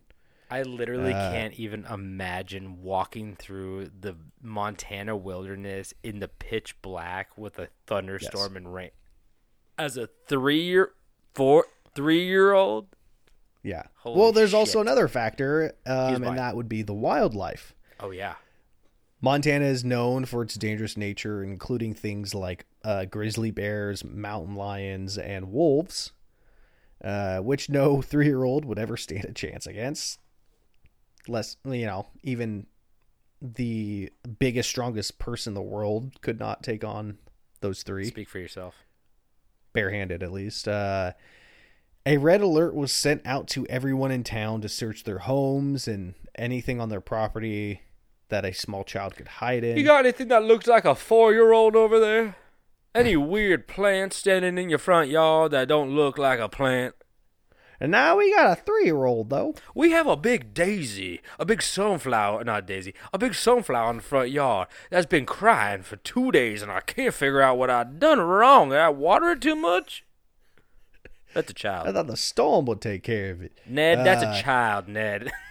I 0.51 0.63
literally 0.63 1.13
Uh, 1.13 1.31
can't 1.31 1.53
even 1.55 1.85
imagine 1.85 2.81
walking 2.81 3.35
through 3.35 3.89
the 3.99 4.15
Montana 4.41 5.15
wilderness 5.15 5.93
in 6.03 6.19
the 6.19 6.27
pitch 6.27 6.79
black 6.81 7.37
with 7.37 7.59
a 7.59 7.69
thunderstorm 7.85 8.55
and 8.57 8.73
rain. 8.73 8.89
As 9.77 9.95
a 9.97 10.07
three 10.27 10.61
year, 10.63 10.93
four, 11.33 11.65
three 11.93 12.25
year 12.25 12.53
old, 12.53 12.87
Yeah. 13.61 13.83
Holy 13.97 14.17
well, 14.19 14.31
there's 14.31 14.53
also 14.53 14.79
another 14.81 15.07
factor, 15.07 15.73
um, 15.85 16.23
and 16.23 16.37
that 16.37 16.55
would 16.55 16.69
be 16.69 16.81
the 16.81 16.93
wildlife. 16.93 17.75
oh 17.99 18.09
yeah, 18.11 18.35
Montana 19.21 19.65
is 19.65 19.83
known 19.83 20.25
for 20.25 20.41
its 20.43 20.55
dangerous 20.55 20.95
nature, 20.95 21.43
including 21.43 21.93
things 21.93 22.33
like 22.33 22.65
uh, 22.83 23.05
grizzly 23.05 23.51
bears, 23.51 24.03
mountain 24.03 24.55
lions, 24.55 25.17
and 25.17 25.51
wolves, 25.51 26.13
uh, 27.03 27.39
which 27.39 27.69
no 27.69 28.01
three 28.01 28.27
year 28.27 28.43
old 28.43 28.65
would 28.65 28.79
ever 28.79 28.95
stand 28.95 29.25
a 29.25 29.33
chance 29.33 29.67
against. 29.67 30.19
Less, 31.27 31.57
you 31.65 31.85
know, 31.85 32.07
even 32.23 32.67
the 33.41 34.11
biggest, 34.39 34.69
strongest 34.69 35.19
person 35.19 35.51
in 35.51 35.55
the 35.55 35.61
world 35.61 36.21
could 36.21 36.39
not 36.39 36.63
take 36.63 36.83
on 36.83 37.17
those 37.61 37.83
three 37.83 38.05
speak 38.05 38.29
for 38.29 38.39
yourself. 38.39 38.75
barehanded 39.73 40.23
at 40.23 40.31
least. 40.31 40.67
Uh, 40.67 41.11
a 42.05 42.17
red 42.17 42.39
alert 42.39 42.73
was 42.73 42.91
sent 42.93 43.21
out 43.25 43.47
to 43.49 43.67
everyone 43.67 44.11
in 44.11 44.23
town 44.23 44.61
to 44.61 44.69
search 44.69 45.03
their 45.03 45.19
homes 45.19 45.87
and 45.87 46.15
anything 46.35 46.79
on 46.79 46.87
their 46.87 47.01
property 47.01 47.81
that 48.29 48.45
a 48.45 48.53
small 48.53 48.83
child 48.83 49.15
could 49.15 49.27
hide 49.27 49.63
in. 49.63 49.77
You 49.77 49.83
got 49.83 50.05
anything 50.05 50.27
that 50.29 50.43
looks 50.43 50.67
like 50.67 50.85
a 50.85 50.95
four 50.95 51.31
year 51.33 51.51
old 51.51 51.75
over 51.75 51.99
there? 51.99 52.35
Any 52.95 53.15
weird 53.15 53.67
plant 53.67 54.13
standing 54.13 54.57
in 54.57 54.69
your 54.69 54.79
front 54.79 55.09
yard 55.11 55.51
that 55.51 55.67
don't 55.67 55.91
look 55.95 56.17
like 56.17 56.39
a 56.39 56.49
plant? 56.49 56.95
and 57.81 57.91
now 57.93 58.17
we 58.17 58.35
got 58.35 58.51
a 58.51 58.61
three 58.61 58.83
year 58.85 59.05
old 59.05 59.29
though. 59.29 59.55
We 59.73 59.91
have 59.91 60.05
a 60.07 60.17
big 60.17 60.53
daisy, 60.53 61.21
a 61.39 61.45
big 61.45 61.61
sunflower, 61.61 62.43
not 62.43 62.65
daisy, 62.67 62.93
a 63.13 63.17
big 63.17 63.33
sunflower 63.35 63.91
in 63.91 63.97
the 63.97 64.01
front 64.03 64.31
yard 64.31 64.67
that's 64.89 65.05
been 65.05 65.25
crying 65.25 65.83
for 65.83 65.95
two 65.97 66.29
days, 66.31 66.61
and 66.61 66.71
I 66.71 66.81
can't 66.81 67.13
figure 67.13 67.41
out 67.41 67.57
what 67.57 67.69
I 67.69 67.83
done 67.85 68.19
wrong. 68.19 68.69
Did 68.69 68.79
I 68.79 68.89
water 68.89 69.29
it 69.31 69.41
too 69.41 69.55
much? 69.55 70.03
That's 71.33 71.51
a 71.51 71.53
child. 71.53 71.87
I 71.87 71.93
thought 71.93 72.07
the 72.07 72.17
storm 72.17 72.65
would 72.65 72.81
take 72.81 73.03
care 73.03 73.31
of 73.31 73.41
it. 73.41 73.53
Ned, 73.65 73.99
that's 74.05 74.23
Uh, 74.23 74.33
a 74.35 74.41
child, 74.41 74.87
Ned. 74.87 75.31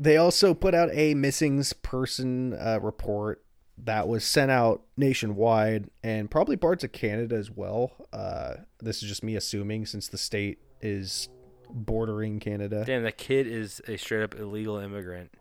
They 0.00 0.16
also 0.16 0.54
put 0.54 0.74
out 0.74 0.88
a 0.92 1.12
missing 1.12 1.62
person 1.82 2.54
uh, 2.54 2.80
report 2.80 3.44
that 3.84 4.08
was 4.08 4.24
sent 4.24 4.50
out 4.50 4.82
nationwide 4.96 5.90
and 6.02 6.30
probably 6.30 6.56
parts 6.56 6.82
of 6.82 6.92
Canada 6.92 7.36
as 7.36 7.50
well. 7.50 7.92
Uh, 8.10 8.54
this 8.80 9.02
is 9.02 9.08
just 9.10 9.22
me 9.22 9.36
assuming 9.36 9.84
since 9.84 10.08
the 10.08 10.16
state 10.16 10.58
is 10.80 11.28
bordering 11.68 12.40
Canada. 12.40 12.82
Damn, 12.86 13.02
that 13.02 13.18
kid 13.18 13.46
is 13.46 13.82
a 13.86 13.98
straight 13.98 14.22
up 14.22 14.34
illegal 14.34 14.78
immigrant. 14.78 15.32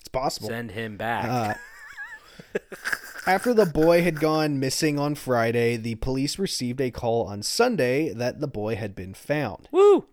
It's 0.00 0.08
possible. 0.08 0.48
Send 0.48 0.70
him 0.70 0.96
back. 0.96 1.24
Uh, 1.24 2.58
after 3.26 3.52
the 3.52 3.66
boy 3.66 4.02
had 4.02 4.18
gone 4.18 4.58
missing 4.60 4.98
on 4.98 5.14
Friday, 5.14 5.76
the 5.76 5.96
police 5.96 6.38
received 6.38 6.80
a 6.80 6.90
call 6.90 7.26
on 7.26 7.42
Sunday 7.42 8.12
that 8.14 8.40
the 8.40 8.48
boy 8.48 8.76
had 8.76 8.94
been 8.94 9.12
found. 9.12 9.68
Woo! 9.70 10.06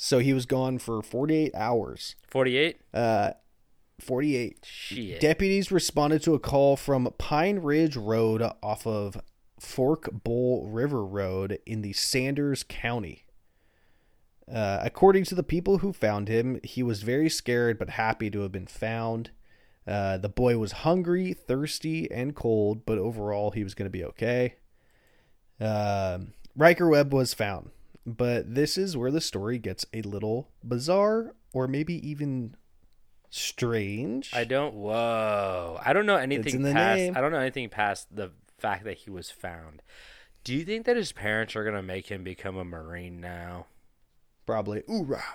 So 0.00 0.20
he 0.20 0.32
was 0.32 0.46
gone 0.46 0.78
for 0.78 1.02
48 1.02 1.56
hours. 1.56 2.14
48? 2.28 2.80
Uh, 2.94 3.32
48. 3.98 4.64
Shit. 4.64 5.20
Deputies 5.20 5.72
responded 5.72 6.22
to 6.22 6.34
a 6.34 6.38
call 6.38 6.76
from 6.76 7.12
Pine 7.18 7.58
Ridge 7.58 7.96
Road 7.96 8.40
off 8.62 8.86
of 8.86 9.20
Fork 9.58 10.08
Bowl 10.12 10.68
River 10.68 11.04
Road 11.04 11.58
in 11.66 11.82
the 11.82 11.92
Sanders 11.94 12.62
County. 12.62 13.24
Uh, 14.48 14.78
according 14.82 15.24
to 15.24 15.34
the 15.34 15.42
people 15.42 15.78
who 15.78 15.92
found 15.92 16.28
him, 16.28 16.60
he 16.62 16.84
was 16.84 17.02
very 17.02 17.28
scared 17.28 17.76
but 17.76 17.90
happy 17.90 18.30
to 18.30 18.42
have 18.42 18.52
been 18.52 18.68
found. 18.68 19.32
Uh, 19.84 20.16
the 20.16 20.28
boy 20.28 20.58
was 20.58 20.70
hungry, 20.70 21.32
thirsty, 21.32 22.08
and 22.12 22.36
cold, 22.36 22.86
but 22.86 22.98
overall 22.98 23.50
he 23.50 23.64
was 23.64 23.74
going 23.74 23.86
to 23.86 23.90
be 23.90 24.04
okay. 24.04 24.54
Um, 25.60 26.34
Ryker 26.54 26.88
Webb 26.88 27.12
was 27.12 27.34
found, 27.34 27.72
but 28.06 28.54
this 28.54 28.78
is 28.78 28.96
where 28.96 29.10
the 29.10 29.20
story 29.20 29.58
gets 29.58 29.84
a 29.92 30.02
little 30.02 30.48
bizarre, 30.64 31.34
or 31.52 31.66
maybe 31.68 31.94
even 32.08 32.54
strange. 33.30 34.30
I 34.34 34.44
don't. 34.44 34.74
Whoa! 34.74 35.78
I 35.84 35.92
don't 35.92 36.06
know 36.06 36.16
anything 36.16 36.62
past. 36.72 36.98
name. 36.98 37.16
I 37.16 37.20
don't 37.20 37.32
know 37.32 37.38
anything 37.38 37.68
past 37.68 38.14
the 38.14 38.30
fact 38.58 38.84
that 38.84 38.98
he 38.98 39.10
was 39.10 39.30
found. 39.30 39.82
Do 40.44 40.54
you 40.54 40.64
think 40.64 40.86
that 40.86 40.96
his 40.96 41.12
parents 41.12 41.54
are 41.56 41.64
gonna 41.64 41.82
make 41.82 42.06
him 42.08 42.24
become 42.24 42.56
a 42.56 42.64
marine 42.64 43.20
now? 43.20 43.66
Probably. 44.46 44.82
Oorah. 44.82 45.22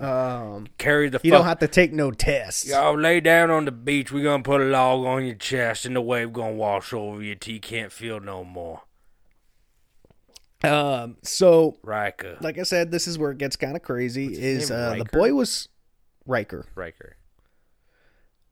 Um, 0.00 0.68
Carry 0.78 1.10
the. 1.10 1.20
you 1.22 1.32
fuck- 1.32 1.40
don't 1.40 1.46
have 1.48 1.58
to 1.58 1.68
take 1.68 1.92
no 1.92 2.10
tests. 2.10 2.66
Y'all 2.66 2.98
lay 2.98 3.20
down 3.20 3.50
on 3.50 3.66
the 3.66 3.72
beach. 3.72 4.10
We're 4.10 4.22
gonna 4.24 4.42
put 4.42 4.60
a 4.62 4.64
log 4.64 5.04
on 5.04 5.26
your 5.26 5.34
chest, 5.34 5.84
and 5.84 5.94
the 5.96 6.00
wave 6.00 6.32
gonna 6.32 6.54
wash 6.54 6.94
over 6.94 7.20
you 7.22 7.34
till 7.34 7.54
you 7.54 7.60
can't 7.60 7.92
feel 7.92 8.18
no 8.20 8.42
more. 8.44 8.82
Um, 10.66 11.16
so 11.22 11.76
Ryker. 11.82 12.36
like 12.40 12.58
I 12.58 12.62
said, 12.64 12.90
this 12.90 13.06
is 13.06 13.18
where 13.18 13.30
it 13.30 13.38
gets 13.38 13.56
kind 13.56 13.76
of 13.76 13.82
crazy. 13.82 14.26
Is 14.34 14.70
name, 14.70 14.78
uh, 14.78 14.94
the 14.96 15.04
boy 15.06 15.32
was 15.34 15.68
Ryker? 16.26 16.66
Ryker. 16.74 17.16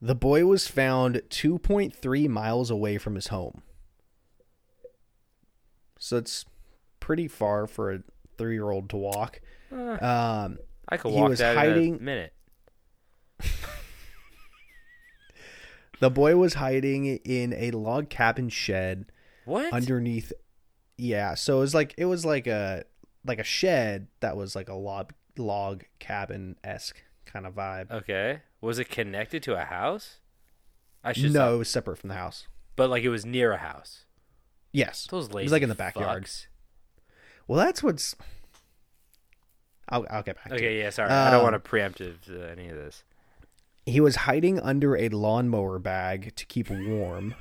The 0.01 0.15
boy 0.15 0.45
was 0.45 0.67
found 0.67 1.21
2.3 1.29 2.27
miles 2.29 2.69
away 2.69 2.97
from 2.97 3.15
his 3.15 3.27
home. 3.27 3.61
So 5.99 6.17
it's 6.17 6.45
pretty 6.99 7.27
far 7.27 7.65
for 7.67 7.91
a 7.91 7.99
three-year-old 8.37 8.89
to 8.91 8.97
walk. 8.97 9.41
Um, 9.71 10.59
I 10.89 10.97
could 10.97 11.11
He 11.11 11.17
walk 11.19 11.29
was 11.29 11.39
that 11.39 11.55
hiding- 11.57 11.95
in 11.95 11.99
a 12.01 12.03
minute. 12.03 12.33
the 15.99 16.09
boy 16.09 16.35
was 16.35 16.55
hiding 16.55 17.05
in 17.05 17.53
a 17.53 17.71
log 17.71 18.09
cabin 18.09 18.49
shed 18.49 19.05
What? 19.45 19.71
underneath 19.73 20.31
yeah 20.97 21.33
so 21.35 21.57
it 21.57 21.59
was 21.59 21.73
like 21.75 21.93
it 21.97 22.05
was 22.05 22.25
like 22.25 22.47
a 22.47 22.83
like 23.25 23.39
a 23.39 23.43
shed 23.43 24.07
that 24.21 24.37
was 24.37 24.55
like 24.55 24.69
a 24.69 24.73
log 24.73 25.11
log 25.37 25.83
cabin 25.99 26.55
esque 26.63 27.03
kind 27.25 27.45
of 27.45 27.53
vibe 27.55 27.91
okay. 27.91 28.41
Was 28.61 28.79
it 28.79 28.89
connected 28.89 29.43
to 29.43 29.53
a 29.59 29.65
house? 29.65 30.19
I 31.03 31.13
should 31.13 31.33
no 31.33 31.49
say- 31.49 31.53
it 31.55 31.57
was 31.57 31.69
separate 31.69 31.97
from 31.97 32.07
the 32.09 32.15
house 32.15 32.47
but 32.75 32.89
like 32.89 33.03
it 33.03 33.09
was 33.09 33.25
near 33.25 33.51
a 33.51 33.57
house. 33.57 34.05
yes 34.71 35.07
Those 35.09 35.31
lazy 35.31 35.43
it 35.43 35.45
was 35.45 35.51
like 35.51 35.63
in 35.63 35.69
the 35.69 35.75
backyard 35.75 36.23
fucks. 36.25 36.47
well 37.47 37.59
that's 37.59 37.81
what's 37.83 38.15
i'll, 39.89 40.05
I'll 40.09 40.23
get 40.23 40.35
back 40.37 40.49
to 40.49 40.55
Okay, 40.55 40.79
yeah, 40.79 40.89
sorry. 40.89 41.09
I 41.11 41.29
don't 41.31 41.45
Um, 41.45 41.51
want 41.51 41.63
to 41.63 41.69
preemptive 41.69 42.15
any 42.51 42.69
of 42.69 42.75
this. 42.75 43.03
he 43.85 43.99
was 44.01 44.15
hiding 44.17 44.59
under 44.59 44.95
a 44.97 45.09
lawnmower 45.09 45.77
bag 45.79 46.35
to 46.35 46.45
keep 46.45 46.69
warm 46.69 47.35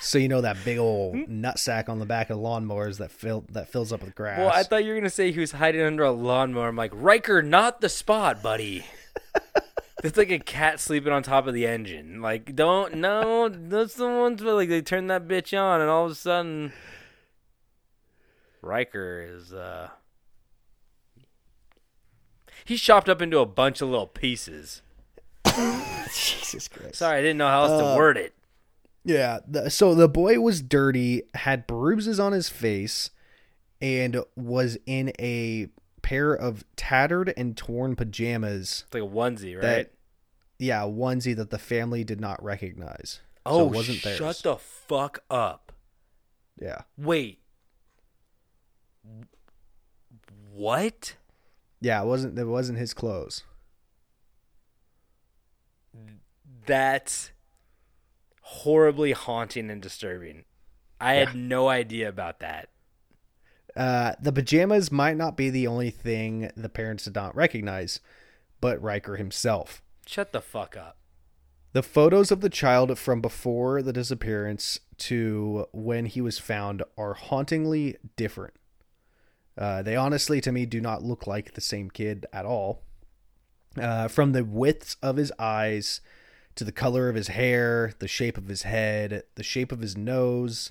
so 0.00 0.18
you 0.18 0.28
know 0.28 0.40
that 0.40 0.56
big 0.64 0.78
old 0.78 1.16
nut 1.28 1.58
sack 1.58 1.88
on 1.88 1.98
the 1.98 2.06
back 2.06 2.30
of 2.30 2.38
lawnmowers 2.38 2.98
that 2.98 3.10
fill 3.10 3.44
that 3.50 3.68
fills 3.68 3.92
up 3.92 4.02
with 4.02 4.14
grass 4.14 4.38
Well, 4.38 4.50
I 4.52 4.62
thought 4.62 4.84
you 4.84 4.90
were 4.92 4.98
gonna 4.98 5.10
say 5.10 5.32
he 5.32 5.40
was 5.40 5.52
hiding 5.52 5.80
under 5.82 6.04
a 6.04 6.10
lawnmower. 6.12 6.68
I'm 6.68 6.76
like, 6.76 6.92
Ryker, 6.94 7.42
not 7.42 7.80
the 7.80 7.88
spot, 7.88 8.42
buddy. 8.42 8.84
it's 10.04 10.16
like 10.16 10.30
a 10.30 10.38
cat 10.38 10.78
sleeping 10.80 11.12
on 11.12 11.22
top 11.22 11.46
of 11.46 11.54
the 11.54 11.66
engine. 11.66 12.20
Like, 12.22 12.54
don't 12.54 12.94
no, 12.94 13.48
that's 13.48 13.94
the 13.94 14.06
ones 14.08 14.42
where 14.42 14.54
like 14.54 14.68
they 14.68 14.82
turn 14.82 15.06
that 15.08 15.26
bitch 15.28 15.58
on, 15.58 15.80
and 15.80 15.90
all 15.90 16.06
of 16.06 16.12
a 16.12 16.14
sudden, 16.14 16.72
Ryker 18.62 19.20
is 19.34 19.52
uh, 19.52 19.88
he's 22.64 22.80
chopped 22.80 23.08
up 23.08 23.22
into 23.22 23.38
a 23.38 23.46
bunch 23.46 23.80
of 23.80 23.88
little 23.88 24.06
pieces. 24.06 24.82
jesus 26.14 26.68
christ 26.68 26.96
Sorry, 26.96 27.18
I 27.18 27.22
didn't 27.22 27.38
know 27.38 27.48
how 27.48 27.64
else 27.64 27.82
Uh, 27.82 27.92
to 27.92 27.98
word 27.98 28.16
it. 28.16 28.34
Yeah. 29.08 29.38
The, 29.48 29.70
so 29.70 29.94
the 29.94 30.08
boy 30.08 30.38
was 30.38 30.60
dirty, 30.60 31.22
had 31.34 31.66
bruises 31.66 32.20
on 32.20 32.32
his 32.32 32.50
face, 32.50 33.10
and 33.80 34.22
was 34.36 34.76
in 34.84 35.12
a 35.18 35.68
pair 36.02 36.34
of 36.34 36.64
tattered 36.76 37.32
and 37.36 37.56
torn 37.56 37.96
pajamas. 37.96 38.84
It's 38.86 38.94
like 38.94 39.02
a 39.02 39.06
onesie, 39.06 39.56
right? 39.56 39.62
That, 39.62 39.92
yeah, 40.58 40.82
onesie 40.82 41.34
that 41.36 41.48
the 41.48 41.58
family 41.58 42.04
did 42.04 42.20
not 42.20 42.42
recognize. 42.44 43.20
so 43.46 43.52
oh, 43.52 43.66
it 43.66 43.72
wasn't 43.72 43.98
shut 43.98 44.42
the 44.42 44.56
fuck 44.56 45.20
up. 45.30 45.72
Yeah. 46.60 46.82
Wait. 46.98 47.40
What? 50.52 51.14
Yeah, 51.80 52.02
it 52.02 52.06
wasn't. 52.06 52.38
It 52.38 52.44
wasn't 52.44 52.78
his 52.78 52.92
clothes. 52.92 53.44
That's 56.66 57.30
horribly 58.48 59.12
haunting 59.12 59.70
and 59.70 59.82
disturbing. 59.82 60.44
I 61.00 61.14
had 61.14 61.34
no 61.34 61.68
idea 61.68 62.08
about 62.08 62.40
that. 62.40 62.70
Uh, 63.76 64.14
the 64.20 64.32
pajamas 64.32 64.90
might 64.90 65.16
not 65.16 65.36
be 65.36 65.50
the 65.50 65.66
only 65.66 65.90
thing 65.90 66.50
the 66.56 66.68
parents 66.70 67.04
did 67.04 67.14
not 67.14 67.36
recognize, 67.36 68.00
but 68.60 68.82
Ryker 68.82 69.16
himself. 69.16 69.82
Shut 70.06 70.32
the 70.32 70.40
fuck 70.40 70.76
up. 70.76 70.96
The 71.72 71.82
photos 71.82 72.30
of 72.32 72.40
the 72.40 72.48
child 72.48 72.98
from 72.98 73.20
before 73.20 73.82
the 73.82 73.92
disappearance 73.92 74.80
to 74.96 75.66
when 75.72 76.06
he 76.06 76.20
was 76.22 76.38
found 76.38 76.82
are 76.96 77.14
hauntingly 77.14 77.96
different. 78.16 78.54
Uh, 79.56 79.82
they 79.82 79.94
honestly, 79.94 80.40
to 80.40 80.50
me, 80.50 80.64
do 80.64 80.80
not 80.80 81.02
look 81.02 81.26
like 81.26 81.52
the 81.52 81.60
same 81.60 81.90
kid 81.90 82.24
at 82.32 82.46
all. 82.46 82.82
uh, 83.78 84.08
from 84.08 84.32
the 84.32 84.44
widths 84.44 84.96
of 85.02 85.16
his 85.16 85.30
eyes 85.38 86.00
to 86.58 86.64
the 86.64 86.72
color 86.72 87.08
of 87.08 87.14
his 87.16 87.28
hair, 87.28 87.92
the 87.98 88.08
shape 88.08 88.36
of 88.36 88.48
his 88.48 88.62
head, 88.62 89.22
the 89.36 89.42
shape 89.42 89.72
of 89.72 89.80
his 89.80 89.96
nose, 89.96 90.70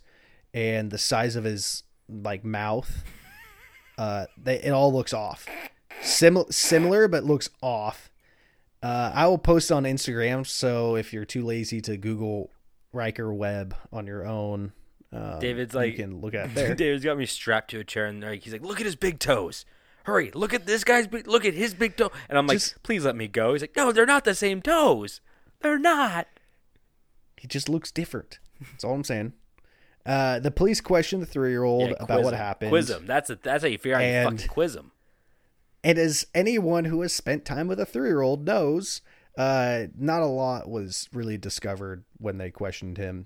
and 0.54 0.92
the 0.92 0.98
size 0.98 1.36
of 1.36 1.44
his 1.44 1.84
like 2.08 2.44
mouth. 2.46 3.04
Uh, 3.98 4.28
they, 4.38 4.62
it 4.62 4.70
all 4.70 4.94
looks 4.94 5.12
off. 5.12 5.48
Sim- 6.04 6.46
similar, 6.52 7.08
but 7.08 7.24
looks 7.24 7.50
off. 7.64 8.12
Uh, 8.84 9.12
I 9.12 9.26
will 9.26 9.40
post 9.40 9.72
on 9.72 9.86
Instagram, 9.86 10.46
so 10.46 10.96
if 10.96 11.12
you're 11.14 11.26
too 11.26 11.44
lazy 11.44 11.82
to 11.82 11.98
Google 11.98 12.52
Ryker 12.94 13.34
Webb 13.34 13.76
on 13.92 14.06
your 14.06 14.24
own, 14.28 14.72
um, 15.12 15.40
David's 15.40 15.74
like- 15.74 15.94
you 15.94 15.98
can 15.98 16.22
look 16.22 16.36
at 16.36 16.46
it 16.50 16.54
there. 16.54 16.76
David's 16.76 17.04
got 17.04 17.18
me 17.18 17.26
strapped 17.26 17.72
to 17.72 17.80
a 17.80 17.84
chair, 17.84 18.06
and 18.06 18.22
like, 18.22 18.44
he's 18.44 18.54
like, 18.54 18.62
"Look 18.62 18.80
at 18.80 18.86
his 18.86 18.96
big 18.96 19.18
toes! 19.18 19.66
Hurry! 20.04 20.30
Look 20.36 20.54
at 20.54 20.68
this 20.68 20.84
guy's 20.84 21.08
big. 21.08 21.26
Look 21.28 21.44
at 21.44 21.56
his 21.56 21.74
big 21.74 21.98
toe!" 21.98 22.12
And 22.30 22.38
I'm 22.38 22.46
like, 22.46 22.58
Just- 22.60 22.84
"Please 22.84 23.04
let 23.04 23.16
me 23.16 23.28
go." 23.28 23.54
He's 23.54 23.62
like, 23.64 23.76
"No, 23.76 23.92
they're 23.92 24.06
not 24.06 24.26
the 24.26 24.36
same 24.36 24.62
toes. 24.62 25.22
They're 25.62 25.80
not." 25.80 26.28
He 27.38 27.48
just 27.48 27.70
looks 27.70 27.92
different. 27.92 28.40
That's 28.72 28.84
all 28.84 28.94
I'm 28.94 29.04
saying. 29.04 29.34
Uh, 30.06 30.40
the 30.40 30.52
police 30.52 30.80
questioned 30.82 31.22
the 31.22 31.26
three 31.28 31.52
year 31.52 31.64
old 31.64 31.92
about 32.00 32.08
quiz 32.20 32.26
what 32.26 32.34
happened. 32.34 32.70
Quiz 32.72 32.90
him. 32.90 33.06
That's 33.06 33.30
a, 33.30 33.36
that's 33.36 33.64
how 33.64 33.70
you 33.70 33.78
figure 33.78 33.96
out 33.98 34.02
you 34.02 34.06
And- 34.08 34.38
fucking 34.40 34.48
quiz 34.50 34.76
him. 34.76 34.92
And 35.84 35.98
as 36.00 36.26
anyone 36.34 36.86
who 36.86 37.02
has 37.02 37.14
spent 37.14 37.46
time 37.46 37.68
with 37.68 37.80
a 37.80 37.86
three 37.86 38.10
year 38.10 38.22
old 38.22 38.46
knows, 38.46 39.02
uh, 39.38 39.84
not 39.98 40.22
a 40.22 40.26
lot 40.26 40.68
was 40.70 41.08
really 41.14 41.38
discovered 41.38 42.04
when 42.18 42.38
they 42.40 42.50
questioned 42.50 42.98
him. 42.98 43.26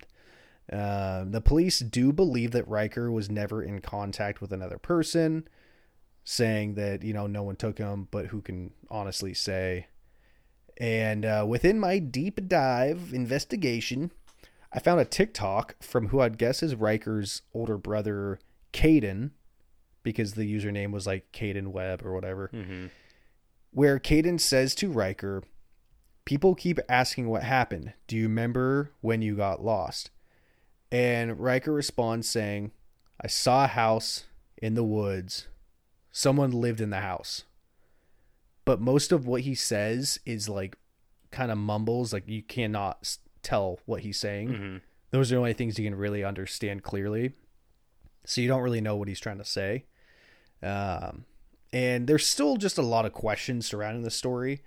Uh, 0.70 1.24
the 1.26 1.40
police 1.40 1.80
do 1.80 2.12
believe 2.12 2.50
that 2.52 2.68
Ryker 2.68 3.10
was 3.10 3.30
never 3.30 3.62
in 3.62 3.80
contact 3.80 4.40
with 4.40 4.52
another 4.52 4.78
person, 4.78 5.48
saying 6.24 6.74
that, 6.74 7.02
you 7.02 7.12
know, 7.12 7.26
no 7.26 7.42
one 7.42 7.56
took 7.56 7.78
him, 7.78 8.06
but 8.10 8.26
who 8.26 8.40
can 8.42 8.72
honestly 8.90 9.34
say? 9.34 9.86
And 10.78 11.24
uh, 11.24 11.44
within 11.46 11.78
my 11.78 11.98
deep 11.98 12.48
dive 12.48 13.10
investigation, 13.12 14.10
I 14.72 14.78
found 14.80 15.00
a 15.00 15.04
TikTok 15.04 15.76
from 15.82 16.08
who 16.08 16.20
I'd 16.20 16.38
guess 16.38 16.62
is 16.62 16.74
Ryker's 16.74 17.42
older 17.52 17.76
brother, 17.76 18.38
Caden, 18.72 19.30
because 20.02 20.32
the 20.34 20.52
username 20.52 20.90
was 20.92 21.06
like 21.06 21.30
Caden 21.32 21.68
Webb 21.68 22.04
or 22.04 22.12
whatever, 22.14 22.50
where 23.70 23.98
Caden 23.98 24.40
says 24.40 24.74
to 24.76 24.90
Ryker, 24.90 25.42
People 26.24 26.54
keep 26.54 26.78
asking 26.88 27.28
what 27.28 27.42
happened. 27.42 27.94
Do 28.06 28.16
you 28.16 28.24
remember 28.24 28.92
when 29.00 29.22
you 29.22 29.34
got 29.36 29.64
lost? 29.64 30.10
And 30.90 31.40
Ryker 31.40 31.72
responds 31.72 32.28
saying, 32.28 32.70
I 33.20 33.26
saw 33.26 33.64
a 33.64 33.68
house 33.68 34.24
in 34.56 34.74
the 34.74 34.84
woods. 34.84 35.48
Someone 36.12 36.52
lived 36.52 36.80
in 36.80 36.90
the 36.90 37.00
house. 37.00 37.44
But 38.64 38.80
most 38.80 39.12
of 39.12 39.26
what 39.26 39.42
he 39.42 39.54
says 39.54 40.20
is 40.24 40.48
like 40.48 40.76
kind 41.30 41.50
of 41.50 41.58
mumbles, 41.58 42.12
like 42.12 42.28
you 42.28 42.42
cannot 42.42 43.16
tell 43.42 43.80
what 43.86 44.02
he's 44.02 44.18
saying. 44.18 44.80
Those 45.10 45.30
are 45.30 45.34
the 45.34 45.38
only 45.40 45.52
things 45.52 45.78
you 45.78 45.88
can 45.88 45.98
really 45.98 46.24
understand 46.24 46.82
clearly. 46.82 47.32
So 48.24 48.40
you 48.40 48.48
don't 48.48 48.62
really 48.62 48.80
know 48.80 48.96
what 48.96 49.08
he's 49.08 49.20
trying 49.20 49.38
to 49.38 49.44
say. 49.44 49.84
Um, 50.62 51.24
and 51.72 52.06
there's 52.06 52.26
still 52.26 52.56
just 52.56 52.78
a 52.78 52.82
lot 52.82 53.04
of 53.04 53.12
questions 53.12 53.66
surrounding 53.66 54.04
the 54.04 54.10
story. 54.10 54.62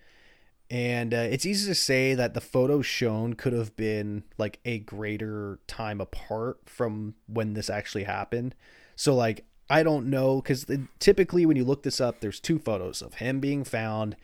And 0.69 1.13
uh, 1.13 1.27
it's 1.29 1.45
easy 1.45 1.69
to 1.69 1.75
say 1.75 2.15
that 2.15 2.33
the 2.33 2.41
photos 2.41 2.85
shown 2.85 3.35
could 3.35 3.53
have 3.53 3.75
been 3.75 4.23
like 4.37 4.59
a 4.65 4.79
greater 4.79 5.59
time 5.67 6.01
apart 6.01 6.59
from 6.65 7.13
when 7.27 7.53
this 7.53 7.69
actually 7.69 8.03
happened. 8.03 8.55
So, 8.95 9.13
like, 9.13 9.45
I 9.69 9.83
don't 9.83 10.09
know 10.09 10.41
because 10.41 10.65
typically 10.99 11.45
when 11.45 11.57
you 11.57 11.63
look 11.63 11.83
this 11.83 11.99
up, 11.99 12.19
there's 12.19 12.39
two 12.39 12.59
photos 12.59 13.01
of 13.01 13.15
him 13.15 13.39
being 13.39 13.63
found 13.63 14.15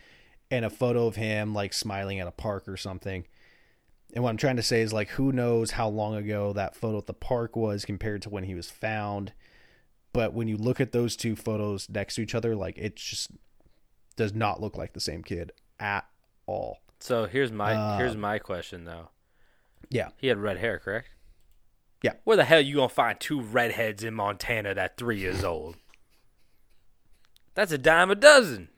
and 0.52 0.66
a 0.66 0.70
photo 0.70 1.08
of 1.08 1.16
him 1.16 1.54
like 1.54 1.74
smiling 1.74 2.20
at 2.20 2.28
a 2.28 2.32
park 2.32 2.68
or 2.68 2.78
something. 2.78 3.26
And 4.14 4.24
what 4.24 4.30
I'm 4.30 4.38
trying 4.38 4.58
to 4.58 4.64
say 4.64 4.82
is 4.82 4.92
like, 4.92 5.10
who 5.10 5.32
knows 5.32 5.72
how 5.72 5.88
long 5.88 6.16
ago 6.16 6.54
that 6.54 6.76
photo 6.76 6.98
at 6.98 7.08
the 7.08 7.14
park 7.14 7.56
was 7.56 7.86
compared 7.86 8.22
to 8.24 8.30
when 8.30 8.44
he 8.44 8.54
was 8.54 8.70
found. 8.70 9.34
But 10.14 10.34
when 10.34 10.48
you 10.50 10.58
look 10.58 10.82
at 10.82 10.92
those 10.92 11.16
two 11.16 11.36
photos 11.36 11.90
next 11.90 12.16
to 12.16 12.22
each 12.22 12.36
other, 12.36 12.56
like 12.56 12.78
it 12.78 12.98
just 12.98 13.32
does 14.18 14.34
not 14.34 14.60
look 14.60 14.78
like 14.78 14.94
the 14.94 15.00
same 15.00 15.24
kid 15.24 15.54
at 15.80 16.06
all. 16.46 16.80
So 17.00 17.26
here's 17.26 17.52
my 17.52 17.74
Uh, 17.74 17.98
here's 17.98 18.18
my 18.18 18.38
question 18.38 18.84
though. 18.84 19.10
Yeah. 19.90 20.10
He 20.18 20.28
had 20.28 20.38
red 20.38 20.58
hair, 20.58 20.78
correct? 20.78 21.08
Yeah. 22.02 22.14
Where 22.24 22.38
the 22.38 22.46
hell 22.46 22.58
are 22.58 22.62
you 22.62 22.76
gonna 22.76 22.90
find 22.90 23.20
two 23.20 23.42
redheads 23.42 24.04
in 24.04 24.14
Montana 24.16 24.74
that 24.74 24.98
three 24.98 25.20
years 25.20 25.44
old? 25.44 25.76
That's 27.54 27.72
a 27.72 27.78
dime 27.78 28.10
a 28.12 28.16
dozen. 28.16 28.70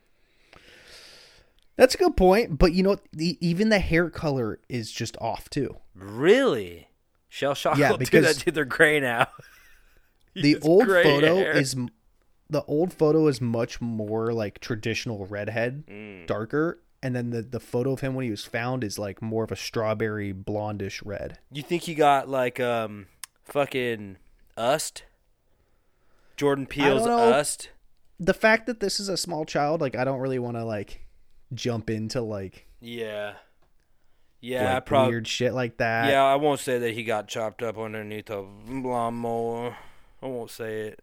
That's 1.76 1.94
a 1.94 1.98
good 1.98 2.16
point. 2.16 2.58
But 2.58 2.72
you 2.72 2.82
know, 2.82 2.90
what? 2.90 3.02
the, 3.12 3.36
even 3.40 3.68
the 3.68 3.78
hair 3.78 4.10
color 4.10 4.60
is 4.68 4.92
just 4.92 5.16
off 5.20 5.48
too. 5.50 5.76
Really? 5.94 6.88
Shell 7.28 7.54
shock 7.54 7.78
Yeah, 7.78 7.90
will 7.90 7.98
do 7.98 8.04
that 8.04 8.10
because- 8.10 8.36
to 8.44 8.50
their 8.52 8.64
gray 8.64 9.00
now. 9.00 9.28
The 10.36 10.56
old 10.62 10.86
photo 10.88 11.36
hair. 11.36 11.52
is 11.52 11.76
the 12.50 12.64
old 12.64 12.92
photo 12.92 13.28
is 13.28 13.40
much 13.40 13.80
more 13.80 14.32
like 14.32 14.58
traditional 14.58 15.26
redhead, 15.26 15.84
Mm. 15.86 16.26
darker, 16.26 16.82
and 17.04 17.14
then 17.14 17.30
the 17.30 17.40
the 17.42 17.60
photo 17.60 17.92
of 17.92 18.00
him 18.00 18.14
when 18.14 18.24
he 18.24 18.32
was 18.32 18.44
found 18.44 18.82
is 18.82 18.98
like 18.98 19.22
more 19.22 19.44
of 19.44 19.52
a 19.52 19.56
strawberry 19.56 20.32
blondish 20.34 21.00
red. 21.06 21.38
You 21.52 21.62
think 21.62 21.84
he 21.84 21.94
got 21.94 22.28
like 22.28 22.58
um 22.58 23.06
fucking 23.44 24.16
ust? 24.56 25.04
Jordan 26.36 26.66
Peele's 26.66 27.06
ust? 27.06 27.70
The 28.18 28.34
fact 28.34 28.66
that 28.66 28.80
this 28.80 28.98
is 29.00 29.08
a 29.08 29.16
small 29.16 29.44
child, 29.44 29.80
like 29.80 29.94
I 29.96 30.04
don't 30.04 30.20
really 30.20 30.38
want 30.38 30.56
to 30.56 30.64
like 30.64 31.06
jump 31.52 31.90
into 31.90 32.20
like, 32.22 32.66
Yeah. 32.80 33.34
Yeah, 34.40 34.74
like 34.74 34.86
probably. 34.86 35.12
weird 35.14 35.26
shit 35.26 35.54
like 35.54 35.78
that. 35.78 36.10
Yeah, 36.10 36.22
I 36.22 36.36
won't 36.36 36.60
say 36.60 36.78
that 36.78 36.92
he 36.92 37.02
got 37.02 37.28
chopped 37.28 37.62
up 37.62 37.78
underneath 37.78 38.28
a 38.28 38.44
lawnmower. 38.68 39.76
I 40.22 40.26
won't 40.26 40.50
say 40.50 40.88
it. 40.88 41.00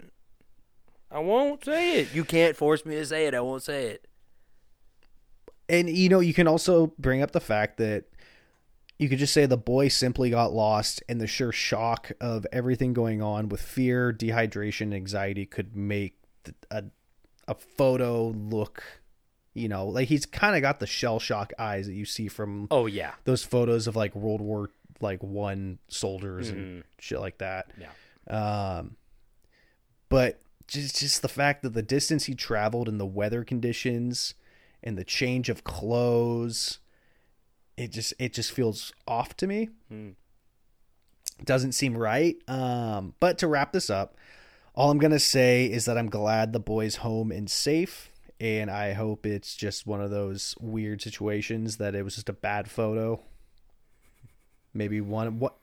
I 1.09 1.17
won't 1.19 1.65
say 1.65 2.01
it. 2.01 2.13
You 2.13 2.23
can't 2.23 2.55
force 2.55 2.85
me 2.85 2.95
to 2.95 3.05
say 3.05 3.25
it. 3.25 3.33
I 3.33 3.41
won't 3.41 3.63
say 3.63 3.87
it. 3.87 4.07
and 5.69 5.89
you 5.89 6.07
know 6.09 6.19
you 6.19 6.33
can 6.35 6.47
also 6.47 6.93
bring 6.99 7.21
up 7.23 7.31
the 7.31 7.39
fact 7.39 7.77
that 7.77 8.03
you 9.01 9.09
could 9.09 9.17
just 9.19 9.33
say 9.33 9.45
the 9.47 9.57
boy 9.57 9.87
simply 9.87 10.29
got 10.29 10.53
lost 10.53 11.01
and 11.09 11.19
the 11.19 11.25
sheer 11.25 11.51
shock 11.51 12.11
of 12.21 12.45
everything 12.51 12.93
going 12.93 13.21
on 13.21 13.49
with 13.49 13.59
fear 13.61 14.13
dehydration 14.13 14.93
anxiety 14.93 15.45
could 15.45 15.75
make 15.75 16.15
a, 16.69 16.83
a 17.47 17.55
photo 17.55 18.27
look 18.29 18.83
you 19.53 19.67
know 19.67 19.87
like 19.87 20.07
he's 20.07 20.25
kind 20.27 20.55
of 20.55 20.61
got 20.61 20.79
the 20.79 20.85
shell 20.87 21.19
shock 21.19 21.51
eyes 21.57 21.87
that 21.87 21.93
you 21.93 22.05
see 22.05 22.27
from 22.27 22.67
Oh 22.69 22.85
yeah. 22.85 23.13
those 23.23 23.43
photos 23.43 23.87
of 23.87 23.95
like 23.95 24.15
world 24.15 24.39
war 24.39 24.69
like 25.01 25.21
one 25.23 25.79
soldiers 25.87 26.49
and 26.49 26.83
shit 26.99 27.19
like 27.19 27.39
that 27.39 27.71
Yeah. 27.79 28.77
um 28.77 28.95
but 30.09 30.39
just 30.67 30.99
just 30.99 31.21
the 31.23 31.27
fact 31.27 31.63
that 31.63 31.73
the 31.73 31.81
distance 31.81 32.25
he 32.25 32.35
traveled 32.35 32.87
and 32.87 32.99
the 32.99 33.05
weather 33.05 33.43
conditions 33.43 34.35
and 34.83 34.95
the 34.97 35.03
change 35.03 35.49
of 35.49 35.63
clothes 35.63 36.77
it 37.77 37.91
just 37.91 38.13
it 38.19 38.33
just 38.33 38.51
feels 38.51 38.93
off 39.07 39.35
to 39.37 39.47
me. 39.47 39.69
Doesn't 41.43 41.71
seem 41.71 41.97
right. 41.97 42.35
Um 42.47 43.15
but 43.19 43.37
to 43.39 43.47
wrap 43.47 43.73
this 43.73 43.89
up 43.89 44.15
all 44.73 44.89
i'm 44.89 44.99
gonna 44.99 45.19
say 45.19 45.65
is 45.65 45.83
that 45.85 45.97
i'm 45.97 46.09
glad 46.09 46.53
the 46.53 46.59
boy's 46.59 46.97
home 46.97 47.31
and 47.31 47.49
safe 47.49 48.09
and 48.39 48.71
i 48.71 48.93
hope 48.93 49.25
it's 49.25 49.55
just 49.55 49.85
one 49.85 50.01
of 50.01 50.09
those 50.09 50.55
weird 50.61 51.01
situations 51.01 51.75
that 51.77 51.93
it 51.93 52.03
was 52.03 52.15
just 52.15 52.29
a 52.29 52.33
bad 52.33 52.69
photo 52.71 53.21
maybe 54.73 55.01
one 55.01 55.37
what 55.39 55.55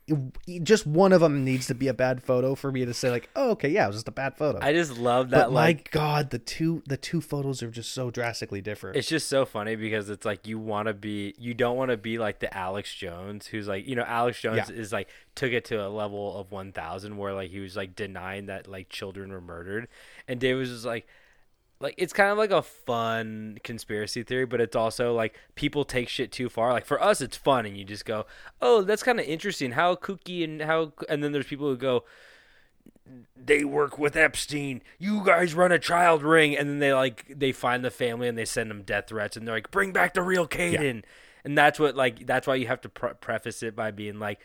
just 0.63 0.87
one 0.87 1.13
of 1.13 1.21
them 1.23 1.45
needs 1.45 1.67
to 1.67 1.75
be 1.75 1.89
a 1.89 1.95
bad 1.95 2.23
photo 2.23 2.55
for 2.55 2.71
me 2.71 2.85
to 2.85 2.93
say 2.93 3.11
like 3.11 3.31
oh 3.37 3.53
okay 3.53 3.69
yeah 3.71 3.85
it 3.85 3.89
was 3.89 3.97
just 3.97 4.09
a 4.09 4.13
bad 4.13 4.37
photo. 4.37 4.59
I 4.61 4.73
just 4.73 4.99
love 4.99 5.31
that 5.31 5.45
but 5.47 5.53
like 5.53 5.77
my 5.77 5.83
god 5.91 6.31
the 6.31 6.39
two 6.39 6.83
the 6.87 6.97
two 6.99 7.21
photos 7.21 7.63
are 7.63 7.71
just 7.71 7.93
so 7.93 8.11
drastically 8.11 8.61
different. 8.61 8.97
It's 8.97 9.09
just 9.09 9.29
so 9.29 9.47
funny 9.47 9.77
because 9.77 10.11
it's 10.11 10.27
like 10.27 10.47
you 10.47 10.59
want 10.59 10.89
to 10.89 10.95
be, 10.95 11.35
you 11.39 11.55
don't 11.55 11.77
want 11.77 11.91
to 11.91 11.97
be 11.97 12.19
like 12.19 12.41
the 12.41 12.55
Alex 12.57 12.95
Jones 12.95 13.47
who's 13.47 13.67
like, 13.67 13.87
you 13.87 13.97
know, 13.97 14.05
Alex 14.05 14.41
Jones 14.41 14.69
Yeah. 14.69 14.77
is 14.77 14.93
like 14.93 15.09
took 15.35 15.53
it 15.53 15.65
to 15.67 15.87
a 15.87 15.89
level 15.89 16.39
of 16.39 16.51
one 16.53 16.73
thousand 16.73 17.17
where 17.17 17.33
like 17.33 17.51
he 17.51 17.61
was 17.61 17.77
like 17.77 17.97
denying 17.97 18.47
that 18.47 18.69
like 18.69 18.89
children 18.91 19.33
were 19.33 19.41
murdered, 19.41 19.89
and 20.27 20.39
Dave 20.39 20.57
was 20.59 20.69
just 20.69 20.85
like, 20.85 21.07
like 21.81 21.95
it's 21.97 22.13
kind 22.13 22.31
of 22.31 22.39
like 22.39 22.51
a 22.51 22.63
fun 22.63 23.59
conspiracy 23.63 24.23
theory, 24.23 24.47
but 24.47 24.61
it's 24.61 24.77
also 24.77 25.15
like 25.15 25.39
people 25.55 25.85
take 25.85 26.09
shit 26.09 26.33
too 26.33 26.49
far. 26.49 26.73
Like 26.73 26.87
for 26.87 27.03
us, 27.03 27.21
it's 27.21 27.37
fun, 27.37 27.67
and 27.67 27.77
you 27.77 27.85
just 27.85 28.05
go, 28.05 28.27
oh, 28.61 28.83
that's 28.83 29.03
kind 29.03 29.21
of 29.21 29.27
interesting, 29.27 29.73
how 29.73 29.95
kooky 29.95 30.43
and 30.43 30.63
how, 30.63 30.93
and 31.09 31.23
then 31.23 31.33
there's 31.33 31.47
people 31.47 31.69
who 31.69 31.77
go, 31.77 32.05
they 33.37 33.65
work 33.65 33.99
with 33.99 34.17
Epstein. 34.17 34.83
You 34.99 35.23
guys 35.25 35.55
run 35.55 35.73
a 35.73 35.79
child 35.79 36.23
ring, 36.23 36.57
and 36.57 36.69
then 36.69 36.79
they 36.79 36.93
like 36.93 37.33
they 37.35 37.53
find 37.53 37.85
the 37.85 37.91
family 37.91 38.29
and 38.29 38.37
they 38.37 38.45
send 38.45 38.71
them 38.71 38.83
death 38.83 39.09
threats, 39.09 39.37
and 39.37 39.47
they're 39.47 39.55
like, 39.55 39.71
bring 39.71 39.93
back 39.93 40.15
the 40.15 40.23
real 40.23 40.47
Caden. 40.49 41.05
And 41.45 41.57
that's 41.57 41.79
what 41.79 41.97
like 41.97 42.27
that's 42.27 42.47
why 42.47 42.57
you 42.57 42.67
have 42.67 42.81
to 42.83 42.89
pre- 42.89 43.15
preface 43.21 43.63
it 43.63 43.77
by 43.77 43.93
being 43.93 44.19
like, 44.19 44.41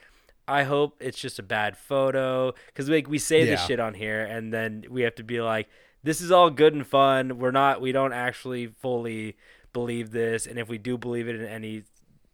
I 0.47 0.63
hope 0.63 0.97
it's 0.99 1.19
just 1.19 1.39
a 1.39 1.43
bad 1.43 1.75
photo 1.77 2.53
because 2.67 2.87
like 2.89 3.09
we 3.09 3.17
say 3.17 3.43
this 3.43 3.65
shit 3.65 3.79
on 3.79 3.95
here, 3.95 4.23
and 4.23 4.53
then 4.53 4.85
we 4.89 5.01
have 5.01 5.15
to 5.15 5.23
be 5.23 5.41
like, 5.41 5.67
this 6.03 6.21
is 6.21 6.31
all 6.31 6.49
good 6.49 6.73
and 6.73 6.85
fun. 6.85 7.39
We're 7.39 7.51
not, 7.51 7.81
we 7.81 7.91
don't 7.91 8.13
actually 8.13 8.67
fully 8.67 9.37
believe 9.71 10.11
this, 10.11 10.45
and 10.45 10.59
if 10.59 10.67
we 10.69 10.77
do 10.77 10.97
believe 10.97 11.27
it 11.27 11.35
in 11.35 11.45
any 11.45 11.83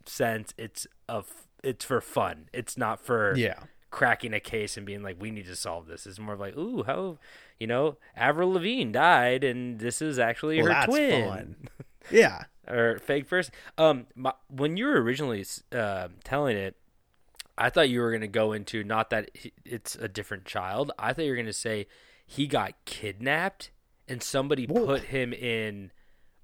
sense, 0.05 0.53
it's 0.57 0.87
of 1.07 1.47
it's 1.63 1.83
for 1.85 1.99
fun. 2.01 2.49
It's 2.53 2.77
not 2.77 2.99
for 3.05 3.35
Yeah. 3.35 3.59
cracking 3.91 4.33
a 4.33 4.39
case 4.39 4.77
and 4.77 4.85
being 4.85 5.03
like, 5.03 5.17
we 5.19 5.29
need 5.31 5.45
to 5.45 5.55
solve 5.55 5.87
this. 5.87 6.05
It's 6.07 6.19
more 6.19 6.33
of 6.35 6.39
like, 6.39 6.55
ooh, 6.57 6.83
how 6.83 7.17
you 7.59 7.67
know, 7.67 7.97
Avril 8.15 8.51
Lavigne 8.53 8.91
died, 8.91 9.43
and 9.43 9.79
this 9.79 10.01
is 10.01 10.17
actually 10.19 10.57
Well, 10.57 10.67
her 10.67 10.73
that's 10.73 10.85
twin 10.87 11.27
fun. 11.27 11.55
Yeah. 12.11 12.43
or 12.67 12.97
fake 12.99 13.27
first. 13.27 13.51
Um, 13.77 14.07
my, 14.15 14.33
when 14.49 14.77
you 14.77 14.85
were 14.85 15.01
originally 15.01 15.45
uh, 15.73 16.07
telling 16.23 16.55
it, 16.57 16.75
I 17.57 17.69
thought 17.69 17.89
you 17.89 17.99
were 17.99 18.11
gonna 18.13 18.27
go 18.29 18.53
into 18.53 18.83
not 18.85 19.09
that 19.09 19.29
it's 19.65 19.95
a 19.95 20.07
different 20.07 20.45
child. 20.45 20.91
I 20.97 21.11
thought 21.13 21.25
you 21.25 21.31
were 21.31 21.37
gonna 21.37 21.51
say 21.51 21.87
he 22.29 22.45
got 22.45 22.73
kidnapped 22.85 23.71
and 24.07 24.21
somebody 24.21 24.65
Whoa. 24.67 24.85
put 24.85 25.01
him 25.05 25.33
in 25.33 25.91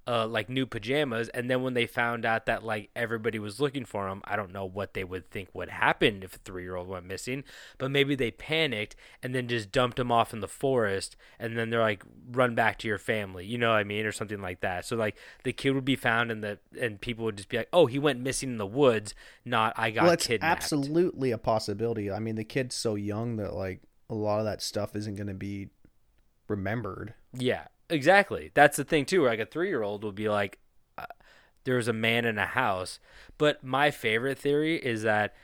uh, 0.07 0.25
like 0.25 0.49
new 0.49 0.65
pajamas, 0.65 1.29
and 1.29 1.49
then 1.49 1.61
when 1.61 1.75
they 1.75 1.85
found 1.85 2.25
out 2.25 2.47
that 2.47 2.63
like 2.63 2.89
everybody 2.95 3.37
was 3.37 3.59
looking 3.59 3.85
for 3.85 4.07
him, 4.07 4.23
I 4.25 4.35
don't 4.35 4.51
know 4.51 4.65
what 4.65 4.95
they 4.95 5.03
would 5.03 5.29
think 5.29 5.49
would 5.53 5.69
happen 5.69 6.23
if 6.23 6.35
a 6.35 6.39
three 6.39 6.63
year 6.63 6.75
old 6.75 6.87
went 6.87 7.05
missing, 7.05 7.43
but 7.77 7.91
maybe 7.91 8.15
they 8.15 8.31
panicked 8.31 8.95
and 9.21 9.35
then 9.35 9.47
just 9.47 9.71
dumped 9.71 9.99
him 9.99 10.11
off 10.11 10.33
in 10.33 10.39
the 10.39 10.47
forest, 10.47 11.15
and 11.39 11.55
then 11.55 11.69
they're 11.69 11.81
like, 11.81 12.03
run 12.31 12.55
back 12.55 12.79
to 12.79 12.87
your 12.87 12.97
family, 12.97 13.45
you 13.45 13.59
know 13.59 13.69
what 13.69 13.77
I 13.77 13.83
mean, 13.83 14.07
or 14.07 14.11
something 14.11 14.41
like 14.41 14.61
that. 14.61 14.85
So 14.85 14.95
like 14.95 15.17
the 15.43 15.53
kid 15.53 15.75
would 15.75 15.85
be 15.85 15.95
found, 15.95 16.31
and 16.31 16.43
the 16.43 16.57
and 16.81 16.99
people 16.99 17.25
would 17.25 17.37
just 17.37 17.49
be 17.49 17.57
like, 17.57 17.69
oh, 17.71 17.85
he 17.85 17.99
went 17.99 18.19
missing 18.21 18.49
in 18.49 18.57
the 18.57 18.65
woods, 18.65 19.13
not 19.43 19.73
I 19.77 19.91
got 19.91 20.05
well, 20.05 20.17
kidnapped. 20.17 20.63
absolutely 20.63 21.29
a 21.29 21.37
possibility. 21.37 22.11
I 22.11 22.17
mean, 22.17 22.35
the 22.35 22.43
kid's 22.43 22.75
so 22.75 22.95
young 22.95 23.37
that 23.37 23.53
like 23.53 23.81
a 24.09 24.15
lot 24.15 24.39
of 24.39 24.45
that 24.45 24.61
stuff 24.61 24.95
isn't 24.95 25.15
going 25.15 25.27
to 25.27 25.33
be 25.33 25.69
remembered. 26.47 27.13
Yeah, 27.33 27.67
exactly. 27.89 28.51
That's 28.53 28.77
the 28.77 28.83
thing 28.83 29.05
too. 29.05 29.25
Like 29.25 29.39
a 29.39 29.45
three 29.45 29.69
year 29.69 29.83
old 29.83 30.03
would 30.03 30.15
be 30.15 30.29
like, 30.29 30.59
uh, 30.97 31.05
"There's 31.63 31.87
a 31.87 31.93
man 31.93 32.25
in 32.25 32.37
a 32.37 32.45
house." 32.45 32.99
But 33.37 33.63
my 33.63 33.91
favorite 33.91 34.37
theory 34.37 34.77
is 34.77 35.03
that 35.03 35.35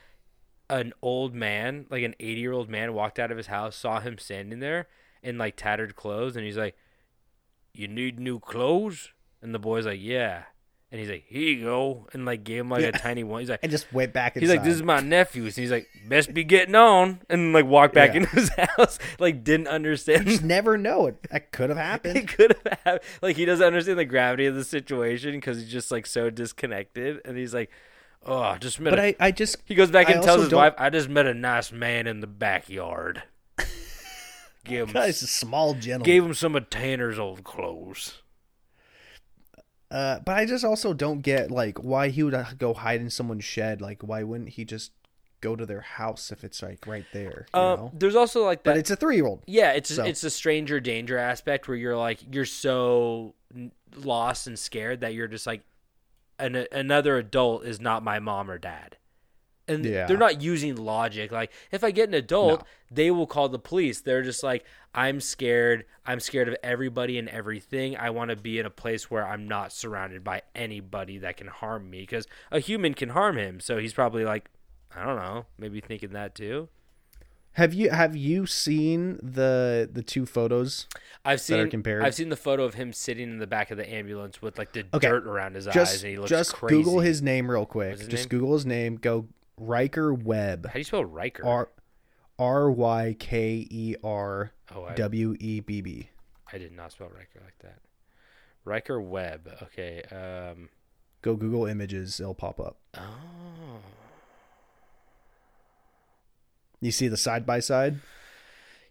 an 0.70 0.94
old 1.02 1.34
man, 1.34 1.86
like 1.90 2.04
an 2.04 2.16
eighty 2.20 2.42
year 2.42 2.54
old 2.54 2.70
man, 2.70 2.94
walked 2.94 3.20
out 3.20 3.32
of 3.32 3.38
his 3.38 3.48
house, 3.48 3.76
saw 3.76 4.00
him 4.00 4.18
standing 4.18 4.60
there 4.60 4.88
in 5.22 5.38
like 5.38 5.56
tattered 5.56 5.96
clothes, 5.96 6.36
and 6.36 6.46
he's 6.46 6.58
like, 6.58 6.76
"You 7.74 7.88
need 7.88 8.20
new 8.20 8.40
clothes?" 8.40 9.12
And 9.42 9.54
the 9.54 9.60
boy's 9.60 9.86
like, 9.86 10.02
"Yeah." 10.02 10.44
And 10.92 11.00
he's 11.00 11.10
like, 11.10 11.24
"Here 11.28 11.42
you 11.42 11.64
go," 11.64 12.08
and 12.12 12.26
like 12.26 12.44
gave 12.44 12.60
him 12.62 12.70
like 12.70 12.84
a 12.84 12.92
tiny 12.92 13.24
one. 13.24 13.40
He's 13.40 13.50
like, 13.50 13.60
And 13.64 13.72
just 13.72 13.92
went 13.94 14.12
back 14.12 14.38
He's 14.38 14.50
like, 14.50 14.62
"This 14.64 14.76
is 14.76 14.84
my 14.84 15.00
nephew's." 15.00 15.58
And 15.58 15.64
he's 15.64 15.72
like, 15.72 15.88
"Best 16.10 16.34
be 16.34 16.44
getting 16.44 16.76
on," 16.76 17.22
and 17.30 17.54
like 17.54 17.66
walked 17.66 17.94
back 17.94 18.10
Yeah. 18.10 18.18
into 18.22 18.30
his 18.32 18.50
house. 18.78 19.00
Like 19.18 19.42
didn't 19.46 19.68
understand 19.70 20.28
just 20.28 20.44
never 20.44 20.78
know 20.78 21.08
it. 21.08 21.16
That 21.32 21.54
could 21.54 21.70
have 21.70 21.78
happened. 21.92 22.18
it 22.18 22.28
could 22.28 22.58
have 22.66 22.80
happened. 22.84 23.00
Like 23.22 23.38
he 23.38 23.46
doesn't 23.46 23.66
understand 23.66 24.00
the 24.00 24.06
gravity 24.06 24.48
of 24.48 24.56
the 24.56 24.66
situation 24.66 25.32
because 25.32 25.60
he's 25.62 25.72
just 25.72 25.92
like 25.92 26.06
so 26.06 26.30
disconnected, 26.30 27.22
and 27.24 27.38
he's 27.38 27.54
like, 27.54 27.72
"Oh, 28.26 28.40
I 28.40 28.58
just 28.58 28.82
met." 28.82 28.90
but 28.90 29.00
a-" 29.00 29.04
I, 29.24 29.28
I 29.28 29.32
just 29.32 29.56
he 29.64 29.76
goes 29.76 29.92
back 29.92 30.10
I 30.10 30.14
and 30.14 30.22
tells 30.24 30.30
also 30.40 30.42
his 30.42 30.50
don't- 30.50 30.58
wife, 30.60 30.74
"I 30.78 30.90
just 30.90 31.08
met 31.08 31.26
a 31.26 31.34
nice 31.34 31.72
man 31.72 32.06
in 32.06 32.20
the 32.20 32.28
backyard. 32.28 33.24
Give 34.66 34.90
him, 34.90 34.94
Guy's 34.94 35.22
a 35.24 35.28
small 35.28 35.74
gentleman. 35.74 36.06
gave 36.06 36.24
him 36.24 36.34
some 36.34 36.56
of 36.56 36.70
Tanner's 36.70 37.18
old 37.18 37.44
clothes." 37.46 38.21
Uh, 39.92 40.20
but 40.26 40.38
I 40.38 40.46
just 40.46 40.64
also 40.64 40.94
don't 40.94 41.20
get 41.22 41.52
like 41.52 41.78
why 41.80 42.08
he 42.10 42.24
would 42.24 42.34
uh, 42.34 42.46
go 42.58 42.74
hide 42.74 43.02
in 43.02 43.10
someone's 43.10 43.44
shed. 43.44 43.82
Like, 43.82 44.02
why 44.02 44.24
wouldn't 44.24 44.50
he 44.52 44.64
just 44.64 44.92
go 45.42 45.56
to 45.56 45.66
their 45.66 45.82
house 45.82 46.32
if 46.32 46.44
it's 46.46 46.64
like 46.64 46.88
right 46.88 47.06
there? 47.12 47.48
You 47.54 47.60
know? 47.60 47.92
there's 47.94 48.16
also 48.16 48.46
like 48.46 48.64
that. 48.64 48.72
But 48.72 48.78
it's 48.78 48.90
a 48.92 48.96
three-year-old. 48.96 49.44
Yeah, 49.48 49.72
it's 49.74 49.94
So- 49.94 50.06
it's 50.06 50.24
a 50.24 50.30
stranger 50.30 50.80
danger 50.80 51.18
aspect 51.18 51.68
where 51.68 51.76
you're 51.78 51.98
like 51.98 52.20
you're 52.34 52.46
so 52.46 53.36
lost 53.96 54.48
and 54.48 54.58
scared 54.58 55.02
that 55.02 55.14
you're 55.14 55.28
just 55.28 55.46
like 55.46 55.62
an, 56.40 56.66
another 56.72 57.18
adult 57.18 57.66
is 57.66 57.82
not 57.82 58.02
my 58.02 58.20
mom 58.20 58.50
or 58.50 58.58
dad. 58.58 58.96
And 59.72 59.86
Yeah. 59.86 60.06
they're 60.06 60.18
not 60.18 60.42
using 60.42 60.76
logic. 60.76 61.32
Like 61.32 61.52
if 61.72 61.84
I 61.84 61.92
get 61.92 62.10
an 62.10 62.14
adult, 62.16 62.62
No. 62.62 62.66
they 62.92 63.12
will 63.12 63.28
call 63.28 63.50
the 63.50 63.60
police. 63.60 64.02
They're 64.02 64.22
just 64.24 64.44
like 64.44 64.66
I'm 64.94 65.22
scared. 65.22 65.86
I'm 66.06 66.20
scared 66.20 66.50
of 66.50 66.56
everybody 66.62 67.18
and 67.18 67.30
everything. 67.30 67.96
I 67.96 68.10
want 68.10 68.30
to 68.30 68.36
be 68.36 68.60
in 68.60 68.66
a 68.66 68.70
place 68.70 69.10
where 69.10 69.26
I'm 69.26 69.48
not 69.48 69.72
surrounded 69.72 70.24
by 70.24 70.42
anybody 70.54 71.18
that 71.20 71.38
can 71.38 71.48
harm 71.48 71.90
me 71.90 72.02
because 72.02 72.28
a 72.52 72.60
human 72.60 72.94
can 72.94 73.10
harm 73.10 73.38
him. 73.38 73.60
So 73.62 73.78
he's 73.78 73.94
probably 73.94 74.26
like 74.26 74.50
I 74.96 75.06
don't 75.06 75.16
know, 75.16 75.46
maybe 75.58 75.80
thinking 75.80 76.12
that 76.12 76.36
too. 76.36 76.68
Have 77.56 77.74
you 77.74 77.90
have 77.90 78.16
you 78.16 78.46
seen 78.46 79.18
the 79.22 79.90
the 79.92 80.02
two 80.02 80.26
photos? 80.26 80.88
I've 81.26 81.46
that 81.48 81.54
are 81.60 81.64
seen 81.64 81.70
compared? 81.70 82.04
I've 82.04 82.16
seen 82.16 82.30
the 82.30 82.38
photo 82.38 82.64
of 82.64 82.76
him 82.76 82.94
sitting 82.94 83.30
in 83.30 83.40
the 83.40 83.48
back 83.48 83.72
of 83.72 83.78
the 83.78 83.90
ambulance 83.94 84.42
with 84.42 84.58
like 84.58 84.72
the 84.72 84.86
Okay. 84.94 85.10
dirt 85.10 85.26
around 85.28 85.56
his 85.56 85.68
eyes, 85.68 85.74
Just 85.74 86.04
and 86.04 86.12
he 86.12 86.18
looks 86.18 86.30
just 86.30 86.54
crazy. 86.54 86.76
Google 86.82 87.00
his 87.02 87.22
name 87.22 87.52
real 87.52 87.66
quick. 87.66 87.98
Just 88.00 88.12
name? 88.12 88.28
Google 88.30 88.54
his 88.54 88.66
name. 88.66 88.96
Go 88.96 89.28
Ryker 89.58 90.14
Webb. 90.14 90.68
How 90.68 90.74
do 90.74 90.80
you 90.80 90.84
spell 90.84 91.06
Ryker? 91.06 91.46
R 91.46 91.70
R 92.40 92.72
Y 92.72 93.16
K 93.20 93.68
E 93.70 93.96
R 94.04 94.52
oh, 94.76 94.90
W 94.96 95.36
E 95.40 95.60
B 95.60 95.82
B. 95.82 96.10
I 96.52 96.58
did 96.58 96.72
not 96.72 96.92
spell 96.92 97.10
Riker 97.10 97.40
like 97.44 97.58
that. 97.62 97.80
Ryker 98.66 99.02
Webb. 99.02 99.50
Okay. 99.64 100.04
Um. 100.12 100.70
Go 101.22 101.36
Google 101.36 101.66
images. 101.68 102.20
It'll 102.20 102.34
pop 102.34 102.60
up. 102.60 102.78
Oh. 102.98 103.80
You 106.80 106.92
see 106.92 107.08
the 107.08 107.18
side 107.18 107.46
by 107.46 107.60
side. 107.60 108.00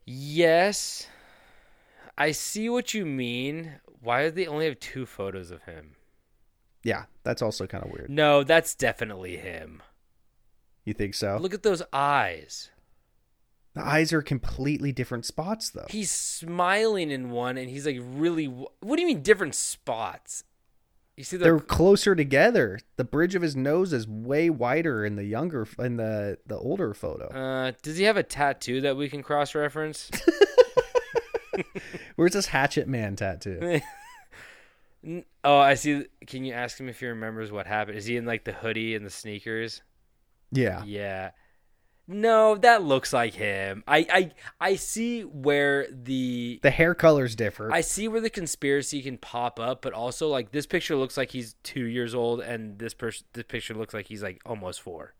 Yes. 0.07 1.09
I 2.17 2.31
see 2.33 2.69
what 2.69 2.95
you 2.95 3.05
mean. 3.05 3.81
Why 4.01 4.25
do 4.25 4.31
they 4.31 4.47
only 4.47 4.67
have 4.67 4.79
two 4.79 5.07
photos 5.07 5.51
of 5.51 5.65
him? 5.65 5.97
Yeah, 6.83 7.05
that's 7.25 7.43
also 7.43 7.67
kind 7.67 7.85
of 7.85 7.91
weird. 7.91 8.09
No, 8.09 8.45
that's 8.45 8.75
definitely 8.75 9.37
him. 9.37 9.83
You 10.91 10.95
think 10.95 11.15
so? 11.15 11.39
Look 11.41 11.55
at 11.55 11.63
those 11.63 11.85
eyes. 11.93 12.69
The 13.75 13.87
eyes 13.87 14.13
are 14.13 14.23
completely 14.23 14.91
different 14.91 15.25
spots, 15.25 15.71
though. 15.71 15.87
He's 15.89 16.11
smiling 16.11 17.13
in 17.13 17.31
one, 17.31 17.57
and 17.57 17.71
he's 17.71 17.87
like 17.87 17.99
really. 18.01 18.47
What 18.47 18.97
do 18.97 19.01
you 19.01 19.07
mean 19.07 19.23
different 19.23 19.55
spots? 19.55 20.43
You 21.17 21.23
see 21.23 21.37
the 21.37 21.45
They're 21.45 21.61
closer 21.61 22.17
together. 22.17 22.81
The 22.97 23.05
bridge 23.05 23.37
of 23.37 23.43
his 23.43 23.55
nose 23.55 23.93
is 23.93 24.09
way 24.09 24.51
wider 24.51 25.05
in 25.05 25.15
the 25.15 25.23
younger, 25.23 25.69
in 25.79 25.97
the 25.97 26.39
the 26.45 26.59
older 26.59 26.93
photo. 26.93 27.29
Uh, 27.29 27.71
does 27.85 27.97
he 27.97 28.03
have 28.03 28.17
a 28.17 28.25
tattoo 28.25 28.81
that 28.81 28.97
we 28.97 29.09
can 29.09 29.23
cross 29.23 29.55
reference? 29.55 30.11
Where's 32.17 32.33
this 32.33 32.47
Hatchet 32.47 32.89
Man 32.89 33.15
tattoo? 33.15 33.81
oh, 35.45 35.59
I 35.59 35.75
see. 35.75 36.07
Can 36.27 36.45
you 36.45 36.53
ask 36.53 36.81
him 36.81 36.89
if 36.89 36.99
he 36.99 37.07
remembers 37.07 37.53
what 37.53 37.69
happened? 37.69 37.97
Is 37.97 38.07
he 38.07 38.17
in 38.17 38.27
like 38.27 38.43
the 38.43 38.53
hoodie 38.53 38.97
and 38.97 39.07
the 39.07 39.11
sneakers? 39.11 39.83
Yeah, 40.51 40.83
Yeah. 40.85 41.31
No, 42.13 42.57
that 42.57 42.83
looks 42.83 43.13
like 43.13 43.35
him. 43.35 43.85
I 43.87 43.99
I 44.11 44.31
I 44.61 44.75
see 44.77 45.23
where 45.23 45.87
the 45.93 46.59
the 46.61 46.71
hair 46.73 46.93
color's 46.93 47.37
differ. 47.37 47.71
I 47.73 47.83
see 47.83 48.09
where 48.09 48.21
the 48.21 48.31
conspiracy 48.31 49.01
can 49.01 49.17
pop 49.17 49.61
up, 49.61 49.81
but 49.81 49.93
also 49.93 50.27
like 50.27 50.51
this 50.51 50.67
picture 50.67 50.97
looks 50.97 51.17
like 51.17 51.31
he's 51.31 51.55
two 51.63 51.85
years 51.85 52.13
old, 52.13 52.41
and 52.41 52.81
this 52.81 52.95
person 52.95 53.27
this 53.33 53.45
picture 53.45 53.75
looks 53.75 53.95
like 53.95 54.07
he's 54.09 54.25
like 54.25 54.41
almost 54.45 54.81
four. 54.81 55.15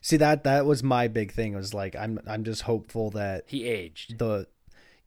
see 0.00 0.16
that 0.16 0.42
that 0.42 0.66
was 0.66 0.82
my 0.82 1.06
big 1.06 1.30
thing. 1.30 1.54
Was 1.54 1.72
like 1.74 1.94
I'm 1.94 2.18
I'm 2.26 2.42
just 2.42 2.62
hopeful 2.62 3.10
that 3.12 3.44
He 3.46 3.64
aged. 3.64 4.18
the 4.18 4.48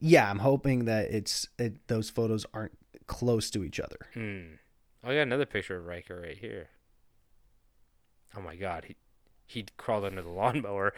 yeah 0.00 0.30
I'm 0.30 0.38
hoping 0.38 0.86
that 0.86 1.10
it's 1.10 1.46
it, 1.58 1.86
those 1.88 2.08
photos 2.08 2.46
aren't 2.54 2.78
close 3.06 3.50
to 3.50 3.62
each 3.62 3.78
other. 3.78 3.98
Hmm. 4.14 4.54
Oh, 5.04 5.10
I 5.10 5.16
got 5.16 5.22
another 5.22 5.44
picture 5.44 5.76
of 5.76 5.84
Ryker 5.84 6.18
right 6.18 6.38
here. 6.38 6.68
Oh 8.34 8.40
my 8.40 8.56
god, 8.56 8.86
he 8.86 8.96
he 9.52 9.66
crawled 9.76 10.04
under 10.04 10.22
the 10.22 10.30
lawnmower. 10.30 10.94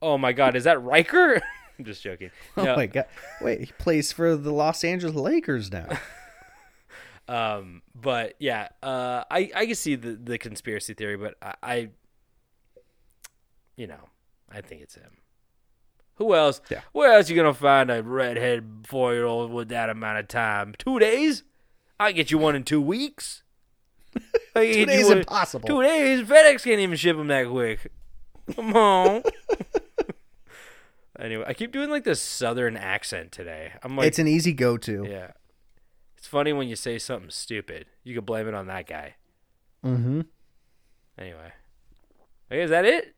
Oh 0.00 0.18
my 0.18 0.32
god, 0.32 0.56
is 0.56 0.64
that 0.64 0.82
Ryker? 0.82 1.40
I'm 1.78 1.84
just 1.84 2.02
joking. 2.02 2.30
Oh 2.56 2.74
my 2.76 2.86
god! 2.86 3.06
Wait, 3.40 3.60
he 3.60 3.72
plays 3.78 4.12
for 4.12 4.36
the 4.36 4.52
Los 4.52 4.82
Angeles 4.84 5.14
Lakers 5.14 5.70
now. 5.72 5.86
Um, 7.30 7.82
but 7.94 8.36
yeah, 8.38 8.68
uh, 8.82 9.22
I 9.30 9.50
I 9.54 9.66
can 9.66 9.74
see 9.74 9.96
the 9.96 10.12
the 10.12 10.38
conspiracy 10.38 10.94
theory, 10.94 11.18
but 11.18 11.34
I, 11.42 11.54
I 11.62 11.88
you 13.76 13.86
know, 13.86 14.08
I 14.50 14.62
think 14.62 14.80
it's 14.80 14.94
him. 14.94 15.18
Who 16.14 16.34
else? 16.34 16.62
Yeah. 16.70 16.80
Where 16.92 17.12
else 17.12 17.28
are 17.28 17.34
you 17.34 17.40
gonna 17.42 17.52
find 17.52 17.90
a 17.90 18.02
redhead 18.02 18.86
four 18.86 19.12
year 19.12 19.26
old 19.26 19.52
with 19.52 19.68
that 19.68 19.90
amount 19.90 20.20
of 20.20 20.28
time? 20.28 20.74
Two 20.78 20.98
days? 20.98 21.42
I 22.00 22.12
get 22.12 22.30
you 22.30 22.38
one 22.38 22.56
in 22.56 22.64
two 22.64 22.80
weeks. 22.80 23.42
Two 24.14 24.86
days 24.86 25.08
one- 25.08 25.18
impossible. 25.18 25.68
Two 25.68 25.82
days. 25.82 26.22
FedEx 26.22 26.64
can't 26.64 26.80
even 26.80 26.96
ship 26.96 27.16
them 27.18 27.28
that 27.28 27.46
quick. 27.46 27.92
Come 28.54 28.74
on. 28.76 29.22
anyway, 31.18 31.44
I 31.46 31.54
keep 31.54 31.72
doing 31.72 31.90
like 31.90 32.04
this 32.04 32.20
southern 32.20 32.76
accent 32.76 33.32
today. 33.32 33.72
I'm 33.82 33.96
like, 33.96 34.06
it's 34.06 34.18
an 34.18 34.28
easy 34.28 34.52
go-to. 34.52 35.06
yeah. 35.08 35.32
It's 36.16 36.26
funny 36.26 36.52
when 36.52 36.66
you 36.68 36.74
say 36.74 36.98
something 36.98 37.30
stupid. 37.30 37.86
You 38.02 38.14
can 38.14 38.24
blame 38.24 38.48
it 38.48 38.54
on 38.54 38.66
that 38.66 38.88
guy. 38.88 39.14
Mm-hmm. 39.84 40.22
Anyway. 41.16 41.52
Okay, 42.50 42.62
is 42.62 42.70
that 42.70 42.84
it? 42.84 43.14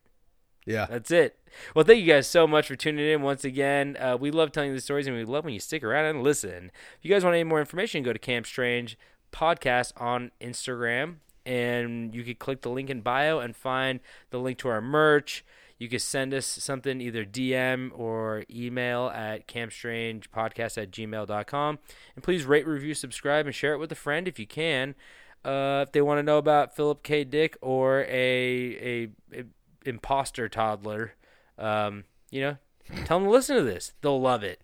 Yeah. 0.66 0.86
That's 0.88 1.10
it. 1.10 1.38
Well, 1.74 1.84
thank 1.84 2.00
you 2.00 2.06
guys 2.06 2.26
so 2.26 2.46
much 2.46 2.68
for 2.68 2.76
tuning 2.76 3.06
in 3.10 3.22
once 3.22 3.42
again. 3.44 3.96
Uh, 3.98 4.18
we 4.20 4.30
love 4.30 4.52
telling 4.52 4.72
these 4.72 4.84
stories, 4.84 5.06
and 5.06 5.16
we 5.16 5.24
love 5.24 5.44
when 5.46 5.54
you 5.54 5.60
stick 5.60 5.82
around 5.82 6.04
and 6.06 6.22
listen. 6.22 6.70
If 6.98 7.04
you 7.04 7.10
guys 7.10 7.24
want 7.24 7.34
any 7.34 7.44
more 7.44 7.60
information, 7.60 8.02
go 8.02 8.12
to 8.12 8.18
Camp 8.18 8.46
Strange 8.46 8.98
podcast 9.32 9.92
on 9.96 10.30
Instagram, 10.40 11.16
and 11.44 12.14
you 12.14 12.22
could 12.22 12.38
click 12.38 12.62
the 12.62 12.70
link 12.70 12.90
in 12.90 13.00
bio 13.00 13.38
and 13.38 13.56
find 13.56 14.00
the 14.30 14.38
link 14.38 14.58
to 14.58 14.68
our 14.68 14.80
merch. 14.80 15.44
You 15.78 15.88
could 15.88 16.02
send 16.02 16.34
us 16.34 16.44
something 16.44 17.00
either 17.00 17.24
DM 17.24 17.90
or 17.98 18.44
email 18.50 19.08
at 19.14 19.48
campstrangepodcast 19.48 20.76
at 20.76 20.90
gmail.com. 20.90 21.78
And 22.14 22.22
please 22.22 22.44
rate, 22.44 22.66
review, 22.66 22.92
subscribe, 22.92 23.46
and 23.46 23.54
share 23.54 23.72
it 23.72 23.78
with 23.78 23.90
a 23.90 23.96
friend 23.96 24.28
if 24.28 24.38
you 24.38 24.46
can. 24.46 24.94
Uh, 25.42 25.84
if 25.86 25.92
they 25.92 26.02
want 26.02 26.18
to 26.18 26.22
know 26.22 26.36
about 26.36 26.76
Philip 26.76 27.02
K. 27.02 27.24
Dick 27.24 27.56
or 27.62 28.00
a, 28.02 29.08
a, 29.32 29.38
a 29.40 29.44
imposter 29.86 30.50
toddler, 30.50 31.14
um, 31.58 32.04
you 32.30 32.42
know, 32.42 32.58
tell 33.06 33.18
them 33.18 33.24
to 33.24 33.30
listen 33.30 33.56
to 33.56 33.62
this. 33.62 33.94
They'll 34.02 34.20
love 34.20 34.44
it. 34.44 34.60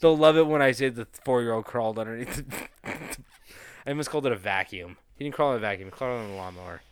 They'll 0.00 0.16
love 0.16 0.38
it 0.38 0.46
when 0.46 0.62
I 0.62 0.72
say 0.72 0.88
the 0.88 1.06
four 1.24 1.42
year 1.42 1.52
old 1.52 1.66
crawled 1.66 1.98
underneath. 1.98 2.42
I 2.84 3.90
almost 3.90 4.08
called 4.08 4.24
it 4.24 4.32
a 4.32 4.36
vacuum. 4.36 4.96
He 5.16 5.24
didn't 5.24 5.34
crawl 5.36 5.52
in 5.52 5.56
a 5.58 5.60
vacuum. 5.60 5.88
He 5.88 5.90
crawled 5.92 6.20
on 6.24 6.30
a 6.30 6.36
lawnmower. 6.36 6.82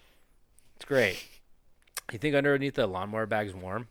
It's 0.77 0.85
great. 0.85 1.23
You 2.13 2.19
think 2.19 2.35
underneath 2.35 2.75
the 2.75 2.87
lawnmower 2.87 3.27
bag's 3.27 3.55
warm? 3.55 3.89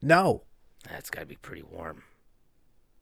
No, 0.00 0.42
That's 0.88 1.10
got 1.10 1.20
to 1.20 1.26
be 1.26 1.36
pretty 1.36 1.62
warm. 1.62 2.04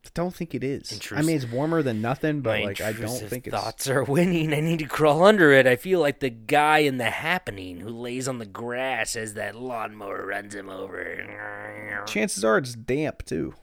I 0.05 0.09
don't 0.14 0.35
think 0.35 0.55
it 0.55 0.62
is. 0.64 0.93
I 0.93 0.94
Intrusive. 0.94 1.27
mean, 1.27 1.36
it's 1.36 1.47
warmer 1.47 1.82
than 1.82 2.01
nothing, 2.01 2.40
but 2.40 2.62
like 2.62 2.81
I 2.81 2.93
don't 2.93 3.02
intrusive 3.02 3.28
think 3.28 3.47
it's. 3.48 3.55
thoughts 3.56 3.89
are 3.89 4.05
winning. 4.05 4.55
I 4.55 4.60
need 4.60 4.78
to 4.78 4.86
crawl 4.86 5.24
under 5.24 5.52
it. 5.52 5.66
I 5.66 5.77
feel 5.77 6.01
like 6.01 6.20
the 6.20 6.31
guy 6.31 6.78
in 6.78 6.98
the 6.98 7.10
happening 7.10 7.81
who 7.81 7.90
lays 7.90 8.28
on 8.28 8.39
the 8.39 8.47
grass 8.47 9.16
as 9.16 9.35
that 9.35 9.56
lawnmower 9.56 10.24
runs 10.24 10.55
him 10.55 10.70
over. 10.70 12.05
Chances 12.06 12.44
are 12.44 12.56
it's 12.59 12.74
damp 12.74 13.24
too. 13.24 13.55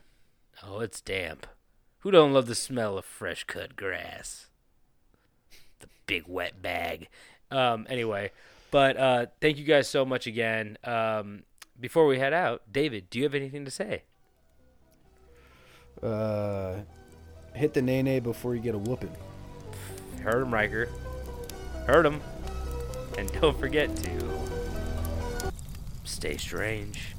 Oh, 0.62 0.80
it's 0.80 1.00
damp. 1.00 1.46
Who 2.00 2.10
don't 2.10 2.34
love 2.34 2.46
the 2.46 2.54
smell 2.54 2.98
of 2.98 3.04
fresh 3.06 3.44
cut 3.44 3.74
grass? 3.74 4.46
Big 6.06 6.24
wet 6.26 6.60
bag. 6.60 7.08
Um, 7.50 7.86
anyway, 7.88 8.30
but 8.70 8.96
uh, 8.96 9.26
thank 9.40 9.58
you 9.58 9.64
guys 9.64 9.88
so 9.88 10.04
much 10.04 10.26
again. 10.26 10.78
Um, 10.84 11.44
before 11.80 12.06
we 12.06 12.18
head 12.18 12.32
out, 12.32 12.62
David, 12.70 13.10
do 13.10 13.18
you 13.18 13.24
have 13.24 13.34
anything 13.34 13.64
to 13.64 13.70
say? 13.70 14.02
Uh, 16.02 16.76
hit 17.54 17.74
the 17.74 17.82
nay 17.82 18.02
nay 18.02 18.20
before 18.20 18.54
you 18.54 18.60
get 18.60 18.74
a 18.74 18.78
whooping. 18.78 19.14
Heard 20.22 20.42
him, 20.42 20.52
Ryker. 20.52 20.88
Heard 21.86 22.06
him. 22.06 22.20
And 23.16 23.30
don't 23.40 23.58
forget 23.58 23.94
to 23.96 24.42
stay 26.04 26.36
strange. 26.36 27.14